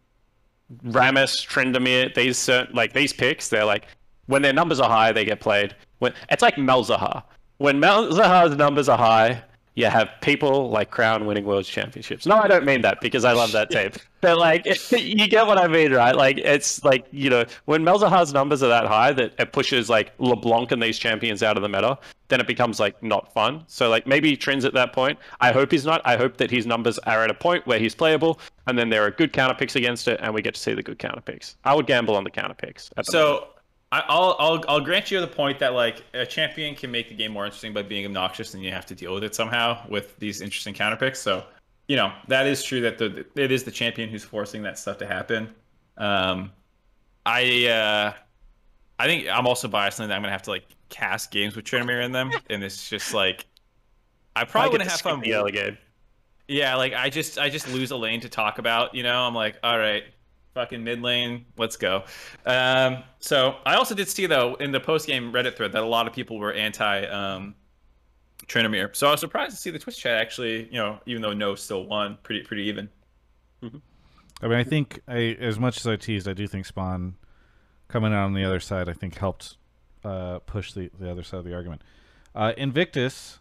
Rammus, 0.85 1.45
Tryndamere, 1.45 2.13
these 2.15 2.37
certain, 2.37 2.75
like 2.75 2.93
these 2.93 3.13
picks, 3.13 3.49
they're 3.49 3.65
like 3.65 3.85
when 4.27 4.41
their 4.41 4.53
numbers 4.53 4.79
are 4.79 4.89
high, 4.89 5.11
they 5.11 5.25
get 5.25 5.39
played. 5.39 5.75
When 5.99 6.13
it's 6.29 6.41
like 6.41 6.55
Malzahar. 6.55 7.23
When 7.57 7.79
Malzahar's 7.79 8.55
numbers 8.55 8.89
are 8.89 8.97
high, 8.97 9.43
you 9.75 9.85
have 9.87 10.09
people 10.21 10.69
like 10.69 10.91
Crown 10.91 11.25
winning 11.25 11.45
world 11.45 11.65
championships. 11.65 12.25
No, 12.25 12.35
I 12.35 12.47
don't 12.47 12.65
mean 12.65 12.81
that 12.81 13.01
because 13.01 13.25
I 13.25 13.33
love 13.33 13.51
that 13.53 13.71
team. 13.71 13.91
But 14.21 14.37
like, 14.37 14.65
you 14.91 15.27
get 15.27 15.47
what 15.47 15.57
I 15.57 15.67
mean, 15.67 15.91
right? 15.93 16.15
Like, 16.15 16.37
it's 16.37 16.83
like 16.83 17.05
you 17.11 17.29
know, 17.29 17.45
when 17.65 17.83
Malzahar's 17.83 18.33
numbers 18.33 18.61
are 18.61 18.69
that 18.69 18.85
high 18.85 19.11
that 19.13 19.33
it 19.39 19.51
pushes 19.51 19.89
like 19.89 20.13
LeBlanc 20.19 20.71
and 20.71 20.81
these 20.81 20.97
champions 20.99 21.41
out 21.41 21.57
of 21.57 21.63
the 21.63 21.69
meta, 21.69 21.97
then 22.27 22.39
it 22.39 22.47
becomes 22.47 22.79
like 22.79 23.01
not 23.01 23.33
fun. 23.33 23.63
So 23.67 23.89
like 23.89 24.05
maybe 24.05 24.37
Trins 24.37 24.65
at 24.65 24.73
that 24.73 24.93
point. 24.93 25.17
I 25.41 25.51
hope 25.51 25.71
he's 25.71 25.85
not. 25.85 26.01
I 26.05 26.17
hope 26.17 26.37
that 26.37 26.51
his 26.51 26.65
numbers 26.65 26.99
are 26.99 27.23
at 27.23 27.31
a 27.31 27.35
point 27.35 27.65
where 27.65 27.79
he's 27.79 27.95
playable, 27.95 28.39
and 28.67 28.77
then 28.77 28.89
there 28.89 29.03
are 29.03 29.11
good 29.11 29.33
counter 29.33 29.55
picks 29.55 29.75
against 29.75 30.07
it, 30.07 30.19
and 30.21 30.33
we 30.33 30.41
get 30.41 30.53
to 30.53 30.61
see 30.61 30.73
the 30.73 30.83
good 30.83 30.99
counter 30.99 31.21
picks. 31.21 31.55
I 31.63 31.73
would 31.73 31.87
gamble 31.87 32.15
on 32.15 32.23
the 32.23 32.31
counter 32.31 32.55
picks. 32.55 32.89
the 33.07 33.13
moment. 33.17 33.52
I'll 34.07 34.35
I'll 34.39 34.63
I'll 34.67 34.81
grant 34.81 35.11
you 35.11 35.19
the 35.19 35.27
point 35.27 35.59
that 35.59 35.73
like 35.73 36.03
a 36.13 36.25
champion 36.25 36.75
can 36.75 36.91
make 36.91 37.09
the 37.09 37.15
game 37.15 37.31
more 37.31 37.45
interesting 37.45 37.73
by 37.73 37.83
being 37.83 38.05
obnoxious, 38.05 38.53
and 38.53 38.63
you 38.63 38.71
have 38.71 38.85
to 38.87 38.95
deal 38.95 39.13
with 39.13 39.23
it 39.23 39.35
somehow 39.35 39.85
with 39.89 40.17
these 40.19 40.41
interesting 40.41 40.73
counter 40.73 40.97
picks. 40.97 41.19
So, 41.19 41.45
you 41.87 41.95
know 41.95 42.11
that 42.27 42.47
is 42.47 42.63
true 42.63 42.81
that 42.81 42.97
the 42.97 43.25
it 43.35 43.51
is 43.51 43.63
the 43.63 43.71
champion 43.71 44.09
who's 44.09 44.23
forcing 44.23 44.63
that 44.63 44.79
stuff 44.79 44.97
to 44.99 45.05
happen. 45.05 45.53
Um, 45.97 46.51
I 47.25 47.67
uh, 47.67 48.13
I 48.99 49.05
think 49.05 49.27
I'm 49.27 49.47
also 49.47 49.67
biased 49.67 49.99
in 49.99 50.07
that 50.07 50.15
I'm 50.15 50.21
gonna 50.21 50.31
have 50.31 50.43
to 50.43 50.51
like 50.51 50.65
cast 50.89 51.31
games 51.31 51.55
with 51.55 51.65
Tryndamere 51.65 52.03
in 52.03 52.11
them, 52.11 52.31
and 52.49 52.63
it's 52.63 52.89
just 52.89 53.13
like 53.13 53.45
I 54.35 54.45
probably 54.45 54.71
wouldn't 54.71 54.89
to 54.89 54.91
have 54.91 55.01
fun. 55.01 55.19
the 55.19 55.51
game. 55.51 55.77
Yeah, 56.47 56.75
like 56.75 56.93
I 56.93 57.09
just 57.09 57.37
I 57.37 57.49
just 57.49 57.67
lose 57.69 57.91
a 57.91 57.97
lane 57.97 58.21
to 58.21 58.29
talk 58.29 58.59
about, 58.59 58.93
you 58.95 59.03
know. 59.03 59.21
I'm 59.21 59.35
like, 59.35 59.57
all 59.63 59.77
right, 59.77 60.03
fucking 60.53 60.83
mid 60.83 61.01
lane, 61.01 61.45
let's 61.57 61.75
go. 61.75 62.03
Um, 62.45 63.03
so 63.19 63.55
I 63.65 63.75
also 63.75 63.95
did 63.95 64.07
see 64.07 64.25
though 64.25 64.55
in 64.55 64.71
the 64.71 64.79
post 64.79 65.07
game 65.07 65.31
Reddit 65.31 65.55
thread 65.55 65.71
that 65.73 65.83
a 65.83 65.87
lot 65.87 66.07
of 66.07 66.13
people 66.13 66.37
were 66.39 66.53
anti 66.53 67.05
um, 67.05 67.55
Tryndamere. 68.47 68.95
So 68.95 69.07
I 69.07 69.11
was 69.11 69.19
surprised 69.19 69.51
to 69.51 69.61
see 69.61 69.71
the 69.71 69.79
Twitch 69.79 69.97
chat 69.97 70.19
actually, 70.19 70.65
you 70.65 70.77
know, 70.77 70.99
even 71.05 71.21
though 71.21 71.33
no 71.33 71.55
still 71.55 71.85
won, 71.85 72.17
pretty 72.23 72.43
pretty 72.43 72.63
even. 72.63 72.89
I 74.41 74.47
mean, 74.47 74.57
I 74.57 74.63
think 74.63 74.99
I, 75.07 75.37
as 75.39 75.57
much 75.57 75.77
as 75.77 75.87
I 75.87 75.95
teased, 75.95 76.27
I 76.27 76.33
do 76.33 76.47
think 76.47 76.65
Spawn 76.65 77.15
coming 77.87 78.11
out 78.13 78.25
on 78.25 78.33
the 78.33 78.43
other 78.43 78.59
side, 78.59 78.89
I 78.89 78.93
think 78.93 79.17
helped 79.17 79.55
uh, 80.03 80.39
push 80.39 80.73
the, 80.73 80.89
the 80.99 81.09
other 81.09 81.23
side 81.23 81.37
of 81.37 81.45
the 81.45 81.53
argument. 81.53 81.81
Uh, 82.35 82.51
Invictus, 82.57 83.39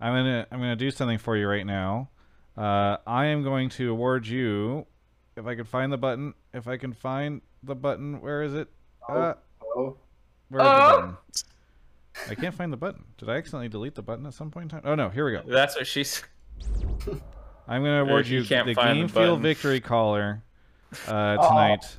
I'm 0.00 0.12
gonna 0.12 0.46
I'm 0.50 0.58
gonna 0.58 0.76
do 0.76 0.90
something 0.90 1.18
for 1.18 1.36
you 1.36 1.46
right 1.46 1.66
now. 1.66 2.08
Uh, 2.56 2.96
I 3.06 3.26
am 3.26 3.44
going 3.44 3.68
to 3.70 3.90
award 3.90 4.26
you, 4.26 4.86
if 5.36 5.46
I 5.46 5.54
could 5.54 5.68
find 5.68 5.92
the 5.92 5.98
button, 5.98 6.34
if 6.54 6.66
I 6.68 6.76
can 6.76 6.92
find 6.92 7.40
the 7.62 7.74
button, 7.74 8.20
where 8.20 8.42
is 8.42 8.54
it? 8.54 8.68
Uh, 9.08 9.34
Oh, 9.76 9.96
where 10.48 10.62
is 10.62 10.68
the 10.68 10.96
button? 11.00 11.16
I 12.28 12.34
can't 12.34 12.54
find 12.54 12.72
the 12.72 12.76
button. 12.76 13.04
Did 13.18 13.28
I 13.28 13.36
accidentally 13.36 13.68
delete 13.68 13.94
the 13.94 14.02
button 14.02 14.26
at 14.26 14.34
some 14.34 14.50
point 14.50 14.64
in 14.64 14.68
time? 14.70 14.82
Oh 14.84 14.94
no, 14.96 15.08
here 15.08 15.24
we 15.24 15.32
go. 15.32 15.42
That's 15.46 15.76
what 15.76 15.86
she's. 15.86 16.22
I'm 17.68 17.82
going 17.82 18.04
to 18.04 18.10
award 18.10 18.26
you 18.26 18.38
you 18.40 18.44
the 18.44 18.48
find 18.48 18.68
the 18.68 18.74
Game 18.74 19.08
Fuel. 19.08 19.36
Victory 19.36 19.80
Caller 19.80 20.42
uh, 21.06 21.36
Oh. 21.40 21.48
tonight. 21.48 21.84
Uh, 21.84 21.96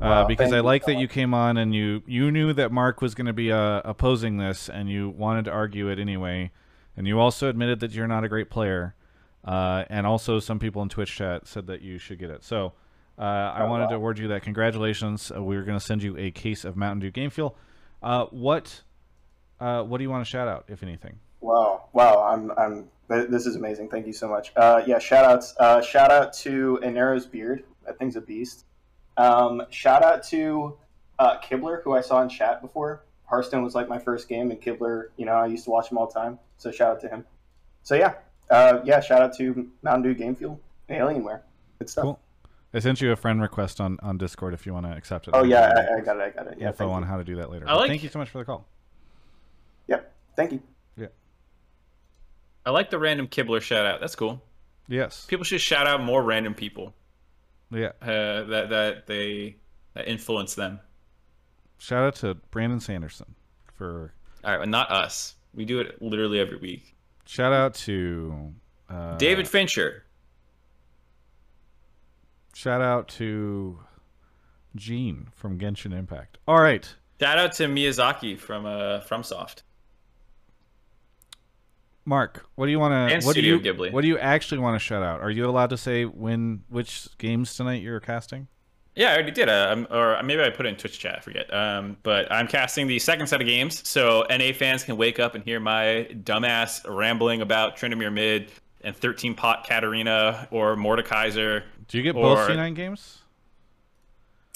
Wow, 0.00 0.26
because 0.26 0.50
I 0.54 0.60
like 0.60 0.84
so 0.84 0.92
that 0.92 0.98
you 0.98 1.06
came 1.08 1.34
on 1.34 1.58
and 1.58 1.74
you 1.74 2.02
you 2.06 2.30
knew 2.30 2.54
that 2.54 2.72
Mark 2.72 3.02
was 3.02 3.14
going 3.14 3.26
to 3.26 3.34
be 3.34 3.52
uh, 3.52 3.82
opposing 3.84 4.38
this 4.38 4.70
and 4.70 4.88
you 4.88 5.10
wanted 5.10 5.44
to 5.44 5.50
argue 5.50 5.90
it 5.90 5.98
anyway, 5.98 6.52
and 6.96 7.06
you 7.06 7.20
also 7.20 7.50
admitted 7.50 7.80
that 7.80 7.90
you're 7.92 8.06
not 8.08 8.24
a 8.24 8.28
great 8.30 8.48
player, 8.48 8.94
uh, 9.44 9.84
and 9.90 10.06
also 10.06 10.38
some 10.40 10.58
people 10.58 10.80
in 10.80 10.88
Twitch 10.88 11.14
chat 11.14 11.46
said 11.46 11.66
that 11.66 11.82
you 11.82 11.98
should 11.98 12.18
get 12.18 12.30
it. 12.30 12.42
So 12.42 12.72
uh, 13.20 13.22
I 13.22 13.64
Oh, 13.64 13.68
wanted 13.68 13.88
to 13.90 13.94
award 13.96 14.18
you 14.18 14.28
that. 14.28 14.42
Congratulations! 14.42 15.30
Uh, 15.34 15.42
we're 15.42 15.62
going 15.62 15.78
to 15.78 15.84
send 15.84 16.02
you 16.02 16.16
a 16.16 16.30
case 16.30 16.64
of 16.64 16.76
Mountain 16.76 17.00
Dew 17.00 17.10
Game 17.10 17.30
Fuel. 17.30 17.56
Uh, 18.02 18.24
what 18.30 18.82
uh, 19.60 19.82
what 19.82 19.98
do 19.98 20.04
you 20.04 20.10
want 20.10 20.24
to 20.24 20.28
shout 20.30 20.48
out, 20.48 20.64
if 20.68 20.82
anything? 20.82 21.18
Wow, 21.40 21.88
wow, 21.92 22.22
I'm, 22.22 22.50
I'm. 22.58 22.88
This 23.08 23.44
is 23.46 23.56
amazing. 23.56 23.88
Thank 23.88 24.06
you 24.06 24.12
so 24.12 24.28
much. 24.28 24.52
Uh, 24.56 24.82
yeah, 24.86 24.98
shout 24.98 25.24
outs. 25.24 25.54
Uh, 25.58 25.80
shout 25.82 26.10
out 26.10 26.32
to 26.34 26.78
Inero's 26.82 27.26
beard. 27.26 27.64
That 27.86 27.98
thing's 27.98 28.16
a 28.16 28.20
beast. 28.20 28.64
Um, 29.16 29.62
shout 29.70 30.02
out 30.02 30.22
to 30.24 30.78
uh, 31.18 31.38
Kibler, 31.40 31.82
who 31.82 31.92
I 31.94 32.00
saw 32.02 32.22
in 32.22 32.28
chat 32.28 32.62
before. 32.62 33.04
Hearthstone 33.26 33.62
was 33.62 33.74
like 33.74 33.88
my 33.88 33.98
first 33.98 34.28
game, 34.28 34.50
and 34.50 34.60
Kibler, 34.60 35.08
you 35.16 35.26
know, 35.26 35.32
I 35.32 35.46
used 35.46 35.64
to 35.64 35.70
watch 35.70 35.90
him 35.90 35.98
all 35.98 36.06
the 36.06 36.14
time. 36.18 36.38
So 36.56 36.70
shout 36.70 36.92
out 36.92 37.00
to 37.02 37.08
him. 37.08 37.24
So 37.82 37.94
yeah, 37.96 38.14
uh, 38.50 38.80
yeah, 38.84 39.00
shout 39.00 39.22
out 39.22 39.34
to 39.38 39.68
Mountain 39.82 40.02
Dew 40.02 40.14
Game 40.14 40.36
Fuel 40.36 40.60
Alienware. 40.88 41.40
Good 41.78 41.90
stuff. 41.90 42.02
Cool. 42.04 42.20
I 42.72 42.78
sent 42.78 43.00
you 43.00 43.10
a 43.10 43.16
friend 43.16 43.42
request 43.42 43.80
on, 43.80 43.98
on 44.02 44.16
Discord 44.16 44.54
if 44.54 44.64
you 44.66 44.72
want 44.72 44.86
to 44.86 44.92
accept 44.92 45.26
it. 45.28 45.34
Oh 45.34 45.42
yeah, 45.42 45.72
I, 45.90 45.98
I 45.98 46.00
got 46.00 46.16
it. 46.18 46.22
I 46.22 46.30
got 46.30 46.46
it. 46.52 46.58
Yeah, 46.58 46.68
info 46.68 46.88
on 46.90 47.02
you. 47.02 47.08
how 47.08 47.16
to 47.16 47.24
do 47.24 47.36
that 47.36 47.50
later. 47.50 47.68
I 47.68 47.74
like- 47.74 47.88
thank 47.88 48.02
you 48.02 48.08
so 48.08 48.18
much 48.18 48.30
for 48.30 48.38
the 48.38 48.44
call. 48.44 48.66
Yep, 49.88 50.12
thank 50.36 50.52
you. 50.52 50.60
Yeah. 50.96 51.06
I 52.64 52.70
like 52.70 52.90
the 52.90 52.98
random 52.98 53.26
Kibler 53.26 53.60
shout 53.60 53.86
out. 53.86 54.00
That's 54.00 54.14
cool. 54.14 54.40
Yes. 54.88 55.26
People 55.26 55.44
should 55.44 55.60
shout 55.60 55.86
out 55.86 56.02
more 56.02 56.22
random 56.22 56.54
people 56.54 56.94
Yeah. 57.70 57.90
uh, 58.02 58.44
that 58.44 58.70
that 58.70 59.06
they 59.06 59.56
that 59.94 60.06
influence 60.08 60.54
them. 60.54 60.80
Shout 61.78 62.04
out 62.04 62.14
to 62.16 62.34
Brandon 62.50 62.80
Sanderson 62.80 63.34
for. 63.74 64.12
All 64.44 64.50
right, 64.52 64.58
but 64.58 64.68
not 64.68 64.90
us. 64.90 65.34
We 65.54 65.64
do 65.64 65.80
it 65.80 66.00
literally 66.00 66.38
every 66.38 66.56
week. 66.58 66.94
Shout 67.26 67.52
out 67.52 67.74
to 67.74 68.52
uh, 68.88 69.16
David 69.16 69.48
Fincher. 69.48 70.04
Shout 72.54 72.82
out 72.82 73.08
to 73.08 73.78
Jean 74.76 75.28
from 75.34 75.58
Genshin 75.58 75.96
Impact. 75.96 76.38
All 76.46 76.60
right. 76.60 76.92
Shout 77.20 77.38
out 77.38 77.52
to 77.54 77.64
Miyazaki 77.66 78.38
from 78.38 78.66
uh 78.66 79.00
FromSoft. 79.00 79.62
Mark, 82.04 82.46
what 82.56 82.66
do 82.66 82.72
you 82.72 82.80
want 82.80 83.10
to? 83.10 83.26
What 83.26 83.34
do 83.34 83.42
you? 83.42 83.58
Studio 83.58 83.74
Ghibli. 83.74 83.92
What 83.92 84.02
do 84.02 84.08
you 84.08 84.18
actually 84.18 84.58
want 84.58 84.74
to 84.74 84.78
shout 84.78 85.02
out? 85.02 85.20
Are 85.20 85.30
you 85.30 85.48
allowed 85.48 85.70
to 85.70 85.76
say 85.76 86.04
when 86.04 86.62
which 86.68 87.08
games 87.18 87.54
tonight 87.54 87.82
you're 87.82 88.00
casting? 88.00 88.48
Yeah, 88.96 89.10
I 89.10 89.14
already 89.14 89.30
did. 89.30 89.48
Uh, 89.48 89.84
or 89.90 90.20
maybe 90.22 90.42
I 90.42 90.50
put 90.50 90.66
it 90.66 90.70
in 90.70 90.76
Twitch 90.76 90.98
chat. 90.98 91.16
I 91.18 91.20
forget. 91.20 91.52
Um, 91.54 91.96
but 92.02 92.30
I'm 92.32 92.48
casting 92.48 92.86
the 92.86 92.98
second 92.98 93.28
set 93.28 93.40
of 93.40 93.46
games, 93.46 93.86
so 93.88 94.26
NA 94.28 94.52
fans 94.52 94.82
can 94.82 94.96
wake 94.96 95.20
up 95.20 95.34
and 95.34 95.44
hear 95.44 95.60
my 95.60 96.08
dumbass 96.24 96.82
rambling 96.88 97.42
about 97.42 97.76
Tryndamere 97.76 98.12
Mid 98.12 98.50
and 98.82 98.96
13 98.96 99.34
Pot 99.34 99.64
Katarina 99.66 100.48
or 100.50 100.74
Mordekaiser. 100.74 101.62
Do 101.90 101.98
you 101.98 102.04
get 102.04 102.14
both 102.14 102.48
C9 102.48 102.74
games? 102.74 103.18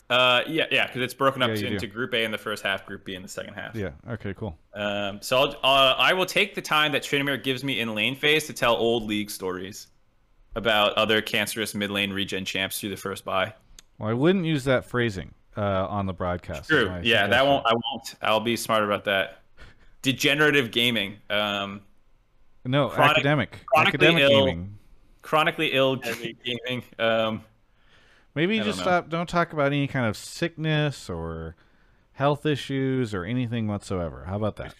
Uh, 0.08 0.42
yeah, 0.46 0.66
yeah, 0.70 0.86
because 0.86 1.02
it's 1.02 1.14
broken 1.14 1.42
up 1.42 1.48
Yeah, 1.48 1.66
into 1.68 1.78
do. 1.78 1.86
Group 1.88 2.12
A 2.14 2.24
in 2.24 2.30
the 2.30 2.38
first 2.38 2.62
half, 2.62 2.84
Group 2.86 3.04
B 3.04 3.14
in 3.14 3.22
the 3.22 3.28
second 3.28 3.54
half. 3.54 3.74
Yeah. 3.74 3.90
Okay. 4.08 4.34
Cool. 4.34 4.56
Um, 4.74 5.20
so 5.22 5.38
I'll, 5.38 5.48
uh, 5.64 5.94
I 5.96 6.12
will 6.12 6.26
take 6.26 6.54
the 6.54 6.60
time 6.62 6.92
that 6.92 7.02
Tryndamere 7.02 7.42
gives 7.42 7.64
me 7.64 7.80
in 7.80 7.94
lane 7.94 8.14
phase 8.14 8.46
to 8.46 8.52
tell 8.52 8.76
old 8.76 9.04
league 9.04 9.30
stories 9.30 9.88
about 10.54 10.92
other 10.92 11.20
cancerous 11.22 11.74
mid 11.74 11.90
lane 11.90 12.12
regen 12.12 12.44
champs 12.44 12.78
through 12.78 12.90
the 12.90 12.96
first 12.96 13.24
buy. 13.24 13.54
Well, 13.98 14.10
I 14.10 14.12
wouldn't 14.12 14.44
use 14.44 14.64
that 14.64 14.84
phrasing 14.84 15.32
uh, 15.56 15.60
on 15.88 16.06
the 16.06 16.12
broadcast. 16.12 16.68
True. 16.68 16.86
my 16.88 17.00
Yeah, 17.00 17.26
that 17.26 17.44
won't. 17.46 17.66
I 17.66 17.72
won't. 17.72 18.14
I'll 18.22 18.40
be 18.40 18.56
smart 18.56 18.84
about 18.84 19.04
that. 19.06 19.40
Degenerative 20.02 20.70
gaming. 20.70 21.16
Um, 21.30 21.80
No, 22.64 22.88
Chronic- 22.90 23.12
academic. 23.16 23.58
Academic 23.74 24.22
ill- 24.22 24.28
gaming. 24.46 24.78
Chronically 25.24 25.68
ill 25.72 25.96
gaming. 26.44 26.84
Um, 26.98 27.42
Maybe 28.34 28.56
I 28.56 28.58
don't 28.58 28.66
just 28.66 28.78
know. 28.80 28.84
stop. 28.84 29.08
Don't 29.08 29.28
talk 29.28 29.52
about 29.54 29.66
any 29.66 29.86
kind 29.86 30.06
of 30.06 30.16
sickness 30.16 31.08
or 31.08 31.56
health 32.12 32.44
issues 32.46 33.14
or 33.14 33.24
anything 33.24 33.66
whatsoever. 33.66 34.24
How 34.26 34.36
about 34.36 34.56
that? 34.56 34.74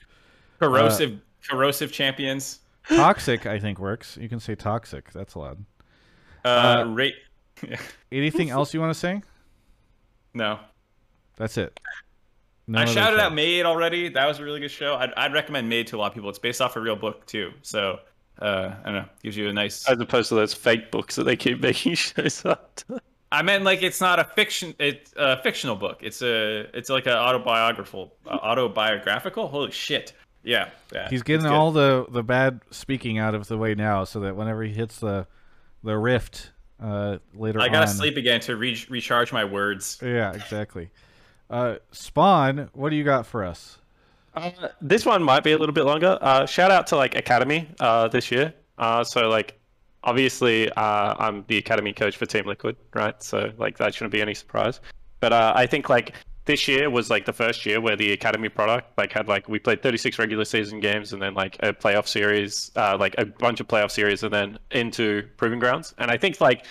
corrosive, 0.61 1.19
corrosive 1.49 1.93
champions. 1.93 2.61
Toxic, 2.89 3.47
I 3.47 3.59
think 3.59 3.79
works. 3.79 4.17
You 4.21 4.29
can 4.29 4.39
say 4.41 4.55
toxic. 4.55 5.11
That's 5.13 5.35
allowed. 5.35 5.65
Uh, 6.45 6.49
Uh, 6.49 6.85
rate. 6.91 7.15
Anything 8.13 8.51
else 8.51 8.75
you 8.75 8.81
want 8.81 8.93
to 8.93 8.99
say? 8.99 9.23
no, 10.35 10.59
That's 11.37 11.57
it. 11.57 11.79
No 12.67 12.81
I 12.81 12.85
shouted 12.87 13.17
shout. 13.17 13.21
out 13.21 13.35
Maid 13.35 13.65
already. 13.67 14.09
That 14.09 14.27
was 14.27 14.39
a 14.41 14.45
really 14.45 14.61
good 14.61 14.71
show. 14.71 14.95
I'd, 14.97 15.13
I'd 15.15 15.33
recommend 15.33 15.69
Maid 15.69 15.87
to 15.89 15.97
a 15.97 15.99
lot 15.99 16.09
of 16.09 16.15
people. 16.15 16.29
It's 16.31 16.39
based 16.39 16.61
off 16.61 16.77
a 16.77 16.81
real 16.81 16.97
book 16.97 17.25
too, 17.27 17.53
so 17.63 17.99
uh, 18.41 18.75
I 18.83 18.85
don't 18.85 18.95
know. 18.95 19.09
Gives 19.23 19.37
you 19.37 19.49
a 19.49 19.53
nice. 19.53 19.89
As 19.89 19.99
opposed 20.01 20.29
to 20.31 20.35
those 20.35 20.55
fake 20.55 20.91
books 20.91 21.17
that 21.17 21.25
they 21.25 21.37
keep 21.37 21.61
making 21.63 21.95
shows 21.95 22.45
up. 22.45 22.81
I 23.33 23.43
meant 23.43 23.65
like 23.65 23.83
it's 23.83 24.01
not 24.01 24.19
a 24.19 24.25
fiction. 24.25 24.75
It's 24.79 25.13
a 25.17 25.43
fictional 25.43 25.77
book. 25.77 25.99
It's 26.03 26.23
a. 26.23 26.67
It's 26.77 26.91
like 26.91 27.07
an 27.07 27.13
autobiographical. 27.13 28.15
Uh, 28.27 28.31
autobiographical. 28.31 29.49
Holy 29.49 29.71
shit. 29.71 30.13
Yeah. 30.43 30.69
yeah 30.93 31.09
He's 31.09 31.23
getting 31.23 31.47
all 31.47 31.73
the 31.73 32.07
the 32.11 32.23
bad 32.23 32.61
speaking 32.71 33.19
out 33.19 33.35
of 33.35 33.49
the 33.49 33.57
way 33.57 33.75
now, 33.75 34.05
so 34.05 34.21
that 34.21 34.37
whenever 34.37 34.63
he 34.63 34.73
hits 34.73 34.99
the 35.01 35.27
the 35.83 35.97
rift 35.97 36.53
uh, 36.83 37.19
later 37.35 37.61
on. 37.61 37.65
I 37.65 37.69
gotta 37.69 37.89
on, 37.89 37.95
sleep 37.95 38.17
again 38.17 38.41
to 38.41 38.57
re- 38.57 38.85
recharge 38.89 39.33
my 39.33 39.45
words. 39.45 39.99
Yeah, 40.03 40.33
exactly. 40.33 40.91
Uh, 41.49 41.77
Spawn, 41.93 42.71
what 42.73 42.91
do 42.91 42.97
you 42.97 43.05
got 43.05 43.27
for 43.27 43.45
us? 43.45 43.79
Uh, 44.35 44.51
this 44.81 45.07
one 45.07 45.23
might 45.23 45.45
be 45.45 45.53
a 45.53 45.59
little 45.59 45.75
bit 45.75 45.85
longer. 45.85 46.19
Uh, 46.21 46.47
shout 46.47 46.71
out 46.71 46.87
to 46.89 46.97
like 46.97 47.15
Academy 47.15 47.69
uh, 47.81 48.09
this 48.09 48.31
year. 48.31 48.53
Uh, 48.79 49.05
so 49.05 49.29
like, 49.29 49.59
obviously, 50.03 50.71
uh, 50.73 51.15
I'm 51.19 51.45
the 51.49 51.59
Academy 51.59 51.93
coach 51.93 52.17
for 52.17 52.27
Team 52.27 52.47
Liquid, 52.47 52.77
right? 52.95 53.21
So 53.23 53.53
like 53.59 53.79
that 53.79 53.95
shouldn't 53.95 54.13
be 54.13 54.21
any 54.21 54.35
surprise. 54.35 54.81
But 55.21 55.33
I 55.33 55.67
think 55.67 55.89
like 55.89 56.15
this 56.45 56.69
year 56.69 56.91
was 56.91 57.09
like 57.09 57.25
the 57.25 57.33
first 57.33 57.65
year 57.65 57.81
where 57.81 57.97
the 57.97 58.13
academy 58.13 58.51
product 58.51 58.99
like 58.99 59.11
had 59.11 59.27
like 59.27 59.49
we 59.49 59.59
played 59.59 59.83
36 59.83 60.19
regular 60.19 60.45
season 60.45 60.81
games 60.81 61.15
and 61.15 61.23
then 61.23 61.33
like 61.33 61.57
a 61.61 61.73
playoff 61.73 62.07
series, 62.07 62.71
like 62.77 63.15
a 63.17 63.25
bunch 63.25 63.61
of 63.61 63.67
playoff 63.67 63.91
series, 63.91 64.23
and 64.23 64.35
then 64.35 64.59
into 64.73 65.27
proving 65.39 65.59
grounds. 65.59 65.95
And 65.97 66.11
I 66.11 66.19
think 66.19 66.43
like 66.43 66.67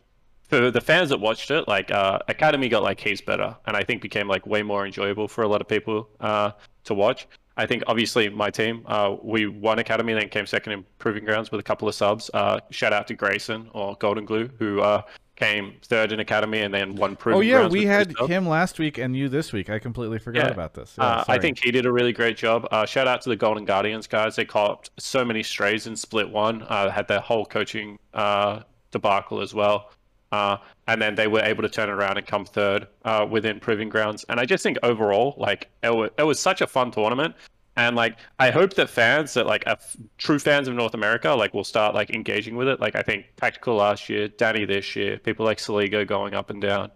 for 0.53 0.69
the 0.69 0.81
fans 0.81 1.09
that 1.09 1.19
watched 1.19 1.49
it, 1.49 1.67
like 1.67 1.89
uh, 1.89 2.19
academy 2.27 2.69
got 2.69 2.83
like 2.83 2.99
heaps 2.99 3.21
better, 3.21 3.55
and 3.65 3.75
I 3.75 3.83
think 3.83 4.01
became 4.01 4.27
like 4.27 4.45
way 4.45 4.61
more 4.61 4.85
enjoyable 4.85 5.27
for 5.27 5.43
a 5.43 5.47
lot 5.47 5.61
of 5.61 5.67
people 5.67 6.09
uh, 6.19 6.51
to 6.83 6.93
watch. 6.93 7.27
I 7.55 7.65
think 7.65 7.83
obviously 7.87 8.29
my 8.29 8.49
team, 8.49 8.83
uh, 8.87 9.15
we 9.21 9.45
won 9.47 9.79
Academy, 9.79 10.13
then 10.13 10.29
came 10.29 10.45
second 10.45 10.73
in 10.73 10.85
Proving 10.97 11.23
Grounds 11.23 11.51
with 11.51 11.59
a 11.59 11.63
couple 11.63 11.87
of 11.87 11.93
subs. 11.95 12.31
Uh, 12.33 12.59
shout 12.71 12.93
out 12.93 13.07
to 13.07 13.13
Grayson 13.13 13.69
or 13.73 13.95
Golden 13.99 14.25
Glue, 14.25 14.49
who 14.57 14.81
uh, 14.81 15.03
came 15.35 15.75
third 15.83 16.11
in 16.11 16.19
Academy 16.19 16.61
and 16.61 16.73
then 16.73 16.95
won 16.95 17.15
Proving 17.15 17.47
Grounds. 17.47 17.65
Oh 17.71 17.75
yeah, 17.75 17.81
we 17.81 17.85
had 17.85 18.11
him 18.27 18.47
last 18.47 18.79
week 18.79 18.97
and 18.97 19.15
you 19.15 19.29
this 19.29 19.53
week. 19.53 19.69
I 19.69 19.77
completely 19.77 20.17
forgot 20.17 20.45
Yeah. 20.47 20.51
about 20.51 20.73
this. 20.73 20.95
Yeah, 20.97 21.05
Uh, 21.05 21.23
I 21.27 21.37
think 21.37 21.63
he 21.63 21.69
did 21.71 21.85
a 21.85 21.91
really 21.91 22.11
great 22.13 22.37
job. 22.37 22.67
Uh, 22.71 22.85
shout 22.87 23.07
out 23.07 23.21
to 23.21 23.29
the 23.29 23.35
Golden 23.35 23.65
Guardians 23.65 24.07
guys. 24.07 24.35
They 24.35 24.45
caught 24.45 24.89
so 24.97 25.23
many 25.23 25.43
strays 25.43 25.85
in 25.85 25.95
split 25.95 26.29
one. 26.29 26.63
Uh, 26.63 26.89
had 26.89 27.07
their 27.07 27.19
whole 27.19 27.45
coaching 27.45 27.99
uh, 28.15 28.61
debacle 28.91 29.41
as 29.41 29.53
well. 29.53 29.91
Uh, 30.33 30.57
and 30.87 30.99
then 30.99 31.13
they 31.13 31.27
were 31.27 31.41
able 31.41 31.61
to 31.61 31.69
turn 31.69 31.91
around 31.91 32.17
and 32.17 32.25
come 32.25 32.43
third 32.43 32.87
uh, 33.05 33.23
within 33.29 33.59
Proving 33.59 33.87
Grounds. 33.87 34.25
And 34.29 34.39
I 34.39 34.45
just 34.45 34.63
think 34.63 34.79
overall, 34.81 35.35
like 35.37 35.69
it 35.83 35.95
was, 35.95 36.09
it 36.17 36.23
was 36.23 36.39
such 36.39 36.59
a 36.61 36.65
fun 36.65 36.89
tournament. 36.89 37.35
And 37.75 37.95
like 37.95 38.17
I 38.39 38.49
hope 38.49 38.73
that 38.73 38.89
fans 38.89 39.35
that 39.35 39.45
like 39.45 39.63
are 39.67 39.73
f- 39.73 39.95
true 40.17 40.39
fans 40.39 40.67
of 40.67 40.73
North 40.73 40.95
America 40.95 41.29
like 41.35 41.53
will 41.53 41.63
start 41.63 41.93
like 41.93 42.09
engaging 42.09 42.55
with 42.55 42.67
it. 42.67 42.79
Like 42.79 42.95
I 42.95 43.03
think 43.03 43.27
Tactical 43.37 43.75
last 43.75 44.09
year, 44.09 44.27
Danny 44.27 44.65
this 44.65 44.95
year, 44.95 45.19
people 45.19 45.45
like 45.45 45.59
Saligo 45.59 46.05
going 46.07 46.33
up 46.33 46.49
and 46.49 46.59
down. 46.59 46.89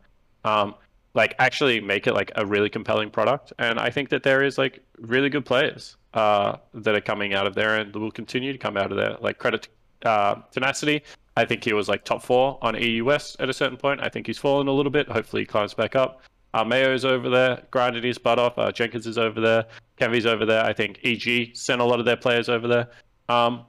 Um, 0.43 0.73
like 1.13 1.35
actually 1.37 1.79
make 1.79 2.07
it 2.07 2.13
like 2.13 2.31
a 2.37 2.43
really 2.43 2.69
compelling 2.71 3.11
product. 3.11 3.53
And 3.59 3.77
I 3.79 3.91
think 3.91 4.09
that 4.09 4.23
there 4.23 4.41
is 4.41 4.57
like 4.57 4.83
really 4.99 5.29
good 5.29 5.45
players 5.45 5.95
uh, 6.15 6.57
that 6.73 6.95
are 6.95 7.01
coming 7.01 7.35
out 7.35 7.45
of 7.45 7.53
there 7.53 7.75
and 7.75 7.95
will 7.95 8.09
continue 8.09 8.51
to 8.51 8.57
come 8.57 8.77
out 8.77 8.91
of 8.91 8.97
there. 8.97 9.15
Like 9.21 9.37
credit 9.37 9.67
uh, 10.03 10.35
Tenacity. 10.51 11.03
I 11.37 11.45
think 11.45 11.63
he 11.63 11.71
was 11.71 11.87
like 11.87 12.03
top 12.03 12.23
four 12.23 12.57
on 12.63 12.75
EU 12.81 13.05
West 13.05 13.37
at 13.39 13.47
a 13.47 13.53
certain 13.53 13.77
point. 13.77 14.01
I 14.01 14.09
think 14.09 14.25
he's 14.25 14.39
fallen 14.39 14.67
a 14.67 14.71
little 14.71 14.91
bit. 14.91 15.07
Hopefully 15.07 15.43
he 15.43 15.45
climbs 15.45 15.75
back 15.75 15.95
up. 15.95 16.23
Uh, 16.55 16.63
Mayo's 16.63 17.05
over 17.05 17.29
there, 17.29 17.61
grinded 17.69 18.03
his 18.03 18.17
butt 18.17 18.39
off. 18.39 18.57
Uh, 18.57 18.71
Jenkins 18.71 19.05
is 19.05 19.19
over 19.19 19.39
there. 19.39 19.65
Kevy's 19.99 20.25
over 20.25 20.47
there. 20.47 20.65
I 20.65 20.73
think 20.73 20.99
EG 21.03 21.55
sent 21.55 21.79
a 21.79 21.83
lot 21.83 21.99
of 21.99 22.05
their 22.05 22.17
players 22.17 22.49
over 22.49 22.67
there. 22.67 22.89
Um, 23.29 23.65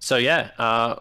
so 0.00 0.16
yeah, 0.16 0.50
uh, 0.58 0.96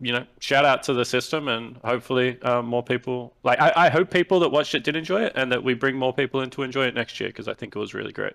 you 0.00 0.12
know, 0.12 0.26
shout 0.38 0.66
out 0.66 0.82
to 0.82 0.92
the 0.92 1.04
system, 1.04 1.48
and 1.48 1.78
hopefully 1.82 2.38
uh, 2.42 2.60
more 2.60 2.82
people. 2.82 3.34
Like, 3.42 3.58
I, 3.58 3.86
I 3.86 3.88
hope 3.88 4.10
people 4.10 4.38
that 4.40 4.50
watched 4.50 4.74
it 4.74 4.84
did 4.84 4.96
enjoy 4.96 5.22
it, 5.22 5.32
and 5.34 5.50
that 5.50 5.64
we 5.64 5.72
bring 5.72 5.96
more 5.96 6.12
people 6.12 6.42
in 6.42 6.50
to 6.50 6.62
enjoy 6.62 6.84
it 6.86 6.94
next 6.94 7.18
year 7.20 7.30
because 7.30 7.48
I 7.48 7.54
think 7.54 7.74
it 7.74 7.78
was 7.78 7.94
really 7.94 8.12
great. 8.12 8.34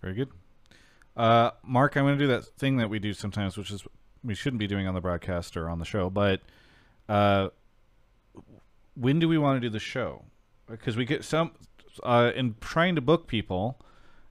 Very 0.00 0.14
good. 0.14 0.30
Uh, 1.16 1.50
Mark, 1.62 1.96
I'm 1.96 2.04
going 2.04 2.18
to 2.18 2.24
do 2.24 2.28
that 2.32 2.46
thing 2.46 2.78
that 2.78 2.90
we 2.90 2.98
do 2.98 3.12
sometimes, 3.12 3.56
which 3.56 3.70
is 3.70 3.84
we 4.24 4.34
shouldn't 4.34 4.60
be 4.60 4.66
doing 4.66 4.86
on 4.86 4.94
the 4.94 5.00
broadcast 5.00 5.56
or 5.56 5.68
on 5.68 5.78
the 5.78 5.84
show, 5.84 6.08
but 6.10 6.40
uh, 7.08 7.48
when 8.94 9.18
do 9.18 9.28
we 9.28 9.38
want 9.38 9.56
to 9.60 9.66
do 9.66 9.70
the 9.70 9.78
show? 9.80 10.24
Because 10.70 10.96
we 10.96 11.04
get 11.04 11.24
some 11.24 11.52
uh, 12.02 12.30
in 12.34 12.54
trying 12.60 12.94
to 12.94 13.00
book 13.00 13.26
people, 13.26 13.78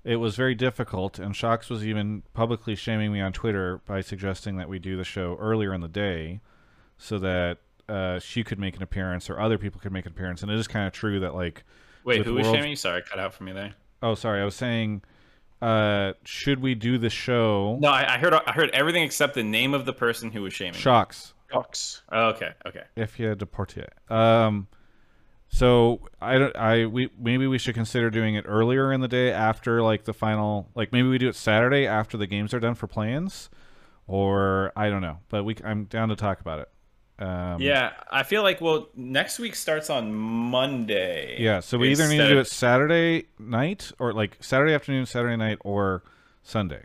it 0.04 0.16
was 0.16 0.36
very 0.36 0.56
difficult, 0.56 1.20
and 1.20 1.36
Sjokz 1.36 1.70
was 1.70 1.86
even 1.86 2.24
publicly 2.34 2.76
shaming 2.76 3.12
me 3.12 3.22
on 3.22 3.34
Twitter 3.34 3.82
by 3.86 4.02
suggesting 4.02 4.58
that 4.58 4.68
we 4.70 4.80
do 4.80 4.98
the 4.98 5.04
show 5.04 5.38
earlier 5.40 5.74
in 5.74 5.82
the 5.82 5.88
day, 5.88 6.40
so 6.98 7.20
that 7.20 7.58
uh, 7.90 8.20
she 8.20 8.44
could 8.44 8.60
make 8.60 8.76
an 8.78 8.84
appearance 8.84 9.30
or 9.30 9.40
other 9.40 9.58
people 9.58 9.82
could 9.82 9.92
make 9.92 10.06
an 10.06 10.12
appearance. 10.14 10.42
And 10.42 10.52
it 10.52 10.58
is 10.58 10.68
kind 10.68 10.88
of 10.88 10.94
true 10.94 11.20
that 11.20 11.36
like 11.36 11.64
Wait, 12.04 12.26
who 12.26 12.34
was 12.34 12.46
World- 12.46 12.56
shaming? 12.56 12.76
Sorry, 12.76 13.04
cut 13.04 13.20
out 13.20 13.34
for 13.34 13.44
me 13.44 13.52
there. 13.52 13.74
Oh, 14.02 14.16
sorry. 14.16 14.42
I 14.42 14.46
was 14.46 14.56
saying, 14.56 15.04
uh, 15.62 16.14
should 16.24 16.60
we 16.62 16.76
do 16.76 16.98
the 16.98 17.10
show? 17.10 17.78
No, 17.80 17.90
I, 17.90 18.16
I 18.16 18.18
heard 18.18 18.34
I 18.34 18.52
heard 18.52 18.72
everything 18.72 19.04
except 19.04 19.36
the 19.36 19.44
name 19.44 19.74
of 19.74 19.86
the 19.86 19.94
person 19.94 20.32
who 20.32 20.42
was 20.42 20.54
shaming. 20.54 20.80
Sjokz. 20.80 21.34
Sjokz. 21.52 22.02
Oh, 22.12 22.30
okay, 22.30 22.52
okay. 22.66 22.84
Eefje 22.98 23.36
Depoortere. 23.36 23.90
Um, 24.12 24.68
so 25.50 26.02
I 26.22 26.38
don't. 26.38 26.56
I 26.56 26.86
we 26.86 27.10
maybe 27.20 27.46
we 27.46 27.58
should 27.58 27.76
consider 27.76 28.10
doing 28.10 28.36
it 28.36 28.46
earlier 28.48 28.92
in 28.92 29.02
the 29.02 29.08
day 29.08 29.32
after 29.32 29.82
like 29.84 30.06
the 30.06 30.14
final. 30.14 30.70
Like 30.76 30.92
maybe 30.92 31.08
we 31.08 31.18
do 31.18 31.30
it 31.30 31.36
Saturday 31.36 31.86
after 31.86 32.18
the 32.18 32.28
games 32.28 32.54
are 32.54 32.60
done 32.60 32.76
for 32.76 32.88
play-ins, 32.88 33.50
or 34.08 34.72
I 34.76 34.90
don't 34.90 35.02
know. 35.02 35.20
But 35.30 35.44
we 35.44 35.58
I'm 35.64 35.86
down 35.86 36.10
to 36.10 36.16
talk 36.16 36.40
about 36.40 36.60
it. 36.60 36.70
Um, 37.22 37.62
Yeah, 37.62 37.92
I 38.10 38.24
feel 38.24 38.42
like 38.42 38.62
well, 38.62 38.90
next 38.96 39.38
week 39.38 39.56
starts 39.56 39.90
on 39.92 40.12
Monday. 40.14 41.38
Yeah. 41.40 41.60
So 41.60 41.78
we 41.78 41.92
either 41.92 42.08
need 42.08 42.18
to 42.18 42.28
do 42.30 42.40
it 42.40 42.48
Saturday 42.48 43.26
night 43.38 43.92
or 44.00 44.12
like 44.12 44.38
Saturday 44.40 44.74
afternoon, 44.74 45.06
Saturday 45.06 45.36
night, 45.38 45.60
or 45.62 46.04
Sunday. 46.42 46.84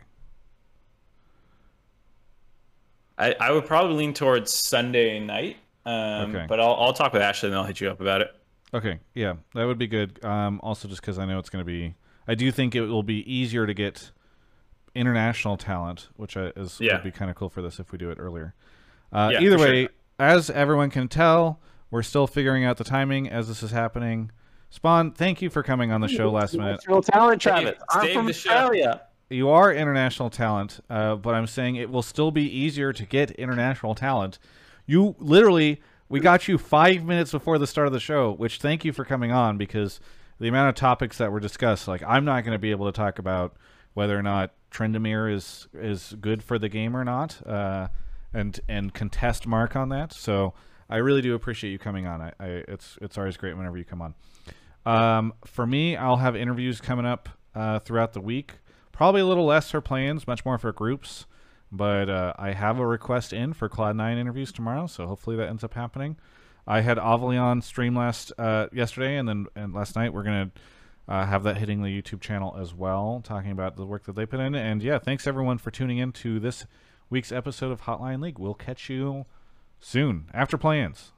I, 3.17 3.35
I 3.39 3.51
would 3.51 3.65
probably 3.65 3.95
lean 3.95 4.13
towards 4.13 4.53
Sunday 4.53 5.19
night. 5.19 5.57
Um, 5.85 6.35
Okay. 6.35 6.45
But 6.47 6.59
I'll 6.59 6.75
I'll 6.75 6.93
talk 6.93 7.13
with 7.13 7.21
Ashley 7.21 7.49
and 7.49 7.57
I'll 7.57 7.63
hit 7.63 7.81
you 7.81 7.89
up 7.89 7.99
about 8.01 8.21
it. 8.21 8.33
Okay, 8.73 8.99
yeah, 9.15 9.35
that 9.55 9.63
would 9.65 9.77
be 9.77 9.87
good. 9.87 10.23
Um, 10.25 10.59
also, 10.61 10.89
just 10.89 10.99
because 11.01 11.17
I 11.17 11.25
know 11.25 11.39
it's 11.39 11.49
going 11.49 11.63
to 11.63 11.65
be, 11.65 11.95
I 12.27 12.35
do 12.35 12.51
think 12.51 12.75
it 12.75 12.81
will 12.81 13.01
be 13.01 13.19
easier 13.31 13.65
to 13.65 13.73
get 13.73 14.11
international 14.93 15.55
talent, 15.55 16.09
which 16.17 16.35
is 16.35 16.77
Yeah. 16.81 16.95
would 16.95 17.03
be 17.05 17.11
kind 17.11 17.31
of 17.31 17.37
cool 17.37 17.49
for 17.49 17.61
this 17.61 17.79
if 17.79 17.93
we 17.93 17.97
do 17.97 18.09
it 18.11 18.17
earlier. 18.19 18.53
Uh, 19.13 19.29
Yeah, 19.31 19.39
either 19.39 19.57
way, 19.57 19.83
sure. 19.83 19.91
Way, 20.19 20.25
as 20.25 20.49
everyone 20.49 20.89
can 20.89 21.07
tell, 21.07 21.59
we're 21.91 22.03
still 22.03 22.27
figuring 22.27 22.65
out 22.65 22.77
the 22.77 22.83
timing 22.83 23.29
as 23.29 23.47
this 23.47 23.61
is 23.63 23.71
happening. 23.71 24.31
Spawn, 24.69 25.11
thank 25.11 25.41
you 25.41 25.49
for 25.49 25.63
coming 25.63 25.91
on 25.91 26.01
the 26.01 26.07
show 26.07 26.29
last 26.31 26.53
minute. 26.53 26.81
International 26.83 27.01
talent, 27.01 27.41
Save- 27.41 27.53
Travis. 27.53 27.83
I'm 27.89 28.01
save 28.01 28.13
from 28.15 28.25
the 28.25 28.33
show. 28.33 28.49
Australia. 28.49 29.01
You 29.29 29.49
are 29.49 29.73
international 29.73 30.29
talent, 30.29 30.79
uh, 30.89 31.15
but 31.15 31.35
I'm 31.35 31.47
saying 31.47 31.75
it 31.75 31.89
will 31.89 32.01
still 32.01 32.31
be 32.31 32.43
easier 32.43 32.93
to 32.93 33.05
get 33.05 33.31
international 33.31 33.93
talent. 33.93 34.39
You 34.85 35.15
literally, 35.19 35.81
we 36.07 36.19
got 36.21 36.47
you 36.47 36.57
five 36.57 37.03
minutes 37.03 37.31
before 37.31 37.57
the 37.57 37.67
start 37.67 37.87
of 37.87 37.93
the 37.93 37.99
show, 37.99 38.31
which 38.31 38.59
thank 38.59 38.85
you 38.85 38.93
for 38.93 39.03
coming 39.03 39.31
on 39.31 39.57
because 39.57 39.99
the 40.39 40.47
amount 40.47 40.69
of 40.69 40.75
topics 40.75 41.17
that 41.17 41.31
were 41.31 41.41
discussed, 41.41 41.87
like 41.87 42.01
I'm 42.07 42.23
not 42.23 42.43
going 42.45 42.55
to 42.55 42.59
be 42.59 42.71
able 42.71 42.85
to 42.85 42.91
talk 42.93 43.19
about 43.19 43.55
whether 43.93 44.17
or 44.17 44.23
not 44.23 44.53
Tryndamere 44.71 45.33
is 45.33 45.67
is 45.73 46.15
good 46.21 46.41
for 46.41 46.57
the 46.57 46.69
game 46.69 46.95
or 46.95 47.03
not, 47.03 47.45
uh, 47.45 47.89
and 48.33 48.59
and 48.67 48.93
contest 48.93 49.47
Mark 49.47 49.75
on 49.75 49.89
that. 49.89 50.13
So 50.13 50.53
I 50.89 50.97
really 50.97 51.21
do 51.21 51.35
appreciate 51.35 51.71
you 51.71 51.79
coming 51.79 52.05
on. 52.07 52.21
I, 52.21 52.33
I 52.39 52.45
it's 52.67 52.97
it's 53.01 53.17
always 53.17 53.37
great 53.37 53.55
whenever 53.57 53.77
you 53.77 53.85
come 53.85 54.01
on. 54.01 54.15
Um, 54.85 55.33
for 55.45 55.65
me, 55.65 55.97
I'll 55.97 56.17
have 56.17 56.35
interviews 56.35 56.79
coming 56.79 57.05
up 57.05 57.29
uh, 57.53 57.79
throughout 57.79 58.13
the 58.13 58.21
week. 58.21 58.53
Probably 58.91 59.21
a 59.21 59.25
little 59.25 59.45
less 59.45 59.69
for 59.69 59.81
play-ins, 59.81 60.25
much 60.25 60.45
more 60.45 60.57
for 60.57 60.71
groups. 60.71 61.25
But 61.71 62.09
uh, 62.09 62.33
I 62.37 62.53
have 62.53 62.79
a 62.79 62.87
request 62.87 63.33
in 63.33 63.53
for 63.53 63.67
Cloud9 63.67 64.17
interviews 64.17 64.53
tomorrow, 64.53 64.87
so 64.87 65.05
hopefully 65.05 65.35
that 65.35 65.49
ends 65.49 65.63
up 65.63 65.73
happening. 65.73 66.15
I 66.65 66.81
had 66.81 66.97
Avalion 66.97 67.61
stream 67.61 67.95
last 67.95 68.31
uh, 68.37 68.67
yesterday, 68.71 69.17
and 69.17 69.27
then 69.27 69.47
and 69.55 69.73
last 69.73 69.95
night 69.95 70.13
we're 70.13 70.23
gonna 70.23 70.51
uh, 71.07 71.25
have 71.25 71.43
that 71.43 71.57
hitting 71.57 71.81
the 71.81 71.89
YouTube 71.89 72.21
channel 72.21 72.55
as 72.59 72.73
well, 72.73 73.21
talking 73.23 73.51
about 73.51 73.75
the 73.75 73.85
work 73.85 74.05
that 74.05 74.15
they 74.15 74.25
put 74.25 74.39
in. 74.39 74.55
And 74.55 74.81
yeah, 74.81 74.99
thanks 74.99 75.27
everyone 75.27 75.57
for 75.57 75.71
tuning 75.71 75.97
in 75.97 76.11
to 76.13 76.39
this 76.39 76.65
week's 77.09 77.31
episode 77.31 77.71
of 77.71 77.81
Hotline 77.81 78.21
League. 78.21 78.39
We'll 78.39 78.53
catch 78.53 78.89
you 78.89 79.25
soon 79.79 80.29
after 80.33 80.57
play-ins. 80.57 81.13